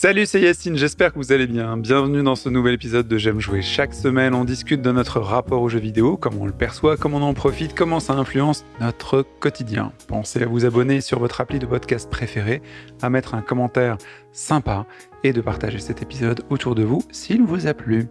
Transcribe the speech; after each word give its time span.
Salut, 0.00 0.26
c'est 0.26 0.40
Yacine, 0.40 0.76
j'espère 0.76 1.12
que 1.12 1.18
vous 1.18 1.32
allez 1.32 1.48
bien. 1.48 1.76
Bienvenue 1.76 2.22
dans 2.22 2.36
ce 2.36 2.48
nouvel 2.48 2.74
épisode 2.74 3.08
de 3.08 3.18
J'aime 3.18 3.40
jouer. 3.40 3.62
Chaque 3.62 3.92
semaine, 3.92 4.32
on 4.32 4.44
discute 4.44 4.80
de 4.80 4.92
notre 4.92 5.18
rapport 5.18 5.60
aux 5.60 5.68
jeux 5.68 5.80
vidéo, 5.80 6.16
comment 6.16 6.42
on 6.42 6.46
le 6.46 6.52
perçoit, 6.52 6.96
comment 6.96 7.16
on 7.16 7.22
en 7.22 7.34
profite, 7.34 7.74
comment 7.74 7.98
ça 7.98 8.12
influence 8.12 8.64
notre 8.80 9.26
quotidien. 9.40 9.92
Pensez 10.06 10.40
à 10.40 10.46
vous 10.46 10.64
abonner 10.64 11.00
sur 11.00 11.18
votre 11.18 11.40
appli 11.40 11.58
de 11.58 11.66
podcast 11.66 12.08
préféré, 12.08 12.62
à 13.02 13.10
mettre 13.10 13.34
un 13.34 13.42
commentaire 13.42 13.98
sympa 14.30 14.86
et 15.24 15.32
de 15.32 15.40
partager 15.40 15.80
cet 15.80 16.00
épisode 16.00 16.44
autour 16.48 16.76
de 16.76 16.84
vous 16.84 17.02
s'il 17.10 17.42
vous 17.42 17.66
a 17.66 17.74
plu. 17.74 18.06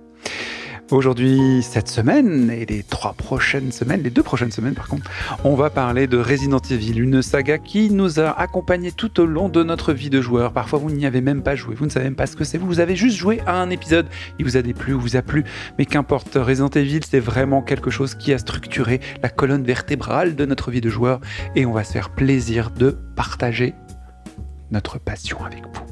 Aujourd'hui, 0.89 1.63
cette 1.63 1.89
semaine 1.89 2.49
et 2.49 2.65
les 2.65 2.81
trois 2.81 3.11
prochaines 3.11 3.73
semaines, 3.73 4.03
les 4.03 4.09
deux 4.09 4.23
prochaines 4.23 4.53
semaines 4.53 4.73
par 4.73 4.87
contre, 4.87 5.11
on 5.43 5.53
va 5.53 5.69
parler 5.69 6.07
de 6.07 6.17
Resident 6.17 6.59
Evil, 6.59 6.97
une 7.01 7.21
saga 7.21 7.57
qui 7.57 7.91
nous 7.91 8.21
a 8.21 8.29
accompagnés 8.29 8.93
tout 8.93 9.19
au 9.19 9.25
long 9.25 9.49
de 9.49 9.63
notre 9.63 9.91
vie 9.91 10.09
de 10.09 10.21
joueur. 10.21 10.53
Parfois, 10.53 10.79
vous 10.79 10.89
n'y 10.89 11.05
avez 11.05 11.19
même 11.19 11.43
pas 11.43 11.57
joué, 11.57 11.75
vous 11.75 11.83
ne 11.83 11.89
savez 11.89 12.05
même 12.05 12.15
pas 12.15 12.25
ce 12.25 12.37
que 12.37 12.45
c'est, 12.45 12.57
vous 12.57 12.79
avez 12.79 12.95
juste 12.95 13.17
joué 13.17 13.41
à 13.45 13.55
un 13.61 13.69
épisode, 13.69 14.05
il 14.39 14.45
vous 14.45 14.55
a 14.55 14.61
déplu 14.61 14.93
ou 14.93 14.99
vous 15.01 15.17
a 15.17 15.21
plu, 15.21 15.43
mais 15.77 15.85
qu'importe, 15.85 16.35
Resident 16.35 16.69
Evil, 16.69 17.01
c'est 17.03 17.19
vraiment 17.19 17.61
quelque 17.61 17.89
chose 17.89 18.15
qui 18.15 18.31
a 18.31 18.37
structuré 18.37 19.01
la 19.21 19.27
colonne 19.27 19.65
vertébrale 19.65 20.37
de 20.37 20.45
notre 20.45 20.71
vie 20.71 20.81
de 20.81 20.89
joueur. 20.89 21.19
Et 21.57 21.65
on 21.65 21.73
va 21.73 21.83
se 21.83 21.91
faire 21.91 22.11
plaisir 22.11 22.71
de 22.71 22.97
partager 23.17 23.73
notre 24.71 24.99
passion 24.99 25.43
avec 25.43 25.63
vous. 25.63 25.83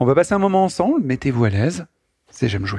On 0.00 0.04
va 0.04 0.14
passer 0.14 0.34
un 0.34 0.38
moment 0.38 0.64
ensemble, 0.64 1.00
mettez-vous 1.02 1.46
à 1.46 1.48
l'aise, 1.48 1.86
c'est 2.30 2.48
J'aime 2.48 2.66
jouer. 2.66 2.78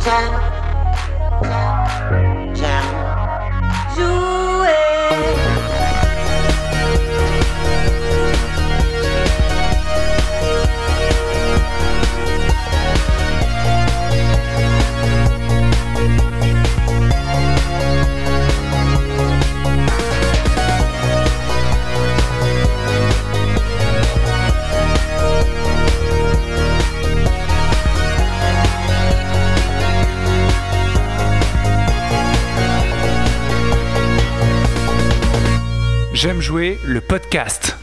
time. 0.00 0.39
J'aime 36.22 36.42
jouer 36.42 36.78
le 36.84 37.00
podcast. 37.00 37.78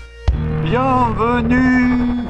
Bienvenue 0.61 2.27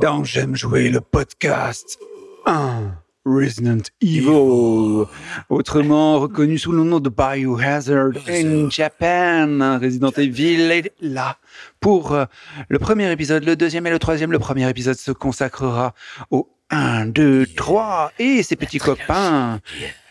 dans 0.00 0.24
J'aime 0.24 0.56
jouer 0.56 0.88
le 0.88 1.02
podcast. 1.02 1.98
Un 2.46 2.92
Resident 3.26 3.82
Evil, 4.00 5.04
autrement 5.50 6.20
reconnu 6.20 6.56
sous 6.56 6.72
le 6.72 6.84
nom 6.84 7.00
de 7.00 7.10
Biohazard 7.10 8.12
in 8.30 8.70
Japan. 8.70 9.78
Resident 9.78 10.12
Evil 10.16 10.70
est 10.70 10.90
là 11.02 11.36
pour 11.80 12.12
euh, 12.12 12.24
le 12.70 12.78
premier 12.78 13.12
épisode, 13.12 13.44
le 13.44 13.56
deuxième 13.56 13.86
et 13.86 13.90
le 13.90 13.98
troisième. 13.98 14.32
Le 14.32 14.38
premier 14.38 14.70
épisode 14.70 14.96
se 14.96 15.12
consacrera 15.12 15.92
au 16.30 16.48
1, 16.70 17.08
2, 17.08 17.44
3 17.54 18.12
et 18.18 18.42
ses 18.42 18.56
petits 18.56 18.78
copains. 18.78 19.60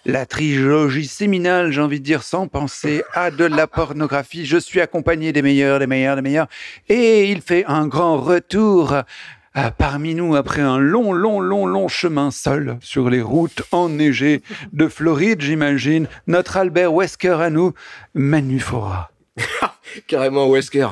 La 0.06 0.26
trilogie 0.26 1.06
séminale, 1.06 1.72
j'ai 1.72 1.82
envie 1.82 2.00
de 2.00 2.06
dire, 2.06 2.24
sans 2.24 2.48
penser 2.48 3.04
à 3.14 3.30
de 3.30 3.46
la 3.46 3.68
pornographie. 3.68 4.46
Je 4.48 4.58
suis 4.58 4.82
accompagné 4.82 5.32
des 5.32 5.44
meilleurs, 5.44 5.78
des 5.80 5.86
meilleurs, 5.88 6.16
des 6.16 6.24
meilleurs. 6.24 6.48
Et 6.90 7.30
il 7.32 7.42
fait 7.42 7.66
un 7.68 7.86
grand 7.86 8.18
retour 8.20 8.94
euh, 8.94 9.70
parmi 9.78 10.16
nous 10.16 10.36
après 10.36 10.62
un 10.62 10.80
long, 10.80 11.14
long, 11.14 11.40
long, 11.40 11.68
long 11.68 11.88
chemin 11.88 12.32
seul 12.32 12.78
sur 12.82 13.12
les 13.12 13.22
routes 13.22 13.62
enneigées 13.72 14.42
de 14.74 14.88
Floride, 14.88 15.42
j'imagine. 15.42 16.08
Notre 16.26 16.58
Albert 16.58 16.94
Wesker 16.94 17.40
à 17.40 17.52
nous, 17.52 17.74
Manufora. 18.16 19.12
Carrément 20.08 20.50
Wesker. 20.50 20.88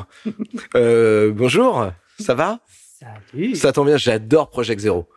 Euh, 0.75 1.31
bonjour, 1.34 1.92
ça 2.19 2.36
va? 2.36 2.59
Salut. 3.00 3.56
Ça 3.56 3.72
tombe 3.74 3.88
bien, 3.88 3.98
j'adore 3.98 4.52
Project 4.52 4.81
Zero. 4.81 5.09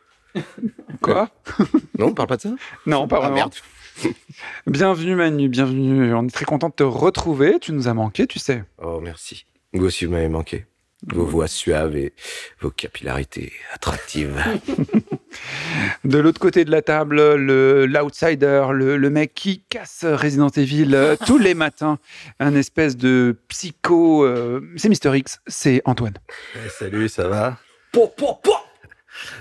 Quoi? 1.02 1.28
Non, 1.98 2.06
on 2.06 2.14
parle 2.14 2.28
pas 2.28 2.36
de 2.36 2.42
ça? 2.42 2.50
Non, 2.86 3.06
pas 3.06 3.16
Ah 3.16 3.20
vraiment. 3.20 3.34
merde. 3.34 3.54
Bienvenue 4.66 5.14
Manu, 5.14 5.48
bienvenue. 5.48 6.14
On 6.14 6.26
est 6.26 6.30
très 6.30 6.44
content 6.44 6.68
de 6.68 6.74
te 6.74 6.82
retrouver. 6.82 7.58
Tu 7.60 7.72
nous 7.72 7.88
as 7.88 7.94
manqué, 7.94 8.26
tu 8.26 8.38
sais. 8.38 8.64
Oh, 8.78 9.00
merci. 9.02 9.46
Vous 9.72 9.84
aussi, 9.84 10.04
vous 10.04 10.12
m'avez 10.12 10.28
manqué. 10.28 10.66
Vos 11.12 11.24
voix 11.24 11.48
suaves 11.48 11.96
et 11.96 12.12
vos 12.60 12.70
capillarités 12.70 13.52
attractives. 13.74 14.40
De 16.04 16.18
l'autre 16.18 16.38
côté 16.38 16.64
de 16.64 16.70
la 16.70 16.82
table, 16.82 17.34
le 17.34 17.86
l'outsider, 17.86 18.66
le, 18.72 18.96
le 18.98 19.10
mec 19.10 19.32
qui 19.34 19.64
casse 19.68 20.04
Resident 20.04 20.50
Evil 20.50 20.94
euh, 20.94 21.16
tous 21.26 21.38
les 21.38 21.54
matins, 21.54 21.98
un 22.38 22.54
espèce 22.54 22.96
de 22.96 23.36
psycho. 23.48 24.24
euh, 24.24 24.60
c'est 24.76 24.90
Mister 24.90 25.16
X, 25.16 25.40
c'est 25.46 25.80
Antoine. 25.86 26.14
Eh, 26.54 26.68
salut, 26.68 27.08
ça 27.08 27.28
va? 27.28 27.58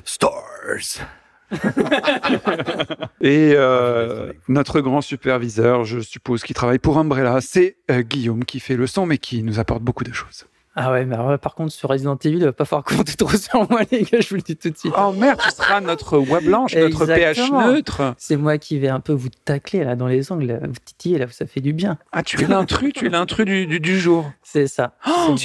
Stars 0.06 1.06
Et 3.22 3.54
euh, 3.56 4.32
notre 4.48 4.82
grand 4.82 5.02
superviseur, 5.02 5.84
je 5.84 6.00
suppose, 6.00 6.44
qui 6.44 6.54
travaille 6.54 6.80
pour 6.80 6.98
Umbrella, 6.98 7.40
c'est 7.42 7.78
euh, 7.90 8.02
Guillaume 8.02 8.46
qui 8.46 8.60
fait 8.60 8.76
le 8.76 8.88
son, 8.88 9.06
mais 9.06 9.18
qui 9.18 9.44
nous 9.44 9.60
apporte 9.60 9.84
beaucoup 9.84 10.04
de 10.04 10.14
choses. 10.14 10.46
Ah 10.74 10.94
ouais, 10.94 11.06
mais 11.06 11.16
alors, 11.16 11.38
par 11.38 11.54
contre, 11.54 11.74
sur 11.74 11.90
Resident 11.90 12.18
Evil, 12.24 12.38
il 12.38 12.46
va 12.46 12.54
pas 12.54 12.64
falloir 12.64 12.86
compter 12.86 13.14
trop 13.18 13.36
sur 13.36 13.70
moi, 13.70 13.82
les 13.92 14.04
gars, 14.04 14.22
je 14.22 14.30
vous 14.30 14.36
le 14.36 14.42
dis 14.42 14.56
tout 14.56 14.70
de 14.70 14.78
suite. 14.78 14.94
Oh 14.98 15.12
merde, 15.12 15.40
tu 15.44 15.52
seras 15.52 15.82
notre 15.82 16.18
voix 16.18 16.40
blanche, 16.40 16.76
notre 16.76 17.06
pH 17.06 17.52
neutre. 17.52 18.16
C'est 18.18 18.38
moi 18.38 18.58
qui 18.58 18.80
vais 18.80 18.88
un 18.88 19.02
peu 19.02 19.12
vous 19.12 19.28
tacler 19.44 19.84
là 19.84 19.98
dans 19.98 20.08
les 20.08 20.32
ongles, 20.32 20.46
là, 20.46 20.60
vous 20.62 20.80
titiller 20.86 21.18
là, 21.18 21.28
ça 21.30 21.46
fait 21.46 21.60
du 21.60 21.74
bien. 21.74 21.98
Ah, 22.14 22.24
tu 22.24 22.42
es 22.42 22.48
l'intrus, 22.48 22.94
tu 22.94 23.08
es 23.08 23.10
l'intrus 23.10 23.46
du, 23.46 23.68
du, 23.68 23.82
du 23.82 24.00
jour. 24.00 24.32
C'est 24.44 24.68
ça. 24.68 24.94
Oh. 25.06 25.36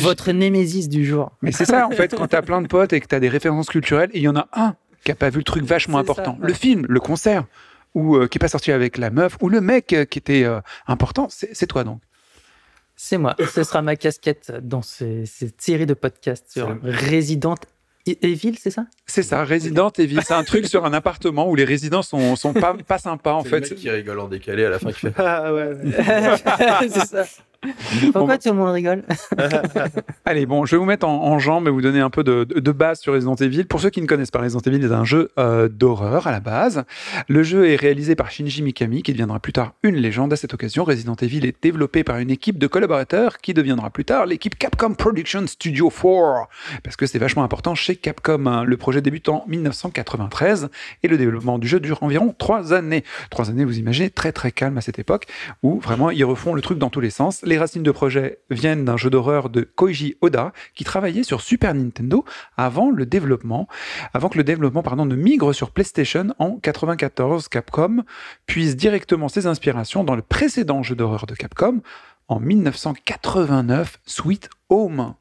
Votre 0.00 0.32
némésis 0.32 0.90
du 0.90 1.06
jour. 1.06 1.32
Mais 1.40 1.52
c'est 1.52 1.64
ça, 1.64 1.86
en 1.86 1.92
fait, 1.92 2.14
quand 2.14 2.28
t'as 2.28 2.42
plein 2.42 2.60
de 2.60 2.66
potes 2.66 2.92
et 2.92 3.00
que 3.00 3.06
t'as 3.06 3.20
des 3.20 3.30
références 3.30 3.68
culturelles, 3.68 4.10
il 4.12 4.20
y 4.20 4.28
en 4.28 4.36
a 4.36 4.48
un 4.52 4.76
qui 5.08 5.12
a 5.12 5.14
pas 5.14 5.30
vu 5.30 5.38
le 5.38 5.44
truc 5.44 5.64
vachement 5.64 5.98
C'est 5.98 6.02
important. 6.10 6.34
ça, 6.36 6.42
ouais. 6.42 6.48
Le 6.48 6.52
film, 6.54 6.84
le 6.86 7.00
concert, 7.00 7.44
ou 7.94 8.16
euh, 8.16 8.26
qui 8.28 8.36
est 8.36 8.40
pas 8.40 8.48
sorti 8.48 8.72
avec 8.72 8.98
la 8.98 9.08
meuf, 9.10 9.38
ou 9.40 9.48
le 9.48 9.62
mec 9.62 9.92
euh, 9.94 10.04
qui 10.04 10.18
était 10.18 10.44
euh, 10.44 10.60
important, 10.86 11.28
c'est 11.30 11.48
c'est 11.54 11.66
toi 11.66 11.82
donc. 11.84 12.00
C'est 12.94 13.16
moi. 13.16 13.34
Ce 13.54 13.62
sera 13.62 13.80
ma 13.80 13.96
casquette 13.96 14.52
dans 14.62 14.82
ce- 14.82 15.24
cette 15.24 15.62
série 15.62 15.86
de 15.86 15.94
podcasts 15.94 16.50
sur 16.52 16.76
Resident 16.82 17.54
Evil, 18.06 18.56
c'est 18.58 18.70
ça? 18.70 18.86
C'est 19.06 19.22
ça, 19.22 19.44
Resident 19.44 19.90
Evil. 19.98 20.20
C'est 20.26 20.34
un 20.34 20.42
truc 20.44 20.66
sur 20.66 20.84
un 20.84 20.92
appartement 20.92 21.48
où 21.48 21.54
les 21.54 21.64
résidents 21.64 22.02
sont, 22.02 22.36
sont 22.36 22.52
pas, 22.54 22.74
pas 22.74 22.98
sympas, 22.98 23.32
en 23.34 23.42
C'est 23.44 23.48
fait. 23.50 23.60
le 23.60 23.68
mec 23.70 23.74
qui 23.78 23.90
rigole 23.90 24.18
en 24.20 24.28
décalé 24.28 24.64
à 24.64 24.70
la 24.70 24.78
fin 24.78 24.92
qui 24.92 25.00
fait 25.00 25.12
Ah 25.18 25.52
ouais, 25.54 25.68
ouais. 25.74 25.92
C'est 26.90 27.06
ça. 27.06 27.24
Pourquoi 28.12 28.38
tout 28.38 28.50
le 28.50 28.54
monde 28.54 28.70
rigole 28.70 29.02
Allez, 30.24 30.46
bon, 30.46 30.64
je 30.64 30.76
vais 30.76 30.78
vous 30.78 30.84
mettre 30.84 31.06
en, 31.06 31.24
en 31.24 31.38
jambe 31.40 31.66
et 31.66 31.70
vous 31.70 31.80
donner 31.80 32.00
un 32.00 32.10
peu 32.10 32.22
de, 32.22 32.72
base 32.72 33.00
sur 33.00 33.14
Resident 33.14 33.34
Evil. 33.34 33.64
Pour 33.64 33.80
ceux 33.80 33.90
qui 33.90 34.00
ne 34.00 34.06
connaissent 34.06 34.30
pas 34.30 34.40
Resident 34.40 34.60
Evil, 34.60 34.86
c'est 34.86 34.94
un 34.94 35.04
jeu 35.04 35.30
euh, 35.38 35.68
d'horreur 35.68 36.28
à 36.28 36.30
la 36.30 36.38
base. 36.40 36.84
Le 37.26 37.42
jeu 37.42 37.68
est 37.68 37.76
réalisé 37.76 38.14
par 38.14 38.30
Shinji 38.30 38.62
Mikami, 38.62 39.02
qui 39.02 39.12
deviendra 39.12 39.40
plus 39.40 39.52
tard 39.52 39.72
une 39.82 39.96
légende. 39.96 40.32
À 40.32 40.36
cette 40.36 40.54
occasion, 40.54 40.84
Resident 40.84 41.16
Evil 41.16 41.46
est 41.46 41.56
développé 41.60 42.04
par 42.04 42.18
une 42.18 42.30
équipe 42.30 42.58
de 42.58 42.66
collaborateurs 42.68 43.38
qui 43.38 43.54
deviendra 43.54 43.90
plus 43.90 44.04
tard 44.04 44.26
l'équipe 44.26 44.56
Capcom 44.56 44.94
Production 44.94 45.46
Studio 45.46 45.90
4. 45.90 46.48
Parce 46.84 46.96
que 46.96 47.06
c'est 47.06 47.18
vachement 47.18 47.42
important 47.42 47.74
chez 47.74 47.96
Capcom. 47.96 48.46
hein. 48.46 48.62
Le 48.62 48.76
projet 48.76 49.00
débute 49.00 49.28
en 49.28 49.44
1993 49.48 50.68
et 51.02 51.08
le 51.08 51.18
développement 51.18 51.58
du 51.58 51.66
jeu 51.66 51.80
dure 51.80 52.02
environ 52.02 52.34
trois 52.38 52.72
années. 52.72 53.02
Trois 53.30 53.50
années, 53.50 53.64
vous 53.64 53.78
imaginez, 53.78 54.10
très 54.10 54.30
très 54.30 54.52
calme 54.52 54.78
à 54.78 54.80
cette 54.80 55.00
époque, 55.00 55.26
où 55.64 55.80
vraiment 55.80 56.10
ils 56.10 56.24
refont 56.24 56.54
le 56.54 56.62
truc 56.62 56.78
dans 56.78 56.90
tous 56.90 57.00
les 57.00 57.10
sens. 57.10 57.40
Les 57.48 57.56
racines 57.56 57.82
de 57.82 57.90
projet 57.90 58.40
viennent 58.50 58.84
d'un 58.84 58.98
jeu 58.98 59.08
d'horreur 59.08 59.48
de 59.48 59.62
Koji 59.62 60.18
Oda, 60.20 60.52
qui 60.74 60.84
travaillait 60.84 61.22
sur 61.22 61.40
Super 61.40 61.72
Nintendo 61.72 62.26
avant 62.58 62.90
le 62.90 63.06
développement, 63.06 63.68
avant 64.12 64.28
que 64.28 64.36
le 64.36 64.44
développement 64.44 64.82
pardon, 64.82 65.06
ne 65.06 65.16
migre 65.16 65.54
sur 65.54 65.70
PlayStation 65.70 66.34
en 66.38 66.56
94. 66.56 67.48
Capcom 67.48 68.04
puise 68.44 68.76
directement 68.76 69.30
ses 69.30 69.46
inspirations 69.46 70.04
dans 70.04 70.14
le 70.14 70.20
précédent 70.20 70.82
jeu 70.82 70.94
d'horreur 70.94 71.24
de 71.24 71.34
Capcom 71.34 71.80
en 72.28 72.38
1989, 72.38 73.98
Sweet 74.04 74.50
Home. 74.68 75.14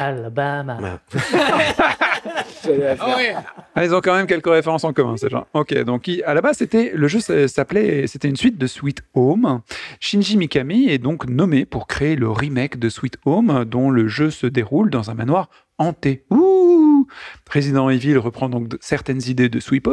Alabama. 0.00 0.98
Ah, 3.74 3.84
ils 3.84 3.94
ont 3.94 4.00
quand 4.00 4.14
même 4.14 4.26
quelques 4.26 4.48
références 4.48 4.84
en 4.84 4.92
commun, 4.92 5.16
ces 5.16 5.28
gens. 5.28 5.46
Ok, 5.54 5.74
donc 5.84 6.10
à 6.24 6.34
la 6.34 6.40
base, 6.40 6.58
c'était 6.58 6.92
le 6.94 7.08
jeu 7.08 7.20
s'appelait, 7.20 8.06
c'était 8.06 8.28
une 8.28 8.36
suite 8.36 8.58
de 8.58 8.66
Sweet 8.66 9.02
Home. 9.14 9.60
Shinji 10.00 10.36
Mikami 10.36 10.88
est 10.88 10.98
donc 10.98 11.28
nommé 11.28 11.64
pour 11.64 11.86
créer 11.86 12.16
le 12.16 12.30
remake 12.30 12.78
de 12.78 12.88
Sweet 12.88 13.18
Home, 13.24 13.64
dont 13.64 13.90
le 13.90 14.08
jeu 14.08 14.30
se 14.30 14.46
déroule 14.46 14.90
dans 14.90 15.10
un 15.10 15.14
manoir 15.14 15.48
hanté. 15.78 16.24
Ouh 16.30 17.06
Resident 17.52 17.88
Evil 17.88 18.18
reprend 18.18 18.48
donc 18.48 18.76
certaines 18.80 19.22
idées 19.26 19.48
de 19.48 19.60
Sweet 19.60 19.86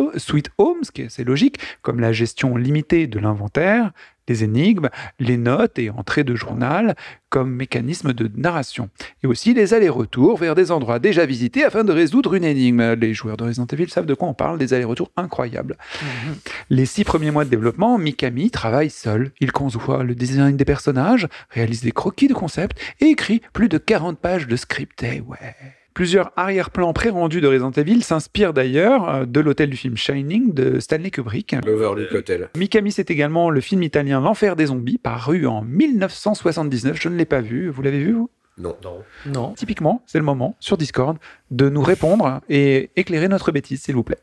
Home, 0.58 0.84
ce 0.84 0.92
qui 0.92 1.04
est 1.04 1.06
assez 1.06 1.24
logique, 1.24 1.60
comme 1.82 2.00
la 2.00 2.12
gestion 2.12 2.58
limitée 2.58 3.08
de 3.08 3.20
l'inventaire, 3.20 3.92
les 4.28 4.44
énigmes, 4.44 4.90
les 5.20 5.38
notes 5.38 5.80
et 5.80 5.90
entrées 5.90 6.24
de 6.24 6.36
journal 6.36 6.96
comme 7.30 7.52
mécanisme 7.52 8.14
de 8.14 8.32
narration. 8.36 8.90
Et 9.24 9.28
aussi 9.28 9.54
les 9.54 9.74
allers-retours 9.74 10.38
vers 10.38 10.56
des 10.56 10.72
endroits 10.72 11.00
déjà 11.00 11.26
visités 11.26 11.66
afin 11.66 11.84
de 11.84 11.92
résoudre 11.92 12.34
une 12.34 12.46
énigme. 12.46 12.94
Les 12.94 13.14
joueurs 13.14 13.38
de 13.38 13.44
Resident 13.44 13.68
Evil 13.68 13.90
savent 13.90 14.06
de 14.06 14.14
quoi 14.14 14.30
on 14.30 14.34
parle, 14.34 14.58
des 14.58 14.74
allers-retours 14.74 15.12
incroyables. 15.18 15.78
Mhm. 16.02 16.36
Les 16.70 16.86
six 16.86 17.04
premiers 17.04 17.32
mois 17.32 17.46
de 17.46 17.50
développement, 17.50 17.98
Mikami 17.98 18.52
travaille 18.52 18.90
seul. 18.90 19.32
Il 19.40 19.52
conçoit 19.52 20.04
le 20.04 20.16
design 20.16 20.56
des 20.56 20.66
personnages, 20.66 21.28
réalise 21.50 21.82
des 21.82 21.92
croquis 21.92 22.28
de 22.28 22.34
concept 22.34 22.80
et 23.02 23.06
écrit 23.06 23.42
plus 23.54 23.70
de 23.70 23.78
40 23.78 24.18
pages 24.18 24.48
de 24.48 24.56
script. 24.56 25.04
Eh 25.04 25.20
ouais 25.22 25.56
Plusieurs 25.96 26.34
arrière-plans 26.36 26.92
pré-rendus 26.92 27.40
de 27.40 27.48
Resident 27.48 27.72
Evil 27.72 28.04
s'inspirent 28.04 28.52
d'ailleurs 28.52 29.08
euh, 29.08 29.26
de 29.26 29.40
l'hôtel 29.40 29.70
du 29.70 29.78
film 29.78 29.96
Shining 29.96 30.54
de 30.54 30.82
Stanley 30.82 31.10
Kubrick. 31.10 31.56
L'Overlook 31.66 32.12
Hotel. 32.12 32.50
Mikami, 32.58 32.92
c'est 32.92 33.10
également 33.10 33.50
le 33.50 33.62
film 33.62 33.82
italien 33.82 34.20
L'Enfer 34.20 34.58
des 34.58 34.66
zombies, 34.66 34.98
paru 34.98 35.48
en 35.48 35.62
1979. 35.62 37.00
Je 37.02 37.08
ne 37.08 37.16
l'ai 37.16 37.24
pas 37.24 37.40
vu. 37.40 37.70
Vous 37.70 37.82
l'avez 37.82 38.00
vu, 38.00 38.12
vous? 38.12 38.30
Non. 38.58 38.76
non. 38.84 39.04
Non. 39.26 39.54
Typiquement, 39.54 40.04
c'est 40.06 40.18
le 40.18 40.26
moment, 40.26 40.58
sur 40.60 40.76
Discord, 40.76 41.18
de 41.52 41.70
nous 41.70 41.82
répondre 41.82 42.42
et 42.50 42.90
éclairer 42.98 43.30
notre 43.30 43.54
bêtise, 43.54 43.82
s'il 43.82 43.96
vous 43.96 44.04
plaît. 44.04 44.20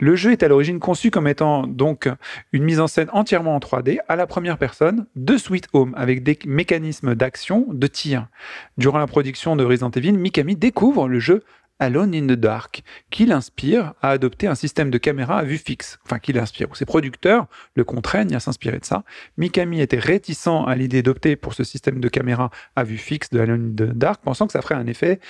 Le 0.00 0.16
jeu 0.16 0.32
est 0.32 0.42
à 0.42 0.48
l'origine 0.48 0.78
conçu 0.78 1.10
comme 1.10 1.28
étant 1.28 1.66
donc 1.66 2.08
une 2.52 2.64
mise 2.64 2.80
en 2.80 2.86
scène 2.86 3.08
entièrement 3.12 3.54
en 3.54 3.58
3D 3.58 3.98
à 4.08 4.16
la 4.16 4.26
première 4.26 4.58
personne 4.58 5.06
de 5.16 5.36
Sweet 5.36 5.68
Home 5.72 5.94
avec 5.96 6.22
des 6.22 6.38
mécanismes 6.46 7.14
d'action 7.14 7.66
de 7.68 7.86
tir. 7.86 8.28
Durant 8.76 8.98
la 8.98 9.06
production 9.06 9.56
de 9.56 9.64
Resident 9.64 9.90
Evil, 9.90 10.12
Mikami 10.12 10.56
découvre 10.56 11.08
le 11.08 11.18
jeu 11.18 11.42
Alone 11.80 12.14
in 12.14 12.26
the 12.26 12.38
Dark, 12.38 12.82
qui 13.10 13.26
l'inspire 13.26 13.94
à 14.02 14.10
adopter 14.10 14.46
un 14.46 14.54
système 14.54 14.90
de 14.90 14.98
caméra 14.98 15.38
à 15.38 15.44
vue 15.44 15.58
fixe. 15.58 15.98
Enfin, 16.04 16.18
qui 16.18 16.32
l'inspire, 16.32 16.70
ou 16.70 16.74
ses 16.74 16.86
producteurs 16.86 17.46
le 17.74 17.84
contraignent 17.84 18.34
à 18.34 18.40
s'inspirer 18.40 18.78
de 18.78 18.84
ça. 18.84 19.04
Mikami 19.36 19.80
était 19.80 19.98
réticent 19.98 20.64
à 20.66 20.74
l'idée 20.74 21.02
d'opter 21.02 21.36
pour 21.36 21.54
ce 21.54 21.64
système 21.64 22.00
de 22.00 22.08
caméra 22.08 22.50
à 22.76 22.84
vue 22.84 22.96
fixe 22.96 23.30
de 23.30 23.40
Alone 23.40 23.72
in 23.72 23.86
the 23.86 23.90
Dark, 23.90 24.22
pensant 24.22 24.46
que 24.46 24.52
ça 24.52 24.62
ferait 24.62 24.74
un 24.74 24.86
effet 24.86 25.20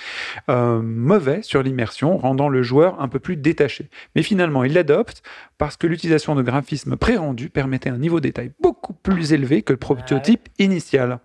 euh, 0.49 0.81
mauvais 0.81 1.41
sur 1.43 1.61
l'immersion, 1.61 2.17
rendant 2.17 2.49
le 2.49 2.63
joueur 2.63 3.01
un 3.01 3.07
peu 3.07 3.19
plus 3.19 3.35
détaché. 3.35 3.89
Mais 4.15 4.23
finalement, 4.23 4.63
il 4.63 4.73
l'adopte 4.73 5.23
parce 5.57 5.77
que 5.77 5.87
l'utilisation 5.87 6.35
de 6.35 6.41
graphismes 6.41 6.95
pré-rendus 6.95 7.49
permettait 7.49 7.89
un 7.89 7.97
niveau 7.97 8.19
de 8.19 8.27
détail 8.27 8.51
beaucoup 8.59 8.93
plus 8.93 9.33
élevé 9.33 9.61
que 9.61 9.73
le 9.73 9.77
prototype 9.77 10.47
initial. 10.57 11.19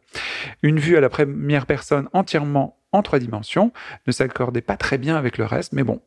Une 0.63 0.79
vue 0.79 0.97
à 0.97 1.01
la 1.01 1.09
première 1.09 1.67
personne 1.67 2.09
entièrement 2.13 2.79
en 2.95 3.03
trois 3.03 3.19
dimensions, 3.19 3.73
ne 4.07 4.13
s'accordait 4.13 4.61
pas 4.63 4.77
très 4.77 4.99
bien 4.99 5.17
avec 5.17 5.37
le 5.37 5.45
reste, 5.45 5.73
mais 5.73 5.83
bon, 5.83 6.01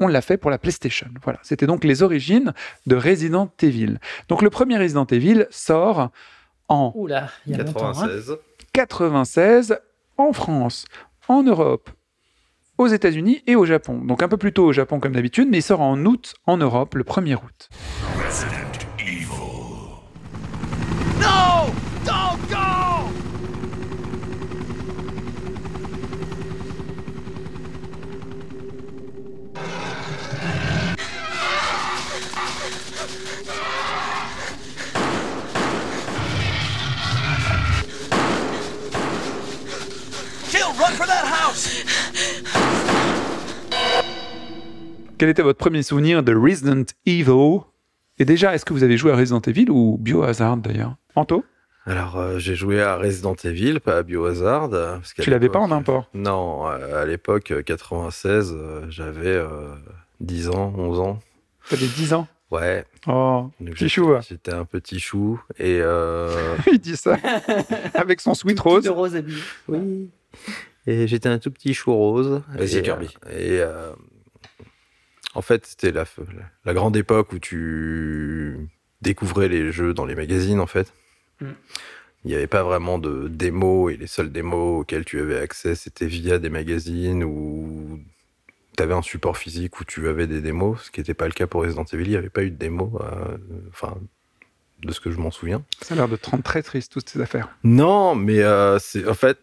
on 0.00 0.08
l'a 0.08 0.20
fait 0.20 0.36
pour 0.36 0.50
la 0.50 0.58
PlayStation. 0.58 1.06
Voilà, 1.22 1.38
c'était 1.42 1.66
donc 1.66 1.84
les 1.84 2.02
origines 2.02 2.52
de 2.86 2.96
Resident 2.96 3.50
Evil. 3.62 3.98
Donc 4.28 4.42
le 4.42 4.50
premier 4.50 4.76
Resident 4.76 5.06
Evil 5.06 5.46
sort 5.50 6.10
en 6.68 6.92
96. 7.46 8.36
96 8.72 9.72
hein. 9.72 9.76
en 10.18 10.32
France, 10.32 10.86
en 11.28 11.44
Europe, 11.44 11.90
aux 12.78 12.88
États-Unis 12.88 13.42
et 13.46 13.54
au 13.54 13.64
Japon. 13.64 13.98
Donc 14.04 14.22
un 14.22 14.28
peu 14.28 14.36
plus 14.36 14.52
tôt 14.52 14.64
au 14.64 14.72
Japon 14.72 14.98
comme 14.98 15.12
d'habitude, 15.12 15.48
mais 15.48 15.58
il 15.58 15.62
sort 15.62 15.80
en 15.80 16.04
août 16.04 16.34
en 16.46 16.56
Europe, 16.56 16.96
le 16.96 17.04
1er 17.04 17.36
août. 17.36 18.73
Quel 45.18 45.28
était 45.28 45.42
votre 45.42 45.58
premier 45.58 45.82
souvenir 45.82 46.22
de 46.22 46.34
Resident 46.34 46.84
Evil? 47.06 47.60
Et 48.18 48.24
déjà, 48.24 48.54
est-ce 48.54 48.64
que 48.64 48.72
vous 48.72 48.82
avez 48.82 48.96
joué 48.96 49.12
à 49.12 49.16
Resident 49.16 49.40
Evil 49.40 49.70
ou 49.70 49.96
Biohazard 49.98 50.56
d'ailleurs? 50.56 50.96
Anto? 51.14 51.44
Alors, 51.86 52.16
euh, 52.16 52.38
j'ai 52.38 52.54
joué 52.54 52.80
à 52.80 52.96
Resident 52.96 53.34
Evil, 53.44 53.78
pas 53.80 53.98
à 53.98 54.02
Biohazard. 54.02 54.70
Parce 54.70 55.14
tu 55.14 55.30
l'avais 55.30 55.48
pas 55.48 55.58
en 55.58 55.70
import? 55.70 56.08
Non, 56.14 56.66
euh, 56.68 57.02
à 57.02 57.04
l'époque, 57.04 57.52
96, 57.64 58.54
euh, 58.56 58.86
j'avais 58.88 59.42
10 60.20 60.48
ans, 60.48 60.72
11 60.76 61.00
ans. 61.00 61.18
T'avais 61.68 61.86
10 61.86 62.14
ans? 62.14 62.26
Ouais. 62.50 62.84
Oh, 63.06 63.50
petit 63.64 63.88
chou. 63.88 64.14
J'étais 64.28 64.52
un 64.52 64.64
petit 64.64 65.00
chou 65.00 65.40
et. 65.58 65.80
Il 66.72 66.78
dit 66.78 66.96
ça 66.96 67.16
avec 67.94 68.20
son 68.20 68.34
sweet 68.34 68.58
rose. 68.60 68.84
De 68.84 68.90
rose 68.90 69.14
habillé. 69.16 69.40
Oui. 69.68 70.10
Et 70.86 71.06
j'étais 71.06 71.28
un 71.28 71.38
tout 71.38 71.50
petit 71.50 71.74
chou 71.74 71.94
rose. 71.94 72.42
Vas-y, 72.48 72.82
Kirby. 72.82 73.08
Et 73.30 73.60
en 75.34 75.42
fait, 75.42 75.66
c'était 75.66 75.92
la, 75.92 76.04
la 76.64 76.74
grande 76.74 76.96
époque 76.96 77.32
où 77.32 77.38
tu 77.38 78.68
découvrais 79.02 79.48
les 79.48 79.72
jeux 79.72 79.94
dans 79.94 80.04
les 80.04 80.14
magazines, 80.14 80.60
en 80.60 80.66
fait. 80.66 80.92
Mm. 81.40 81.50
Il 82.24 82.28
n'y 82.28 82.34
avait 82.34 82.46
pas 82.46 82.62
vraiment 82.62 82.98
de 82.98 83.28
démos 83.28 83.92
et 83.92 83.96
les 83.98 84.06
seules 84.06 84.32
démos 84.32 84.80
auxquelles 84.80 85.04
tu 85.04 85.20
avais 85.20 85.38
accès, 85.38 85.74
c'était 85.74 86.06
via 86.06 86.38
des 86.38 86.48
magazines 86.48 87.22
où 87.22 88.00
tu 88.76 88.82
avais 88.82 88.94
un 88.94 89.02
support 89.02 89.36
physique 89.36 89.78
où 89.78 89.84
tu 89.84 90.08
avais 90.08 90.26
des 90.26 90.40
démos, 90.40 90.84
ce 90.84 90.90
qui 90.90 91.00
n'était 91.00 91.14
pas 91.14 91.26
le 91.26 91.32
cas 91.32 91.46
pour 91.46 91.62
Resident 91.62 91.84
Evil. 91.84 92.04
Il 92.04 92.10
n'y 92.10 92.16
avait 92.16 92.30
pas 92.30 92.42
eu 92.42 92.50
de 92.50 92.56
démos, 92.56 92.90
euh, 93.02 93.36
enfin, 93.68 93.98
de 94.84 94.92
ce 94.92 95.00
que 95.00 95.10
je 95.10 95.18
m'en 95.18 95.30
souviens. 95.30 95.62
Ça 95.80 95.94
a 95.94 95.96
l'air 95.96 96.08
de 96.08 96.16
te 96.16 96.30
rendre 96.30 96.42
très 96.42 96.62
triste, 96.62 96.92
toutes 96.92 97.08
ces 97.08 97.20
affaires. 97.20 97.48
Non, 97.62 98.14
mais 98.14 98.42
euh, 98.42 98.78
c'est 98.78 99.06
en 99.08 99.14
fait, 99.14 99.38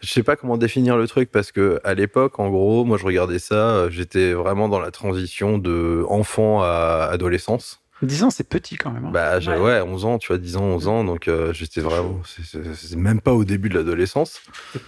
je 0.00 0.10
sais 0.10 0.22
pas 0.22 0.36
comment 0.36 0.56
définir 0.56 0.96
le 0.96 1.06
truc 1.06 1.30
parce 1.30 1.52
que 1.52 1.80
à 1.84 1.94
l'époque, 1.94 2.38
en 2.38 2.50
gros, 2.50 2.84
moi 2.84 2.98
je 2.98 3.04
regardais 3.04 3.38
ça, 3.38 3.54
euh, 3.54 3.90
j'étais 3.90 4.32
vraiment 4.32 4.68
dans 4.68 4.80
la 4.80 4.90
transition 4.90 5.58
de 5.58 6.04
enfant 6.08 6.62
à 6.62 7.08
adolescence. 7.10 7.80
10 8.02 8.24
ans, 8.24 8.30
c'est 8.30 8.48
petit 8.48 8.76
quand 8.76 8.90
même. 8.90 9.06
Hein. 9.06 9.10
Bah, 9.12 9.38
ouais. 9.38 9.58
ouais. 9.58 9.80
11 9.80 10.04
ans, 10.04 10.18
tu 10.18 10.28
vois, 10.28 10.38
10 10.38 10.56
ans, 10.56 10.64
11 10.64 10.88
ans, 10.88 11.04
donc 11.04 11.28
euh, 11.28 11.52
j'étais 11.52 11.80
vraiment. 11.80 12.20
C'est 12.24 12.96
même 12.96 13.20
pas 13.20 13.32
au 13.32 13.44
début 13.44 13.68
de 13.68 13.74
l'adolescence. 13.74 14.42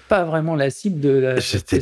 Pas 0.08 0.24
vraiment 0.24 0.54
la 0.54 0.70
cible 0.70 1.00
de 1.00 1.10
la 1.10 1.40
j'étais 1.40 1.80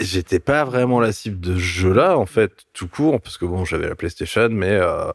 J'étais 0.00 0.40
pas 0.40 0.64
vraiment 0.64 1.00
la 1.00 1.12
cible 1.12 1.40
de 1.40 1.54
ce 1.54 1.60
jeu-là, 1.60 2.18
en 2.18 2.26
fait, 2.26 2.52
tout 2.72 2.88
court, 2.88 3.20
parce 3.20 3.38
que 3.38 3.44
bon, 3.44 3.64
j'avais 3.64 3.88
la 3.88 3.94
PlayStation, 3.94 4.48
mais 4.50 4.72
euh, 4.72 5.10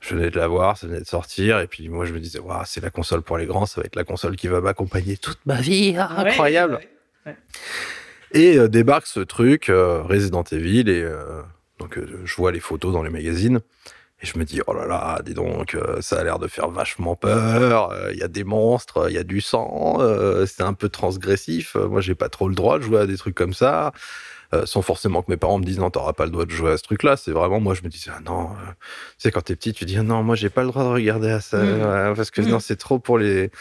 je 0.00 0.14
venais 0.14 0.30
de 0.30 0.38
la 0.38 0.48
voir, 0.48 0.76
ça 0.76 0.86
venait 0.86 1.00
de 1.00 1.06
sortir, 1.06 1.60
et 1.60 1.66
puis 1.66 1.88
moi 1.88 2.04
je 2.04 2.12
me 2.12 2.20
disais, 2.20 2.38
wow, 2.38 2.62
c'est 2.64 2.82
la 2.82 2.90
console 2.90 3.22
pour 3.22 3.38
les 3.38 3.46
grands, 3.46 3.66
ça 3.66 3.80
va 3.80 3.84
être 3.86 3.96
la 3.96 4.04
console 4.04 4.36
qui 4.36 4.48
va 4.48 4.60
m'accompagner 4.60 5.16
toute 5.16 5.44
ma 5.46 5.60
vie, 5.60 5.94
ah, 5.98 6.20
incroyable. 6.20 6.80
et 8.32 8.56
euh, 8.56 8.68
débarque 8.68 9.06
ce 9.06 9.20
truc, 9.20 9.66
Resident 9.68 10.44
Evil, 10.44 10.88
et 10.88 11.06
donc 11.78 11.98
je 12.24 12.36
vois 12.36 12.52
les 12.52 12.60
photos 12.60 12.92
dans 12.92 13.02
les 13.02 13.10
magazines. 13.10 13.60
Et 14.22 14.26
je 14.26 14.38
me 14.38 14.44
dis, 14.44 14.60
oh 14.66 14.74
là 14.74 14.86
là, 14.86 15.20
dis 15.24 15.32
donc, 15.32 15.74
euh, 15.74 16.02
ça 16.02 16.20
a 16.20 16.24
l'air 16.24 16.38
de 16.38 16.46
faire 16.46 16.68
vachement 16.68 17.16
peur. 17.16 17.94
Il 17.94 18.06
euh, 18.06 18.14
y 18.14 18.22
a 18.22 18.28
des 18.28 18.44
monstres, 18.44 19.06
il 19.08 19.14
y 19.14 19.18
a 19.18 19.24
du 19.24 19.40
sang, 19.40 19.96
euh, 20.00 20.44
c'est 20.44 20.62
un 20.62 20.74
peu 20.74 20.90
transgressif. 20.90 21.74
Moi, 21.74 22.02
j'ai 22.02 22.14
pas 22.14 22.28
trop 22.28 22.48
le 22.48 22.54
droit 22.54 22.78
de 22.78 22.82
jouer 22.82 23.00
à 23.00 23.06
des 23.06 23.16
trucs 23.16 23.34
comme 23.34 23.54
ça. 23.54 23.92
Euh, 24.52 24.66
sans 24.66 24.82
forcément 24.82 25.22
que 25.22 25.30
mes 25.30 25.36
parents 25.36 25.58
me 25.60 25.64
disent 25.64 25.78
non, 25.78 25.90
t'auras 25.90 26.12
pas 26.12 26.24
le 26.24 26.32
droit 26.32 26.44
de 26.44 26.50
jouer 26.50 26.72
à 26.72 26.76
ce 26.76 26.82
truc-là. 26.82 27.16
C'est 27.16 27.30
vraiment 27.30 27.60
moi, 27.60 27.74
je 27.74 27.82
me 27.82 27.88
disais 27.88 28.10
ah 28.12 28.18
non, 28.26 28.50
euh, 28.50 28.70
tu 28.72 29.14
sais 29.18 29.30
quand 29.30 29.42
t'es 29.42 29.54
petit, 29.54 29.72
tu 29.72 29.84
dis 29.84 29.96
ah 29.96 30.02
non, 30.02 30.24
moi 30.24 30.34
j'ai 30.34 30.50
pas 30.50 30.62
le 30.62 30.68
droit 30.68 30.82
de 30.82 30.88
regarder 30.88 31.30
à 31.30 31.40
ça 31.40 31.58
mmh. 31.58 32.14
parce 32.16 32.32
que 32.32 32.40
mmh. 32.40 32.48
non, 32.48 32.58
c'est 32.58 32.74
trop 32.74 32.98
pour 32.98 33.16
les. 33.16 33.52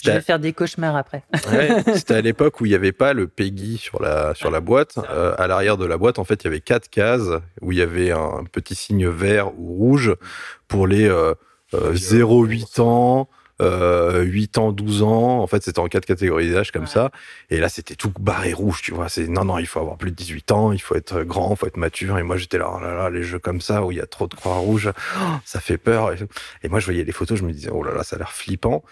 Je 0.00 0.10
vais 0.10 0.20
faire 0.20 0.38
des 0.38 0.52
cauchemars 0.52 0.94
après. 0.94 1.24
ouais, 1.50 1.82
c'était 1.96 2.14
à 2.14 2.20
l'époque 2.20 2.60
où 2.60 2.66
il 2.66 2.70
y 2.70 2.76
avait 2.76 2.92
pas 2.92 3.12
le 3.12 3.26
Peggy 3.26 3.76
sur 3.76 4.00
la 4.00 4.34
sur 4.34 4.52
la 4.52 4.60
boîte. 4.60 4.98
Euh, 5.10 5.34
à 5.36 5.48
l'arrière 5.48 5.76
de 5.76 5.84
la 5.84 5.98
boîte, 5.98 6.20
en 6.20 6.24
fait, 6.24 6.44
il 6.44 6.46
y 6.46 6.48
avait 6.48 6.60
quatre 6.60 6.88
cases 6.88 7.28
où 7.60 7.72
il 7.72 7.78
y 7.78 7.82
avait 7.82 8.12
un 8.12 8.44
petit 8.50 8.76
signe 8.76 9.08
vert 9.08 9.52
ou 9.58 9.74
rouge 9.74 10.14
pour 10.68 10.86
les 10.86 11.10
0-8 11.72 12.80
ans 12.80 13.28
euh, 13.62 14.22
8 14.22 14.58
ans, 14.58 14.72
12 14.72 15.02
ans. 15.02 15.40
En 15.40 15.46
fait, 15.46 15.62
c'était 15.62 15.78
en 15.78 15.88
quatre 15.88 16.06
catégories 16.06 16.50
d'âge 16.52 16.72
comme 16.72 16.86
ça. 16.86 17.10
Et 17.50 17.58
là, 17.58 17.68
c'était 17.68 17.94
tout 17.94 18.12
barré 18.18 18.52
rouge, 18.52 18.82
tu 18.82 18.92
vois. 18.92 19.08
C'est 19.08 19.28
non, 19.28 19.44
non, 19.44 19.58
il 19.58 19.66
faut 19.66 19.80
avoir 19.80 19.96
plus 19.96 20.10
de 20.10 20.16
18 20.16 20.52
ans, 20.52 20.72
il 20.72 20.80
faut 20.80 20.94
être 20.94 21.22
grand, 21.22 21.52
il 21.52 21.56
faut 21.56 21.66
être 21.66 21.76
mature. 21.76 22.18
Et 22.18 22.22
moi, 22.22 22.36
j'étais 22.36 22.58
là, 22.58 22.70
oh 22.74 22.80
là 22.80 22.94
là, 22.94 23.10
les 23.10 23.22
jeux 23.22 23.38
comme 23.38 23.60
ça 23.60 23.84
où 23.84 23.92
il 23.92 23.98
y 23.98 24.00
a 24.00 24.06
trop 24.06 24.26
de 24.26 24.34
croix 24.34 24.56
rouges, 24.56 24.90
ça 25.44 25.60
fait 25.60 25.78
peur. 25.78 26.12
Et, 26.62 26.68
moi, 26.68 26.80
je 26.80 26.86
voyais 26.86 27.04
les 27.04 27.12
photos, 27.12 27.38
je 27.38 27.44
me 27.44 27.52
disais, 27.52 27.70
oh 27.72 27.82
là 27.82 27.94
là, 27.94 28.02
ça 28.02 28.16
a 28.16 28.18
l'air 28.18 28.32
flippant. 28.32 28.82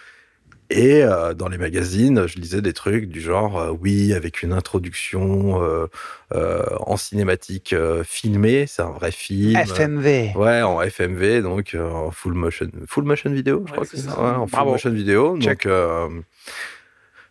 Et 0.71 1.03
euh, 1.03 1.35
dans 1.35 1.49
les 1.49 1.59
magazines, 1.59 2.27
je 2.27 2.39
lisais 2.39 2.63
des 2.63 2.73
trucs 2.73 3.09
du 3.09 3.21
genre, 3.21 3.59
euh, 3.59 3.71
oui, 3.71 4.15
avec 4.15 4.43
une 4.43 4.53
introduction 4.53 5.63
euh, 5.63 5.87
en 6.81 6.97
cinématique 6.97 7.75
filmée, 8.05 8.67
c'est 8.67 8.83
un 8.83 8.91
vrai 8.91 9.11
film. 9.11 9.57
FMV. 9.57 10.33
Ouais, 10.37 10.63
en 10.63 10.81
FMV, 10.81 11.43
donc 11.43 11.77
en 11.79 12.11
full 12.11 12.35
motion, 12.35 12.69
full 12.87 13.05
motion 13.05 13.31
vidéo, 13.31 13.65
je 13.67 13.73
crois 13.73 13.85
que 13.85 13.91
c'est 13.91 14.03
ça. 14.03 14.21
Ouais, 14.21 14.31
en 14.31 14.47
full 14.47 14.65
motion 14.65 14.91
vidéo. 14.91 15.37
Donc, 15.37 15.69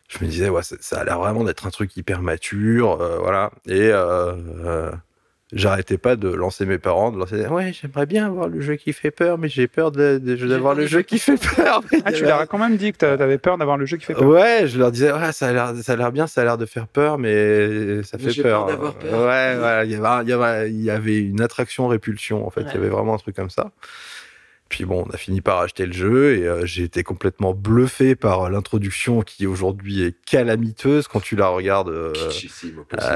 je 0.10 0.24
me 0.24 0.30
disais, 0.30 0.50
ouais, 0.50 0.62
ça 0.64 1.00
a 1.00 1.04
l'air 1.04 1.18
vraiment 1.18 1.44
d'être 1.44 1.66
un 1.66 1.72
truc 1.72 1.98
hyper 1.98 2.22
mature, 2.22 2.98
voilà. 3.20 3.52
Et 3.66 3.92
j'arrêtais 5.54 5.98
pas 5.98 6.16
de 6.16 6.30
lancer 6.30 6.66
mes 6.66 6.78
parents, 6.78 7.12
de 7.12 7.18
lancer 7.20 7.48
ouais 7.48 7.74
j'aimerais 7.74 8.06
bien 8.06 8.26
avoir 8.28 8.48
le 8.48 8.60
jeu 8.62 8.76
qui 8.76 8.92
fait 8.94 9.12
peur, 9.12 9.38
mais 9.38 9.50
j'ai 9.50 9.68
peur 9.68 9.92
d'avoir 9.92 10.76
le 10.76 10.86
jeu 10.88 11.02
qui 11.02 11.20
fait 11.20 11.38
peur. 11.56 11.82
Ah, 12.06 12.12
tu 12.12 12.24
leur 12.24 12.40
as 12.40 12.48
quand 12.48 12.58
même 12.58 12.76
dit 12.78 12.92
que 12.92 12.98
t'a- 12.98 13.18
t'avais 13.18 13.38
peur 13.38 13.58
d'avoir 13.58 13.78
le 13.78 13.86
jeu 13.86 13.98
qui 13.98 14.06
fait 14.06 14.14
peur. 14.14 14.28
Ouais, 14.28 14.64
je 14.68 14.78
leur 14.78 14.92
disais, 14.92 15.12
ouais, 15.12 15.32
ça 15.32 15.48
a 15.48 15.54
l'air, 15.54 15.74
ça 15.82 15.94
a 15.94 15.96
l'air 15.96 16.12
bien, 16.12 16.28
ça 16.28 16.42
a 16.42 16.44
l'air 16.44 16.58
de 16.58 16.66
faire 16.66 16.88
peur, 16.88 17.18
mais 17.18 18.04
ça 18.04 18.18
Mais 18.20 18.32
fait 18.32 18.42
peur. 18.42 18.68
Ouais, 18.68 19.58
ouais, 19.62 19.86
il 19.86 19.92
y 19.92 20.32
avait, 20.32 20.70
il 20.72 20.82
y 20.84 21.30
une 21.30 21.42
attraction 21.42 21.88
répulsion, 21.88 22.46
en 22.46 22.50
fait. 22.50 22.62
Il 22.62 22.74
y 22.74 22.78
avait 22.78 22.90
vraiment 22.90 23.14
un 23.14 23.18
truc 23.18 23.36
comme 23.36 23.50
ça. 23.50 23.72
Puis 24.74 24.86
bon, 24.86 25.06
on 25.08 25.14
a 25.14 25.18
fini 25.18 25.40
par 25.40 25.60
acheter 25.60 25.86
le 25.86 25.94
jeu 25.94 26.36
et 26.36 26.48
euh, 26.48 26.66
j'ai 26.66 26.82
été 26.82 27.04
complètement 27.04 27.54
bluffé 27.54 28.16
par 28.16 28.50
l'introduction 28.50 29.22
qui 29.22 29.46
aujourd'hui 29.46 30.02
est 30.02 30.16
calamiteuse 30.26 31.08
quand 31.08 31.20
tu 31.22 31.36
la 31.36 31.48
regardes. 31.50 31.90
euh, 31.90 32.12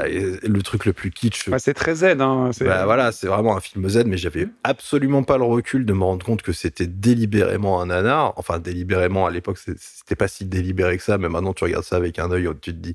euh, 0.06 0.36
le 0.46 0.62
truc 0.62 0.84
le 0.84 0.92
plus 0.92 1.10
kitsch. 1.10 1.48
Bah, 1.50 1.58
c'est 1.58 1.74
très 1.74 1.96
Z. 1.96 2.04
Hein, 2.20 2.50
c'est- 2.52 2.64
Bah, 2.64 2.84
voilà, 2.84 3.10
c'est 3.10 3.26
vraiment 3.26 3.56
un 3.56 3.60
film 3.60 3.88
Z, 3.88 4.04
mais 4.06 4.16
j'avais 4.16 4.46
absolument 4.62 5.24
pas 5.24 5.36
le 5.36 5.42
recul 5.42 5.84
de 5.84 5.92
me 5.92 6.04
rendre 6.04 6.24
compte 6.24 6.42
que 6.42 6.52
c'était 6.52 6.86
délibérément 6.86 7.80
un 7.82 7.86
nanar. 7.86 8.34
Enfin, 8.36 8.60
délibérément, 8.60 9.26
à 9.26 9.32
l'époque, 9.32 9.58
c'était 9.58 10.14
pas 10.14 10.28
si 10.28 10.44
délibéré 10.44 10.96
que 10.96 11.02
ça, 11.02 11.18
mais 11.18 11.28
maintenant 11.28 11.54
tu 11.54 11.64
regardes 11.64 11.82
ça 11.84 11.96
avec 11.96 12.20
un 12.20 12.30
œil 12.30 12.46
où 12.46 12.54
tu 12.54 12.72
te 12.72 12.78
dis, 12.78 12.94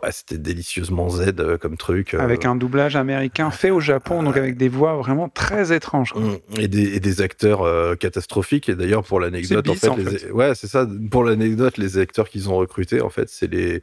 ouais, 0.00 0.12
c'était 0.12 0.38
délicieusement 0.38 1.08
Z 1.08 1.34
euh, 1.40 1.58
comme 1.58 1.76
truc. 1.76 2.14
euh, 2.14 2.20
Avec 2.20 2.44
un 2.44 2.54
doublage 2.54 2.94
américain 2.94 3.50
fait 3.50 3.70
au 3.70 3.80
Japon, 3.80 4.22
donc 4.22 4.36
avec 4.36 4.56
des 4.56 4.68
voix 4.68 4.94
vraiment 4.96 5.28
très 5.28 5.72
étranges. 5.74 6.12
quoi. 6.12 6.22
Mm, 6.22 6.36
Et 6.60 6.68
des, 6.68 6.94
et 6.94 7.00
des 7.00 7.20
acteurs 7.20 7.62
catastrophiques. 7.96 8.68
Et 8.68 8.74
d'ailleurs, 8.74 9.02
pour 9.04 9.18
l'anecdote, 9.20 9.68
en 9.68 9.74
fait, 9.74 9.88
en 9.88 9.96
les- 9.96 10.30
ouais, 10.30 10.54
c'est 10.54 10.66
ça. 10.68 10.86
Pour 11.10 11.24
l'anecdote, 11.24 11.78
les 11.78 11.98
acteurs 11.98 12.28
qu'ils 12.28 12.48
ont 12.48 12.56
recrutés, 12.56 13.00
en 13.00 13.10
fait, 13.10 13.28
c'est 13.28 13.50
les 13.50 13.82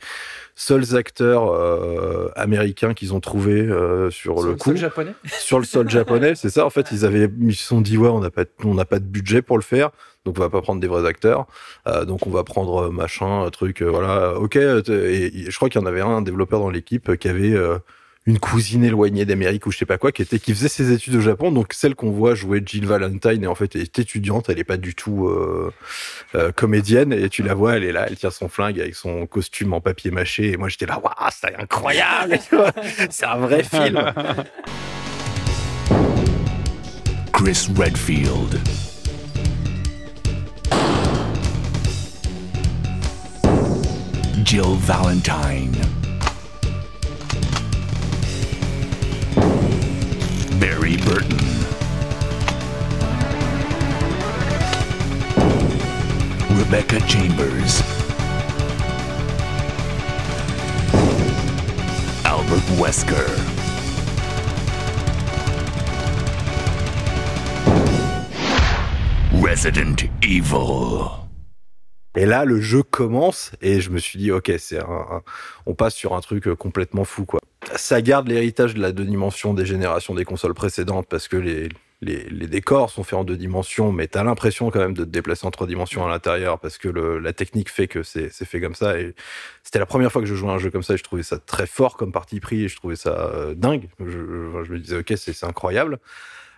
seuls 0.56 0.96
acteurs 0.96 1.52
euh, 1.52 2.30
américains 2.36 2.94
qu'ils 2.94 3.14
ont 3.14 3.20
trouvés 3.20 3.62
euh, 3.62 4.10
sur, 4.10 4.40
Sur 4.40 4.48
le 4.50 4.56
coup, 4.56 4.70
sol 4.70 4.78
japonais. 4.78 5.14
sur 5.40 5.60
le 5.60 5.66
sol 5.66 5.90
japonais. 5.90 6.36
C'est 6.36 6.50
ça. 6.50 6.66
En 6.66 6.70
fait, 6.70 6.88
ils 6.92 7.06
avaient, 7.06 7.30
ils 7.42 7.56
se 7.56 7.64
sont 7.66 7.82
dit, 7.82 7.98
ouais, 7.98 8.10
on 8.10 8.20
n'a 8.20 8.30
pas, 8.32 8.44
de- 8.44 8.50
on 8.64 8.74
n'a 8.74 8.86
pas 8.86 9.00
de 9.00 9.06
budget 9.06 9.42
pour 9.42 9.58
le 9.58 9.64
faire. 9.64 9.90
Donc 10.26 10.38
on 10.38 10.42
va 10.42 10.50
pas 10.50 10.62
prendre 10.62 10.80
des 10.80 10.88
vrais 10.88 11.06
acteurs, 11.06 11.48
Euh, 11.86 12.06
donc 12.06 12.26
on 12.28 12.30
va 12.30 12.46
prendre 12.46 12.90
machin, 12.90 13.46
truc, 13.52 13.82
euh, 13.82 13.90
voilà, 13.90 14.36
ok. 14.40 14.56
Et, 14.56 14.62
et 14.88 15.52
je 15.52 15.56
crois 15.58 15.68
qu'il 15.68 15.82
y 15.82 15.84
en 15.84 15.86
avait 15.88 16.00
un, 16.00 16.08
un 16.08 16.22
développeur 16.22 16.62
dans 16.62 16.70
l'équipe 16.70 17.18
qui 17.18 17.28
avait 17.28 17.52
euh, 17.54 17.78
une 18.26 18.40
cousine 18.40 18.84
éloignée 18.86 19.26
d'Amérique 19.26 19.66
ou 19.66 19.72
je 19.72 19.78
sais 19.78 19.86
pas 19.86 19.98
quoi, 19.98 20.12
qui 20.12 20.22
était 20.22 20.40
qui 20.40 20.54
faisait 20.54 20.70
ses 20.70 20.92
études 20.92 21.16
au 21.16 21.22
Japon. 21.22 21.52
Donc 21.52 21.74
celle 21.74 21.96
qu'on 21.96 22.12
voit 22.12 22.36
jouer 22.36 22.62
Jill 22.66 22.86
Valentine 22.86 23.44
et 23.44 23.48
en 23.48 23.56
fait 23.56 23.76
est 23.76 24.00
étudiante, 24.00 24.50
elle 24.50 24.60
est 24.60 24.64
pas 24.64 24.78
du 24.78 24.96
tout 24.96 25.28
euh, 25.28 25.74
euh, 26.36 26.52
comédienne 26.52 27.12
et 27.12 27.30
tu 27.30 27.44
la 27.44 27.54
vois, 27.54 27.76
elle 27.76 27.84
est 27.84 27.92
là, 27.92 28.06
elle 28.08 28.16
tire 28.16 28.32
son 28.32 28.48
flingue 28.48 28.80
avec 28.80 28.96
son 28.96 29.26
costume 29.28 29.74
en 29.74 29.82
papier 29.82 30.12
mâché 30.12 30.52
et 30.52 30.58
moi 30.58 30.70
j'étais 30.70 30.86
là, 30.86 31.00
waouh, 31.00 31.14
c'est 31.32 31.56
incroyable, 31.56 32.40
c'est 33.10 33.26
un 33.26 33.38
vrai 33.38 33.64
film. 33.64 34.14
Chris 37.34 37.68
Redfield. 37.76 38.60
Jill 44.46 44.78
Valentine. 44.86 46.13
Barry 50.60 50.98
Burton. 50.98 51.40
Rebecca 56.58 57.00
Chambers. 57.08 57.82
Albert 62.26 62.80
Wesker. 62.80 63.30
Resident 69.34 69.96
Evil. 70.22 71.10
Et 72.16 72.26
là, 72.26 72.46
le 72.46 72.62
jeu 72.62 72.84
commence 72.84 73.52
et 73.62 73.82
je 73.82 73.90
me 73.90 73.98
suis 73.98 74.20
dit, 74.20 74.32
ok, 74.32 74.52
c'est 74.60 74.80
un, 74.80 74.86
un- 74.88 75.22
on 75.66 75.74
passe 75.74 75.96
sur 75.96 76.14
un 76.14 76.22
truc 76.22 76.48
complètement 76.56 77.06
fou, 77.06 77.26
quoi. 77.26 77.40
Ça 77.76 78.02
garde 78.02 78.28
l'héritage 78.28 78.76
de 78.76 78.82
la 78.82 78.92
deux 78.92 79.06
dimensions 79.06 79.54
des 79.54 79.66
générations 79.66 80.14
des 80.14 80.26
consoles 80.26 80.54
précédentes 80.54 81.08
parce 81.10 81.28
que 81.28 81.38
les, 81.38 81.70
les, 82.04 82.48
décors 82.48 82.90
sont 82.90 83.04
faits 83.04 83.20
en 83.20 83.24
deux 83.24 83.38
dimensions, 83.38 83.92
mais 83.92 84.08
t'as 84.08 84.24
l'impression 84.24 84.70
quand 84.70 84.80
même 84.80 84.94
de 84.94 85.04
te 85.04 85.10
déplacer 85.10 85.46
en 85.46 85.52
trois 85.52 85.68
dimensions 85.68 86.06
à 86.06 86.10
l'intérieur 86.10 86.60
parce 86.60 86.78
que 86.78 86.90
la 86.90 87.34
technique 87.34 87.70
fait 87.70 87.88
que 87.88 88.04
c'est 88.04 88.30
fait 88.30 88.62
comme 88.62 88.76
ça. 88.76 88.94
C'était 89.64 89.80
la 89.80 89.86
première 89.86 90.12
fois 90.12 90.22
que 90.22 90.28
je 90.28 90.36
jouais 90.36 90.50
à 90.50 90.54
un 90.54 90.58
jeu 90.58 90.70
comme 90.70 90.84
ça 90.84 90.94
et 90.94 90.98
je 90.98 91.04
trouvais 91.04 91.24
ça 91.24 91.38
très 91.40 91.68
fort 91.68 91.98
comme 91.98 92.12
parti 92.12 92.40
pris 92.40 92.64
et 92.64 92.68
je 92.68 92.76
trouvais 92.76 92.96
ça 92.96 93.32
euh, 93.34 93.54
dingue. 93.56 93.90
Je, 94.00 94.06
me 94.06 94.80
disais, 94.80 94.98
ok, 94.98 95.14
c'est 95.16 95.46
incroyable. 95.46 96.00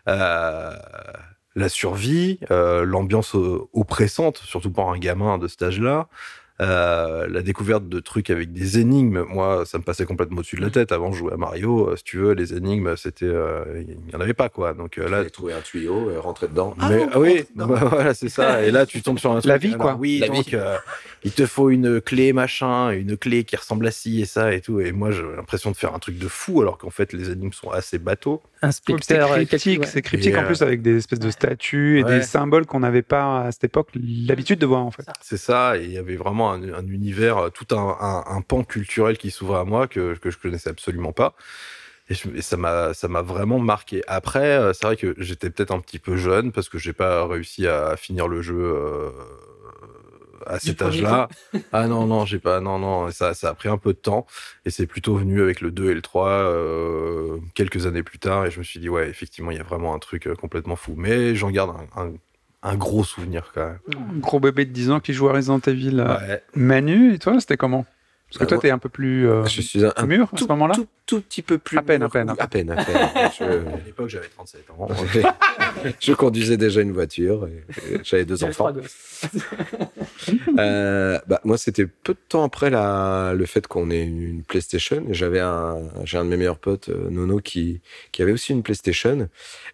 Euh, 0.07 0.71
la 1.55 1.69
survie, 1.69 2.39
euh, 2.51 2.83
l'ambiance 2.83 3.35
oppressante, 3.74 4.38
surtout 4.38 4.71
pour 4.71 4.91
un 4.91 4.97
gamin 4.97 5.38
de 5.38 5.47
cet 5.47 5.62
âge-là, 5.63 6.07
euh, 6.62 7.27
la 7.27 7.41
découverte 7.41 7.88
de 7.89 8.00
trucs 8.00 8.29
avec 8.29 8.53
des 8.53 8.79
énigmes. 8.79 9.24
Moi, 9.29 9.63
ça 9.65 9.77
me 9.77 9.83
passait 9.83 10.05
complètement 10.05 10.38
au-dessus 10.38 10.55
de 10.55 10.62
la 10.62 10.69
tête. 10.69 10.91
Avant, 10.91 11.12
je 11.12 11.17
jouais 11.19 11.33
à 11.33 11.38
Mario, 11.38 11.89
euh, 11.89 11.95
si 11.97 12.03
tu 12.03 12.17
veux, 12.17 12.31
les 12.33 12.53
énigmes, 12.53 12.95
c'était, 12.95 13.25
euh, 13.25 13.63
il 13.88 14.13
y 14.13 14.15
en 14.15 14.21
avait 14.21 14.33
pas 14.33 14.50
quoi. 14.50 14.74
Donc 14.74 14.97
euh, 14.97 15.09
là, 15.09 15.24
Là, 15.24 15.29
trouvé 15.29 15.53
un 15.53 15.62
tuyau, 15.62 16.09
euh, 16.09 16.19
rentrer 16.19 16.47
dedans. 16.47 16.74
mais 16.89 17.05
ah 17.12 17.19
oui, 17.19 17.43
bah, 17.55 17.65
voilà, 17.69 18.13
c'est 18.13 18.29
ça. 18.29 18.62
Et 18.63 18.71
là, 18.71 18.85
tu 18.85 19.01
tombes 19.01 19.19
sur 19.19 19.31
un 19.31 19.39
truc. 19.39 19.45
La 19.50 19.57
vie, 19.57 19.69
alors, 19.74 19.81
quoi. 19.81 19.95
Oui, 20.00 20.19
La 20.19 20.27
donc 20.27 20.45
vie. 20.47 20.51
euh, 20.55 20.77
il 21.24 21.31
te 21.31 21.45
faut 21.45 21.69
une 21.69 22.00
clé 22.00 22.31
machin, 22.33 22.91
une 22.91 23.17
clé 23.17 23.43
qui 23.43 23.55
ressemble 23.55 23.88
à 23.88 23.91
ci 23.91 24.21
et 24.21 24.25
ça 24.25 24.53
et 24.53 24.62
tout. 24.62 24.79
Et 24.79 24.91
moi, 24.91 25.12
j'ai 25.12 25.24
l'impression 25.35 25.71
de 25.71 25.75
faire 25.75 25.93
un 25.93 26.00
truc 26.00 26.17
de 26.17 26.27
fou, 26.27 26.62
alors 26.62 26.77
qu'en 26.77 26.89
fait, 26.89 27.12
les 27.13 27.31
énigmes 27.31 27.51
sont 27.51 27.69
assez 27.71 27.97
bateaux. 28.00 28.41
Un 28.62 28.69
Ouais, 28.69 28.74
C'est 29.01 29.17
cryptique, 29.45 29.79
ouais. 29.81 29.88
c'est 29.88 30.01
cryptique 30.01 30.33
Et, 30.33 30.38
en 30.38 30.43
plus 30.43 30.62
avec 30.62 30.81
des 30.81 30.97
espèces 30.97 31.19
de 31.19 31.29
statues 31.29 32.00
et 32.00 32.03
ouais. 32.03 32.17
des 32.19 32.21
symboles 32.24 32.65
qu'on 32.65 32.79
n'avait 32.79 33.01
pas 33.01 33.41
à 33.41 33.51
cette 33.51 33.63
époque 33.65 33.89
l'habitude 33.95 34.59
de 34.59 34.65
voir 34.65 34.85
en 34.85 34.91
fait. 34.91 35.05
C'est 35.21 35.38
ça. 35.38 35.77
Et 35.77 35.83
il 35.85 35.91
y 35.91 35.97
avait 35.97 36.15
vraiment 36.15 36.45
un, 36.54 36.74
un 36.74 36.88
univers, 36.88 37.38
euh, 37.38 37.50
tout 37.50 37.75
un, 37.75 37.98
un, 38.00 38.24
un 38.28 38.42
pan 38.42 38.64
culturel 38.64 39.18
qui 39.18 39.32
s'ouvrait 39.32 39.60
à 39.60 39.64
moi 39.66 39.88
que, 39.88 40.16
que 40.16 40.30
je 40.32 40.38
connaissais 40.38 40.70
absolument 40.70 41.14
pas. 41.14 41.36
Et, 42.10 42.14
je- 42.16 42.30
et 42.36 42.42
ça 42.42 42.58
m'a 42.58 42.94
ça 42.94 43.08
m'a 43.08 43.22
vraiment 43.24 43.60
marqué. 43.60 44.04
Après, 44.08 44.58
euh, 44.58 44.74
c'est 44.74 44.86
vrai 44.86 44.98
que 44.98 45.16
j'étais 45.18 45.50
peut-être 45.50 45.72
un 45.74 45.80
petit 45.80 46.00
peu 46.00 46.18
jeune 46.18 46.52
parce 46.52 46.70
que 46.70 46.78
j'ai 46.78 46.94
pas 46.94 47.25
réussi 47.28 47.68
à 47.68 47.98
finir 47.98 48.28
le 48.28 48.42
jeu 48.42 48.56
euh, 48.60 49.10
à 50.46 50.60
cet 50.60 50.82
âge-là. 50.82 51.28
ah 51.72 51.88
non 51.88 52.06
non, 52.08 52.25
j'ai 52.25 52.40
pas 52.40 52.60
non 52.62 52.80
non, 52.80 53.12
ça 53.12 53.34
ça 53.34 53.50
a 53.50 53.54
pris 53.56 53.70
un 53.70 53.78
peu 53.78 53.94
de 53.94 53.98
temps 53.98 54.25
et 54.66 54.70
c'est 54.70 54.88
plutôt 54.88 55.16
venu 55.16 55.42
avec 55.42 55.62
le 55.62 55.72
2 55.72 55.90
et 55.92 55.94
le 55.94 56.02
3 56.02 56.30
euh, 56.30 57.40
quelques 57.56 57.86
années 57.88 58.04
plus 58.04 58.20
tard 58.20 58.46
et 58.46 58.52
je 58.52 58.60
me 58.60 58.64
suis 58.64 58.80
dit 58.80 58.90
ouais, 58.90 59.10
effectivement, 59.10 59.52
il 59.52 59.58
y 59.58 59.60
a 59.60 59.64
vraiment 59.64 59.94
un 59.96 60.00
truc 60.00 60.30
complètement 60.40 60.75
fou. 60.75 60.94
Mais 60.98 61.36
j'en 61.36 61.50
garde 61.52 61.75
un, 61.96 62.02
un, 62.04 62.14
un 62.65 62.75
gros 62.75 63.03
souvenir 63.03 63.51
quand 63.53 63.65
même. 63.65 63.79
Un 64.15 64.19
gros 64.19 64.39
bébé 64.39 64.65
de 64.65 64.72
10 64.72 64.91
ans 64.91 65.00
qui 65.00 65.13
joue 65.13 65.29
à 65.29 65.34
Resident 65.34 65.60
Evil. 65.60 66.00
euh, 66.00 66.17
Ouais. 66.17 66.43
Manu, 66.55 67.13
et 67.13 67.19
toi, 67.19 67.39
c'était 67.39 67.57
comment? 67.57 67.86
Parce 68.38 68.50
que 68.50 68.54
toi, 68.56 68.62
t'es 68.62 68.70
un 68.70 68.77
peu 68.77 68.89
plus 68.89 69.30
euh, 69.30 69.46
Je 69.46 69.62
suis 69.62 69.86
un, 69.86 69.94
un 69.96 70.06
mûr 70.06 70.30
à 70.34 70.38
ce 70.38 70.44
moment-là 70.46 70.75
tout, 70.75 70.88
tout 71.06 71.22
petit 71.22 71.42
peu 71.42 71.58
plus. 71.58 71.77
À 71.77 71.82
peine, 71.82 72.04
à 72.04 72.10
peine, 72.10 72.30
à 72.38 72.48
peine, 72.48 72.70
à 72.70 72.84
peine. 72.84 73.32
Je- 73.39 73.44
À 73.44 73.86
l'époque, 73.86 74.10
j'avais 74.10 74.27
37 74.27 74.70
ans. 74.72 74.88
je 76.01 76.13
conduisais 76.13 76.58
déjà 76.58 76.82
une 76.82 76.92
voiture 76.92 77.48
et, 77.48 77.94
et 77.94 78.00
j'avais 78.04 78.25
deux 78.25 78.44
enfants. 78.44 78.72
Euh, 80.58 81.20
bah, 81.27 81.39
moi, 81.44 81.58
c'était 81.58 81.86
peu 81.86 82.13
de 82.13 82.20
temps 82.30 82.44
après 82.44 82.70
la, 82.70 83.34
le 83.36 83.46
fait 83.46 83.68
qu'on 83.68 83.92
ait 83.92 84.04
une, 84.04 84.42
PlayStation. 84.44 85.04
J'avais 85.12 85.39
un, 85.39 85.77
j'ai 86.04 86.18
un 86.18 86.25
de 86.25 86.30
mes 86.30 86.38
meilleurs 86.38 86.58
potes, 86.58 86.89
euh, 86.89 87.10
Nono, 87.12 87.39
qui, 87.39 87.82
qui 88.12 88.22
avait 88.22 88.32
aussi 88.32 88.51
une 88.54 88.63
PlayStation. 88.63 89.30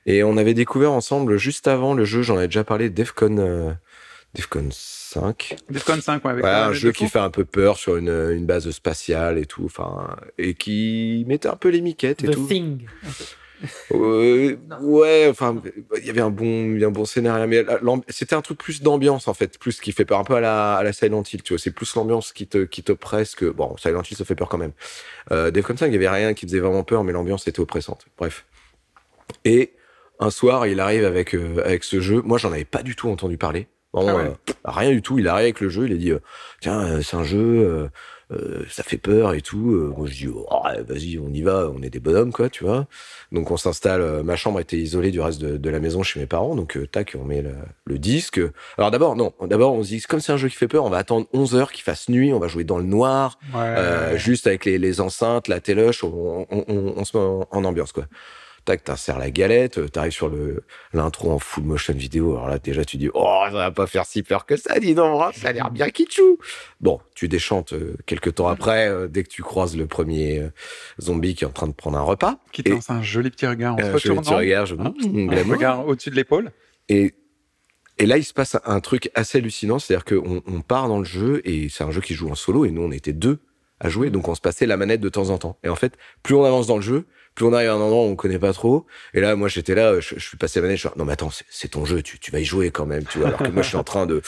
Et 0.06 0.24
on 0.24 0.36
avait 0.38 0.53
découvert 0.53 0.91
ensemble, 0.91 1.38
juste 1.38 1.68
avant 1.68 1.94
le 1.94 2.03
jeu, 2.06 2.22
j'en 2.22 2.38
avais 2.38 2.48
déjà 2.48 2.63
parlé, 2.63 2.89
Defcon, 2.89 3.38
euh, 3.38 3.72
Defcon 4.34 4.70
5. 4.72 5.00
Defcon 5.70 6.01
5, 6.01 6.24
ouais, 6.25 6.32
avec 6.32 6.44
la 6.44 6.68
un 6.68 6.74
jeu 6.74 6.91
qui 6.91 7.08
fait 7.08 7.20
un 7.20 7.30
peu 7.30 7.46
peur 7.46 7.77
sur 7.77 7.98
une, 7.98 8.10
une 8.10 8.46
base 8.46 8.70
spatiale 8.72 9.38
et 9.38 9.46
tout, 9.46 9.65
enfin, 9.65 10.15
et 10.38 10.53
qui 10.53 11.25
mettait 11.27 11.50
un 11.50 11.56
peu 11.56 11.70
les 11.70 11.82
miquettes 11.82 12.24
et 12.24 12.27
The 12.27 12.32
tout. 12.32 12.48
Thing. 12.48 12.86
Euh, 13.91 14.56
ouais, 14.82 15.27
enfin, 15.30 15.62
il 15.98 16.06
y 16.06 16.10
avait 16.10 16.22
un 16.22 16.30
bon, 16.30 16.75
un 16.82 16.89
bon 16.89 17.06
scénario, 17.06 17.48
mais 17.48 17.63
c'était 18.10 18.36
un 18.36 18.41
truc 18.41 18.58
plus 18.58 18.82
d'ambiance 18.82 19.27
en 19.27 19.34
fait, 19.34 19.60
plus 19.60 19.80
qui 19.80 19.91
fait 19.91 20.06
peur, 20.06 20.20
un 20.20 20.24
peu 20.24 20.36
à 20.36 20.39
la, 20.41 20.75
à 20.75 20.84
la 20.84 20.94
Silent 20.94 21.24
Hill, 21.32 21.44
tu 21.44 21.53
vois. 21.53 21.60
C'est 21.60 21.72
plus 21.72 21.94
l'ambiance 21.96 22.32
qui 22.34 22.48
te, 22.48 22.63
qui 22.63 22.84
te 22.84 22.91
presse 22.91 23.36
que, 23.36 23.46
bon, 23.46 23.75
Silent 23.77 24.01
Hill 24.01 24.18
ça 24.18 24.25
fait 24.25 24.36
peur 24.36 24.50
quand 24.50 24.58
même. 24.58 24.74
Euh, 25.32 25.51
Defcon 25.51 25.77
5, 25.77 25.88
il 25.88 25.94
y 25.94 25.96
avait 25.96 26.10
rien 26.10 26.34
qui 26.34 26.46
faisait 26.46 26.60
vraiment 26.60 26.84
peur, 26.84 27.03
mais 27.03 27.12
l'ambiance 27.12 27.48
était 27.48 27.60
oppressante. 27.60 28.06
Bref. 28.18 28.46
Et 29.46 29.74
un 30.20 30.32
soir, 30.32 30.68
il 30.68 30.80
arrive 30.80 31.06
avec, 31.06 31.36
euh, 31.36 31.62
avec 31.65 31.84
ce 31.84 32.00
jeu. 32.00 32.22
Moi, 32.24 32.38
j'en 32.38 32.51
avais 32.51 32.65
pas 32.65 32.84
du 32.84 32.96
tout 32.96 33.10
entendu 33.10 33.38
parler. 33.38 33.68
Vraiment, 33.93 34.17
Ah 34.19 34.24
ouais. 34.24 34.29
euh, 34.29 34.53
rien 34.65 34.91
du 34.91 35.01
tout. 35.01 35.19
Il 35.19 35.27
arrive 35.27 35.43
avec 35.43 35.60
le 35.62 35.69
jeu, 35.69 35.86
il 35.88 35.93
a 35.93 35.98
dit, 35.98 36.12
euh, 36.12 36.19
tiens, 36.62 36.81
euh, 36.81 37.01
c'est 37.01 37.17
un 37.17 37.24
jeu, 37.24 37.89
euh, 38.31 38.63
ça 38.69 38.83
fait 38.83 38.98
peur 38.98 39.33
et 39.33 39.41
tout. 39.41 39.71
Euh, 39.74 39.93
moi, 39.98 40.07
je 40.07 40.13
dis, 40.13 40.27
oh, 40.33 40.48
vas-y, 40.88 41.19
on 41.19 41.27
y 41.33 41.41
va, 41.41 41.69
on 41.75 41.81
est 41.81 41.89
des 41.89 42.00
bonhommes, 42.00 42.31
quoi, 42.31 42.50
tu 42.50 42.63
vois. 42.63 42.88
Donc, 43.33 43.51
on 43.51 43.57
s'installe. 43.57 44.00
euh, 44.01 44.24
ma 44.24 44.38
chambre 44.38 44.62
était 44.62 44.77
isolée 44.77 45.12
du 45.12 45.19
reste 45.19 45.41
de, 45.41 45.57
de 45.57 45.69
la 45.69 45.81
maison 45.81 46.03
chez 46.03 46.21
mes 46.21 46.25
parents. 46.27 46.55
Donc, 46.55 46.79
tac, 46.93 47.17
on 47.19 47.25
met 47.25 47.41
le, 47.41 47.51
le 47.86 48.00
disque. 48.00 48.39
Alors, 48.77 48.91
d'abord, 48.91 49.17
non, 49.17 49.33
d'abord, 49.41 49.74
on 49.74 49.83
se 49.83 49.89
dit, 49.89 50.01
comme 50.01 50.21
c'est 50.21 50.31
un 50.31 50.38
jeu 50.38 50.48
qui 50.48 50.55
fait 50.55 50.69
peur, 50.69 50.86
on 50.86 50.89
va 50.89 50.98
attendre 51.00 51.27
11 51.33 51.55
heures 51.55 51.71
qu'il 51.74 51.83
fasse 51.83 52.07
nuit, 52.07 52.31
on 52.31 52.39
va 52.39 52.48
jouer 52.48 52.63
dans 52.63 52.77
le 52.77 52.86
noir, 52.86 53.38
Ouais, 53.53 53.60
ouais. 53.60 54.17
juste 54.17 54.48
avec 54.48 54.63
les, 54.63 54.77
les 54.77 55.01
enceintes, 55.01 55.50
la 55.50 55.60
téloche, 55.60 56.05
on, 56.05 56.48
on, 56.50 56.63
on, 56.69 56.93
on 56.95 57.03
se 57.03 57.17
met 57.17 57.24
en, 57.24 57.45
en 57.51 57.65
ambiance, 57.65 57.91
quoi. 57.91 58.05
Tac, 58.65 58.84
t'insères 58.84 59.20
la 59.20 59.32
galette, 59.32 59.77
euh, 59.77 59.88
t'arrives 59.88 60.12
sur 60.12 60.30
le 60.30 60.63
l'intro 60.94 61.32
en 61.32 61.39
full 61.39 61.63
motion 61.63 61.94
vidéo. 61.94 62.34
Alors 62.34 62.50
là, 62.50 62.60
déjà, 62.60 62.86
tu 62.86 62.98
dis, 62.98 63.10
oh, 63.13 63.44
ça 63.46 63.51
va 63.51 63.72
pas 63.72 63.88
faire 63.88 64.06
si 64.06 64.24
peur 64.24 64.46
que 64.46 64.56
ça, 64.56 64.80
dis 64.80 64.94
donc, 64.94 65.22
hein, 65.22 65.32
ça 65.34 65.50
a 65.50 65.51
l'air 65.51 65.72
bien 65.72 65.89
kitschou. 65.89 66.38
Bon, 66.80 67.00
tu 67.15 67.27
déchantes 67.27 67.74
euh, 67.74 67.96
quelques 68.06 68.36
temps 68.36 68.48
après, 68.48 68.88
euh, 68.88 69.08
dès 69.08 69.24
que 69.24 69.30
tu 69.30 69.44
croises 69.44 69.75
le 69.77 69.88
premier 69.88 70.39
euh, 70.39 70.50
zombie 71.00 71.36
qui 71.36 71.44
est 71.44 71.48
en 71.48 71.51
train 71.51 71.68
de 71.68 71.74
prendre 71.74 71.98
un 71.98 72.01
repas. 72.01 72.39
Qui 72.51 72.63
te 72.63 72.70
lance 72.70 72.89
un 72.89 73.01
joli 73.01 73.30
petit 73.30 73.48
regard 73.48 73.75
en 73.75 73.77
se 73.77 73.91
retournant. 73.91 74.22
tu 74.22 74.34
regardes, 74.34 74.68
je, 74.68 74.75
Hein 74.75 74.94
Un 75.03 75.51
regard 75.51 75.88
au-dessus 75.88 76.10
de 76.10 76.15
l'épaule. 76.15 76.51
Et, 76.89 77.13
et 77.98 78.06
là, 78.06 78.18
il 78.18 78.24
se 78.24 78.34
passe 78.34 78.58
un 78.65 78.80
truc 78.80 79.12
assez 79.13 79.38
hallucinant, 79.38 79.80
c'est-à-dire 79.80 80.06
qu'on 80.06 80.41
on 80.48 80.62
part 80.62 80.88
dans 80.88 81.00
le 81.00 81.06
jeu 81.06 81.41
et 81.46 81.70
c'est 81.70 81.84
un 81.84 81.91
jeu 81.91 82.01
qui 82.01 82.13
joue 82.13 82.30
en 82.30 82.36
solo 82.36 82.65
et 82.65 82.72
nous, 82.72 82.82
on 82.82 82.91
était 82.91 83.13
deux 83.13 83.39
à 83.81 83.89
jouer, 83.89 84.11
donc 84.11 84.27
on 84.27 84.35
se 84.35 84.41
passait 84.41 84.67
la 84.67 84.77
manette 84.77 85.01
de 85.01 85.09
temps 85.09 85.29
en 85.29 85.38
temps. 85.38 85.57
Et 85.63 85.69
en 85.69 85.75
fait, 85.75 85.93
plus 86.23 86.35
on 86.35 86.45
avance 86.45 86.67
dans 86.67 86.75
le 86.75 86.81
jeu, 86.83 87.05
plus 87.35 87.45
on 87.45 87.53
arrive 87.53 87.69
à 87.69 87.73
un 87.73 87.81
endroit 87.81 88.03
où 88.03 88.09
on 88.09 88.15
connaît 88.15 88.39
pas 88.39 88.53
trop. 88.53 88.85
Et 89.13 89.21
là, 89.21 89.35
moi, 89.35 89.47
j'étais 89.47 89.73
là, 89.73 90.00
je, 90.00 90.19
suis 90.19 90.38
passé 90.38 90.59
la 90.59 90.67
manette, 90.67 90.77
je 90.77 90.88
suis 90.88 90.97
non 90.97 91.05
mais 91.05 91.13
attends, 91.13 91.31
c'est- 91.50 91.67
ton 91.67 91.83
jeu, 91.85 92.01
tu, 92.03 92.31
vas 92.31 92.39
y 92.39 92.45
jouer 92.45 92.69
quand 92.69 92.85
même, 92.85 93.03
tu 93.05 93.17
vois. 93.17 93.29
Alors 93.29 93.39
que 93.39 93.50
moi, 93.50 93.63
je 93.63 93.69
suis 93.69 93.77
en 93.77 93.83
train 93.83 94.05
de, 94.05 94.21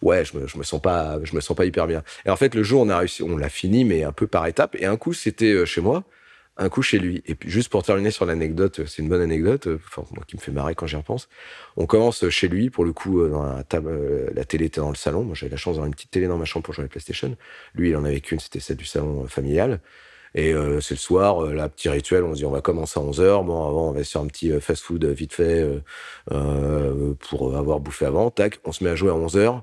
ouais, 0.00 0.24
je 0.24 0.36
me, 0.38 0.46
je 0.46 0.56
me 0.56 0.62
sens 0.62 0.80
pas, 0.80 1.18
je 1.22 1.34
me 1.34 1.40
sens 1.40 1.56
pas 1.56 1.66
hyper 1.66 1.86
bien. 1.86 2.02
Et 2.24 2.30
en 2.30 2.36
fait, 2.36 2.54
le 2.54 2.62
jeu, 2.62 2.76
on 2.76 2.88
a 2.88 2.98
réussi, 2.98 3.22
on 3.22 3.36
l'a 3.36 3.50
fini, 3.50 3.84
mais 3.84 4.02
un 4.02 4.12
peu 4.12 4.26
par 4.26 4.46
étapes. 4.46 4.76
Et 4.78 4.86
un 4.86 4.96
coup, 4.96 5.12
c'était 5.12 5.52
euh, 5.52 5.66
chez 5.66 5.82
moi, 5.82 6.04
un 6.60 6.68
coup 6.68 6.82
chez 6.82 6.98
lui. 6.98 7.22
Et 7.26 7.34
puis, 7.34 7.50
juste 7.50 7.68
pour 7.68 7.82
terminer 7.82 8.12
sur 8.12 8.26
l'anecdote, 8.26 8.86
c'est 8.86 9.02
une 9.02 9.08
bonne 9.08 9.20
anecdote, 9.20 9.66
euh, 9.66 9.80
enfin, 9.88 10.04
moi 10.14 10.24
qui 10.26 10.36
me 10.36 10.40
fait 10.40 10.52
marrer 10.52 10.74
quand 10.76 10.86
j'y 10.86 10.96
repense. 10.96 11.28
On 11.76 11.86
commence 11.86 12.28
chez 12.28 12.48
lui, 12.48 12.70
pour 12.70 12.84
le 12.84 12.92
coup, 12.92 13.20
euh, 13.20 13.28
dans 13.30 13.42
la 13.42 13.64
euh, 13.74 14.44
télé 14.44 14.66
était 14.66 14.80
dans 14.80 14.90
le 14.90 14.96
salon. 14.96 15.24
Moi, 15.24 15.34
j'avais 15.34 15.50
la 15.50 15.56
chance 15.56 15.74
d'avoir 15.74 15.86
une 15.86 15.94
petite 15.94 16.10
télé 16.12 16.28
dans 16.28 16.38
ma 16.38 16.44
chambre 16.44 16.64
pour 16.64 16.74
jouer 16.74 16.82
à 16.82 16.84
la 16.84 16.90
PlayStation. 16.90 17.36
Lui, 17.74 17.90
il 17.90 17.96
en 17.96 18.04
avait 18.04 18.20
qu'une, 18.20 18.40
c'était 18.40 18.60
celle 18.60 18.76
du 18.76 18.84
salon 18.84 19.24
euh, 19.24 19.26
familial. 19.26 19.80
Et 20.34 20.52
euh, 20.54 20.80
c'est 20.80 20.94
le 20.94 20.98
soir, 21.00 21.44
euh, 21.44 21.54
là, 21.54 21.68
petit 21.68 21.88
rituel, 21.88 22.22
on 22.24 22.32
se 22.32 22.38
dit 22.38 22.44
on 22.44 22.50
va 22.50 22.60
commencer 22.60 23.00
à 23.00 23.02
11h. 23.02 23.44
Bon, 23.44 23.66
avant, 23.66 23.88
on 23.88 23.92
va 23.92 24.04
se 24.04 24.12
faire 24.12 24.22
un 24.22 24.26
petit 24.26 24.52
euh, 24.52 24.60
fast-food 24.60 25.04
euh, 25.04 25.12
vite 25.12 25.32
fait 25.34 25.60
euh, 25.62 25.80
euh, 26.30 27.14
pour 27.14 27.56
avoir 27.56 27.80
bouffé 27.80 28.06
avant. 28.06 28.30
Tac, 28.30 28.60
on 28.64 28.72
se 28.72 28.84
met 28.84 28.90
à 28.90 28.94
jouer 28.94 29.10
à 29.10 29.14
11h. 29.14 29.62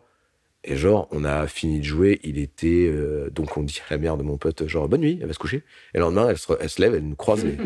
Et 0.63 0.75
genre, 0.75 1.07
on 1.11 1.23
a 1.23 1.47
fini 1.47 1.79
de 1.79 1.85
jouer, 1.85 2.19
il 2.23 2.37
était... 2.39 2.87
euh, 2.91 3.29
donc 3.29 3.55
on 3.57 3.63
dit 3.63 3.79
à 3.89 3.93
la 3.93 3.97
mère 3.99 4.17
de 4.17 4.23
mon 4.23 4.37
pote, 4.37 4.67
genre, 4.67 4.89
bonne 4.89 5.01
nuit, 5.01 5.17
elle 5.21 5.27
va 5.27 5.33
se 5.33 5.39
coucher. 5.39 5.63
Et 5.93 5.97
le 5.97 6.01
lendemain, 6.01 6.29
elle 6.29 6.37
se, 6.37 6.47
re- 6.47 6.57
elle 6.59 6.69
se 6.69 6.81
lève, 6.81 6.93
elle 6.95 7.07
nous 7.07 7.15
croise, 7.15 7.45
et, 7.45 7.57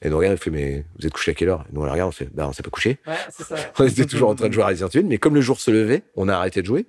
elle 0.00 0.10
nous 0.10 0.18
regarde, 0.18 0.32
elle 0.34 0.38
fait, 0.38 0.50
mais 0.50 0.84
vous 0.98 1.06
êtes 1.06 1.12
couché 1.12 1.32
à 1.32 1.34
quelle 1.34 1.48
heure? 1.48 1.64
Et 1.68 1.74
nous, 1.74 1.80
on 1.80 1.84
la 1.84 1.92
regarde, 1.92 2.08
on 2.10 2.12
fait, 2.12 2.28
bah, 2.32 2.46
on 2.48 2.52
s'est 2.52 2.62
pas 2.62 2.70
couché. 2.70 2.98
Ouais, 3.06 3.14
c'est 3.30 3.42
ça. 3.44 3.56
On 3.78 3.84
était 3.86 4.04
toujours 4.04 4.28
en 4.28 4.34
train 4.34 4.48
de 4.48 4.52
jouer 4.52 4.62
à 4.62 4.66
Resident 4.68 4.88
Evil, 4.88 5.06
mais 5.06 5.18
comme 5.18 5.34
le 5.34 5.40
jour 5.40 5.58
se 5.58 5.70
levait, 5.70 6.02
on 6.14 6.28
a 6.28 6.34
arrêté 6.36 6.60
de 6.60 6.66
jouer. 6.66 6.86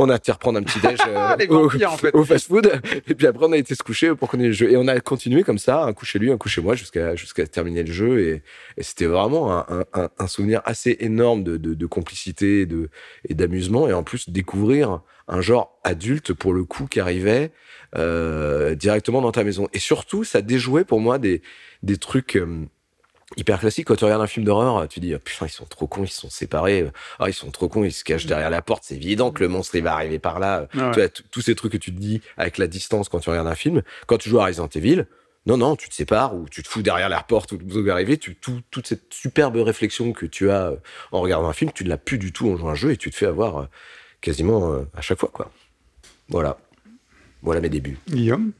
On 0.00 0.10
a 0.10 0.16
été 0.16 0.30
reprendre 0.30 0.60
un 0.60 0.62
petit 0.62 0.78
déj 0.78 0.96
euh, 1.08 1.36
au, 1.48 1.62
vampires, 1.68 1.92
en 1.92 1.96
fait. 1.96 2.14
au 2.14 2.24
fast-food, 2.24 2.70
et 3.08 3.14
puis 3.16 3.26
après 3.26 3.46
on 3.46 3.52
a 3.52 3.56
été 3.56 3.74
se 3.74 3.82
coucher 3.82 4.14
pour 4.14 4.30
ait 4.40 4.46
le 4.46 4.52
jeu. 4.52 4.70
Et 4.70 4.76
on 4.76 4.86
a 4.86 5.00
continué 5.00 5.42
comme 5.42 5.58
ça, 5.58 5.82
un 5.82 5.92
coup 5.92 6.04
chez 6.04 6.20
lui, 6.20 6.30
un 6.30 6.36
coup 6.38 6.48
chez 6.48 6.60
moi, 6.60 6.76
jusqu'à 6.76 7.16
jusqu'à 7.16 7.46
terminer 7.48 7.82
le 7.82 7.92
jeu. 7.92 8.20
Et, 8.20 8.42
et 8.76 8.82
c'était 8.84 9.06
vraiment 9.06 9.52
un, 9.52 9.66
un- 9.68 9.84
un, 9.94 10.08
un 10.16 10.26
souvenir 10.28 10.62
assez 10.64 10.96
énorme 11.00 11.42
de, 11.42 11.56
de, 11.56 11.74
de 11.74 11.86
complicité 11.86 12.60
et 12.60 12.66
de 12.66 12.90
et 13.28 13.34
d'amusement, 13.34 13.88
et 13.88 13.92
en 13.92 14.04
plus 14.04 14.30
découvrir 14.30 15.00
un 15.26 15.40
genre 15.40 15.78
adulte 15.82 16.32
pour 16.32 16.54
le 16.54 16.64
coup 16.64 16.86
qui 16.86 17.00
arrivait 17.00 17.50
euh, 17.96 18.74
directement 18.76 19.20
dans 19.20 19.32
ta 19.32 19.42
maison. 19.42 19.68
Et 19.72 19.78
surtout, 19.80 20.22
ça 20.22 20.42
déjouait 20.42 20.84
pour 20.84 21.00
moi 21.00 21.18
des 21.18 21.42
des 21.82 21.96
trucs. 21.96 22.36
euh, 22.36 22.66
hyper 23.36 23.60
classique. 23.60 23.86
Quand 23.86 23.96
tu 23.96 24.04
regardes 24.04 24.22
un 24.22 24.26
film 24.26 24.44
d'horreur, 24.44 24.88
tu 24.88 25.00
dis 25.00 25.14
oh, 25.14 25.18
putain 25.18 25.46
ils 25.46 25.50
sont 25.50 25.66
trop 25.66 25.86
cons, 25.86 26.04
ils 26.04 26.10
se 26.10 26.20
sont 26.20 26.30
séparés. 26.30 26.90
Ah 27.18 27.28
ils 27.28 27.34
sont 27.34 27.50
trop 27.50 27.68
cons, 27.68 27.84
ils 27.84 27.92
se 27.92 28.04
cachent 28.04 28.26
derrière 28.26 28.50
la 28.50 28.62
porte. 28.62 28.84
C'est 28.86 28.96
évident 28.96 29.30
que 29.30 29.42
le 29.42 29.48
monstre 29.48 29.74
il 29.76 29.82
va 29.82 29.94
arriver 29.94 30.18
par 30.18 30.38
là. 30.38 30.68
Ouais. 30.74 30.90
Tu 30.92 31.00
vois, 31.00 31.08
tous 31.08 31.40
ces 31.40 31.54
trucs 31.54 31.72
que 31.72 31.78
tu 31.78 31.94
te 31.94 31.98
dis 32.00 32.20
avec 32.36 32.58
la 32.58 32.66
distance 32.66 33.08
quand 33.08 33.20
tu 33.20 33.30
regardes 33.30 33.48
un 33.48 33.54
film. 33.54 33.82
Quand 34.06 34.18
tu 34.18 34.28
joues 34.28 34.40
à 34.40 34.46
Resident 34.46 34.68
Evil, 34.68 35.06
non 35.46 35.56
non, 35.56 35.76
tu 35.76 35.88
te 35.88 35.94
sépares 35.94 36.34
ou 36.34 36.46
tu 36.48 36.62
te 36.62 36.68
fous 36.68 36.82
derrière 36.82 37.08
la 37.08 37.22
porte 37.22 37.52
où 37.52 37.58
vous 37.64 37.88
arriver. 37.88 38.18
Tu 38.18 38.34
tout, 38.34 38.60
toute 38.70 38.86
cette 38.86 39.12
superbe 39.14 39.56
réflexion 39.56 40.12
que 40.12 40.26
tu 40.26 40.50
as 40.50 40.68
euh, 40.68 40.76
en 41.10 41.20
regardant 41.20 41.48
un 41.48 41.54
film, 41.54 41.72
tu 41.74 41.84
ne 41.84 41.88
l'as 41.88 41.96
plus 41.96 42.18
du 42.18 42.32
tout 42.32 42.50
en 42.50 42.56
jouant 42.56 42.68
à 42.68 42.72
un 42.72 42.74
jeu 42.74 42.90
et 42.90 42.96
tu 42.96 43.10
te 43.10 43.16
fais 43.16 43.26
avoir 43.26 43.56
euh, 43.56 43.66
quasiment 44.20 44.72
euh, 44.72 44.84
à 44.94 45.00
chaque 45.00 45.18
fois 45.18 45.30
quoi. 45.32 45.50
Voilà, 46.28 46.58
voilà 47.42 47.60
mes 47.60 47.70
débuts. 47.70 47.98
Guillaume? 48.08 48.52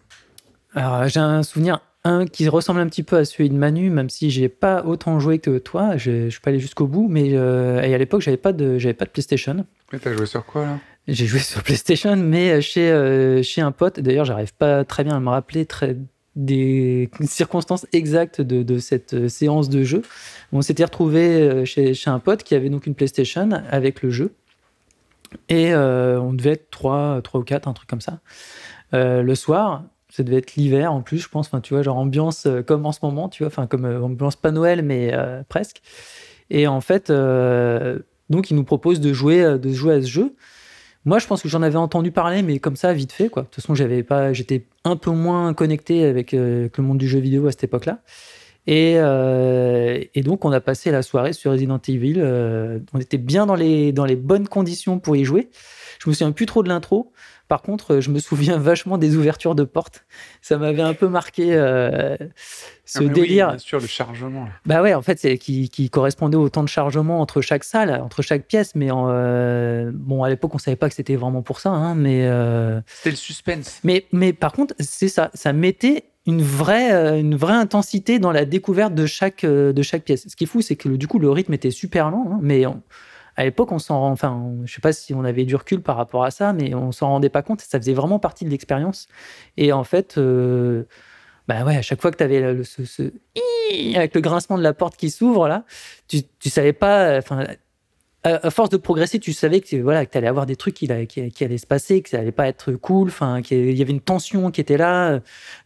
Alors, 0.75 1.07
j'ai 1.09 1.21
un 1.21 1.43
souvenir 1.43 1.81
un 2.05 2.27
qui 2.27 2.49
ressemble 2.49 2.81
un 2.81 2.87
petit 2.87 3.03
peu 3.03 3.17
à 3.17 3.25
celui 3.25 3.49
de 3.51 3.57
Manu, 3.57 3.91
même 3.91 4.09
si 4.09 4.31
j'ai 4.31 4.49
pas 4.49 4.85
autant 4.85 5.19
joué 5.21 5.39
que 5.39 5.59
toi. 5.59 5.97
Je, 5.97 6.25
je 6.25 6.31
suis 6.31 6.41
pas 6.41 6.51
allé 6.51 6.61
jusqu'au 6.61 6.87
bout, 6.87 7.09
mais 7.09 7.31
euh, 7.33 7.83
et 7.83 7.95
à 7.95 7.99
l'époque, 7.99 8.21
j'avais 8.21 8.37
pas 8.37 8.53
de, 8.53 8.79
j'avais 8.79 8.95
pas 8.95 9.05
de 9.05 9.11
PlayStation. 9.11 9.65
Mais 9.93 9.99
t'as 9.99 10.15
joué 10.15 10.27
sur 10.27 10.45
quoi 10.45 10.65
là? 10.65 10.79
J'ai 11.07 11.27
joué 11.27 11.41
sur 11.41 11.63
PlayStation, 11.63 12.17
mais 12.17 12.61
chez, 12.61 12.91
euh, 12.91 13.43
chez 13.43 13.61
un 13.61 13.73
pote. 13.73 13.99
D'ailleurs, 14.01 14.27
j'arrive 14.27 14.55
pas 14.55 14.85
très 14.85 15.05
bien 15.05 15.17
à 15.17 15.21
me 15.21 15.31
rappeler 15.31 15.65
très, 15.65 15.97
des 16.37 17.11
circonstances 17.25 17.87
exactes 17.93 18.41
de, 18.41 18.63
de 18.63 18.79
cette 18.79 19.15
euh, 19.15 19.29
séance 19.29 19.69
de 19.69 19.83
jeu. 19.83 20.03
On 20.53 20.63
s'était 20.63 20.85
retrouvé 20.85 21.65
chez, 21.65 21.95
chez 21.95 22.11
un 22.11 22.19
pote 22.19 22.43
qui 22.43 22.55
avait 22.55 22.71
donc 22.71 22.87
une 22.87 22.95
PlayStation 22.95 23.51
avec 23.71 24.03
le 24.03 24.11
jeu. 24.11 24.35
Et 25.49 25.73
euh, 25.73 26.21
on 26.21 26.33
devait 26.33 26.53
être 26.53 26.71
3, 26.71 27.21
trois 27.23 27.41
ou 27.41 27.45
4, 27.45 27.69
un 27.69 27.73
truc 27.73 27.89
comme 27.89 28.01
ça. 28.01 28.21
Euh, 28.95 29.23
le 29.23 29.35
soir, 29.35 29.85
ça 30.11 30.23
devait 30.23 30.39
être 30.39 30.57
l'hiver 30.57 30.93
en 30.93 31.03
plus, 31.03 31.19
je 31.19 31.29
pense. 31.29 31.47
Enfin, 31.47 31.61
tu 31.61 31.75
vois, 31.75 31.83
genre 31.83 31.99
ambiance 31.99 32.47
euh, 32.47 32.63
comme 32.63 32.87
en 32.87 32.93
ce 32.93 33.01
moment, 33.03 33.29
tu 33.29 33.43
vois, 33.43 33.49
enfin, 33.49 33.67
comme 33.67 33.85
euh, 33.85 34.01
ambiance 34.01 34.37
pas 34.37 34.51
Noël, 34.51 34.83
mais 34.83 35.11
euh, 35.13 35.43
presque. 35.49 35.83
Et 36.51 36.67
en 36.67 36.81
fait, 36.81 37.13
donc, 38.31 38.51
il 38.51 38.57
nous 38.57 38.65
propose 38.65 39.01
de 39.01 39.13
jouer, 39.13 39.59
de 39.59 39.69
jouer 39.71 39.95
à 39.95 40.03
ce 40.03 40.07
jeu. 40.07 40.35
Moi, 41.05 41.19
je 41.19 41.27
pense 41.27 41.43
que 41.43 41.49
j'en 41.49 41.61
avais 41.61 41.77
entendu 41.77 42.11
parler, 42.11 42.43
mais 42.43 42.59
comme 42.59 42.77
ça, 42.77 42.95
vite 42.95 43.13
fait, 43.13 43.29
quoi. 43.29 43.43
De 43.43 43.49
toute 43.49 43.57
façon, 43.57 43.75
j'avais 43.75 44.03
pas, 44.03 44.33
j'étais 44.33 44.65
un 44.85 44.97
peu 44.97 45.11
moins 45.11 45.53
connecté 45.53 46.07
avec, 46.07 46.33
le 46.33 46.71
monde 46.79 46.97
du 46.97 47.07
jeu 47.07 47.19
vidéo 47.19 47.47
à 47.49 47.51
cette 47.51 47.65
époque-là. 47.65 47.99
Et, 48.67 48.95
et 48.95 50.23
donc, 50.23 50.47
on 50.47 50.53
a 50.53 50.61
passé 50.61 50.91
la 50.91 51.03
soirée 51.03 51.35
sur 51.35 51.53
Resident 51.53 51.81
Evil. 51.87 52.23
on 52.95 52.99
était 52.99 53.19
bien 53.19 53.45
dans 53.45 53.55
les, 53.55 53.93
dans 53.93 54.07
les 54.07 54.17
bonnes 54.17 54.49
conditions 54.49 54.99
pour 55.01 55.17
y 55.17 55.25
jouer. 55.27 55.51
Je 55.99 56.09
me 56.09 56.15
souviens 56.15 56.33
plus 56.33 56.47
trop 56.47 56.63
de 56.63 56.69
l'intro. 56.69 57.13
Par 57.49 57.63
contre, 57.63 58.01
je 58.01 58.11
me 58.11 58.19
souviens 58.19 58.59
vachement 58.59 58.99
des 58.99 59.17
ouvertures 59.17 59.55
de 59.55 59.65
portes. 59.65 60.05
Ça 60.43 60.59
m'avait 60.59 60.83
un 60.83 60.95
peu 60.95 61.09
marqué 61.09 61.55
euh, 61.55 62.17
ce 62.85 62.99
Ah, 62.99 63.01
mais 63.01 63.07
oui, 63.09 63.13
délire. 63.15 63.49
bien 63.49 63.59
sûr, 63.59 63.81
le 63.81 63.87
chargement. 63.87 64.47
Bah 64.67 64.83
ouais, 64.83 64.95
en 64.95 65.03
fait, 65.03 65.19
c'est 65.19 65.39
qui, 65.39 65.69
qui 65.71 65.89
correspondait 65.91 66.37
au 66.37 66.49
temps 66.51 66.63
de 66.63 66.69
chargement 66.69 67.21
entre 67.21 67.41
chaque 67.41 67.65
salle, 67.65 67.91
entre 68.03 68.21
chaque 68.23 68.47
pièce. 68.47 68.75
Mais 68.75 68.91
en, 68.91 69.07
euh, 69.09 69.91
bon, 69.95 70.23
à 70.25 70.29
l'époque, 70.29 70.55
on 70.55 70.59
savait 70.59 70.77
pas 70.77 70.89
que 70.89 70.95
c'était 70.95 71.17
vraiment 71.17 71.43
pour 71.43 71.61
ça. 71.61 71.71
Hein, 71.71 71.95
mais, 71.95 72.27
euh, 72.27 72.81
C'était 72.87 73.11
le 73.11 73.17
suspense. 73.17 73.81
mais, 73.83 74.05
mais 74.13 74.33
par 74.33 74.53
contre, 74.53 74.75
c'est 74.79 75.09
ça. 75.09 75.31
Ça 75.35 75.53
mettait 75.55 76.05
une 76.27 76.43
vraie, 76.43 77.19
une 77.19 77.35
vraie 77.37 77.55
intensité 77.55 78.19
dans 78.19 78.33
la 78.33 78.45
découverte 78.45 78.95
de 78.95 79.07
chaque, 79.07 79.47
de 79.47 79.83
chaque 79.83 80.03
pièce. 80.05 80.27
Ce 80.29 80.37
qui 80.37 80.45
est 80.45 80.47
fou, 80.47 80.61
c'est 80.61 80.77
que 80.77 80.91
du 80.91 81.07
coup, 81.09 81.19
le 81.19 81.31
rythme 81.31 81.55
était 81.55 81.71
super 81.71 82.11
lent. 82.11 82.27
hein, 82.33 82.39
mais 82.43 82.67
on- 82.67 82.83
à 83.39 83.45
l'époque, 83.45 83.71
on 83.71 83.79
s'en, 83.79 84.11
enfin, 84.11 84.53
je 84.65 84.75
sais 84.75 84.81
pas 84.81 84.93
si 84.93 85.15
on 85.15 85.23
avait 85.23 85.45
du 85.45 85.55
recul 85.55 85.81
par 85.81 85.97
rapport 85.97 86.25
à 86.25 86.33
ça, 86.33 86.53
mais 86.53 86.75
on 86.75 86.91
s'en 86.91 87.07
rendait 87.07 87.29
pas 87.29 87.43
compte. 87.43 87.61
Ça 87.61 87.79
faisait 87.79 87.95
vraiment 87.95 88.19
partie 88.19 88.45
de 88.45 88.51
l'expérience. 88.51 89.07
Et 89.57 89.73
en 89.73 89.85
fait, 89.85 90.19
euh, 90.19 90.83
bah 91.47 91.65
ouais, 91.65 91.77
à 91.77 91.83
chaque 91.83 92.03
fois 92.03 92.11
que 92.11 92.17
tu 92.17 92.25
avais 92.25 92.41
le, 92.41 92.65
ce, 92.65 93.13
avec 93.95 94.17
le 94.17 94.21
grincement 94.21 94.59
de 94.59 94.63
la 94.65 94.75
porte 94.75 94.97
qui 94.97 95.09
s'ouvre 95.09 95.47
là, 95.47 95.65
tu, 96.09 96.23
tu 96.41 96.51
savais 96.51 96.73
pas, 96.73 97.17
enfin, 97.17 97.47
à, 98.25 98.51
force 98.51 98.71
de 98.71 98.77
progresser, 98.77 99.21
tu 99.21 99.33
savais 99.33 99.61
que 99.61 99.77
voilà 99.77 100.05
que 100.05 100.19
allais 100.19 100.27
avoir 100.27 100.45
des 100.45 100.57
trucs 100.57 100.75
qui, 100.75 100.89
qui, 101.07 101.45
allaient 101.45 101.59
se 101.59 101.67
passer, 101.67 102.03
que 102.03 102.09
ça 102.09 102.19
allait 102.19 102.33
pas 102.33 102.49
être 102.49 102.73
cool, 102.73 103.07
enfin, 103.07 103.41
qu'il 103.41 103.79
y 103.79 103.83
avait 103.83 103.93
une 103.93 104.01
tension 104.01 104.51
qui 104.51 104.61
était 104.61 104.77
là, 104.77 105.21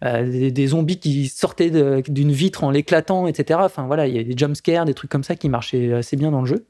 euh, 0.05 0.51
des, 0.51 0.67
zombies 0.67 0.99
qui 0.99 1.29
sortaient 1.29 1.71
d'une 2.07 2.33
vitre 2.33 2.65
en 2.65 2.71
l'éclatant, 2.71 3.27
etc. 3.27 3.61
Enfin 3.63 3.87
voilà, 3.87 4.07
il 4.07 4.15
y 4.15 4.19
a 4.19 4.25
des 4.25 4.37
jumpscares, 4.37 4.85
des 4.85 4.93
trucs 4.93 5.11
comme 5.11 5.25
ça 5.25 5.37
qui 5.37 5.49
marchaient 5.49 5.95
assez 5.95 6.17
bien 6.17 6.31
dans 6.31 6.43
le 6.43 6.47
jeu. 6.47 6.67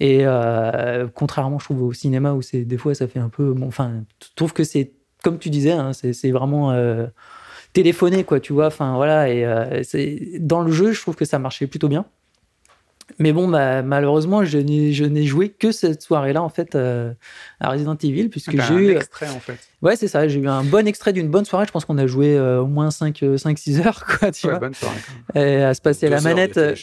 Et 0.00 0.20
euh, 0.22 1.06
contrairement, 1.14 1.58
je 1.58 1.66
trouve 1.66 1.82
au 1.82 1.92
cinéma 1.92 2.32
où 2.32 2.42
c'est 2.42 2.64
des 2.64 2.78
fois 2.78 2.94
ça 2.94 3.06
fait 3.06 3.18
un 3.18 3.28
peu, 3.28 3.52
bon, 3.52 3.68
enfin, 3.68 4.02
je 4.22 4.28
trouve 4.34 4.54
que 4.54 4.64
c'est 4.64 4.92
comme 5.22 5.38
tu 5.38 5.50
disais, 5.50 5.72
hein, 5.72 5.92
c'est 5.92 6.30
vraiment 6.30 6.72
euh, 6.72 7.06
téléphoné, 7.72 8.24
quoi, 8.24 8.40
tu 8.40 8.54
vois. 8.54 8.66
Enfin, 8.66 8.96
voilà. 8.96 9.28
Et 9.28 9.44
euh, 9.44 9.82
dans 10.40 10.62
le 10.62 10.72
jeu, 10.72 10.92
je 10.92 11.00
trouve 11.00 11.16
que 11.16 11.26
ça 11.26 11.38
marchait 11.38 11.66
plutôt 11.66 11.88
bien. 11.88 12.06
Mais 13.18 13.32
bon, 13.32 13.48
bah, 13.48 13.82
malheureusement, 13.82 14.44
je 14.44 14.58
n'ai 14.58 15.24
joué 15.24 15.48
que 15.48 15.72
cette 15.72 16.02
soirée-là, 16.02 16.42
en 16.42 16.48
fait, 16.48 16.74
euh, 16.74 17.12
à 17.60 17.70
Resident 17.70 17.96
Evil, 18.02 18.28
puisque 18.28 18.56
T'as 18.56 18.66
j'ai 18.68 18.74
un 18.74 18.78
eu. 18.78 18.90
extrait 18.96 19.28
en 19.28 19.40
fait. 19.40 19.58
Ouais, 19.82 19.96
c'est 19.96 20.08
ça. 20.08 20.28
J'ai 20.28 20.40
eu 20.40 20.48
un 20.48 20.62
bon 20.64 20.86
extrait 20.86 21.12
d'une 21.12 21.28
bonne 21.28 21.44
soirée. 21.44 21.64
Je 21.66 21.72
pense 21.72 21.84
qu'on 21.84 21.98
a 21.98 22.06
joué 22.06 22.36
euh, 22.36 22.60
au 22.60 22.66
moins 22.66 22.88
5-6 22.90 23.86
heures, 23.86 24.04
quoi, 24.06 24.30
tu 24.30 24.46
Ouais, 24.46 24.52
vois. 24.52 24.60
bonne 24.60 24.74
soirée. 24.74 24.96
Et 25.34 25.62
à 25.62 25.74
se 25.74 25.80
passer 25.80 26.06
à 26.06 26.10
la 26.10 26.20
manette. 26.20 26.56
euh, 26.58 26.74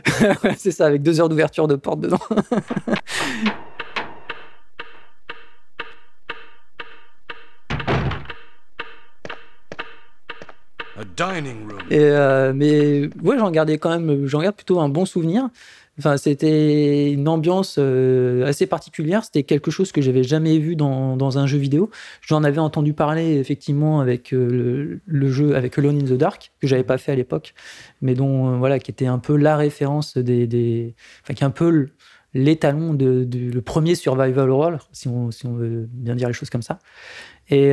c'est 0.58 0.70
ça, 0.72 0.86
avec 0.86 1.02
deux 1.02 1.20
heures 1.20 1.28
d'ouverture 1.28 1.68
de 1.68 1.76
porte 1.76 2.00
dedans. 2.00 2.20
Euh, 11.92 12.52
mais 12.54 13.08
ouais, 13.22 13.38
j'en 13.38 13.50
gardais 13.50 13.78
quand 13.78 13.90
même, 13.90 14.26
j'en 14.26 14.40
garde 14.40 14.54
plutôt 14.56 14.80
un 14.80 14.88
bon 14.88 15.04
souvenir. 15.06 15.48
Enfin, 15.98 16.18
c'était 16.18 17.10
une 17.10 17.26
ambiance 17.26 17.76
euh, 17.78 18.44
assez 18.44 18.66
particulière. 18.66 19.24
C'était 19.24 19.44
quelque 19.44 19.70
chose 19.70 19.92
que 19.92 20.02
j'avais 20.02 20.24
jamais 20.24 20.58
vu 20.58 20.76
dans, 20.76 21.16
dans 21.16 21.38
un 21.38 21.46
jeu 21.46 21.56
vidéo. 21.56 21.90
J'en 22.20 22.44
avais 22.44 22.58
entendu 22.58 22.92
parler 22.92 23.38
effectivement 23.38 24.00
avec 24.00 24.34
euh, 24.34 25.00
le, 25.06 25.32
jeu, 25.32 25.56
avec 25.56 25.78
Alone 25.78 26.02
in 26.02 26.04
the 26.04 26.18
Dark, 26.18 26.52
que 26.60 26.66
j'avais 26.66 26.84
pas 26.84 26.98
fait 26.98 27.12
à 27.12 27.14
l'époque, 27.14 27.54
mais 28.02 28.14
dont 28.14 28.58
voilà, 28.58 28.78
qui 28.78 28.90
était 28.90 29.06
un 29.06 29.18
peu 29.18 29.36
la 29.36 29.56
référence 29.56 30.18
des, 30.18 30.46
des 30.46 30.94
enfin, 31.22 31.32
qui 31.32 31.42
est 31.42 31.46
un 31.46 31.50
peu 31.50 31.88
l'étalon 32.34 32.92
de, 32.92 33.24
du- 33.24 33.50
le 33.50 33.62
premier 33.62 33.94
survival 33.94 34.50
horror, 34.50 34.88
si 34.92 35.08
on, 35.08 35.30
si 35.30 35.46
on 35.46 35.54
veut 35.54 35.88
bien 35.90 36.14
dire 36.14 36.28
les 36.28 36.34
choses 36.34 36.50
comme 36.50 36.60
ça. 36.60 36.78
Et 37.48 37.72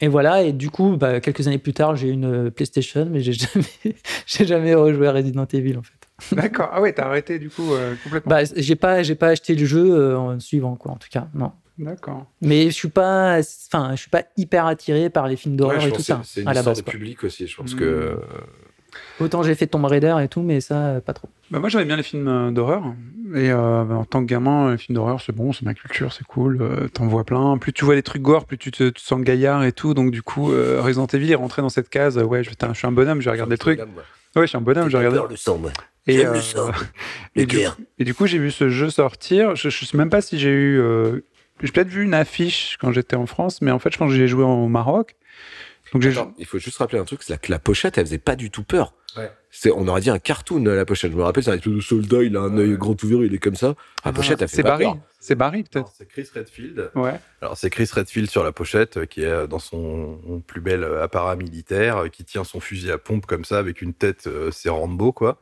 et 0.00 0.08
voilà, 0.08 0.42
et 0.42 0.52
du 0.52 0.70
coup, 0.70 0.96
bah, 0.96 1.20
quelques 1.20 1.46
années 1.46 1.58
plus 1.58 1.72
tard, 1.72 1.96
j'ai 1.96 2.08
eu 2.08 2.12
une 2.12 2.50
PlayStation, 2.50 3.06
mais 3.10 3.20
j'ai 3.20 3.32
jamais, 3.32 3.96
j'ai 4.26 4.44
jamais 4.46 4.74
rejoué 4.74 5.06
à 5.08 5.12
Resident 5.12 5.46
Evil 5.52 5.76
en 5.78 5.82
fait. 5.82 6.34
D'accord. 6.34 6.68
Ah 6.72 6.80
ouais, 6.80 6.92
t'as 6.92 7.06
arrêté 7.06 7.38
du 7.38 7.50
coup 7.50 7.72
euh, 7.74 7.94
complètement. 8.04 8.30
Bah, 8.30 8.42
j'ai 8.56 8.76
pas, 8.76 9.02
j'ai 9.02 9.14
pas 9.16 9.28
acheté 9.28 9.54
le 9.54 9.66
jeu 9.66 9.94
euh, 9.94 10.16
en 10.18 10.38
suivant 10.40 10.76
quoi, 10.76 10.92
en 10.92 10.96
tout 10.96 11.08
cas, 11.10 11.28
non. 11.34 11.52
D'accord. 11.76 12.26
Mais 12.40 12.66
je 12.66 12.70
suis 12.70 12.88
pas, 12.88 13.40
enfin, 13.68 13.90
je 13.96 14.00
suis 14.02 14.10
pas 14.10 14.22
hyper 14.36 14.66
attiré 14.66 15.10
par 15.10 15.26
les 15.26 15.34
films 15.34 15.56
d'horreur 15.56 15.82
Ouais, 15.82 15.88
et 15.88 15.92
tout 15.92 16.02
ça 16.02 16.20
C'est 16.24 16.42
une 16.42 16.48
à 16.48 16.54
la 16.54 16.62
base. 16.62 16.78
de 16.78 16.82
quoi. 16.84 16.92
public 16.92 17.24
aussi. 17.24 17.46
Je 17.48 17.56
pense 17.56 17.74
Mm. 17.74 17.78
que. 17.78 17.84
euh, 17.84 18.16
Autant 19.18 19.42
j'ai 19.42 19.56
fait 19.56 19.66
Tomb 19.66 19.84
Raider 19.86 20.14
et 20.22 20.28
tout, 20.28 20.40
mais 20.42 20.60
ça, 20.60 20.76
euh, 20.86 21.00
pas 21.00 21.12
trop. 21.14 21.28
Bah 21.54 21.60
moi 21.60 21.68
j'aimais 21.68 21.84
bien 21.84 21.94
les 21.96 22.02
films 22.02 22.26
euh, 22.26 22.50
d'horreur 22.50 22.82
et 23.32 23.52
euh, 23.52 23.84
en 23.84 24.04
tant 24.04 24.20
que 24.22 24.26
gamin 24.26 24.72
les 24.72 24.76
films 24.76 24.96
d'horreur 24.96 25.20
c'est 25.20 25.32
bon 25.32 25.52
c'est 25.52 25.62
ma 25.64 25.72
culture 25.72 26.12
c'est 26.12 26.24
cool 26.24 26.58
euh, 26.60 26.88
t'en 26.88 27.06
vois 27.06 27.22
plein 27.22 27.56
plus 27.58 27.72
tu 27.72 27.84
vois 27.84 27.94
les 27.94 28.02
trucs 28.02 28.22
gore 28.22 28.44
plus 28.44 28.58
tu 28.58 28.72
te, 28.72 28.88
tu 28.88 28.92
te 28.92 29.00
sens 29.00 29.20
gaillard 29.22 29.62
et 29.62 29.70
tout 29.70 29.94
donc 29.94 30.10
du 30.10 30.20
coup 30.20 30.50
euh, 30.52 30.80
Resident 30.82 31.06
Evil 31.06 31.30
est 31.30 31.36
rentré 31.36 31.62
dans 31.62 31.68
cette 31.68 31.88
case 31.90 32.18
ouais 32.18 32.42
je, 32.42 32.50
je 32.50 32.72
suis 32.74 32.86
un 32.88 32.92
bonhomme 32.92 33.20
je 33.20 33.26
vais 33.26 33.30
regarder 33.30 33.52
le 33.52 33.58
truc 33.58 33.78
Madame, 33.78 33.94
moi. 33.94 34.02
ouais 34.34 34.42
je 34.42 34.46
suis 34.48 34.58
un 34.58 34.62
bonhomme 34.62 34.88
je 34.88 34.96
vais 34.98 35.06
regarder 35.06 35.30
le 35.30 35.36
sang, 35.36 35.58
moi. 35.58 35.70
et, 36.08 36.14
J'aime 36.14 36.30
euh, 36.30 36.34
le 36.34 36.40
sang. 36.40 36.70
et, 37.36 37.40
Le 37.42 37.46
du, 37.46 37.56
cœur. 37.58 37.78
et 38.00 38.04
du 38.04 38.14
coup 38.14 38.26
j'ai 38.26 38.38
vu 38.38 38.50
ce 38.50 38.68
jeu 38.68 38.90
sortir 38.90 39.54
je, 39.54 39.68
je 39.68 39.84
sais 39.84 39.96
même 39.96 40.10
pas 40.10 40.22
si 40.22 40.40
j'ai 40.40 40.50
eu 40.50 40.80
euh, 40.80 41.20
j'ai 41.62 41.70
peut-être 41.70 41.86
vu 41.88 42.02
une 42.02 42.14
affiche 42.14 42.78
quand 42.80 42.90
j'étais 42.90 43.14
en 43.14 43.26
France 43.26 43.62
mais 43.62 43.70
en 43.70 43.78
fait 43.78 43.92
je 43.92 43.98
pense 43.98 44.10
que 44.10 44.16
j'ai 44.16 44.26
joué 44.26 44.42
au 44.42 44.66
Maroc 44.66 45.14
donc 45.92 46.04
Attends, 46.06 46.34
il 46.38 46.46
faut 46.46 46.58
juste 46.58 46.78
rappeler 46.78 46.98
un 46.98 47.04
truc, 47.04 47.22
c'est 47.22 47.40
que 47.40 47.52
la 47.52 47.60
pochette, 47.60 47.98
elle 47.98 48.06
faisait 48.06 48.18
pas 48.18 48.34
du 48.34 48.50
tout 48.50 48.64
peur. 48.64 48.94
Ouais. 49.16 49.30
C'est, 49.56 49.70
on 49.70 49.86
aurait 49.86 50.00
dit 50.00 50.10
un 50.10 50.18
cartoon 50.18 50.64
la 50.64 50.84
pochette. 50.84 51.12
Je 51.12 51.16
me 51.16 51.22
rappelle, 51.22 51.44
c'est 51.44 51.50
un 51.50 51.54
espèce 51.54 51.72
de 51.72 51.80
soldat, 51.80 52.22
il 52.24 52.36
a 52.36 52.40
un 52.40 52.58
œil 52.58 52.76
grand 52.76 53.00
ouvert, 53.02 53.22
il 53.22 53.32
est 53.32 53.38
comme 53.38 53.54
ça. 53.54 53.74
La 54.04 54.12
pochette, 54.12 54.42
elle 54.42 54.48
fait 54.48 54.56
c'est 54.56 54.62
Barry 54.62 54.86
c'est 55.24 55.36
Barry 55.36 55.62
peut-être 55.62 55.90
C'est 55.96 56.06
Chris 56.06 56.28
Redfield. 56.34 56.90
ouais 56.94 57.18
Alors 57.40 57.56
c'est 57.56 57.70
Chris 57.70 57.88
Redfield 57.90 58.28
sur 58.28 58.44
la 58.44 58.52
pochette 58.52 58.98
euh, 58.98 59.06
qui 59.06 59.22
est 59.22 59.26
euh, 59.26 59.46
dans 59.46 59.58
son 59.58 60.42
plus 60.46 60.60
bel 60.60 60.84
euh, 60.84 61.02
apparat 61.02 61.34
militaire, 61.34 62.10
qui 62.12 62.24
tient 62.24 62.44
son 62.44 62.60
fusil 62.60 62.90
à 62.90 62.98
pompe 62.98 63.24
comme 63.24 63.46
ça 63.46 63.58
avec 63.58 63.80
une 63.80 63.94
tête, 63.94 64.28
c'est 64.52 64.68
Rambo 64.68 65.12
quoi. 65.12 65.38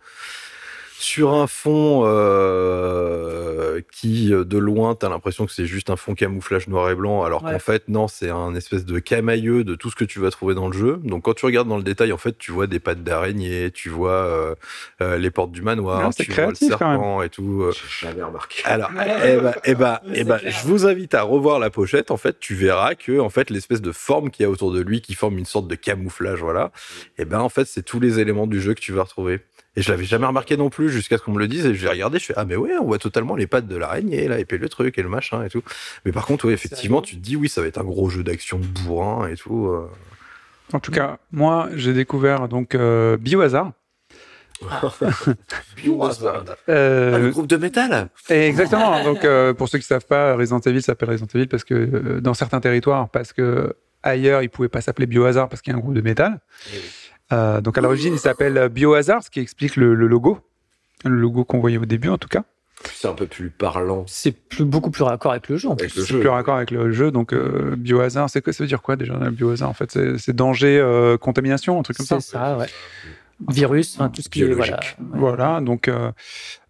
Sur 0.99 1.33
un 1.33 1.47
fond 1.47 2.03
euh, 2.07 3.81
qui 3.93 4.33
euh, 4.33 4.45
de 4.45 4.59
loin 4.59 4.95
t'as 4.95 5.09
l'impression 5.09 5.47
que 5.47 5.53
c'est 5.53 5.67
juste 5.67 5.91
un 5.91 5.97
fond 5.97 6.15
camouflage 6.15 6.69
noir 6.69 6.91
et 6.91 6.95
blanc, 6.95 7.23
alors 7.25 7.43
Ouais. 7.43 7.53
qu'en 7.53 7.59
fait 7.59 7.89
non 7.89 8.07
c'est 8.09 8.31
un 8.31 8.55
espèce 8.55 8.85
de 8.85 8.99
camailleux 8.99 9.65
de 9.65 9.75
tout 9.75 9.91
ce 9.91 9.97
que 9.97 10.05
tu 10.05 10.21
vas 10.21 10.31
trouver 10.31 10.55
dans 10.55 10.69
le 10.69 10.73
jeu. 10.77 11.01
Donc 11.03 11.25
quand 11.25 11.35
tu 11.35 11.45
regardes 11.47 11.69
dans 11.69 11.77
le 11.77 11.83
détail 11.83 12.13
en 12.13 12.19
fait 12.19 12.37
tu 12.39 12.53
vois 12.53 12.67
des 12.67 12.79
pattes 12.79 13.03
d'araignée, 13.03 13.71
tu 13.73 13.89
vois 13.89 14.11
euh, 14.13 14.55
euh, 15.01 15.19
les 15.19 15.31
portes 15.31 15.51
du 15.53 15.63
manoir, 15.63 16.03
Non, 16.03 16.11
c'est 16.13 16.25
tu 16.25 16.31
vois 16.33 16.47
le 16.47 16.53
créatif, 16.53 16.77
quand 16.79 16.89
même. 16.91 16.99
serpent 17.01 17.23
et 17.23 17.29
tout. 17.31 17.65
jamais 18.01 18.23
remarqué. 18.23 18.63
alors, 18.65 18.91
eh 18.95 19.37
ben, 19.39 19.53
eh 19.65 19.75
ben, 19.75 19.99
eh 20.15 20.25
ben, 20.25 20.39
je 20.45 20.67
vous 20.67 20.87
invite 20.87 21.15
à 21.15 21.23
revoir 21.23 21.59
la 21.59 21.71
pochette. 21.71 22.11
En 22.11 22.17
fait, 22.17 22.39
tu 22.39 22.55
verras 22.55 22.95
que, 22.95 23.19
en 23.19 23.31
fait, 23.31 23.51
l'espèce 23.51 23.81
de 23.81 23.93
forme 23.93 24.31
qu'il 24.31 24.45
y 24.45 24.47
a 24.47 24.51
autour 24.51 24.73
de 24.73 24.81
lui, 24.81 25.01
qui 25.01 25.15
forme 25.15 25.39
une 25.39 25.45
sorte 25.47 25.67
de 25.69 25.75
camouflage, 25.75 26.41
voilà. 26.41 26.71
Et 27.19 27.25
ben, 27.25 27.41
en 27.41 27.49
fait, 27.49 27.65
c'est 27.67 27.83
tous 27.83 28.01
les 28.01 28.21
éléments 28.21 28.47
du 28.47 28.61
jeu 28.61 28.75
que 28.75 28.81
tu 28.81 28.93
vas 28.93 29.03
retrouver. 29.05 29.41
Et 29.77 29.83
je 29.83 29.91
l'avais 29.91 30.05
jamais 30.05 30.27
remarqué 30.27 30.57
non 30.57 30.69
plus 30.69 30.91
jusqu'à 30.91 31.17
ce 31.19 31.23
qu'on 31.23 31.33
me 31.33 31.39
le 31.39 31.49
dise. 31.49 31.65
Et 31.67 31.75
je 31.75 31.83
l'ai 31.85 31.91
regardé, 31.91 32.19
je 32.19 32.27
fais 32.27 32.35
ah 32.37 32.45
mais 32.45 32.57
ouais, 32.57 32.73
on 32.81 32.85
voit 32.85 32.99
totalement 32.99 33.37
les 33.37 33.47
pattes 33.47 33.67
de 33.67 33.77
l'araignée 33.77 34.29
là, 34.29 34.39
et 34.39 34.45
puis 34.45 34.59
le 34.59 34.69
truc 34.69 34.99
et 34.99 35.03
le 35.03 35.09
machin 35.09 35.43
et 35.45 35.49
tout. 35.49 35.63
Mais 36.05 36.13
par 36.13 36.27
contre, 36.27 36.47
oui, 36.47 36.53
effectivement, 36.53 37.01
tu 37.01 37.17
te 37.17 37.21
dis 37.21 37.37
oui, 37.37 37.49
ça 37.49 37.61
va 37.63 37.67
être 37.69 37.79
un 37.79 37.85
gros 37.85 38.09
jeu 38.11 38.23
d'action 38.23 38.59
bourrin 38.85 39.29
et 39.29 39.37
tout. 39.37 39.69
euh. 39.69 39.89
en 40.75 40.81
tout 40.81 40.93
cas 40.93 41.19
moi 41.33 41.69
j'ai 41.75 41.93
découvert 41.95 42.49
donc 42.49 42.75
euh, 42.75 43.17
Biohazard 43.17 43.73
Biohazard. 45.77 46.45
Euh, 46.69 47.13
Ah, 47.15 47.19
le 47.19 47.31
groupe 47.31 47.47
de 47.47 47.57
métal 47.57 48.09
Exactement. 48.29 49.03
Donc, 49.05 49.25
euh, 49.25 49.55
pour 49.55 49.69
ceux 49.69 49.79
qui 49.79 49.85
savent 49.87 50.07
pas, 50.07 50.35
Resident 50.37 50.61
Evil 50.61 50.83
s'appelle 50.83 51.11
Resident 51.11 51.27
Evil 51.35 51.49
parce 51.49 51.65
que 51.65 51.75
euh, 51.75 52.21
dans 52.21 52.35
certains 52.35 52.61
territoires, 52.61 53.09
parce 53.09 53.33
que 53.33 53.75
ailleurs, 54.03 54.43
il 54.43 54.49
pouvait 54.51 54.69
pas 54.69 54.81
s'appeler 54.81 55.07
Biohazard 55.07 55.49
parce 55.49 55.63
qu'il 55.63 55.73
y 55.73 55.75
a 55.75 55.79
un 55.79 55.81
groupe 55.81 55.95
de 55.95 56.01
métal. 56.01 56.41
Euh, 57.33 57.61
donc, 57.61 57.79
à 57.79 57.81
l'origine, 57.81 58.13
il 58.15 58.19
s'appelle 58.19 58.69
Biohazard, 58.69 59.23
ce 59.23 59.31
qui 59.31 59.41
explique 59.41 59.77
le, 59.77 59.95
le 59.95 60.07
logo, 60.07 60.39
le 61.05 61.17
logo 61.17 61.45
qu'on 61.45 61.61
voyait 61.61 61.79
au 61.79 61.87
début, 61.87 62.09
en 62.09 62.19
tout 62.19 62.29
cas. 62.29 62.45
C'est 62.95 63.07
un 63.07 63.13
peu 63.15 63.27
plus 63.27 63.49
parlant. 63.51 64.05
C'est 64.09 64.33
plus- 64.33 64.65
beaucoup 64.65 64.91
plus 64.91 65.05
raccord 65.05 65.31
avec 65.31 65.49
le 65.49 65.57
jeu. 65.57 65.69
En 65.69 65.77
plus. 65.77 65.89
C'est 65.89 66.19
plus 66.19 66.29
raccord 66.29 66.57
avec 66.57 66.71
le 66.73 66.91
jeu. 66.91 67.11
Donc, 67.13 67.33
euh, 67.33 67.75
Biohazard, 67.77 68.29
c'est 68.29 68.43
quoi 68.43 68.53
Ça 68.53 68.65
veut 68.65 68.69
dire 68.69 68.83
quoi 68.83 68.97
déjà, 68.97 69.15
Biohazard 69.31 69.69
En 69.69 69.73
fait, 69.73 69.91
c'est 69.93 70.19
c'est 70.19 70.35
danger, 70.35 70.79
euh, 70.81 71.17
contamination, 71.17 71.79
un 71.79 71.83
truc 71.83 71.97
comme 71.97 72.07
ça? 72.07 72.21
C'est 72.21 72.33
ça, 72.33 72.57
ouais. 72.59 72.67
Virus, 73.51 73.97
enfin, 73.97 74.09
tout 74.09 74.23
ce 74.23 74.29
qui 74.29 74.43
est 74.43 74.53
voilà. 74.53 74.81
Voilà, 75.15 75.61
donc 75.61 75.89
euh, 75.89 76.13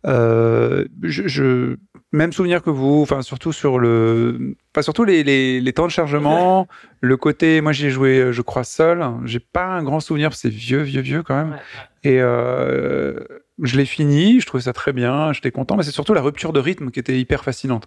euh, 0.06 0.84
je, 1.02 1.26
je- 1.28 1.76
même 2.14 2.32
souvenir 2.32 2.62
que 2.62 2.68
vous, 2.70 3.00
enfin 3.02 3.22
surtout 3.22 3.52
sur 3.52 3.78
le, 3.78 4.54
pas 4.74 4.82
surtout 4.82 5.04
les, 5.04 5.22
les, 5.24 5.60
les 5.60 5.72
temps 5.72 5.86
de 5.86 5.90
chargement, 5.90 6.68
le 7.00 7.16
côté, 7.16 7.60
moi 7.60 7.72
j'ai 7.72 7.90
joué, 7.90 8.18
euh, 8.18 8.32
je 8.32 8.42
crois 8.42 8.64
seul, 8.64 9.02
j'ai 9.24 9.40
pas 9.40 9.64
un 9.66 9.82
grand 9.82 10.00
souvenir, 10.00 10.34
c'est 10.34 10.50
vieux, 10.50 10.82
vieux, 10.82 11.00
vieux 11.00 11.22
quand 11.22 11.34
même, 11.36 11.52
Ouais. 11.52 11.58
et 12.04 12.20
euh, 12.20 13.18
je 13.62 13.76
l'ai 13.76 13.86
fini, 13.86 14.40
je 14.40 14.46
trouvais 14.46 14.62
ça 14.64 14.72
très 14.72 14.92
bien, 14.92 15.32
j'étais 15.32 15.50
content, 15.50 15.76
mais 15.76 15.82
c'est 15.84 15.90
surtout 15.90 16.14
la 16.14 16.20
rupture 16.22 16.52
de 16.52 16.60
rythme 16.60 16.90
qui 16.90 17.00
était 17.00 17.18
hyper 17.18 17.44
fascinante. 17.44 17.86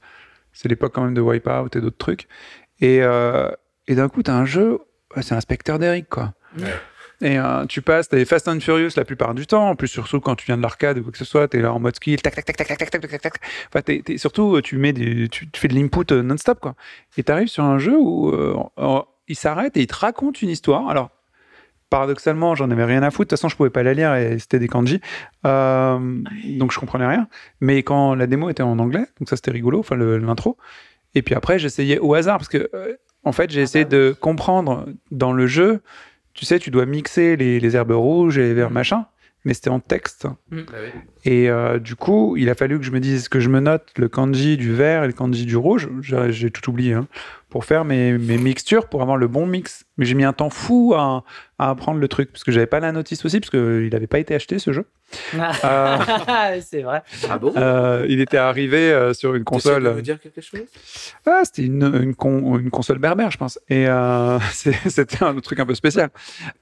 C'est 0.54 0.69
l'époque 0.69 0.93
quand 0.95 1.04
même 1.04 1.13
de 1.13 1.21
Wipeout 1.21 1.76
et 1.76 1.82
d'autres 1.82 1.98
trucs, 1.98 2.28
et, 2.82 3.00
euh, 3.04 3.52
et 3.88 3.93
d'un 3.95 4.10
coup 4.10 4.24
t'as 4.24 4.34
un 4.36 4.45
jeu, 4.45 4.80
c'est 5.21 5.36
un 5.36 5.41
Spectre 5.41 5.78
d'Eric 5.78 6.08
quoi. 6.10 6.34
Ouais. 6.58 6.63
Et 7.21 7.39
euh, 7.39 7.65
tu 7.65 7.82
passes, 7.82 8.10
t'es 8.10 8.25
Fast 8.25 8.47
and 8.47 8.60
Furious 8.60 8.89
la 8.97 9.06
plupart 9.06 9.34
du 9.34 9.47
temps, 9.47 9.69
en 9.69 9.75
plus 9.75 9.88
surtout 9.88 10.19
quand 10.19 10.36
tu 10.36 10.45
viens 10.47 10.58
de 10.58 10.62
l'arcade 10.62 10.97
ou 10.97 11.04
quoi 11.04 11.12
que 11.13 11.17
ce 11.17 11.25
soit, 11.25 11.47
t'es 11.47 11.62
là 11.62 11.71
en 11.73 11.80
mode 11.80 11.95
skill, 11.95 12.21
tac 12.21 12.36
tac 12.36 12.43
tac 12.45 12.58
tac 12.58 12.67
tac 12.67 12.78
tac 12.78 12.89
tac 13.01 13.10
tac 13.10 13.21
tac. 13.21 13.34
Enfin, 13.69 13.82
t'es, 13.82 14.01
t'es- 14.04 14.17
surtout 14.17 14.60
tu 14.62 14.78
mets 14.78 14.91
des, 14.93 15.30
tu, 15.30 15.49
tu 15.49 15.60
fais 15.60 15.67
de 15.69 15.75
l'input 15.75 16.12
euh, 16.12 16.21
non-stop 16.21 16.60
quoi. 16.60 16.75
Et 17.17 17.23
t'arrives 17.23 17.47
sur 17.47 17.63
un 17.63 17.78
jeu 17.78 17.95
où 17.97 18.30
euh, 18.32 18.56
euh, 18.80 18.99
il 19.28 19.36
s'arrête 19.36 19.78
et 19.78 19.82
il 19.82 19.88
te 19.88 19.95
raconte 19.95 20.41
une 20.41 20.49
histoire. 20.49 20.89
Alors 20.89 21.10
paradoxalement, 21.89 22.56
j'en 22.56 22.69
avais 22.71 22.84
rien 22.84 23.04
à 23.04 23.12
foutre. 23.12 23.28
De 23.28 23.30
toute 23.30 23.38
façon, 23.39 23.47
je 23.47 23.56
pouvais 23.56 23.69
pas 23.69 23.84
la 23.84 23.93
lire 23.93 24.13
et 24.15 24.38
c'était 24.39 24.60
des 24.60 24.67
kanji, 24.67 24.99
Euh, 25.45 25.99
donc 26.58 26.71
je 26.73 26.80
comprenais 26.80 27.08
rien. 27.08 27.28
Mais 27.62 27.84
quand 27.84 28.15
la 28.15 28.28
démo 28.28 28.49
était 28.49 28.63
en 28.63 28.78
anglais, 28.80 29.06
donc 29.19 29.30
ça 29.30 29.36
c'était 29.36 29.51
rigolo, 29.51 29.80
enfin 29.80 29.95
l'intro. 29.95 30.58
Et 31.13 31.21
puis 31.21 31.34
après, 31.36 31.60
j'essayais 31.60 31.99
au 31.99 32.13
hasard 32.13 32.38
parce 32.39 32.49
que 32.49 32.69
euh, 32.73 32.95
en 33.23 33.32
fait, 33.32 33.49
j'ai 33.51 33.62
essayé 33.62 33.86
de 33.86 34.15
comprendre 34.19 34.86
dans 35.12 35.32
le 35.32 35.47
jeu. 35.47 35.82
Tu 36.36 36.45
sais, 36.45 36.60
tu 36.60 36.69
dois 36.69 36.86
mixer 36.86 37.36
les, 37.38 37.60
les 37.60 37.76
herbes 37.76 37.91
rouges 37.91 38.38
et 38.38 38.43
les 38.43 38.54
verts 38.54 38.69
machin, 38.69 39.06
mais 39.45 39.54
c'était 39.54 39.69
en 39.69 39.80
texte. 39.80 40.28
Et 41.24 41.50
euh, 41.50 41.80
du 41.80 41.95
coup, 41.95 42.36
il 42.38 42.50
a 42.50 42.56
fallu 42.56 42.78
que 42.78 42.86
je 42.86 42.91
me 42.91 43.00
dise 43.00 43.30
que 43.30 43.39
je 43.39 43.50
me 43.50 43.60
note 43.62 43.91
le 43.98 44.10
kanji 44.10 44.58
du 44.58 44.74
vert 44.74 45.04
et 45.04 45.08
le 45.08 45.13
kanji 45.13 45.45
du 45.45 45.56
rouge. 45.56 45.89
J'ai 46.02 46.32
j'ai 46.32 46.52
tout 46.52 46.69
oublié 46.69 46.93
hein, 46.93 47.08
pour 47.50 47.63
faire 47.65 47.86
mes, 47.86 48.17
mes 48.17 48.38
mixtures, 48.38 48.89
pour 48.89 49.02
avoir 49.02 49.17
le 49.17 49.28
bon 49.28 49.45
mix. 49.48 49.85
Mais 49.97 50.05
j'ai 50.05 50.13
mis 50.15 50.23
un 50.25 50.34
temps 50.34 50.49
fou 50.49 50.93
à, 50.95 51.23
à 51.58 51.69
apprendre 51.69 51.99
le 51.99 52.08
truc 52.08 52.31
parce 52.31 52.43
que 52.43 52.51
j'avais 52.51 52.65
pas 52.65 52.79
la 52.81 52.91
notice 52.91 53.23
aussi 53.23 53.39
parce 53.39 53.49
qu'il 53.49 53.89
n'avait 53.91 54.08
pas 54.08 54.19
été 54.19 54.36
acheté 54.36 54.60
ce 54.60 54.73
jeu. 54.73 54.86
Euh, 55.36 55.97
c'est 56.65 56.81
vrai. 56.81 57.03
Ah 57.29 57.38
bon? 57.38 57.53
Euh, 57.55 58.05
il 58.10 58.19
était 58.19 58.38
arrivé 58.38 58.91
euh, 58.91 59.13
sur 59.13 59.36
une 59.36 59.43
console. 59.43 59.84
de 59.84 59.89
me 59.91 60.01
dire 60.01 60.19
quelque 60.19 60.41
chose? 60.41 60.60
Ah, 61.25 61.41
c'était 61.45 61.63
une, 61.63 61.84
une, 62.01 62.15
con- 62.15 62.58
une 62.58 62.71
console 62.71 62.97
berbère, 62.97 63.31
je 63.31 63.38
pense. 63.38 63.60
Et 63.69 63.88
euh, 63.88 64.38
c'était 64.88 65.23
un 65.23 65.36
truc 65.39 65.60
un 65.60 65.65
peu 65.65 65.75
spécial. 65.75 66.10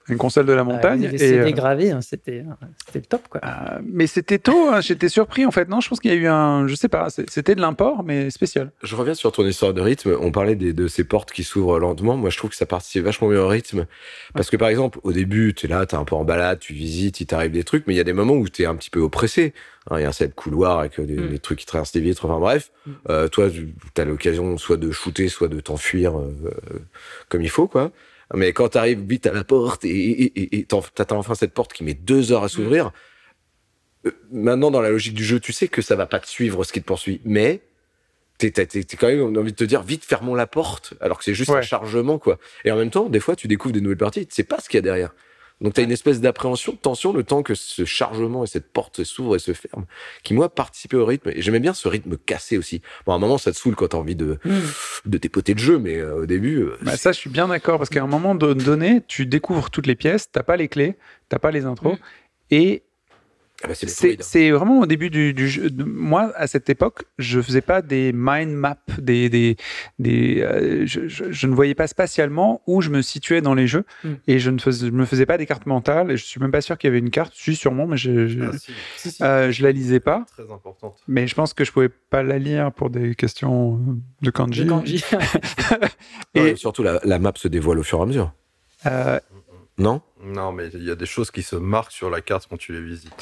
Une 0.09 0.17
console 0.17 0.45
de 0.45 0.53
la 0.53 0.63
montagne. 0.63 1.09
CD 1.17 1.39
euh, 1.39 1.51
gravés, 1.51 1.91
hein, 1.91 2.01
c'était 2.01 2.43
c'était 2.85 2.99
le 2.99 3.05
top 3.05 3.27
quoi. 3.29 3.41
euh, 3.43 3.79
mais 3.83 4.05
c'était 4.07 4.39
tôt, 4.39 4.69
hein, 4.71 4.81
j'étais 4.81 5.09
surpris 5.09 5.45
en 5.45 5.51
fait. 5.51 5.67
Non, 5.69 5.79
je 5.79 5.89
pense 5.89 5.99
qu'il 5.99 6.11
y 6.11 6.13
a 6.13 6.17
eu 6.17 6.27
un. 6.27 6.67
Je 6.67 6.75
sais 6.75 6.89
pas, 6.89 7.07
c'était 7.09 7.55
de 7.55 7.61
l'import, 7.61 8.03
mais 8.03 8.29
spécial. 8.29 8.71
Je 8.83 8.95
reviens 8.95 9.13
sur 9.15 9.31
ton 9.31 9.45
histoire 9.45 9.73
de 9.73 9.81
rythme. 9.81 10.15
On 10.21 10.31
parlait 10.31 10.55
des- 10.55 10.73
de 10.73 10.87
ces 10.87 11.03
portes 11.05 11.31
qui 11.31 11.43
s'ouvrent 11.43 11.79
lentement. 11.79 12.17
Moi, 12.17 12.29
je 12.29 12.37
trouve 12.37 12.49
que 12.51 12.55
ça 12.57 12.65
participe 12.65 13.03
vachement 13.05 13.22
au 13.25 13.47
rythme. 13.47 13.85
Parce 14.33 14.49
que, 14.49 14.57
par 14.57 14.69
exemple, 14.69 14.99
au 15.03 15.11
début, 15.11 15.53
t'es 15.53 15.67
là, 15.67 15.85
t'es 15.85 15.95
un 15.95 16.03
peu 16.05 16.15
en 16.15 16.23
balade, 16.23 16.59
tu 16.59 16.73
visites, 16.73 17.21
il 17.21 17.25
t'arrive 17.27 17.51
des 17.51 17.63
trucs, 17.63 17.85
mais 17.87 17.93
il 17.93 17.97
y 17.97 17.99
a 18.01 18.03
des 18.03 18.13
moments 18.13 18.33
où 18.35 18.47
t'es 18.49 18.65
un 18.65 18.75
petit 18.75 18.89
peu 18.89 18.99
oppressé. 18.99 19.53
Hein, 19.89 19.99
Il 19.99 20.03
y 20.03 20.05
a 20.05 20.09
un 20.09 20.11
set 20.13 20.33
couloir 20.35 20.79
avec 20.79 20.99
euh, 20.99 21.05
des, 21.05 21.15
Mm. 21.17 21.29
des 21.29 21.39
trucs 21.39 21.59
qui 21.59 21.65
traversent 21.65 21.91
des 21.91 22.01
vitres. 22.01 22.25
Enfin, 22.25 22.39
bref. 22.39 22.71
Mm. 22.85 22.91
Euh, 23.09 23.27
toi, 23.27 23.49
tu 23.49 24.01
as 24.01 24.05
l'occasion 24.05 24.57
soit 24.57 24.77
de 24.77 24.91
shooter, 24.91 25.27
soit 25.29 25.47
de 25.47 25.59
t'enfuir 25.59 26.17
euh, 26.17 26.33
euh, 26.45 26.79
comme 27.29 27.41
il 27.41 27.49
faut, 27.49 27.67
quoi. 27.67 27.91
Mais 28.33 28.51
quand 28.53 28.69
t'arrives 28.69 29.01
vite 29.01 29.27
à 29.27 29.33
la 29.33 29.43
porte 29.43 29.85
et, 29.85 29.89
et, 29.89 30.41
et, 30.41 30.57
et 30.59 30.63
t'en- 30.63 30.81
t'attends 30.81 31.17
enfin 31.19 31.35
cette 31.35 31.53
porte 31.53 31.71
qui 31.73 31.83
met 31.83 31.93
deux 31.93 32.31
heures 32.31 32.43
à 32.43 32.49
s'ouvrir, 32.49 32.91
euh, 34.05 34.11
maintenant, 34.31 34.71
dans 34.71 34.81
la 34.81 34.89
logique 34.89 35.13
du 35.13 35.23
jeu, 35.23 35.39
tu 35.39 35.53
sais 35.53 35.67
que 35.67 35.81
ça 35.81 35.95
va 35.95 36.05
pas 36.07 36.19
te 36.19 36.27
suivre 36.27 36.63
ce 36.63 36.73
qui 36.73 36.81
te 36.81 36.85
poursuit. 36.85 37.21
Mais 37.25 37.61
t'es 38.37 38.51
quand 38.51 39.07
même 39.07 39.37
envie 39.37 39.51
de 39.51 39.57
te 39.57 39.63
dire 39.63 39.83
vite 39.83 40.03
fermons 40.03 40.35
la 40.35 40.47
porte 40.47 40.93
alors 41.01 41.17
que 41.17 41.23
c'est 41.23 41.33
juste 41.33 41.51
Ouais. 41.51 41.59
un 41.59 41.61
chargement 41.61 42.17
quoi 42.19 42.37
et 42.65 42.71
en 42.71 42.75
même 42.75 42.89
temps 42.89 43.07
des 43.09 43.19
fois 43.19 43.35
tu 43.35 43.47
découvres 43.47 43.73
des 43.73 43.81
nouvelles 43.81 43.97
parties 43.97 44.25
tu 44.27 44.33
sais 44.33 44.43
pas 44.43 44.59
ce 44.59 44.67
qu'il 44.69 44.77
y 44.77 44.79
a 44.79 44.81
derrière 44.81 45.13
Donc, 45.61 45.75
tu 45.75 45.79
as 45.81 45.83
une 45.83 45.91
espèce 45.93 46.19
d'appréhension, 46.19 46.73
de 46.73 46.77
tension, 46.77 47.13
le 47.13 47.23
temps 47.23 47.41
que 47.41 47.53
ce 47.55 47.85
chargement 47.85 48.43
et 48.43 48.47
cette 48.47 48.73
porte 48.73 49.03
s'ouvrent 49.05 49.37
et 49.37 49.39
se 49.39 49.53
ferment, 49.53 49.85
qui, 50.23 50.33
moi, 50.33 50.49
participait 50.53 50.97
au 50.97 51.05
rythme. 51.05 51.29
Et 51.29 51.41
j'aimais 51.41 51.61
bien 51.61 51.73
ce 51.73 51.87
rythme 51.87 52.17
cassé 52.17 52.57
aussi. 52.57 52.81
Bon, 53.05 53.13
à 53.13 53.15
un 53.15 53.19
moment, 53.19 53.37
ça 53.37 53.51
te 53.53 53.55
saoule 53.57 53.75
quand 53.75 53.87
t'as 53.89 53.97
envie 53.97 54.15
de, 54.17 54.39
Hmm. 54.43 54.59
de 55.05 55.17
dépoter 55.17 55.53
le 55.53 55.59
jeu, 55.59 55.79
mais 55.79 55.95
euh, 55.99 56.23
au 56.23 56.25
début, 56.25 56.57
euh, 56.63 56.75
Bah, 56.81 56.97
ça, 56.97 57.13
je 57.13 57.19
suis 57.19 57.29
bien 57.29 57.47
d'accord 57.47 57.77
parce 57.77 57.89
qu'à 57.89 58.03
un 58.03 58.07
moment 58.07 58.35
do- 58.35 58.55
donné, 58.55 59.03
tu 59.07 59.25
découvres 59.25 59.69
toutes 59.69 59.87
les 59.87 59.95
pièces, 59.95 60.29
t'as 60.31 60.43
pas 60.43 60.57
les 60.57 60.67
clés, 60.67 60.95
t'as 61.29 61.39
pas 61.39 61.51
les 61.51 61.63
intros, 61.65 61.97
et 62.51 62.82
ah 63.63 63.67
bah, 63.67 63.73
c'est 64.19 64.51
vraiment 64.51 64.81
au 64.81 64.85
début 64.85 65.09
du, 65.09 65.33
du 65.33 65.47
jeu. 65.47 65.69
Moi, 65.85 66.31
à 66.35 66.47
cette 66.47 66.69
époque, 66.69 67.05
je 67.17 67.41
faisais 67.41 67.61
pas 67.61 67.81
des 67.81 68.11
mind 68.13 68.51
maps, 68.51 68.75
des, 68.97 69.29
des, 69.29 69.55
des 69.99 70.41
euh, 70.41 70.85
je, 70.85 71.07
je- 71.07 71.31
je 71.31 71.47
ne 71.47 71.55
voyais 71.55 71.73
pas 71.75 71.87
spatialement 71.87 72.61
où 72.67 72.81
je 72.81 72.89
me 72.89 73.01
situais 73.01 73.41
dans 73.41 73.53
les 73.53 73.67
jeux, 73.67 73.85
Mm. 74.03 74.13
et 74.27 74.39
je 74.39 74.49
ne 74.49 74.59
faisais, 74.59 74.87
je 74.87 74.91
me 74.91 75.05
faisais 75.05 75.25
pas 75.25 75.37
des 75.37 75.45
cartes 75.45 75.65
mentales. 75.65 76.11
Et 76.11 76.17
je 76.17 76.25
suis 76.25 76.41
même 76.41 76.51
pas 76.51 76.61
sûr 76.61 76.77
qu'il 76.77 76.87
y 76.87 76.91
avait 76.91 76.99
une 76.99 77.09
carte, 77.09 77.33
je 77.35 77.41
suis 77.41 77.55
sûrement, 77.55 77.87
mais 77.87 77.97
je, 77.97 78.27
je, 78.27 78.39
Ah, 78.43 78.51
si, 78.57 78.71
si, 78.97 79.11
si. 79.11 79.23
euh, 79.23 79.51
je 79.51 79.63
la 79.63 79.71
lisais 79.71 79.99
pas. 80.01 80.25
Très 80.37 80.51
importante. 80.51 80.97
Mais 81.07 81.25
je 81.27 81.35
pense 81.35 81.53
que 81.53 81.63
je 81.63 81.71
pouvais 81.71 81.89
pas 81.89 82.21
la 82.23 82.37
lire 82.39 82.71
pour 82.73 82.89
des 82.89 83.15
questions 83.15 83.79
de 84.21 84.29
kanji. 84.31 84.65
De 84.65 84.69
kanji. 84.69 85.03
Non, 86.35 86.45
et- 86.45 86.55
surtout, 86.55 86.83
la, 86.83 86.99
la 87.03 87.19
map 87.19 87.31
se 87.35 87.47
dévoile 87.47 87.79
au 87.79 87.83
fur 87.83 87.99
et 87.99 88.01
à 88.01 88.05
mesure. 88.05 88.33
Euh, 88.85 89.19
Non 89.77 90.01
Non, 90.23 90.51
mais 90.51 90.67
il 90.73 90.83
y 90.83 90.91
a 90.91 90.95
des 90.95 91.05
choses 91.07 91.31
qui 91.31 91.41
se 91.41 91.55
marquent 91.55 91.91
sur 91.91 92.09
la 92.09 92.21
carte 92.21 92.47
quand 92.49 92.57
tu 92.57 92.73
les 92.73 92.81
visites. 92.81 93.13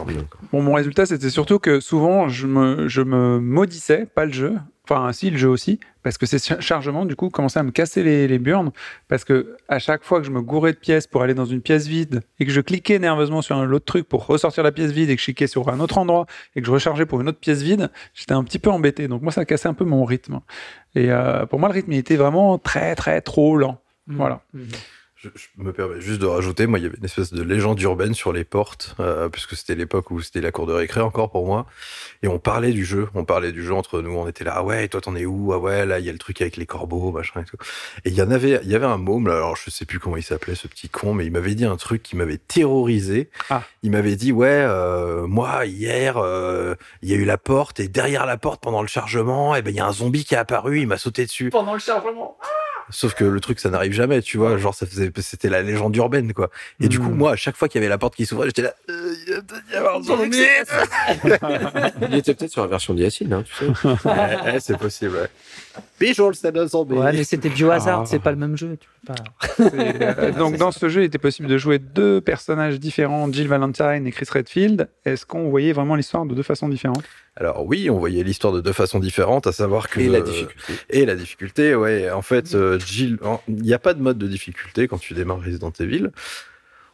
Bon, 0.51 0.61
mon 0.61 0.73
résultat, 0.73 1.05
c'était 1.05 1.29
surtout 1.29 1.59
que 1.59 1.79
souvent, 1.79 2.27
je 2.27 2.45
me, 2.45 2.87
je 2.89 3.01
me 3.01 3.39
maudissais, 3.39 4.05
pas 4.05 4.25
le 4.25 4.33
jeu, 4.33 4.55
enfin, 4.83 5.13
si, 5.13 5.29
le 5.29 5.37
jeu 5.37 5.47
aussi, 5.47 5.79
parce 6.03 6.17
que 6.17 6.25
ces 6.25 6.39
char- 6.39 6.59
chargements, 6.61 7.05
du 7.05 7.15
coup, 7.15 7.29
commençaient 7.29 7.59
à 7.59 7.63
me 7.63 7.71
casser 7.71 8.03
les, 8.03 8.27
les 8.27 8.37
burnes, 8.37 8.71
parce 9.07 9.23
que 9.23 9.55
à 9.69 9.79
chaque 9.79 10.03
fois 10.03 10.19
que 10.19 10.25
je 10.25 10.31
me 10.31 10.41
gourais 10.41 10.73
de 10.73 10.77
pièces 10.77 11.07
pour 11.07 11.21
aller 11.23 11.33
dans 11.33 11.45
une 11.45 11.61
pièce 11.61 11.87
vide, 11.87 12.19
et 12.39 12.45
que 12.45 12.51
je 12.51 12.59
cliquais 12.59 12.99
nerveusement 12.99 13.41
sur 13.41 13.55
un 13.55 13.71
autre 13.71 13.85
truc 13.85 14.09
pour 14.09 14.25
ressortir 14.25 14.61
la 14.61 14.73
pièce 14.73 14.91
vide, 14.91 15.09
et 15.09 15.15
que 15.15 15.21
je 15.21 15.25
cliquais 15.27 15.47
sur 15.47 15.69
un 15.69 15.79
autre 15.79 15.97
endroit, 15.99 16.25
et 16.57 16.59
que 16.61 16.67
je 16.67 16.71
rechargeais 16.71 17.05
pour 17.05 17.21
une 17.21 17.29
autre 17.29 17.39
pièce 17.39 17.61
vide, 17.61 17.89
j'étais 18.13 18.33
un 18.33 18.43
petit 18.43 18.59
peu 18.59 18.69
embêté. 18.69 19.07
Donc, 19.07 19.21
moi, 19.21 19.31
ça 19.31 19.45
cassait 19.45 19.69
un 19.69 19.73
peu 19.73 19.85
mon 19.85 20.03
rythme. 20.03 20.41
Et 20.95 21.11
euh, 21.11 21.45
pour 21.45 21.59
moi, 21.59 21.69
le 21.69 21.75
rythme, 21.75 21.93
il 21.93 21.97
était 21.99 22.17
vraiment 22.17 22.57
très, 22.57 22.93
très 22.95 23.21
trop 23.21 23.55
lent. 23.55 23.79
Voilà. 24.07 24.41
Mhm. 24.53 24.65
Je, 25.23 25.29
je 25.35 25.63
me 25.63 25.71
permets 25.71 26.01
juste 26.01 26.19
de 26.19 26.25
rajouter, 26.25 26.65
moi, 26.65 26.79
il 26.79 26.81
y 26.81 26.85
avait 26.87 26.97
une 26.97 27.05
espèce 27.05 27.31
de 27.31 27.43
légende 27.43 27.79
urbaine 27.79 28.15
sur 28.15 28.33
les 28.33 28.43
portes, 28.43 28.95
euh, 28.99 29.29
puisque 29.29 29.55
c'était 29.55 29.75
l'époque 29.75 30.09
où 30.09 30.19
c'était 30.19 30.41
la 30.41 30.51
cour 30.51 30.65
de 30.65 30.73
récré 30.73 30.99
encore 30.99 31.29
pour 31.29 31.45
moi, 31.45 31.67
et 32.23 32.27
on 32.27 32.39
parlait 32.39 32.71
du 32.71 32.83
jeu, 32.83 33.07
on 33.13 33.23
parlait 33.23 33.51
du 33.51 33.63
jeu 33.63 33.75
entre 33.75 34.01
nous, 34.01 34.15
on 34.15 34.27
était 34.27 34.43
là, 34.43 34.53
ah 34.55 34.63
ouais, 34.63 34.87
toi 34.87 34.99
t'en 34.99 35.15
es 35.15 35.25
où, 35.25 35.53
ah 35.53 35.59
ouais, 35.59 35.85
là 35.85 35.99
il 35.99 36.05
y 36.05 36.09
a 36.09 36.11
le 36.11 36.17
truc 36.17 36.41
avec 36.41 36.57
les 36.57 36.65
corbeaux, 36.65 37.11
machin 37.11 37.41
et 37.41 37.45
tout. 37.45 37.57
Et 38.03 38.09
il 38.09 38.15
y 38.15 38.21
en 38.23 38.31
avait, 38.31 38.61
il 38.63 38.69
y 38.71 38.73
avait 38.73 38.87
un 38.87 38.97
môme, 38.97 39.27
là, 39.27 39.35
alors 39.35 39.55
je 39.55 39.69
sais 39.69 39.85
plus 39.85 39.99
comment 39.99 40.17
il 40.17 40.23
s'appelait, 40.23 40.55
ce 40.55 40.67
petit 40.67 40.89
con, 40.89 41.13
mais 41.13 41.27
il 41.27 41.31
m'avait 41.31 41.53
dit 41.53 41.65
un 41.65 41.77
truc 41.77 42.01
qui 42.01 42.15
m'avait 42.15 42.39
terrorisé. 42.39 43.29
Ah. 43.51 43.61
Il 43.83 43.91
m'avait 43.91 44.15
dit, 44.15 44.31
ouais, 44.31 44.47
euh, 44.49 45.27
moi 45.27 45.67
hier, 45.67 46.17
euh, 46.17 46.73
il 47.03 47.09
y 47.09 47.13
a 47.13 47.17
eu 47.17 47.25
la 47.25 47.37
porte, 47.37 47.79
et 47.79 47.87
derrière 47.87 48.25
la 48.25 48.37
porte 48.37 48.63
pendant 48.63 48.81
le 48.81 48.87
chargement, 48.87 49.55
et 49.55 49.61
ben 49.61 49.69
il 49.69 49.77
y 49.77 49.81
a 49.81 49.85
un 49.85 49.93
zombie 49.93 50.25
qui 50.25 50.33
est 50.33 50.39
apparu, 50.39 50.79
il 50.79 50.87
m'a 50.87 50.97
sauté 50.97 51.25
dessus. 51.25 51.51
Pendant 51.51 51.73
le 51.73 51.79
chargement. 51.79 52.39
Sauf 52.91 53.13
que 53.13 53.23
le 53.23 53.39
truc, 53.39 53.59
ça 53.59 53.69
n'arrive 53.69 53.93
jamais, 53.93 54.21
tu 54.21 54.37
vois. 54.37 54.57
Genre, 54.57 54.73
ça 54.75 54.85
faisait, 54.85 55.11
c'était 55.19 55.49
la 55.49 55.61
légende 55.61 55.95
urbaine, 55.95 56.33
quoi. 56.33 56.49
Et 56.79 56.87
du 56.87 56.99
coup, 56.99 57.09
moi, 57.09 57.31
à 57.31 57.35
chaque 57.35 57.55
fois 57.55 57.67
qu'il 57.67 57.79
y 57.79 57.83
avait 57.83 57.89
la 57.89 57.97
porte 57.97 58.15
qui 58.15 58.25
s'ouvrait, 58.25 58.47
j'étais 58.47 58.61
là, 58.63 58.73
euh, 58.89 59.13
il 59.27 59.73
y 59.73 59.75
avoir 59.75 59.97
un 59.97 60.03
zombie. 60.03 60.37
Il 62.09 62.15
était 62.15 62.33
peut-être 62.33 62.51
sur 62.51 62.61
la 62.61 62.67
version 62.67 62.93
d'Yacine, 62.93 63.33
hein, 63.33 63.43
tu 63.43 63.53
sais. 63.55 63.65
Ouais, 63.65 63.95
ouais, 64.53 64.59
c'est 64.59 64.77
possible, 64.77 65.15
ouais. 65.15 65.29
Bijou, 65.99 66.33
c'est 66.33 66.55
un 66.57 66.67
zombie. 66.67 66.95
Ouais, 66.95 67.13
mais 67.13 67.23
c'était 67.23 67.49
biohazard, 67.49 68.01
Ah. 68.01 68.05
c'est 68.05 68.19
pas 68.19 68.31
le 68.31 68.37
même 68.37 68.57
jeu. 68.57 68.77
Tu 68.79 68.87
peux 69.05 69.13
pas... 69.13 69.23
C'est, 69.57 70.19
euh, 70.19 70.31
donc 70.31 70.57
dans 70.57 70.71
ce 70.71 70.89
jeu, 70.89 71.01
il 71.03 71.05
était 71.05 71.17
possible 71.17 71.47
de 71.47 71.57
jouer 71.57 71.79
deux 71.79 72.19
personnages 72.21 72.79
différents, 72.79 73.31
Jill 73.31 73.47
Valentine 73.47 74.05
et 74.05 74.11
Chris 74.11 74.27
Redfield. 74.31 74.89
Est-ce 75.05 75.25
qu'on 75.25 75.49
voyait 75.49 75.71
vraiment 75.73 75.95
l'histoire 75.95 76.25
de 76.25 76.33
deux 76.35 76.43
façons 76.43 76.67
différentes? 76.67 77.03
Alors 77.37 77.65
oui, 77.65 77.89
on 77.89 77.97
voyait 77.97 78.23
l'histoire 78.23 78.51
de 78.53 78.59
deux 78.61 78.73
façons 78.73 78.99
différentes, 78.99 79.47
à 79.47 79.51
savoir 79.53 79.89
que 79.89 79.99
Et 80.01 80.09
la 80.09 80.21
difficulté. 80.21 80.73
et 80.89 81.05
la 81.05 81.15
difficulté, 81.15 81.75
ouais. 81.75 82.11
En 82.11 82.21
fait, 82.21 82.55
euh, 82.55 82.77
Jill, 82.79 83.17
il 83.47 83.55
n'y 83.55 83.73
a 83.73 83.79
pas 83.79 83.93
de 83.93 84.01
mode 84.01 84.17
de 84.17 84.27
difficulté 84.27 84.87
quand 84.87 84.97
tu 84.99 85.13
démarres 85.13 85.41
Resident 85.43 85.71
Evil. 85.79 86.09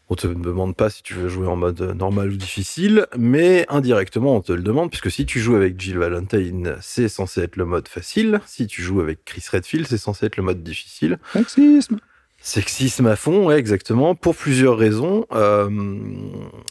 On 0.10 0.16
te 0.16 0.28
demande 0.28 0.74
pas 0.76 0.90
si 0.90 1.04
tu 1.04 1.16
veux 1.16 1.28
jouer 1.28 1.48
en 1.48 1.58
mode 1.58 1.82
normal 1.82 2.30
ou 2.30 2.38
difficile, 2.38 3.08
mais 3.18 3.66
indirectement 3.68 4.38
on 4.38 4.42
te 4.42 4.54
le 4.54 4.62
demande 4.62 4.90
puisque 4.90 5.12
si 5.12 5.26
tu 5.26 5.42
joues 5.42 5.56
avec 5.58 5.78
Jill 5.82 5.98
Valentine, 5.98 6.78
c'est 6.80 7.10
censé 7.10 7.42
être 7.42 7.58
le 7.58 7.66
mode 7.66 7.90
facile. 7.90 8.40
Si 8.46 8.68
tu 8.68 8.82
joues 8.82 9.02
avec 9.02 9.26
Chris 9.26 9.44
Redfield, 9.52 9.86
c'est 9.86 9.98
censé 9.98 10.28
être 10.28 10.38
le 10.38 10.44
mode 10.44 10.64
difficile. 10.64 11.18
Sexisme 11.34 11.98
Sexisme 12.40 13.08
à 13.08 13.16
fond, 13.18 13.48
ouais, 13.48 13.58
exactement, 13.58 14.16
pour 14.16 14.36
plusieurs 14.36 14.78
raisons. 14.78 15.26
Euh, 15.34 15.70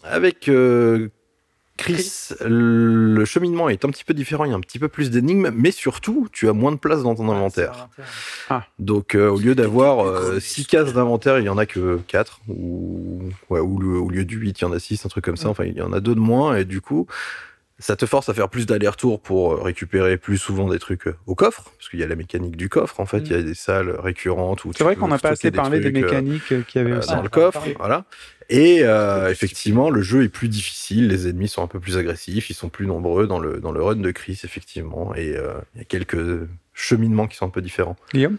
avec 0.05 0.49
euh, 0.49 1.09
Chris, 1.77 2.31
le 2.45 3.25
cheminement 3.25 3.69
est 3.69 3.85
un 3.85 3.91
petit 3.91 4.05
peu 4.05 4.15
différent, 4.15 4.45
il 4.45 4.51
y 4.51 4.55
a 4.55 4.57
un 4.57 4.61
petit 4.61 4.79
peu 4.79 4.89
plus 4.89 5.11
d'énigmes, 5.11 5.51
mais 5.55 5.71
surtout, 5.71 6.29
tu 6.33 6.49
as 6.49 6.53
moins 6.53 6.73
de 6.73 6.77
place 6.79 7.03
dans 7.03 7.15
ton 7.15 7.29
inventaire. 7.31 7.89
Donc, 8.79 9.15
euh, 9.15 9.29
au 9.29 9.39
lieu 9.39 9.55
d'avoir 9.55 10.41
6 10.41 10.67
cases 10.67 10.93
d'inventaire, 10.93 11.39
il 11.39 11.45
y 11.45 11.49
en 11.49 11.59
a 11.59 11.67
que 11.67 12.01
4, 12.09 12.41
ou, 12.49 13.23
ouais, 13.51 13.61
ou 13.61 13.79
le- 13.79 13.99
au 13.99 14.09
lieu 14.09 14.25
du 14.25 14.37
8, 14.39 14.61
il 14.61 14.63
y 14.63 14.65
en 14.65 14.73
a 14.73 14.79
6, 14.79 15.05
un 15.05 15.09
truc 15.09 15.25
comme 15.25 15.37
ça. 15.37 15.49
Enfin, 15.49 15.65
il 15.65 15.75
y 15.75 15.83
en 15.83 15.93
a 15.93 16.01
deux 16.01 16.15
de 16.15 16.21
moins, 16.21 16.57
et 16.57 16.65
du 16.65 16.81
coup, 16.81 17.07
ça 17.79 17.95
te 17.95 18.07
force 18.07 18.31
à 18.31 18.35
faire 18.35 18.49
plus 18.49 18.65
d'allers-retours 18.65 19.21
pour 19.21 19.53
euh, 19.53 19.61
récupérer 19.63 20.17
plus 20.17 20.39
souvent 20.39 20.67
des 20.69 20.79
trucs 20.79 21.09
euh, 21.09 21.17
au 21.27 21.35
coffre, 21.35 21.65
parce 21.77 21.91
qu'il 21.91 22.01
y 22.01 22.03
a 22.03 22.07
la 22.07 22.17
mécanique 22.17 22.57
du 22.57 22.71
coffre, 22.71 23.01
en 23.01 23.07
fait, 23.07 23.19
il 23.19 23.33
y 23.33 23.35
a 23.35 23.43
des 23.43 23.53
salles 23.55 23.91
récurrentes 23.99 24.65
où 24.65 24.71
C'est 24.75 24.83
vrai 24.83 24.97
qu'on 24.97 25.09
n'a 25.09 25.19
pas 25.19 25.31
assez 25.31 25.51
parlé 25.51 25.81
des 25.81 25.89
euh, 25.89 25.93
mécaniques 25.93 26.53
euh, 26.53 26.63
qu'il 26.63 26.81
y 26.81 26.85
avait 26.85 26.95
euh, 26.95 26.99
aussi. 27.01 27.09
dans 27.11 27.19
Ah, 27.19 27.23
le 27.23 27.29
coffre, 27.29 27.61
voilà. 27.79 28.05
Et 28.49 28.81
euh, 28.83 29.31
effectivement, 29.31 29.91
le 29.91 30.03
jeu 30.03 30.23
est 30.23 30.29
plus 30.29 30.49
difficile, 30.49 31.09
les 31.09 31.29
ennemis 31.29 31.49
sont 31.49 31.63
un 31.63 31.67
peu 31.67 31.81
plus 31.81 31.97
agressifs, 31.97 32.49
ils 32.49 32.55
sont 32.55 32.69
plus 32.69 32.87
nombreux 32.87 33.27
dans 33.27 33.41
le 33.41 33.59
dans 33.61 33.73
le 33.73 33.83
run 33.83 33.97
de 33.97 34.11
Chris, 34.13 34.41
effectivement, 34.45 35.15
et 35.15 35.37
euh, 35.37 35.55
il 35.75 35.79
y 35.79 35.81
a 35.81 35.85
quelques 35.85 36.47
cheminements 36.73 37.27
qui 37.27 37.37
sont 37.37 37.47
un 37.47 37.51
peu 37.51 37.63
différents. 37.63 37.97
Guillaume? 38.15 38.37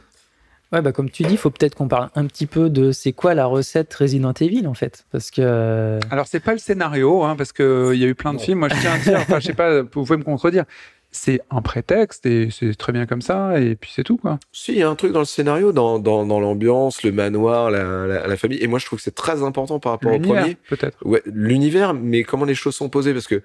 Ouais, 0.74 0.82
bah 0.82 0.92
comme 0.92 1.10
tu 1.10 1.24
dis, 1.24 1.34
il 1.34 1.38
faut 1.38 1.50
peut-être 1.50 1.76
qu'on 1.76 1.88
parle 1.88 2.10
un 2.16 2.26
petit 2.26 2.46
peu 2.46 2.70
de 2.70 2.92
c'est 2.92 3.14
quoi 3.14 3.34
la 3.34 3.46
recette 3.46 3.94
Resident 3.94 4.34
Evil 4.34 4.68
en 4.68 4.74
fait, 4.74 5.06
parce 5.12 5.32
que 5.32 5.42
euh, 5.42 6.00
Alors, 6.12 6.28
c'est 6.28 6.42
pas 6.42 6.52
le 6.52 6.58
scénario, 6.58 7.24
hein, 7.24 7.38
parce 7.38 7.54
qu'il 7.54 7.96
y 7.96 8.04
a 8.04 8.08
eu 8.08 8.16
plein 8.16 8.34
de 8.34 8.38
Non. 8.38 8.44
films. 8.44 8.60
Moi, 8.60 8.68
je 8.70 8.76
tiens 8.82 8.94
à 8.94 8.98
dire, 9.00 9.18
enfin, 9.20 9.40
je 9.40 9.46
sais 9.46 9.54
pas, 9.54 9.82
vous 9.82 9.88
pouvez 9.88 10.18
me 10.18 10.24
contredire. 10.24 10.66
C'est 11.12 11.42
un 11.50 11.62
prétexte 11.62 12.26
et 12.26 12.50
c'est 12.52 12.76
très 12.76 12.92
bien 12.94 13.06
comme 13.06 13.22
ça, 13.22 13.60
et 13.60 13.76
puis 13.76 13.92
c'est 13.94 14.04
tout, 14.04 14.18
quoi. 14.18 14.40
Si, 14.52 14.74
il 14.74 14.78
y 14.80 14.84
a 14.84 14.90
un 14.90 14.96
truc 14.96 15.14
dans 15.14 15.20
le 15.20 15.26
scénario, 15.26 15.72
dans, 15.72 16.00
dans, 16.00 16.26
dans 16.26 16.40
l'ambiance, 16.40 17.02
le 17.04 17.12
manoir, 17.12 17.72
la, 17.72 18.06
la, 18.06 18.28
la 18.28 18.38
famille. 18.38 18.60
Et 18.62 18.68
moi, 18.68 18.78
je 18.78 18.86
trouve 18.86 19.00
que 19.00 19.04
c'est 19.04 19.16
très 19.16 19.42
important 19.42 19.80
par 19.80 19.94
rapport 19.94 20.12
au 20.12 20.16
L'univers, 20.16 20.42
premier. 20.42 20.58
peut-être. 20.70 20.98
Ouais, 21.06 21.22
l'univers, 21.26 21.94
mais 21.94 22.24
comment 22.24 22.46
les 22.46 22.56
choses 22.56 22.76
sont 22.76 22.90
posées, 22.90 23.14
parce 23.14 23.26
que 23.28 23.42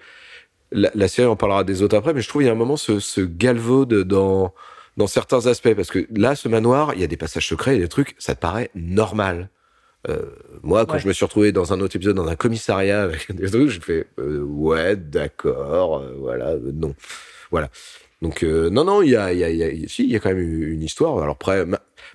la, 0.72 0.90
la 0.94 1.08
série, 1.08 1.28
on 1.28 1.36
parlera 1.36 1.64
des 1.64 1.82
autres 1.82 1.96
après, 1.96 2.12
mais 2.12 2.20
je 2.20 2.28
trouve 2.28 2.42
qu'il 2.42 2.46
y 2.46 2.50
a 2.50 2.52
un 2.52 2.56
moment 2.56 2.76
ce, 2.76 2.98
ce 2.98 3.20
galvaude 3.20 3.94
dans, 4.04 4.52
dans 4.96 5.06
certains 5.06 5.46
aspects, 5.46 5.72
parce 5.74 5.90
que 5.90 6.06
là, 6.14 6.34
ce 6.34 6.48
manoir, 6.48 6.92
il 6.94 7.00
y 7.00 7.04
a 7.04 7.06
des 7.06 7.16
passages 7.16 7.46
secrets, 7.48 7.74
il 7.76 7.78
y 7.78 7.82
a 7.82 7.84
des 7.84 7.88
trucs, 7.88 8.14
ça 8.18 8.34
te 8.34 8.40
paraît 8.40 8.70
normal. 8.74 9.48
Euh, 10.08 10.18
moi, 10.62 10.84
quand 10.84 10.94
Ouais. 10.94 10.98
je 11.00 11.06
me 11.06 11.12
suis 11.12 11.24
retrouvé 11.24 11.52
dans 11.52 11.72
un 11.72 11.80
autre 11.80 11.94
épisode, 11.94 12.16
dans 12.16 12.26
un 12.26 12.34
commissariat 12.36 13.02
avec 13.04 13.30
des 13.34 13.48
trucs, 13.48 13.68
je 13.68 13.80
fais 13.80 14.06
euh, 14.18 14.40
ouais, 14.42 14.96
d'accord, 14.96 15.98
euh, 16.00 16.14
voilà, 16.18 16.48
euh, 16.50 16.72
non, 16.74 16.94
voilà. 17.52 17.70
Donc 18.22 18.42
euh, 18.44 18.70
non, 18.70 18.84
non, 18.84 19.02
il 19.02 19.10
y 19.10 19.16
a, 19.16 19.32
y 19.32 19.42
a, 19.44 19.50
y 19.50 19.62
a, 19.64 19.88
si, 19.88 20.06
y 20.06 20.16
a 20.16 20.20
quand 20.20 20.28
même 20.30 20.40
une 20.40 20.82
histoire. 20.82 21.18
Alors 21.22 21.32
après, 21.34 21.64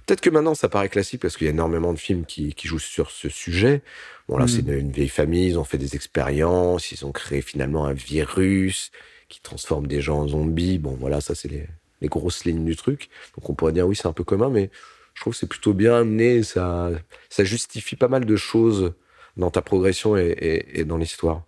peut-être 0.05 0.21
que 0.21 0.29
maintenant 0.29 0.55
ça 0.55 0.69
paraît 0.69 0.89
classique 0.89 1.21
parce 1.21 1.35
qu'il 1.37 1.45
y 1.45 1.49
a 1.49 1.53
énormément 1.53 1.93
de 1.93 1.99
films 1.99 2.25
qui, 2.25 2.53
qui 2.53 2.67
jouent 2.67 2.79
sur 2.79 3.11
ce 3.11 3.29
sujet. 3.29 3.81
Bon 4.29 4.37
là, 4.37 4.45
Mm. 4.45 4.47
c'est 4.47 4.59
une, 4.61 4.73
une 4.73 4.91
vieille 4.91 5.09
famille, 5.09 5.47
ils 5.47 5.59
ont 5.59 5.63
fait 5.65 5.77
des 5.77 5.95
expériences, 5.95 6.91
ils 6.91 7.05
ont 7.05 7.11
créé 7.11 7.41
finalement 7.41 7.85
un 7.85 7.93
virus 7.93 8.91
qui 9.29 9.41
transforme 9.41 9.87
des 9.87 9.99
gens 10.01 10.19
en 10.21 10.27
zombies. 10.29 10.77
Bon 10.79 10.95
voilà, 10.99 11.19
ça 11.21 11.35
c'est 11.35 11.49
les, 11.49 11.67
les 12.01 12.07
grosses 12.07 12.45
lignes 12.45 12.65
du 12.65 12.75
truc. 12.77 13.09
Donc 13.35 13.49
on 13.49 13.53
pourrait 13.53 13.73
dire 13.73 13.85
oui, 13.87 13.95
c'est 13.95 14.07
un 14.07 14.13
peu 14.13 14.23
commun, 14.23 14.49
mais 14.49 14.69
je 15.13 15.21
trouve 15.21 15.33
que 15.33 15.39
c'est 15.39 15.47
plutôt 15.49 15.73
bien 15.73 15.93
amené. 15.95 16.41
Ça, 16.43 16.91
ça 17.29 17.43
justifie 17.43 17.97
pas 17.97 18.07
mal 18.07 18.23
de 18.25 18.35
choses 18.37 18.93
dans 19.35 19.51
ta 19.51 19.61
progression 19.61 20.15
et, 20.17 20.27
et, 20.29 20.79
et 20.79 20.85
dans 20.85 20.97
l'histoire. 20.97 21.43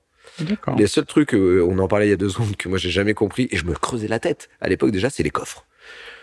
Les 0.78 0.88
seuls 0.88 1.06
trucs, 1.06 1.34
euh, 1.34 1.66
on 1.68 1.80
en 1.80 1.88
parlait 1.88 2.08
il 2.08 2.10
y 2.10 2.14
a 2.14 2.18
deux 2.18 2.30
secondes, 2.30 2.56
que 2.56 2.70
moi 2.70 2.78
j'ai 2.78 2.90
jamais 2.90 3.14
compris, 3.14 3.48
et 3.52 3.58
je 3.58 3.66
me 3.66 3.74
creusais 3.74 4.08
la 4.08 4.20
tête. 4.20 4.50
À 4.62 4.70
l'époque 4.70 4.92
déjà, 4.92 5.10
c'est 5.10 5.24
les 5.24 5.30
coffres. 5.30 5.66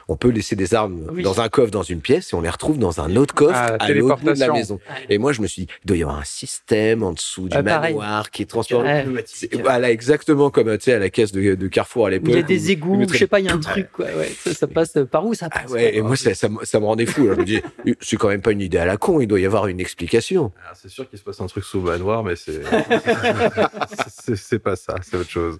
On 0.09 0.17
peut 0.17 0.29
laisser 0.29 0.55
des 0.55 0.73
armes 0.73 1.05
Oui. 1.13 1.23
dans 1.25 1.41
un 1.41 1.49
coffre 1.49 1.73
dans 1.73 1.83
une 1.83 2.01
pièce 2.01 2.33
et 2.33 2.37
on 2.37 2.41
les 2.41 2.49
retrouve 2.49 2.79
dans 2.79 3.01
un 3.01 3.17
autre 3.17 3.35
coffre 3.35 3.53
Ah, 3.57 3.77
à 3.81 3.91
l'autre 3.91 4.19
bout 4.23 4.33
de 4.35 4.39
la 4.39 4.53
maison. 4.53 4.79
Et 5.11 5.19
moi 5.19 5.33
je 5.33 5.43
me 5.43 5.49
suis 5.49 5.63
dit, 5.67 5.73
il 5.83 5.87
doit 5.89 5.97
y 5.97 6.03
avoir 6.03 6.19
un 6.21 6.25
système 6.25 7.03
en 7.03 7.13
dessous 7.13 7.49
du 7.49 7.57
Ah, 7.57 7.63
pareil. 7.65 7.95
manoir 7.95 8.31
qui 8.31 8.43
est 8.43 8.47
transformé. 8.47 9.05
Ouais. 9.05 9.25
C'est- 9.27 9.61
Voilà, 9.61 9.91
exactement 9.91 10.51
comme 10.51 10.77
tu 10.79 10.85
sais 10.85 10.93
à 10.93 11.01
la 11.01 11.11
caisse 11.11 11.33
de, 11.33 11.57
de 11.57 11.67
Carrefour 11.69 12.07
à 12.07 12.11
l'époque. 12.11 12.29
il 12.31 12.37
y 12.37 12.39
a 12.39 12.43
des 12.43 12.71
égouts, 12.71 13.05
je 13.11 13.17
sais 13.19 13.27
pas, 13.27 13.41
il 13.41 13.47
y 13.47 13.49
a 13.49 13.55
un 13.55 13.59
truc 13.59 13.91
quoi. 13.91 14.05
Ouais, 14.07 14.31
ça, 14.39 14.55
ça 14.55 14.67
passe 14.69 14.97
par 15.11 15.27
où 15.27 15.35
ça 15.35 15.49
Ah 15.51 15.61
passe 15.63 15.73
ouais, 15.73 15.97
et 15.97 16.03
moi 16.03 16.15
ça, 16.15 16.35
ça, 16.35 16.49
me- 16.49 16.65
ça 16.65 16.79
me 16.79 16.85
rendait 16.87 17.07
fou. 17.07 17.27
Je 17.29 17.33
me 17.41 17.45
dis, 17.45 17.61
c'est 18.01 18.17
quand 18.17 18.29
même 18.29 18.43
pas 18.43 18.53
une 18.53 18.61
idée 18.61 18.79
à 18.79 18.87
la 18.87 18.97
con, 18.97 19.21
il 19.21 19.27
doit 19.27 19.41
y 19.41 19.45
avoir 19.47 19.67
une 19.67 19.81
explication. 19.81 20.53
Ah, 20.69 20.73
c'est 20.81 20.89
sûr 20.89 21.09
qu'il 21.11 21.19
se 21.19 21.25
passe 21.25 21.41
un 21.41 21.47
truc 21.47 21.65
sous 21.65 21.79
le 21.81 21.91
manoir, 21.91 22.23
mais 22.23 22.37
c'est 22.37 22.61
c'est- 24.09 24.37
c'est 24.37 24.59
pas 24.61 24.77
ça, 24.77 24.95
c'est 25.03 25.17
autre 25.17 25.31
chose. 25.31 25.59